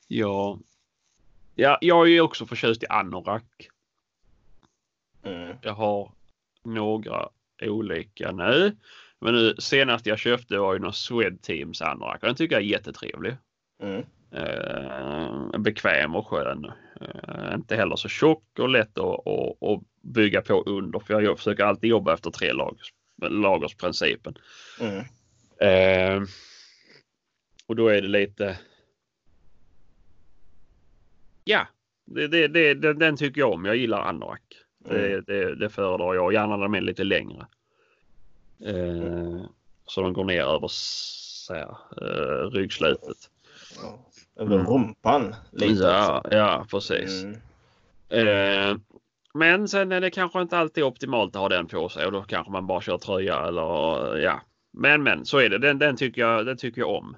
ja. 0.07 0.59
Ja, 1.55 1.77
jag 1.81 2.05
är 2.05 2.11
ju 2.11 2.21
också 2.21 2.45
förtjust 2.45 2.83
i 2.83 2.87
anorak. 2.89 3.69
Mm. 5.23 5.57
Jag 5.61 5.73
har 5.73 6.11
några 6.63 7.29
olika 7.61 8.31
nu. 8.31 8.77
Men 9.19 9.33
nu 9.33 9.55
senast 9.59 10.05
jag 10.05 10.19
köpte 10.19 10.57
var 10.57 10.73
ju 10.73 10.79
någon 10.79 10.93
Swedteams 10.93 11.81
anorak 11.81 12.21
och 12.21 12.27
den 12.27 12.35
tycker 12.35 12.55
jag 12.55 12.63
är 12.63 12.67
jättetrevlig. 12.67 13.35
Mm. 13.81 14.03
Eh, 14.31 15.59
bekväm 15.59 16.15
och 16.15 16.27
skön. 16.27 16.71
Eh, 17.01 17.53
inte 17.53 17.75
heller 17.75 17.95
så 17.95 18.07
tjock 18.07 18.59
och 18.59 18.69
lätt 18.69 18.97
att, 18.97 19.27
att, 19.27 19.63
att 19.63 19.81
bygga 20.01 20.41
på 20.41 20.63
under 20.65 20.99
för 20.99 21.21
jag 21.21 21.37
försöker 21.37 21.63
alltid 21.63 21.89
jobba 21.89 22.13
efter 22.13 22.31
tre 22.31 22.53
lagers, 22.53 22.93
lagersprincipen. 23.21 24.37
Mm. 24.79 25.05
Eh, 25.59 26.27
och 27.67 27.75
då 27.75 27.87
är 27.87 28.01
det 28.01 28.07
lite. 28.07 28.57
Ja, 31.47 31.67
det, 32.05 32.27
det, 32.27 32.47
det, 32.47 32.73
den, 32.73 32.99
den 32.99 33.17
tycker 33.17 33.41
jag 33.41 33.53
om. 33.53 33.65
Jag 33.65 33.75
gillar 33.75 34.01
anorak. 34.01 34.41
Det, 34.89 35.07
Mm. 35.13 35.23
det, 35.27 35.55
det 35.55 35.69
föredrar 35.69 36.13
jag. 36.13 36.33
Gärna 36.33 36.55
när 36.57 36.63
de 36.63 36.75
är 36.75 36.81
lite 36.81 37.03
längre. 37.03 37.45
Eh, 38.65 39.45
så 39.85 40.01
de 40.01 40.13
går 40.13 40.23
ner 40.23 40.43
över 40.43 40.67
så 40.71 41.53
här, 41.53 41.77
eh, 42.01 42.49
ryggslutet. 42.51 43.17
Ja. 43.81 43.99
Över 44.43 44.55
Mm. 44.55 44.67
rumpan 44.67 45.35
lite 45.51 45.83
Ja, 45.83 46.17
också. 46.19 46.35
ja, 46.37 46.65
precis. 46.71 47.23
Mm. 47.23 48.27
Eh, 48.71 48.77
men 49.33 49.67
sen 49.67 49.91
är 49.91 50.01
det 50.01 50.09
kanske 50.09 50.41
inte 50.41 50.57
alltid 50.57 50.83
optimalt 50.83 51.35
att 51.35 51.41
ha 51.41 51.49
den 51.49 51.67
på 51.67 51.89
sig 51.89 52.05
och 52.05 52.11
då 52.11 52.21
kanske 52.23 52.51
man 52.51 52.67
bara 52.67 52.81
kör 52.81 52.97
tröja 52.97 53.47
eller 53.47 54.17
ja. 54.17 54.41
Men 54.71 55.03
men 55.03 55.25
så 55.25 55.37
är 55.37 55.49
det. 55.49 55.57
Den, 55.57 55.79
den, 55.79 55.95
tycker, 55.97 56.21
jag, 56.21 56.45
den 56.45 56.57
tycker 56.57 56.81
jag 56.81 56.89
om. 56.89 57.17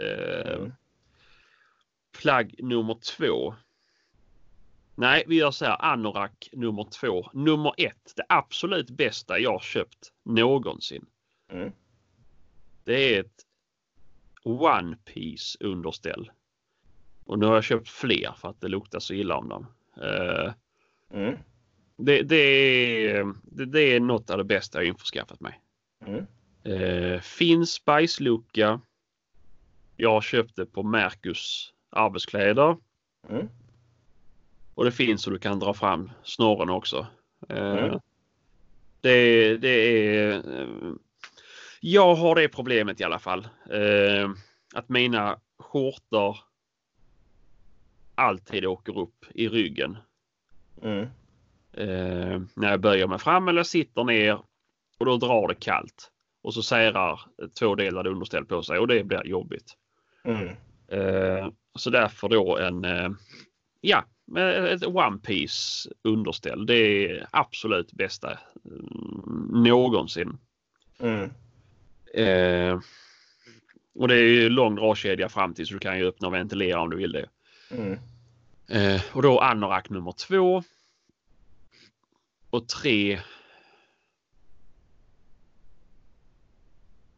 Eh, 0.00 0.54
Mm. 0.56 0.72
Plagg 2.18 2.54
nummer 2.58 2.94
två. 2.94 3.54
Nej, 4.94 5.24
vi 5.26 5.36
gör 5.36 5.50
så 5.50 5.64
här. 5.64 5.84
Anorak 5.84 6.48
nummer 6.52 6.84
två. 6.84 7.30
Nummer 7.32 7.74
ett. 7.76 8.12
Det 8.16 8.24
absolut 8.28 8.90
bästa 8.90 9.38
jag 9.38 9.62
köpt 9.62 10.12
någonsin. 10.24 11.06
Mm. 11.50 11.72
Det 12.84 13.14
är 13.14 13.20
ett 13.20 13.46
One 14.42 14.96
Piece 15.04 15.58
underställ. 15.60 16.30
Och 17.24 17.38
nu 17.38 17.46
har 17.46 17.54
jag 17.54 17.64
köpt 17.64 17.88
fler 17.88 18.32
för 18.36 18.48
att 18.48 18.60
det 18.60 18.68
luktar 18.68 18.98
så 18.98 19.14
illa 19.14 19.36
om 19.36 19.48
dem. 19.48 19.66
Uh, 20.02 20.52
Mm. 21.10 21.38
det, 21.96 22.22
det, 22.22 22.36
är, 22.36 23.34
det, 23.42 23.64
det 23.64 23.80
är 23.80 24.00
något 24.00 24.30
av 24.30 24.38
det 24.38 24.44
bästa 24.44 24.78
jag 24.78 24.86
införskaffat 24.88 25.40
mig. 25.40 25.60
Mm. 26.06 26.26
Uh, 26.66 27.20
finns 27.20 27.84
bajslucka. 27.84 28.80
Jag 29.96 30.10
har 30.10 30.20
köpt 30.20 30.56
det 30.56 30.66
på 30.66 30.82
Mercus 30.82 31.73
arbetskläder. 31.94 32.76
Mm. 33.28 33.48
Och 34.74 34.84
det 34.84 34.92
finns 34.92 35.22
så 35.22 35.30
du 35.30 35.38
kan 35.38 35.58
dra 35.58 35.74
fram 35.74 36.10
snorren 36.22 36.70
också. 36.70 37.06
Eh, 37.48 37.72
Mm. 37.76 38.00
Det, 39.00 39.56
det 39.56 39.68
är... 39.68 40.32
eh, 40.32 40.92
Jag 41.80 42.14
har 42.14 42.34
det 42.34 42.48
problemet 42.48 43.00
i 43.00 43.04
alla 43.04 43.18
fall. 43.18 43.48
Eh, 43.70 44.30
Att 44.74 44.88
mina 44.88 45.38
skjortor 45.58 46.36
alltid 48.14 48.66
åker 48.66 48.98
upp 48.98 49.24
i 49.34 49.48
ryggen. 49.48 49.98
Mm. 50.82 51.06
När 52.54 52.70
jag 52.70 52.80
böjer 52.80 53.06
mig 53.06 53.18
fram 53.18 53.48
eller 53.48 53.62
sitter 53.62 54.04
ner 54.04 54.38
och 54.98 55.06
då 55.06 55.16
drar 55.16 55.48
det 55.48 55.54
kallt. 55.54 56.10
Och 56.42 56.54
så 56.54 56.62
särar 56.62 57.20
tvådelade 57.58 58.10
underställ 58.10 58.44
på 58.44 58.62
sig 58.62 58.78
och 58.78 58.88
det 58.88 59.04
blir 59.04 59.26
jobbigt. 59.26 59.76
Mm. 60.24 60.48
Eh, 61.74 61.78
så 61.78 61.90
därför 61.90 62.28
då 62.28 62.58
en, 62.58 62.84
eh, 62.84 63.10
ja, 63.80 64.04
ett 64.70 64.86
One 64.86 65.18
Piece 65.18 65.90
underställ. 66.02 66.66
Det 66.66 66.74
är 66.74 67.26
absolut 67.30 67.92
bästa 67.92 68.38
mm, 68.64 69.62
någonsin. 69.64 70.38
Mm. 70.98 71.30
Eh, 72.14 72.80
och 73.94 74.08
det 74.08 74.14
är 74.14 74.22
ju 74.22 74.48
lång 74.48 74.74
dragkedja 74.74 75.28
fram 75.28 75.54
till 75.54 75.66
så 75.66 75.74
du 75.74 75.80
kan 75.80 75.98
ju 75.98 76.08
öppna 76.08 76.28
och 76.28 76.34
ventilera 76.34 76.80
om 76.80 76.90
du 76.90 76.96
vill 76.96 77.12
det. 77.12 77.28
Mm. 77.70 77.98
Eh, 78.68 79.02
och 79.12 79.22
då 79.22 79.40
anorak 79.40 79.90
nummer 79.90 80.12
två. 80.12 80.62
Och 82.50 82.68
tre. 82.68 83.20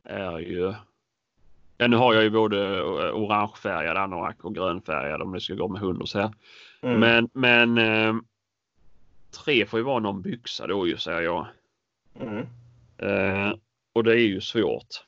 Är 0.05 0.39
ju. 0.39 0.75
Ja, 1.79 1.87
nu 1.87 1.97
har 1.97 2.14
jag 2.14 2.22
ju 2.22 2.31
både 2.31 2.83
orangefärgad 3.12 3.97
anorak 3.97 4.45
och 4.45 4.55
grönfärgad 4.55 5.22
om 5.22 5.33
det 5.33 5.41
ska 5.41 5.55
gå 5.55 5.68
med 5.68 5.81
hund 5.81 6.03
och 6.03 6.09
så 6.09 6.18
här. 6.18 6.33
Mm. 6.83 7.01
Men, 7.01 7.29
men 7.33 7.79
eh, 7.79 8.14
tre 9.45 9.66
får 9.66 9.79
ju 9.79 9.85
vara 9.85 9.99
någon 9.99 10.22
byxa 10.22 10.66
då 10.66 10.87
ju 10.89 10.97
säger 10.97 11.20
jag. 11.20 11.47
Mm. 12.20 12.47
Eh, 12.99 13.55
och 13.93 14.05
det 14.05 14.12
är 14.12 14.27
ju 14.27 14.41
svårt. 14.41 15.05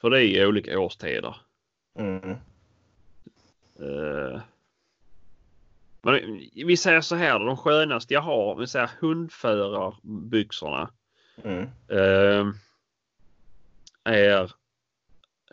För 0.00 0.10
det 0.10 0.18
är 0.18 0.26
ju 0.26 0.46
olika 0.46 0.78
årstider. 0.78 1.36
Mm. 1.98 2.30
Eh, 3.80 4.40
men 6.02 6.40
vi 6.54 6.76
säger 6.76 7.00
så 7.00 7.16
här, 7.16 7.38
de 7.38 7.56
skönaste 7.56 8.14
jag 8.14 8.20
har, 8.20 8.56
vi 8.56 8.66
säger 8.66 8.90
hundförarbyxorna. 9.00 10.90
Mm. 11.44 11.62
Eh, 11.88 12.46
är 14.04 14.50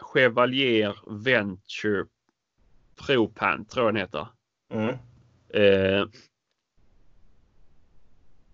Chevalier 0.01 0.95
Venture 1.07 2.05
Pro 2.95 3.27
Pant 3.27 3.69
tror 3.69 3.85
jag 3.85 3.93
den 3.93 4.01
heter. 4.01 4.27
Mm. 4.73 4.95
Eh, 5.49 6.05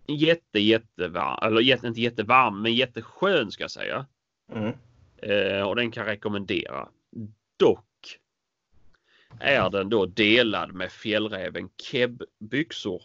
jätte 0.08 0.60
jättevarm, 0.60 1.40
eller 1.48 1.62
jätte, 1.62 1.88
inte 1.88 2.02
jättevarm 2.02 2.62
men 2.62 2.74
jätteskön 2.74 3.52
ska 3.52 3.64
jag 3.64 3.72
säga. 3.72 4.06
Mm. 4.54 4.74
Eh, 5.18 5.62
och 5.62 5.76
den 5.76 5.92
kan 5.92 6.06
rekommendera. 6.06 6.90
Dock 7.58 8.20
är 9.40 9.70
den 9.70 9.90
då 9.90 10.06
delad 10.06 10.74
med 10.74 10.92
fjällräven 10.92 11.70
Keb-byxor. 11.78 13.02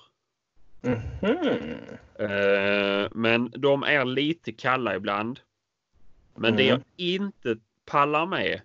Mhm. 0.81 1.75
Eh, 2.15 3.09
men 3.13 3.51
de 3.57 3.83
är 3.83 4.05
lite 4.05 4.53
kalla 4.53 4.97
ibland. 4.97 5.41
Men 6.35 6.57
det 6.57 6.63
jag 6.65 6.75
Mm. 6.75 6.85
inte 6.97 7.57
pallar 7.85 8.27
med 8.27 8.61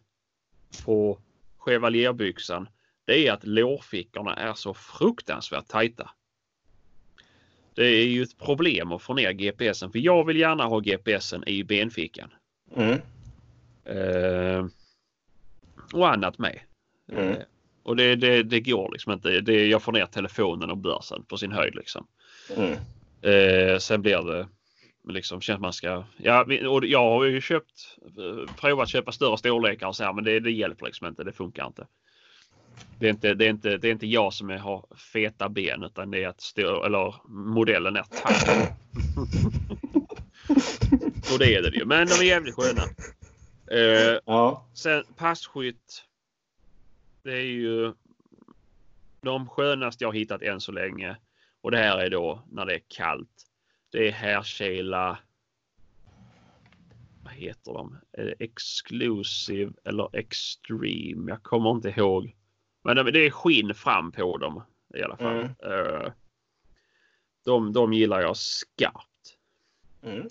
på 0.86 1.20
chevalierbyxan 1.58 2.68
det 3.08 3.28
är 3.28 3.32
att 3.32 3.46
lårfickorna 3.46 4.36
är 4.36 4.54
så 4.54 4.74
fruktansvärt 4.74 5.68
tajta. 5.68 6.10
Det 7.74 7.86
är 7.86 8.06
ju 8.06 8.24
ett 8.24 8.38
problem 8.38 8.92
att 8.92 9.02
få 9.02 9.14
ner 9.14 9.32
GPSen 9.32 9.92
för 9.92 10.00
jag 10.00 10.26
vill 10.26 10.38
gärna 10.38 10.66
ha 10.66 10.80
GPSen 10.80 11.48
i 11.48 11.64
benfickan. 11.64 12.30
Mm. 12.76 13.00
Eh, 13.86 14.66
och 15.94 16.10
annat 16.10 16.38
med. 16.38 16.60
Mm. 17.12 17.30
Eh, 17.30 17.38
och 17.84 17.96
det, 17.96 18.16
det, 18.16 18.44
det 18.44 18.60
går 18.60 18.92
liksom 18.92 19.12
inte. 19.12 19.42
Det, 19.42 19.68
jag 19.68 19.82
får 19.82 19.92
ner 19.92 20.06
telefonen 20.06 20.72
och 20.72 20.78
börsen 20.78 21.24
på 21.24 21.38
sin 21.38 21.52
höjd 21.52 21.76
liksom. 21.76 22.08
Mm. 22.56 22.74
Eh, 23.22 23.78
sen 23.78 24.02
blir 24.02 24.24
det 24.24 24.48
liksom 25.14 25.42
känns 25.42 25.60
man 25.60 25.74
ska. 25.74 26.04
Ja, 26.18 26.46
och 26.70 26.86
jag 26.86 27.00
har 27.00 27.26
ju 27.26 27.42
köpt 27.42 27.98
eh, 28.18 28.56
provat 28.56 28.90
köpa 28.90 29.12
större 29.12 29.38
storlekar 29.38 29.88
och 29.88 29.96
så 29.96 30.04
här, 30.04 30.14
men 30.14 30.24
det, 30.24 30.40
det 30.40 30.52
hjälper 30.52 30.86
liksom 30.86 31.08
inte. 31.08 31.24
Det 31.24 31.32
funkar 31.32 31.68
inte. 31.68 31.88
Det 33.00 33.06
är 33.06 33.10
inte, 33.10 33.34
det 33.34 33.46
är 33.46 33.50
inte, 33.50 33.78
det 33.78 33.88
är 33.88 33.92
inte 33.92 34.08
jag 34.08 34.34
som 34.34 34.50
är, 34.50 34.58
har 34.58 34.86
feta 35.14 35.50
ben 35.50 35.84
utan 35.84 36.12
det 36.12 36.24
är 36.24 36.28
att 36.28 36.42
stå, 36.42 36.84
eller 36.84 37.16
modellen 37.28 37.96
är 37.96 38.04
tajt. 38.04 38.72
och 41.34 41.40
det 41.40 41.56
är 41.56 41.62
det 41.62 41.78
ju. 41.78 41.86
Men 41.86 42.08
de 42.08 42.14
är 42.14 42.24
jävligt 42.24 42.56
sköna. 42.56 42.84
Eh, 43.72 44.20
Ja. 44.26 44.68
Sen 44.74 45.04
passkytt. 45.16 46.04
Det 47.24 47.34
är 47.34 47.46
ju 47.46 47.94
de 49.22 49.50
skönaste 49.50 50.04
jag 50.04 50.16
hittat 50.16 50.42
än 50.42 50.62
så 50.62 50.72
länge. 50.72 51.18
Och 51.62 51.72
det 51.72 51.78
här 51.78 51.98
är 51.98 52.10
då 52.10 52.44
när 52.52 52.66
det 52.66 52.74
är 52.74 52.82
kallt. 52.88 53.47
Det 53.92 54.08
är 54.08 54.12
Härkila. 54.12 55.18
Vad 57.24 57.34
heter 57.34 57.74
de? 57.74 57.98
Exclusive 58.40 59.74
eller 59.84 60.16
Extreme? 60.16 61.32
Jag 61.32 61.44
kommer 61.44 61.72
inte 61.72 61.90
ihåg. 61.90 62.36
Men 62.84 62.96
det 63.06 63.26
är 63.26 63.32
skinn 63.32 63.74
fram 63.74 64.12
på 64.12 64.38
dem 64.38 64.62
i 64.96 65.02
alla 65.02 65.18
fall. 65.18 65.50
Mm. 65.64 65.96
Eh, 65.96 66.12
De, 67.46 67.74
de 67.74 67.94
gillar 67.94 68.22
jag 68.22 68.38
skarpt. 68.38 69.38
Mm. 70.04 70.28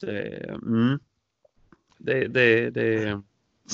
Det, 0.00 0.44
mm. 0.50 0.98
det, 1.98 2.26
det, 2.28 2.70
det, 2.70 3.22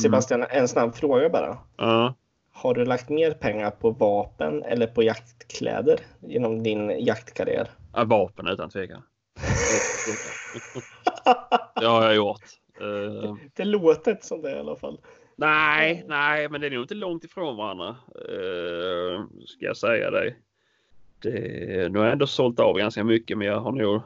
Sebastian, 0.02 0.44
en 0.50 0.68
snabb 0.68 0.94
fråga 0.94 1.28
bara. 1.28 1.58
ja. 1.76 2.14
Har 2.54 2.74
du 2.74 2.84
lagt 2.84 3.08
mer 3.08 3.30
pengar 3.30 3.70
på 3.70 3.90
vapen 3.90 4.62
eller 4.62 4.86
på 4.86 5.02
jaktkläder 5.02 6.00
genom 6.20 6.62
din 6.62 7.04
jaktkarriär? 7.04 7.70
Ja, 7.92 8.04
vapen 8.04 8.46
utan 8.46 8.70
tvekan. 8.70 9.02
Det 11.80 11.86
har 11.86 12.02
jag 12.04 12.14
gjort. 12.14 12.42
Eh, 12.80 13.34
Det 13.54 13.64
låter 13.64 14.10
inte 14.10 14.26
som 14.26 14.42
det 14.42 14.56
i 14.56 14.58
alla 14.58 14.76
fall. 14.76 15.00
nej, 15.36 16.04
nej, 16.08 16.48
men 16.48 16.60
det 16.60 16.66
är 16.66 16.70
nog 16.70 16.82
inte 16.84 16.94
långt 16.94 17.24
ifrån 17.24 17.56
varandra. 17.56 17.96
Uh, 18.30 19.24
ska 19.46 19.64
jag 19.64 19.76
säga 19.76 20.10
dig. 20.10 20.38
Det, 21.22 21.92
nu 21.92 21.98
har 21.98 22.06
jag 22.06 22.12
ändå 22.12 22.26
sålt 22.26 22.60
av 22.60 22.76
ganska 22.76 23.04
mycket, 23.04 23.38
men 23.38 23.46
jag 23.46 23.60
har 23.60 23.72
nog... 23.72 24.00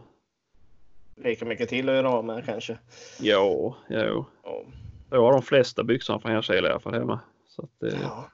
Lika 1.16 1.44
mycket 1.44 1.68
till 1.68 1.88
att 1.88 1.94
göra 1.94 2.10
av 2.10 2.24
med 2.24 2.44
kanske. 2.44 2.78
Jo, 3.20 3.74
jo. 3.88 4.24
Ja. 4.44 4.62
Jag 5.10 5.20
har 5.22 5.32
de 5.32 5.42
flesta 5.42 5.84
byxorna 5.84 6.20
från 6.20 6.32
Härkila 6.32 6.68
i 6.68 6.70
alla 6.70 6.80
fall 6.80 6.94
hemma. 6.94 7.20
Så 7.48 7.62
att 7.62 7.70
det, 7.80 7.98
Ja. 8.02 8.30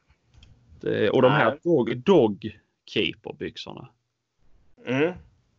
det, 0.81 1.11
och 1.11 1.23
de 1.23 1.33
här 1.33 1.59
dog, 1.63 1.97
dog 1.97 2.59
keeper 2.87 3.33
byxorna. 3.33 3.89
Mm. 4.87 5.13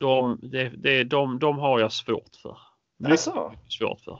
De, 0.04 0.40
det, 0.42 0.70
det, 0.70 1.04
de, 1.04 1.40
de 1.40 1.58
har 1.60 1.80
jag 1.80 1.92
svårt 1.92 2.36
för. 2.42 2.58
Mycket 2.98 3.12
Alltså, 3.12 3.54
svårt 3.70 4.00
för. 4.02 4.20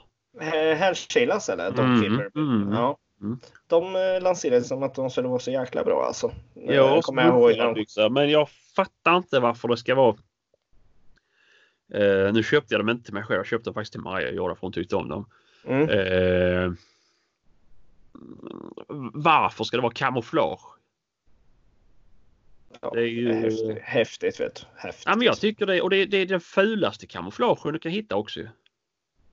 Herrkilas 0.74 1.48
eller? 1.48 1.68
Mm, 1.68 1.76
Dogkeeper? 2.00 2.30
mm, 2.40 2.72
ja. 2.72 2.96
mm. 3.20 3.38
De 3.66 3.96
eh, 3.96 4.22
lanserades 4.22 4.68
som 4.68 4.82
att 4.82 4.94
de 4.94 5.10
skulle 5.10 5.28
vara 5.28 5.38
så 5.38 5.50
jäkla 5.50 5.84
bra 5.84 6.04
alltså. 6.06 6.26
Eh, 6.68 6.74
Ja, 6.74 7.00
kommer 7.02 7.22
jag 7.24 7.52
ihåg. 7.52 7.74
byxor. 7.74 8.10
Men 8.10 8.30
jag 8.30 8.48
fattar 8.76 9.16
inte 9.16 9.40
varför 9.40 9.68
det 9.68 9.76
ska 9.76 9.94
vara. 9.94 10.16
Eh, 11.94 12.32
nu 12.32 12.42
köpte 12.42 12.74
jag 12.74 12.80
dem 12.80 12.88
inte 12.88 13.04
till 13.04 13.14
mig 13.14 13.22
själv. 13.22 13.36
Jag 13.38 13.46
köpte 13.46 13.70
dem 13.70 13.74
faktiskt 13.74 13.92
till 13.92 14.00
Maria 14.00 14.28
och 14.28 14.34
gjorde 14.34 14.54
för 14.54 14.60
hon 14.60 14.72
tyckte 14.72 14.96
om 14.96 15.08
dem. 15.08 15.26
Mm. 15.66 15.88
Eh, 15.88 16.72
varför 19.14 19.64
ska 19.64 19.76
det 19.76 19.82
vara 19.82 19.92
kamouflage? 19.92 20.60
Ja, 22.84 22.90
det 22.94 23.00
är 23.02 23.06
ju- 23.06 23.32
häftigt, 23.32 23.78
häftigt 23.82 24.40
vet 24.40 24.54
du. 24.54 24.62
Häftigt. 24.76 25.04
Ja, 25.06 25.16
men 25.16 25.26
jag 25.26 25.40
tycker 25.40 25.66
det 25.66 25.80
och 25.80 25.90
det, 25.90 26.06
det 26.06 26.16
är 26.16 26.26
den 26.26 26.40
fulaste 26.40 27.06
kamouflagen 27.06 27.72
du 27.72 27.78
kan 27.78 27.92
hitta 27.92 28.16
också. 28.16 28.40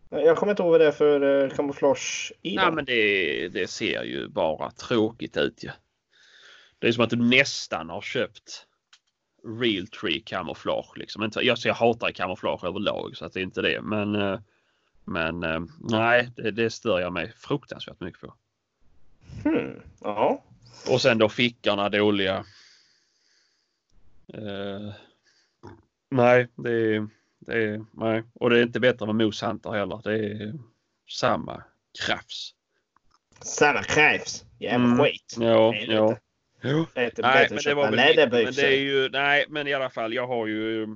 Jag 0.10 0.38
kommer 0.38 0.52
inte 0.52 0.64
ihåg 0.64 0.72
vad 0.72 0.82
det 0.82 0.88
är 0.88 0.92
för 0.92 1.44
eh, 1.44 1.50
kamouflage 1.56 2.34
i 2.42 2.56
Nej, 2.56 2.66
den. 2.66 2.76
men 2.76 2.86
det, 2.86 3.48
det 3.48 3.68
ser 3.68 4.04
ju 4.04 4.28
bara 4.28 4.72
tråkigt 4.72 5.38
ut 5.38 5.64
ju. 5.64 5.70
Det 6.80 6.88
är 6.88 6.92
som 6.92 7.04
att 7.04 7.10
du 7.10 7.16
nästan 7.16 7.90
har 7.90 8.02
köpt 8.02 8.66
Real 9.62 9.88
Tree 9.88 10.20
kamouflage 10.26 10.92
liksom. 10.98 11.32
Jag, 11.36 11.58
jag 11.58 11.74
hatar 11.74 12.12
kamouflage 12.12 12.64
överlag 12.64 13.18
så 13.18 13.26
att 13.26 13.34
det 13.34 13.40
är 13.40 13.44
inte 13.44 13.62
det. 13.62 13.82
Men, 13.82 14.16
eh, 14.16 14.40
men 15.06 15.44
eh, 15.44 15.60
nej, 15.80 16.30
det, 16.36 16.52
det 16.52 16.70
stör 16.70 17.00
jag 17.00 17.14
mig 17.14 17.34
fruktansvärt 17.38 18.00
mycket 18.00 18.22
på. 18.22 18.34
Hmm. 19.44 19.82
Ja. 20.02 20.44
Och 20.90 21.02
sen 21.02 21.18
då 21.18 21.30
fickarna 21.30 21.90
dåliga. 21.90 22.46
Uh, 24.38 24.94
nej, 26.12 26.48
det 26.56 26.72
är, 26.72 27.08
det 27.40 27.64
är, 27.64 27.86
nej. 27.94 28.24
Och 28.34 28.50
det 28.50 28.60
är 28.60 28.64
inte 28.64 28.80
bättre 28.80 29.06
med 29.06 29.16
Moose 29.16 29.46
Hunter 29.46 29.72
heller. 29.72 30.02
Det 30.04 30.16
är 30.16 30.54
samma 31.10 31.64
krafs. 32.06 32.52
Samma 33.42 33.84
krafs. 33.84 34.46
Jävla 34.60 34.86
Mm. 34.86 35.00
skit. 35.00 35.36
Ja, 35.40 35.72
Det 35.72 35.94
ja. 35.94 36.18
Jo. 36.64 36.86
Nej, 36.96 37.12
men 37.18 37.26
att 37.26 37.50
det 37.50 37.54
var 37.56 37.60
köpa 37.60 37.82
väl 37.82 37.92
lite, 37.92 38.06
men 38.06 38.16
läderbyxor. 38.16 38.62
det 38.62 38.68
är 38.68 38.80
ju, 38.82 39.10
nej, 39.10 39.46
men 39.50 39.68
i 39.68 39.74
alla 39.74 39.90
fall, 39.90 40.14
jag 40.14 40.28
har 40.28 40.48
ju 40.48 40.88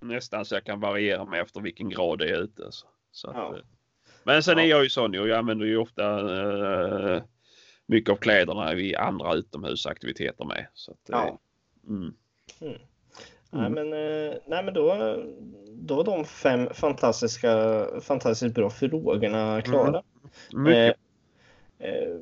nästan 0.00 0.44
så 0.44 0.54
jag 0.54 0.64
kan 0.64 0.80
variera 0.80 1.24
mig 1.24 1.40
efter 1.40 1.60
vilken 1.60 1.88
grad 1.88 2.18
det 2.18 2.30
är 2.30 2.42
ute. 2.42 2.62
Så, 2.70 2.86
så 3.10 3.30
att, 3.30 3.36
Ja. 3.36 3.56
eh, 3.56 3.62
Men 4.24 4.42
sen 4.42 4.58
Ja. 4.58 4.64
är 4.64 4.68
jag 4.68 4.82
ju 4.82 4.88
sån 4.90 5.18
och 5.18 5.28
jag 5.28 5.38
använder 5.38 5.66
ju 5.66 5.76
ofta 5.76 6.04
eh, 7.16 7.22
mycket 7.86 8.10
av 8.12 8.16
kläderna 8.16 8.74
vid 8.74 8.96
andra 8.96 9.34
utomhusaktiviteter 9.34 10.44
med. 10.44 10.66
Så 10.74 10.92
att, 10.92 11.10
eh, 11.10 11.16
Ja. 11.18 11.38
mm. 11.88 12.14
Nej, 12.60 12.86
Mm. 13.52 13.72
men, 13.72 13.92
eh, 13.92 14.34
nej, 14.46 14.64
men 14.64 14.74
då, 14.74 15.16
då 15.72 15.94
var 15.94 16.04
de 16.04 16.24
fem 16.24 16.68
fantastiska, 16.74 17.86
fantastiskt 18.00 18.54
bra 18.54 18.70
frågorna 18.70 19.62
klara. 19.62 20.02
Mycket. 20.52 20.96
Eh, 21.78 21.88
eh, 21.88 22.16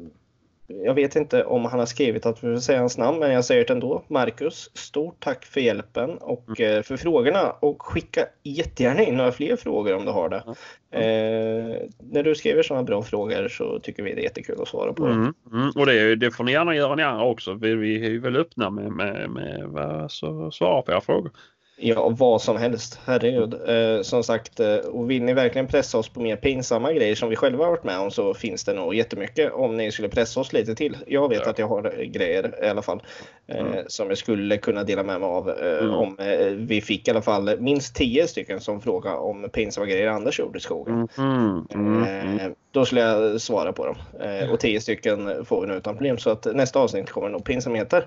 jag 0.85 0.95
vet 0.95 1.17
inte 1.17 1.45
om 1.45 1.65
han 1.65 1.79
har 1.79 1.87
skrivit 1.87 2.27
att 2.27 2.45
vi 2.45 2.55
får 2.55 2.61
säga 2.61 2.79
hans 2.79 2.99
namn, 2.99 3.19
men 3.19 3.33
jag 3.33 3.45
säger 3.45 3.65
det 3.65 3.73
ändå. 3.73 4.03
Marcus, 4.09 4.71
stort 4.75 5.17
tack 5.19 5.45
för 5.45 5.61
hjälpen 5.61 6.19
och 6.19 6.61
Mm. 6.61 6.77
eh, 6.77 6.83
för 6.83 6.97
frågorna. 6.97 7.51
Och 7.51 7.83
skicka 7.83 8.21
jättegärna 8.43 9.03
in 9.03 9.17
några 9.17 9.33
fler 9.33 9.57
frågor 9.57 9.95
om 9.95 10.05
du 10.05 10.11
har 10.11 10.29
det. 10.29 10.43
Ja. 10.47 10.55
Eh, 10.99 11.77
när 12.13 12.23
du 12.23 12.35
skriver 12.35 12.63
sådana 12.63 12.83
bra 12.83 13.03
frågor 13.03 13.49
så 13.49 13.79
tycker 13.81 14.03
vi 14.03 14.15
det 14.15 14.21
är 14.21 14.25
jättekul 14.25 14.61
att 14.63 14.69
svara 14.69 14.93
på. 14.93 15.07
Mm, 15.07 15.35
mm. 15.53 15.71
Och 15.77 15.87
det, 15.87 16.17
det 16.17 16.31
får 16.31 16.45
ni 16.45 16.53
gärna 16.53 16.75
göra 16.75 16.95
ni 16.95 17.03
andra 17.03 17.25
också. 17.25 17.55
Vi, 17.55 17.75
vi 17.75 18.17
är 18.17 18.21
väl 18.21 18.37
öppna 18.37 18.71
med, 18.71 18.93
med, 18.93 19.31
med 19.31 19.65
vad 19.69 20.11
så 20.11 20.51
svara 20.51 20.83
på 20.83 20.93
era 20.93 21.01
frågor. 21.01 21.31
Ja, 21.81 22.09
vad 22.09 22.43
som 22.43 22.57
helst. 22.57 23.01
Herregud. 23.05 23.55
Eh, 23.55 24.03
som 24.03 24.23
sagt, 24.23 24.61
eh, 24.61 24.77
och 24.77 25.11
vill 25.11 25.23
ni 25.23 25.33
verkligen 25.35 25.67
pressa 25.67 25.99
oss 25.99 26.09
på 26.09 26.21
mer 26.21 26.37
pinsamma 26.37 26.93
grejer 26.93 27.15
som 27.15 27.29
vi 27.29 27.37
själva 27.37 27.65
har 27.65 27.71
varit 27.71 27.85
med 27.85 27.99
om 27.99 28.11
så 28.11 28.35
finns 28.35 28.65
det 28.65 28.73
nog 28.75 28.95
jättemycket 28.95 29.53
om 29.53 29.77
ni 29.77 29.93
skulle 29.93 30.09
pressa 30.09 30.41
oss 30.41 30.53
lite 30.53 30.75
till. 30.75 30.97
Jag 31.07 31.29
vet 31.29 31.43
Ja. 31.45 31.51
att 31.51 31.59
jag 31.59 31.69
har 31.69 32.05
grejer 32.05 32.65
i 32.65 32.69
alla 32.69 32.83
fall 32.83 33.03
eh, 33.47 33.59
Mm. 33.67 33.85
som 33.87 34.09
jag 34.09 34.19
skulle 34.19 34.57
kunna 34.57 34.85
dela 34.85 35.03
med 35.03 35.21
mig 35.21 35.29
av. 35.29 35.51
Eh, 35.51 35.79
Mm. 35.79 35.95
Om 35.95 36.19
eh, 36.19 36.47
vi 36.47 36.81
fick 36.81 37.09
i 37.09 37.11
alla 37.11 37.23
fall 37.23 37.61
minst 37.61 37.95
tio 37.95 38.27
stycken 38.29 38.61
som 38.61 38.81
fråga 38.81 39.17
om 39.17 39.49
pinsamma 39.53 39.87
grejer 39.87 40.09
Anders 40.09 40.39
gjorde 40.41 40.59
i 40.59 40.61
skogen. 40.61 41.09
Mm, 41.19 41.67
mm, 41.75 42.03
mm. 42.05 42.39
Eh, 42.39 42.51
Då 42.71 42.85
skulle 42.85 43.01
jag 43.01 43.41
svara 43.41 43.73
på 43.73 43.87
dem. 43.87 43.97
Eh, 44.21 44.51
och 44.53 44.61
tio 44.61 44.81
stycken 44.81 45.45
får 45.45 45.61
vi 45.61 45.67
nu 45.67 45.75
utan 45.75 45.95
problem. 45.97 46.19
Så 46.19 46.31
att 46.31 46.45
nästa 46.55 46.79
avsnitt 46.81 47.11
kommer 47.11 47.29
nog 47.29 47.45
pinsamheter. 47.45 48.07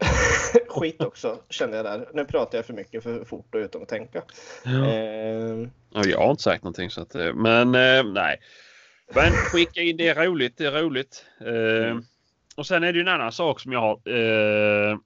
Mm. 0.00 0.66
Skit 0.68 1.02
också 1.02 1.38
kände 1.48 1.76
jag 1.76 1.86
där. 1.86 2.08
Nu 2.14 2.24
pratar 2.24 2.58
jag 2.58 2.66
för 2.66 2.74
mycket 2.74 3.02
för 3.02 3.24
fort 3.24 3.54
och 3.54 3.58
utan 3.58 3.82
att 3.82 3.88
tänka. 3.88 4.22
Ja. 4.64 4.86
Eh, 4.86 5.68
Ja, 5.94 6.04
jag 6.04 6.18
har 6.18 6.30
inte 6.30 6.42
sagt 6.42 6.64
någonting 6.64 6.90
så 6.90 7.02
att, 7.02 7.14
eh, 7.14 7.34
men 7.34 7.74
eh, 7.74 8.04
nej. 8.04 8.40
Men 9.14 9.44
skicka 9.44 9.80
in, 9.80 9.96
det 9.96 10.08
är 10.08 10.26
roligt, 10.26 10.56
det 10.56 10.66
är 10.66 10.72
roligt. 10.82 11.24
Eh, 11.40 11.98
och 12.56 12.66
sen 12.66 12.84
är 12.84 12.92
det 12.92 12.96
ju 12.96 13.00
en 13.02 13.08
annan 13.08 13.32
sak 13.32 13.60
som 13.60 13.72
jag 13.72 13.80
har. 13.80 14.00
Eh, 14.04 14.98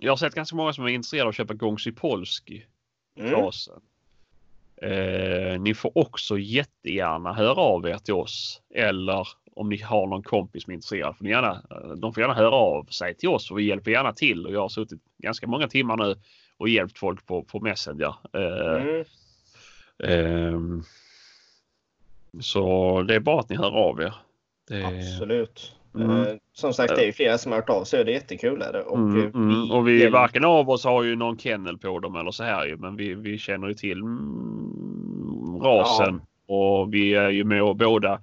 jag 0.00 0.12
har 0.12 0.16
sett 0.16 0.34
ganska 0.34 0.56
många 0.56 0.72
som 0.72 0.84
är 0.84 0.88
intresserade 0.88 1.24
av 1.24 1.28
att 1.28 1.36
köpa 1.36 1.54
Gångsy 1.54 1.92
Polski 1.92 2.66
mm, 3.18 3.32
rasen. 3.32 3.80
Eh, 4.82 5.60
ni 5.60 5.74
får 5.74 5.98
också 5.98 6.38
jättegärna 6.38 7.32
höra 7.32 7.60
av 7.60 7.88
er 7.88 7.98
till 7.98 8.14
oss 8.14 8.62
eller 8.74 9.28
om 9.60 9.68
ni 9.68 9.82
har 9.82 10.06
någon 10.06 10.22
kompis 10.22 10.62
som 10.64 10.70
är 10.70 10.74
intresserad. 10.74 11.16
Får 11.16 11.24
ni 11.24 11.30
gärna, 11.30 11.62
eh, 11.70 11.90
de 11.96 12.14
får 12.14 12.20
gärna 12.20 12.34
höra 12.34 12.54
av 12.54 12.84
sig 12.84 13.14
till 13.14 13.28
oss 13.28 13.50
och 13.50 13.58
vi 13.58 13.62
hjälper 13.62 13.90
gärna 13.90 14.12
till. 14.12 14.46
Och 14.46 14.52
jag 14.52 14.60
har 14.60 14.68
suttit 14.68 15.00
ganska 15.18 15.46
många 15.46 15.68
timmar 15.68 15.96
nu 15.96 16.14
och 16.56 16.68
hjälpt 16.68 16.98
folk 16.98 17.26
på, 17.26 17.42
på 17.42 17.60
Messenger. 17.60 18.14
Eh, 18.32 18.82
mm, 18.82 19.04
Ehm, 20.04 20.82
så 22.40 23.02
det 23.02 23.14
är 23.14 23.20
bara 23.20 23.40
att 23.40 23.48
ni 23.48 23.56
hör 23.56 23.76
av 23.76 24.00
er. 24.00 24.14
Det, 24.68 24.84
absolut. 24.84 25.72
Mm. 25.94 26.10
Eh, 26.10 26.26
som 26.52 26.72
sagt, 26.72 26.96
det 26.96 27.02
är 27.02 27.06
ju 27.06 27.12
flera 27.12 27.38
som 27.38 27.52
har 27.52 27.58
hört 27.58 27.70
av 27.70 27.84
sig 27.84 28.00
och 28.00 28.06
det 28.06 28.12
är 28.12 28.14
jättekul. 28.14 28.62
Är 28.62 28.72
det. 28.72 28.82
Och, 28.82 28.98
mm, 28.98 29.18
eh, 29.18 29.34
mm. 29.34 29.70
och 29.70 29.88
vi, 29.88 30.08
varken 30.08 30.44
av 30.44 30.70
oss 30.70 30.84
har 30.84 31.02
ju 31.02 31.16
någon 31.16 31.38
kennel 31.38 31.78
på 31.78 31.98
dem 31.98 32.16
eller 32.16 32.30
så 32.30 32.44
här 32.44 32.66
ju, 32.66 32.76
men 32.76 32.96
vi, 32.96 33.14
vi 33.14 33.38
känner 33.38 33.68
ju 33.68 33.74
till 33.74 33.98
mm, 34.00 35.60
rasen 35.62 36.22
och 36.46 36.94
vi 36.94 37.14
är 37.14 37.30
ju 37.30 37.44
med 37.44 37.62
och 37.62 37.76
båda 37.76 38.20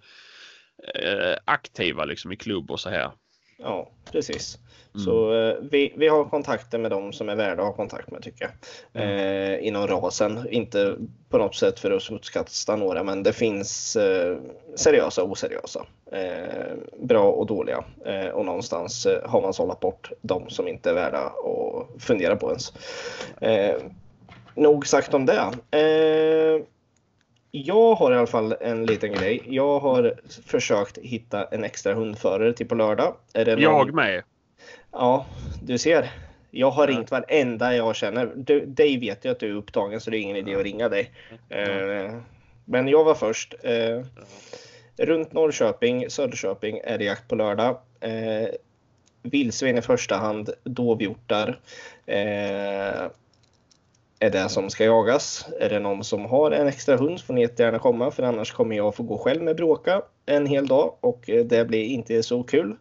aktiva 1.46 2.06
liksom 2.06 2.32
i 2.32 2.36
klubb 2.36 2.72
och 2.72 2.80
så 2.80 2.90
här. 2.90 3.12
Ja, 3.58 3.92
precis. 4.12 4.58
Mm. 4.94 5.06
Så 5.06 5.34
eh, 5.34 5.56
vi, 5.72 5.94
vi 5.98 6.08
har 6.08 6.26
kontakter 6.26 6.78
med 6.78 6.92
dem 6.92 7.14
som 7.14 7.30
är 7.30 7.36
värda 7.36 7.62
att 7.62 7.68
ha 7.68 7.76
kontakt 7.76 8.12
med 8.12 8.22
tycker 8.22 8.50
jag. 8.92 9.04
Eh, 9.04 9.68
inom 9.68 9.88
rasen. 9.88 10.48
Inte 10.52 10.96
på 11.30 11.38
något 11.38 11.56
sätt 11.56 11.80
för 11.80 11.92
att 11.92 12.04
smutskasta 12.04 12.76
några 12.76 13.04
men 13.04 13.24
det 13.24 13.34
finns 13.34 13.96
eh, 13.96 14.38
seriösa 14.76 15.24
och 15.24 15.32
oseriösa. 15.32 15.86
Eh, 16.12 16.76
bra 17.00 17.32
och 17.32 17.46
dåliga. 17.46 17.84
Eh, 18.06 18.28
och 18.28 18.46
någonstans 18.46 19.06
eh, 19.06 19.30
har 19.30 19.42
man 19.42 19.54
sållat 19.54 19.80
bort 19.80 20.12
de 20.22 20.50
som 20.50 20.68
inte 20.68 20.90
är 20.90 20.94
värda 20.94 21.20
att 21.20 22.04
fundera 22.04 22.36
på 22.36 22.50
ens. 22.50 22.74
Eh, 23.42 23.76
nog 24.56 24.88
sagt 24.88 25.14
om 25.14 25.26
det. 25.26 25.52
Jag 27.66 27.96
har 27.96 28.12
i 28.12 28.16
alla 28.16 28.28
fall 28.28 28.56
en 28.62 28.86
liten 28.86 29.14
grej. 29.14 29.42
Jag 29.46 29.80
har 29.80 30.16
försökt 30.46 30.98
hitta 30.98 31.46
en 31.46 31.64
extra 31.64 31.94
hundförare 31.94 32.54
till 32.54 32.68
på 32.68 32.76
lördag. 32.76 33.16
Någon- 33.56 33.64
Jag 33.64 33.94
med. 33.94 34.24
Ja, 34.92 35.26
du 35.64 35.78
ser. 35.78 36.10
Jag 36.52 36.72
har 36.72 36.88
ringt 36.88 37.12
varenda 37.12 37.76
jag 37.76 37.96
känner. 37.96 38.32
Du, 38.36 38.66
dig 38.66 38.98
vet 39.00 39.26
jag 39.26 39.32
att 39.32 39.40
du 39.40 39.50
är 39.50 39.56
upptagen 39.56 40.02
så 40.02 40.10
det 40.12 40.18
är 40.18 40.20
ingen 40.20 40.36
idé 40.38 40.56
att 40.56 40.64
ringa 40.64 40.90
dig. 40.90 41.12
Eh, 41.50 42.16
men 42.66 42.88
jag 42.88 43.04
var 43.04 43.16
först. 43.16 43.56
Eh, 43.64 44.02
runt 44.98 45.34
Norrköping, 45.34 46.10
Söderköping 46.10 46.82
är 46.84 46.98
det 46.98 47.04
jakt 47.04 47.28
på 47.28 47.36
lördag. 47.36 47.78
Eh, 48.00 48.48
vildsvin 49.22 49.78
i 49.78 49.82
första 49.82 50.16
hand, 50.16 50.50
dovhjortar. 50.64 51.60
Är 54.20 54.30
det 54.30 54.50
som 54.50 54.70
ska 54.70 54.84
jagas. 54.86 55.46
Är 55.60 55.70
det 55.70 55.80
någon 55.80 56.04
som 56.04 56.26
har 56.26 56.52
en 56.52 56.68
extra 56.68 56.98
hund 56.98 57.22
får 57.22 57.34
ni 57.34 57.42
jättegärna 57.42 57.80
komma 57.80 58.12
för 58.12 58.24
annars 58.24 58.52
kommer 58.54 58.76
jag 58.76 58.96
få 58.96 59.04
gå 59.04 59.18
själv 59.18 59.44
med 59.44 59.56
bråka 59.56 60.02
en 60.26 60.46
hel 60.46 60.68
dag 60.68 60.94
och 61.00 61.30
eh, 61.30 61.46
det 61.46 61.66
blir 61.66 61.84
inte 61.84 62.24
så 62.24 62.44
kul. 62.44 62.76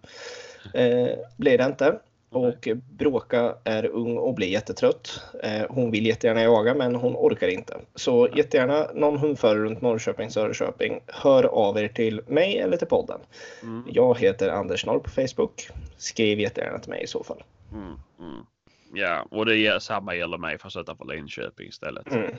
Eh, 0.75 1.09
blir 1.37 1.59
det 1.59 1.65
inte. 1.65 1.99
Och 2.31 2.69
Bråka 2.99 3.55
är 3.65 3.87
ung 3.87 4.19
och 4.19 4.35
blir 4.35 4.49
jättetrött. 4.49 5.21
Eh, 5.43 5.63
hon 5.69 5.91
vill 5.91 6.07
jättegärna 6.07 6.43
jaga 6.43 6.75
men 6.75 6.95
hon 6.95 7.17
orkar 7.17 7.49
inte. 7.49 7.77
Så 7.95 8.29
jättegärna 8.35 8.87
någon 8.95 9.19
hundförare 9.19 9.59
runt 9.59 9.81
Norrköping, 9.81 10.31
Söderköping. 10.31 11.01
Hör 11.07 11.45
av 11.45 11.79
er 11.79 11.89
till 11.89 12.21
mig 12.27 12.59
eller 12.59 12.77
till 12.77 12.87
podden. 12.87 13.21
Mm, 13.63 13.85
Jag 13.93 14.19
heter 14.19 14.49
Anders 14.49 14.87
Norr 14.87 14.99
på 14.99 15.11
Facebook. 15.11 15.69
Skriv 15.97 16.41
jättegärna 16.41 16.79
till 16.79 16.91
mig 16.91 17.03
i 17.03 17.07
så 17.07 17.25
fall. 17.25 17.43
mm, 17.73 17.95
mm. 18.21 18.47
Ja, 18.93 19.27
och 19.31 19.47
det 19.47 19.57
är 19.67 19.79
samma 19.79 20.15
gäller 20.15 20.39
mig 20.39 20.59
fast 20.59 20.77
utanför 20.77 21.05
Linköping 21.05 21.69
istället. 21.69 22.13
Mm. 22.13 22.35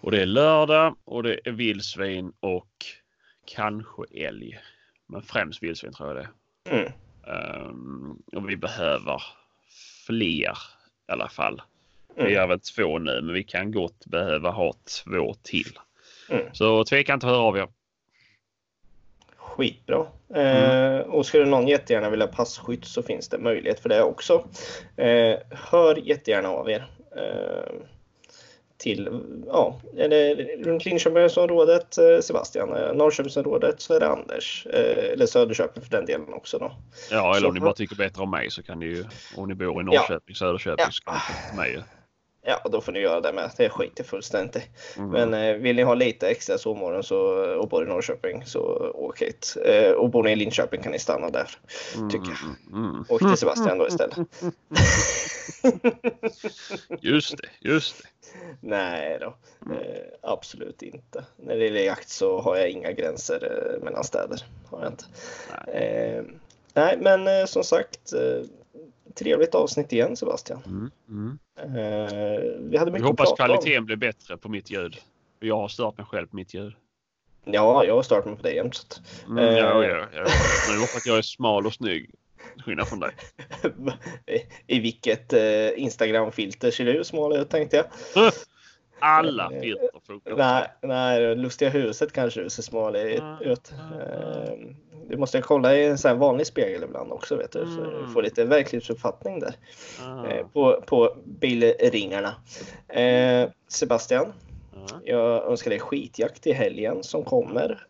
Och 0.00 0.10
det 0.10 0.22
är 0.22 0.26
lördag 0.26 0.96
och 1.04 1.22
det 1.22 1.40
är 1.44 1.52
vildsvin 1.52 2.32
och 2.40 2.84
kanske 3.44 4.02
älg. 4.10 4.58
Men 5.06 5.22
främst 5.22 5.62
vildsvin 5.62 5.92
tror 5.92 6.08
jag 6.08 6.16
det. 6.16 6.28
Mm. 6.70 6.92
Ehm, 7.26 8.22
och 8.32 8.50
vi 8.50 8.56
behöver 8.56 9.22
fler 10.06 10.58
i 11.08 11.12
alla 11.12 11.28
fall. 11.28 11.62
Mm. 12.16 12.28
Vi 12.28 12.36
har 12.36 12.46
väl 12.46 12.60
två 12.60 12.98
nu 12.98 13.22
men 13.22 13.34
vi 13.34 13.44
kan 13.44 13.72
gott 13.72 14.06
behöva 14.06 14.50
ha 14.50 14.74
två 15.04 15.34
till. 15.42 15.78
Mm. 16.28 16.46
Så 16.52 16.84
tveka 16.84 17.14
inte 17.14 17.26
att 17.26 17.32
höra 17.32 17.42
av 17.42 17.56
er. 17.56 17.68
Skitbra. 19.56 20.06
Eh, 20.34 20.98
och 21.00 21.26
skulle 21.26 21.44
någon 21.44 21.68
jättegärna 21.68 22.10
vilja 22.10 22.26
passkytt 22.26 22.84
så 22.84 23.02
finns 23.02 23.28
det 23.28 23.38
möjlighet 23.38 23.80
för 23.80 23.88
det 23.88 24.02
också. 24.02 24.44
Eh, 24.96 25.38
hör 25.50 25.96
jättegärna 25.96 26.48
av 26.48 26.70
er. 26.70 26.86
Eh, 27.16 27.72
till, 28.78 29.20
ja, 29.46 29.80
är 29.96 30.08
det 30.08 30.34
runt 30.64 30.84
Linköpingsområdet 30.84 31.98
eh, 31.98 32.20
Sebastian, 32.20 32.76
eh, 32.76 32.92
Norrköpingsområdet 32.94 33.80
så 33.80 33.94
är 33.94 34.00
det 34.00 34.08
Anders. 34.08 34.66
Eh, 34.72 35.12
eller 35.12 35.26
Söderköping 35.26 35.82
för 35.82 35.90
den 35.90 36.06
delen 36.06 36.32
också 36.34 36.58
då. 36.58 36.72
Ja, 37.10 37.30
eller 37.30 37.40
Så- 37.40 37.48
om 37.48 37.54
ni 37.54 37.60
bara 37.60 37.72
tycker 37.72 37.96
bättre 37.96 38.22
om 38.22 38.30
mig 38.30 38.50
så 38.50 38.62
kan 38.62 38.78
ni 38.78 38.86
ju, 38.86 39.04
om 39.36 39.48
ni 39.48 39.54
bor 39.54 39.80
i 39.80 39.84
Norrköping, 39.84 40.34
Söderköping, 40.36 40.84
Ja. 40.84 40.90
så 40.90 41.02
kan 41.04 41.14
ni 41.50 41.56
mig. 41.56 41.82
Ja, 42.48 42.60
då 42.70 42.80
får 42.80 42.92
ni 42.92 43.00
göra 43.00 43.20
det 43.20 43.32
med. 43.32 43.50
Det 43.56 43.68
skiter 43.68 44.04
fullständigt. 44.04 44.68
Mm. 44.96 45.10
Men 45.10 45.34
eh, 45.34 45.54
vill 45.54 45.76
ni 45.76 45.82
ha 45.82 45.94
lite 45.94 46.28
extra 46.28 46.58
sovmorgon 46.58 47.02
så, 47.02 47.18
och 47.56 47.68
bor 47.68 47.84
i 47.84 47.86
Norrköping 47.86 48.46
så 48.46 48.60
åk 48.94 49.22
hit. 49.22 49.56
Eh, 49.64 49.90
och 49.90 50.10
bor 50.10 50.22
ni 50.22 50.32
i 50.32 50.36
Linköping 50.36 50.82
kan 50.82 50.92
ni 50.92 50.98
stanna 50.98 51.30
där. 51.30 51.50
tycker 52.10 52.28
jag. 52.28 52.76
Mm, 52.78 52.90
mm. 52.90 53.04
Åk 53.08 53.20
till 53.20 53.36
Sebastian 53.36 53.78
då 53.78 53.86
istället. 53.88 54.18
Just 57.00 57.36
det, 57.36 57.48
just 57.60 58.02
det. 58.02 58.08
Nej 58.60 59.18
då, 59.20 59.26
eh, 59.74 60.02
absolut 60.22 60.82
inte. 60.82 61.24
När 61.36 61.56
det 61.56 61.64
gäller 61.64 61.80
jakt 61.80 62.08
så 62.08 62.40
har 62.40 62.56
jag 62.56 62.70
inga 62.70 62.92
gränser 62.92 63.72
eh, 63.74 63.84
mellan 63.84 64.04
städer. 64.04 64.44
Har 64.70 64.82
jag 64.82 64.92
inte. 64.92 65.04
Nej. 65.66 65.82
Eh, 65.82 66.24
nej, 66.74 66.98
men 67.00 67.26
eh, 67.26 67.44
som 67.44 67.64
sagt, 67.64 68.12
eh, 68.12 68.42
trevligt 69.18 69.54
avsnitt 69.54 69.92
igen 69.92 70.16
Sebastian. 70.16 70.62
Mm, 70.66 70.90
mm. 71.08 71.38
Eh, 71.58 72.40
vi 72.58 72.76
hade 72.76 72.90
Jag 72.90 72.92
mycket 72.92 73.06
hoppas 73.06 73.28
prata 73.30 73.42
om. 73.42 73.46
kvaliteten 73.48 73.84
blir 73.86 73.96
bättre 73.96 74.36
på 74.36 74.48
mitt 74.48 74.70
ljud. 74.70 74.96
Jag 75.40 75.56
har 75.56 75.68
stört 75.68 75.98
mig 75.98 76.06
själv 76.06 76.26
på 76.26 76.36
mitt 76.36 76.54
ljud. 76.54 76.72
Ja, 77.44 77.84
jag 77.84 77.94
har 77.94 78.02
startat 78.02 78.26
med 78.26 78.36
på 78.36 78.42
det 78.42 78.52
jämt. 78.52 79.00
Mm, 79.26 79.38
Eh. 79.38 79.44
ja, 79.58 79.84
ja, 79.84 80.06
ja. 80.14 80.24
Men 80.66 80.74
det 80.74 80.80
var 80.80 80.86
för 80.86 80.98
att 80.98 81.06
jag 81.06 81.18
är 81.18 81.22
smal 81.22 81.66
och 81.66 81.74
snygg. 81.74 82.10
Skillnad 82.64 82.88
från 82.88 83.00
dig. 83.00 83.10
I 84.66 84.80
vilket 84.80 85.32
eh, 85.32 85.68
Instagram-filter 85.82 86.70
ser 86.70 86.84
du 86.84 87.04
smal 87.04 87.36
ut 87.36 87.50
tänkte 87.50 87.76
jag. 87.76 87.86
Alla 88.98 89.50
filter 89.62 89.88
funkar. 90.06 90.36
Nej, 90.36 90.68
nej, 90.82 91.36
lustiga 91.36 91.70
huset 91.70 92.12
kanske 92.12 92.40
du 92.42 92.50
ser 92.50 92.62
smal 92.62 92.96
Mm. 92.96 93.38
ut. 93.40 93.72
Eh, 94.00 94.52
Du 95.08 95.16
måste 95.16 95.40
kolla 95.40 95.76
i 95.76 95.86
en 95.86 95.98
sån 95.98 96.08
här 96.08 96.16
vanlig 96.16 96.46
spegel 96.46 96.82
ibland 96.84 97.12
också 97.12 97.36
vet 97.36 97.52
du. 97.52 97.66
Så 97.66 97.80
du 97.90 97.96
Mm. 97.98 98.12
får 98.12 98.22
lite 98.22 98.44
verklighetsuppfattning 98.44 99.40
där. 99.40 99.54
Eh, 100.28 100.46
På, 100.46 100.82
på 100.86 101.16
bilringarna. 101.24 102.34
Eh, 102.88 103.48
Sebastian, 103.68 104.32
ja. 104.74 105.00
jag 105.04 105.50
önskar 105.50 105.70
dig 105.70 105.80
skitjakt 105.80 106.46
i 106.46 106.52
helgen 106.52 107.02
som 107.02 107.24
kommer. 107.24 107.86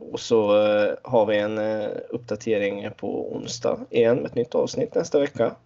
Och 0.00 0.20
så 0.20 0.66
eh, 0.66 0.94
har 1.02 1.26
vi 1.26 1.38
en 1.38 1.58
eh, 1.58 1.88
uppdatering 2.08 2.90
på 2.96 3.32
onsdag 3.32 3.80
igen 3.90 4.16
med 4.16 4.26
ett 4.26 4.34
nytt 4.34 4.54
avsnitt 4.54 4.94
nästa 4.94 5.20
vecka. 5.20 5.56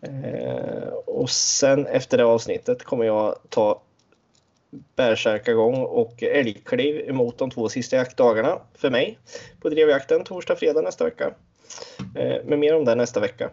Eh, 0.00 0.88
och 1.06 1.30
sen 1.30 1.86
efter 1.86 2.18
det 2.18 2.24
avsnittet 2.24 2.82
kommer 2.82 3.04
jag 3.04 3.34
ta 3.48 3.82
bärsärkagång 4.96 5.74
och 5.74 6.22
älgkliv 6.22 7.08
emot 7.08 7.38
de 7.38 7.50
två 7.50 7.68
sista 7.68 7.96
jaktdagarna 7.96 8.58
för 8.74 8.90
mig 8.90 9.18
på 9.60 9.68
drevjakten 9.68 10.24
torsdag, 10.24 10.56
fredag 10.56 10.80
nästa 10.80 11.04
vecka. 11.04 11.34
Men 12.44 12.60
mer 12.60 12.74
om 12.74 12.84
det 12.84 12.94
nästa 12.94 13.20
vecka. 13.20 13.50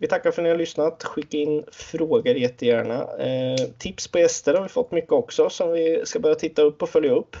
Vi 0.00 0.06
tackar 0.06 0.30
för 0.30 0.42
att 0.42 0.44
ni 0.44 0.50
har 0.50 0.56
lyssnat. 0.56 1.04
Skicka 1.04 1.36
in 1.36 1.64
frågor 1.72 2.36
jättegärna. 2.36 3.08
Eh, 3.18 3.66
tips 3.78 4.08
på 4.08 4.18
gäster 4.18 4.54
har 4.54 4.62
vi 4.62 4.68
fått 4.68 4.92
mycket 4.92 5.12
också 5.12 5.50
som 5.50 5.72
vi 5.72 6.02
ska 6.04 6.18
börja 6.18 6.34
titta 6.34 6.62
upp 6.62 6.82
och 6.82 6.88
följa 6.88 7.12
upp. 7.12 7.36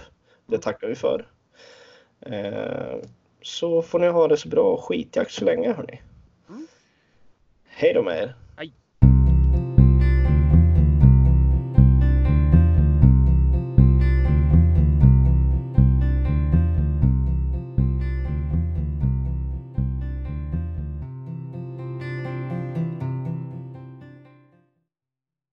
Det 0.50 0.58
tackar 0.58 0.88
vi 0.88 0.94
för. 0.94 1.26
Eh, 2.20 2.96
så 3.42 3.82
får 3.82 3.98
ni 3.98 4.08
ha 4.08 4.28
det 4.28 4.36
så 4.36 4.48
bra. 4.48 4.76
Skitjakt 4.76 5.32
så 5.32 5.44
länge 5.44 5.72
hörni. 5.72 6.02
Mm. 6.48 6.66
Hej 7.68 7.94
då 7.94 8.02
med 8.02 8.22
er. 8.22 8.34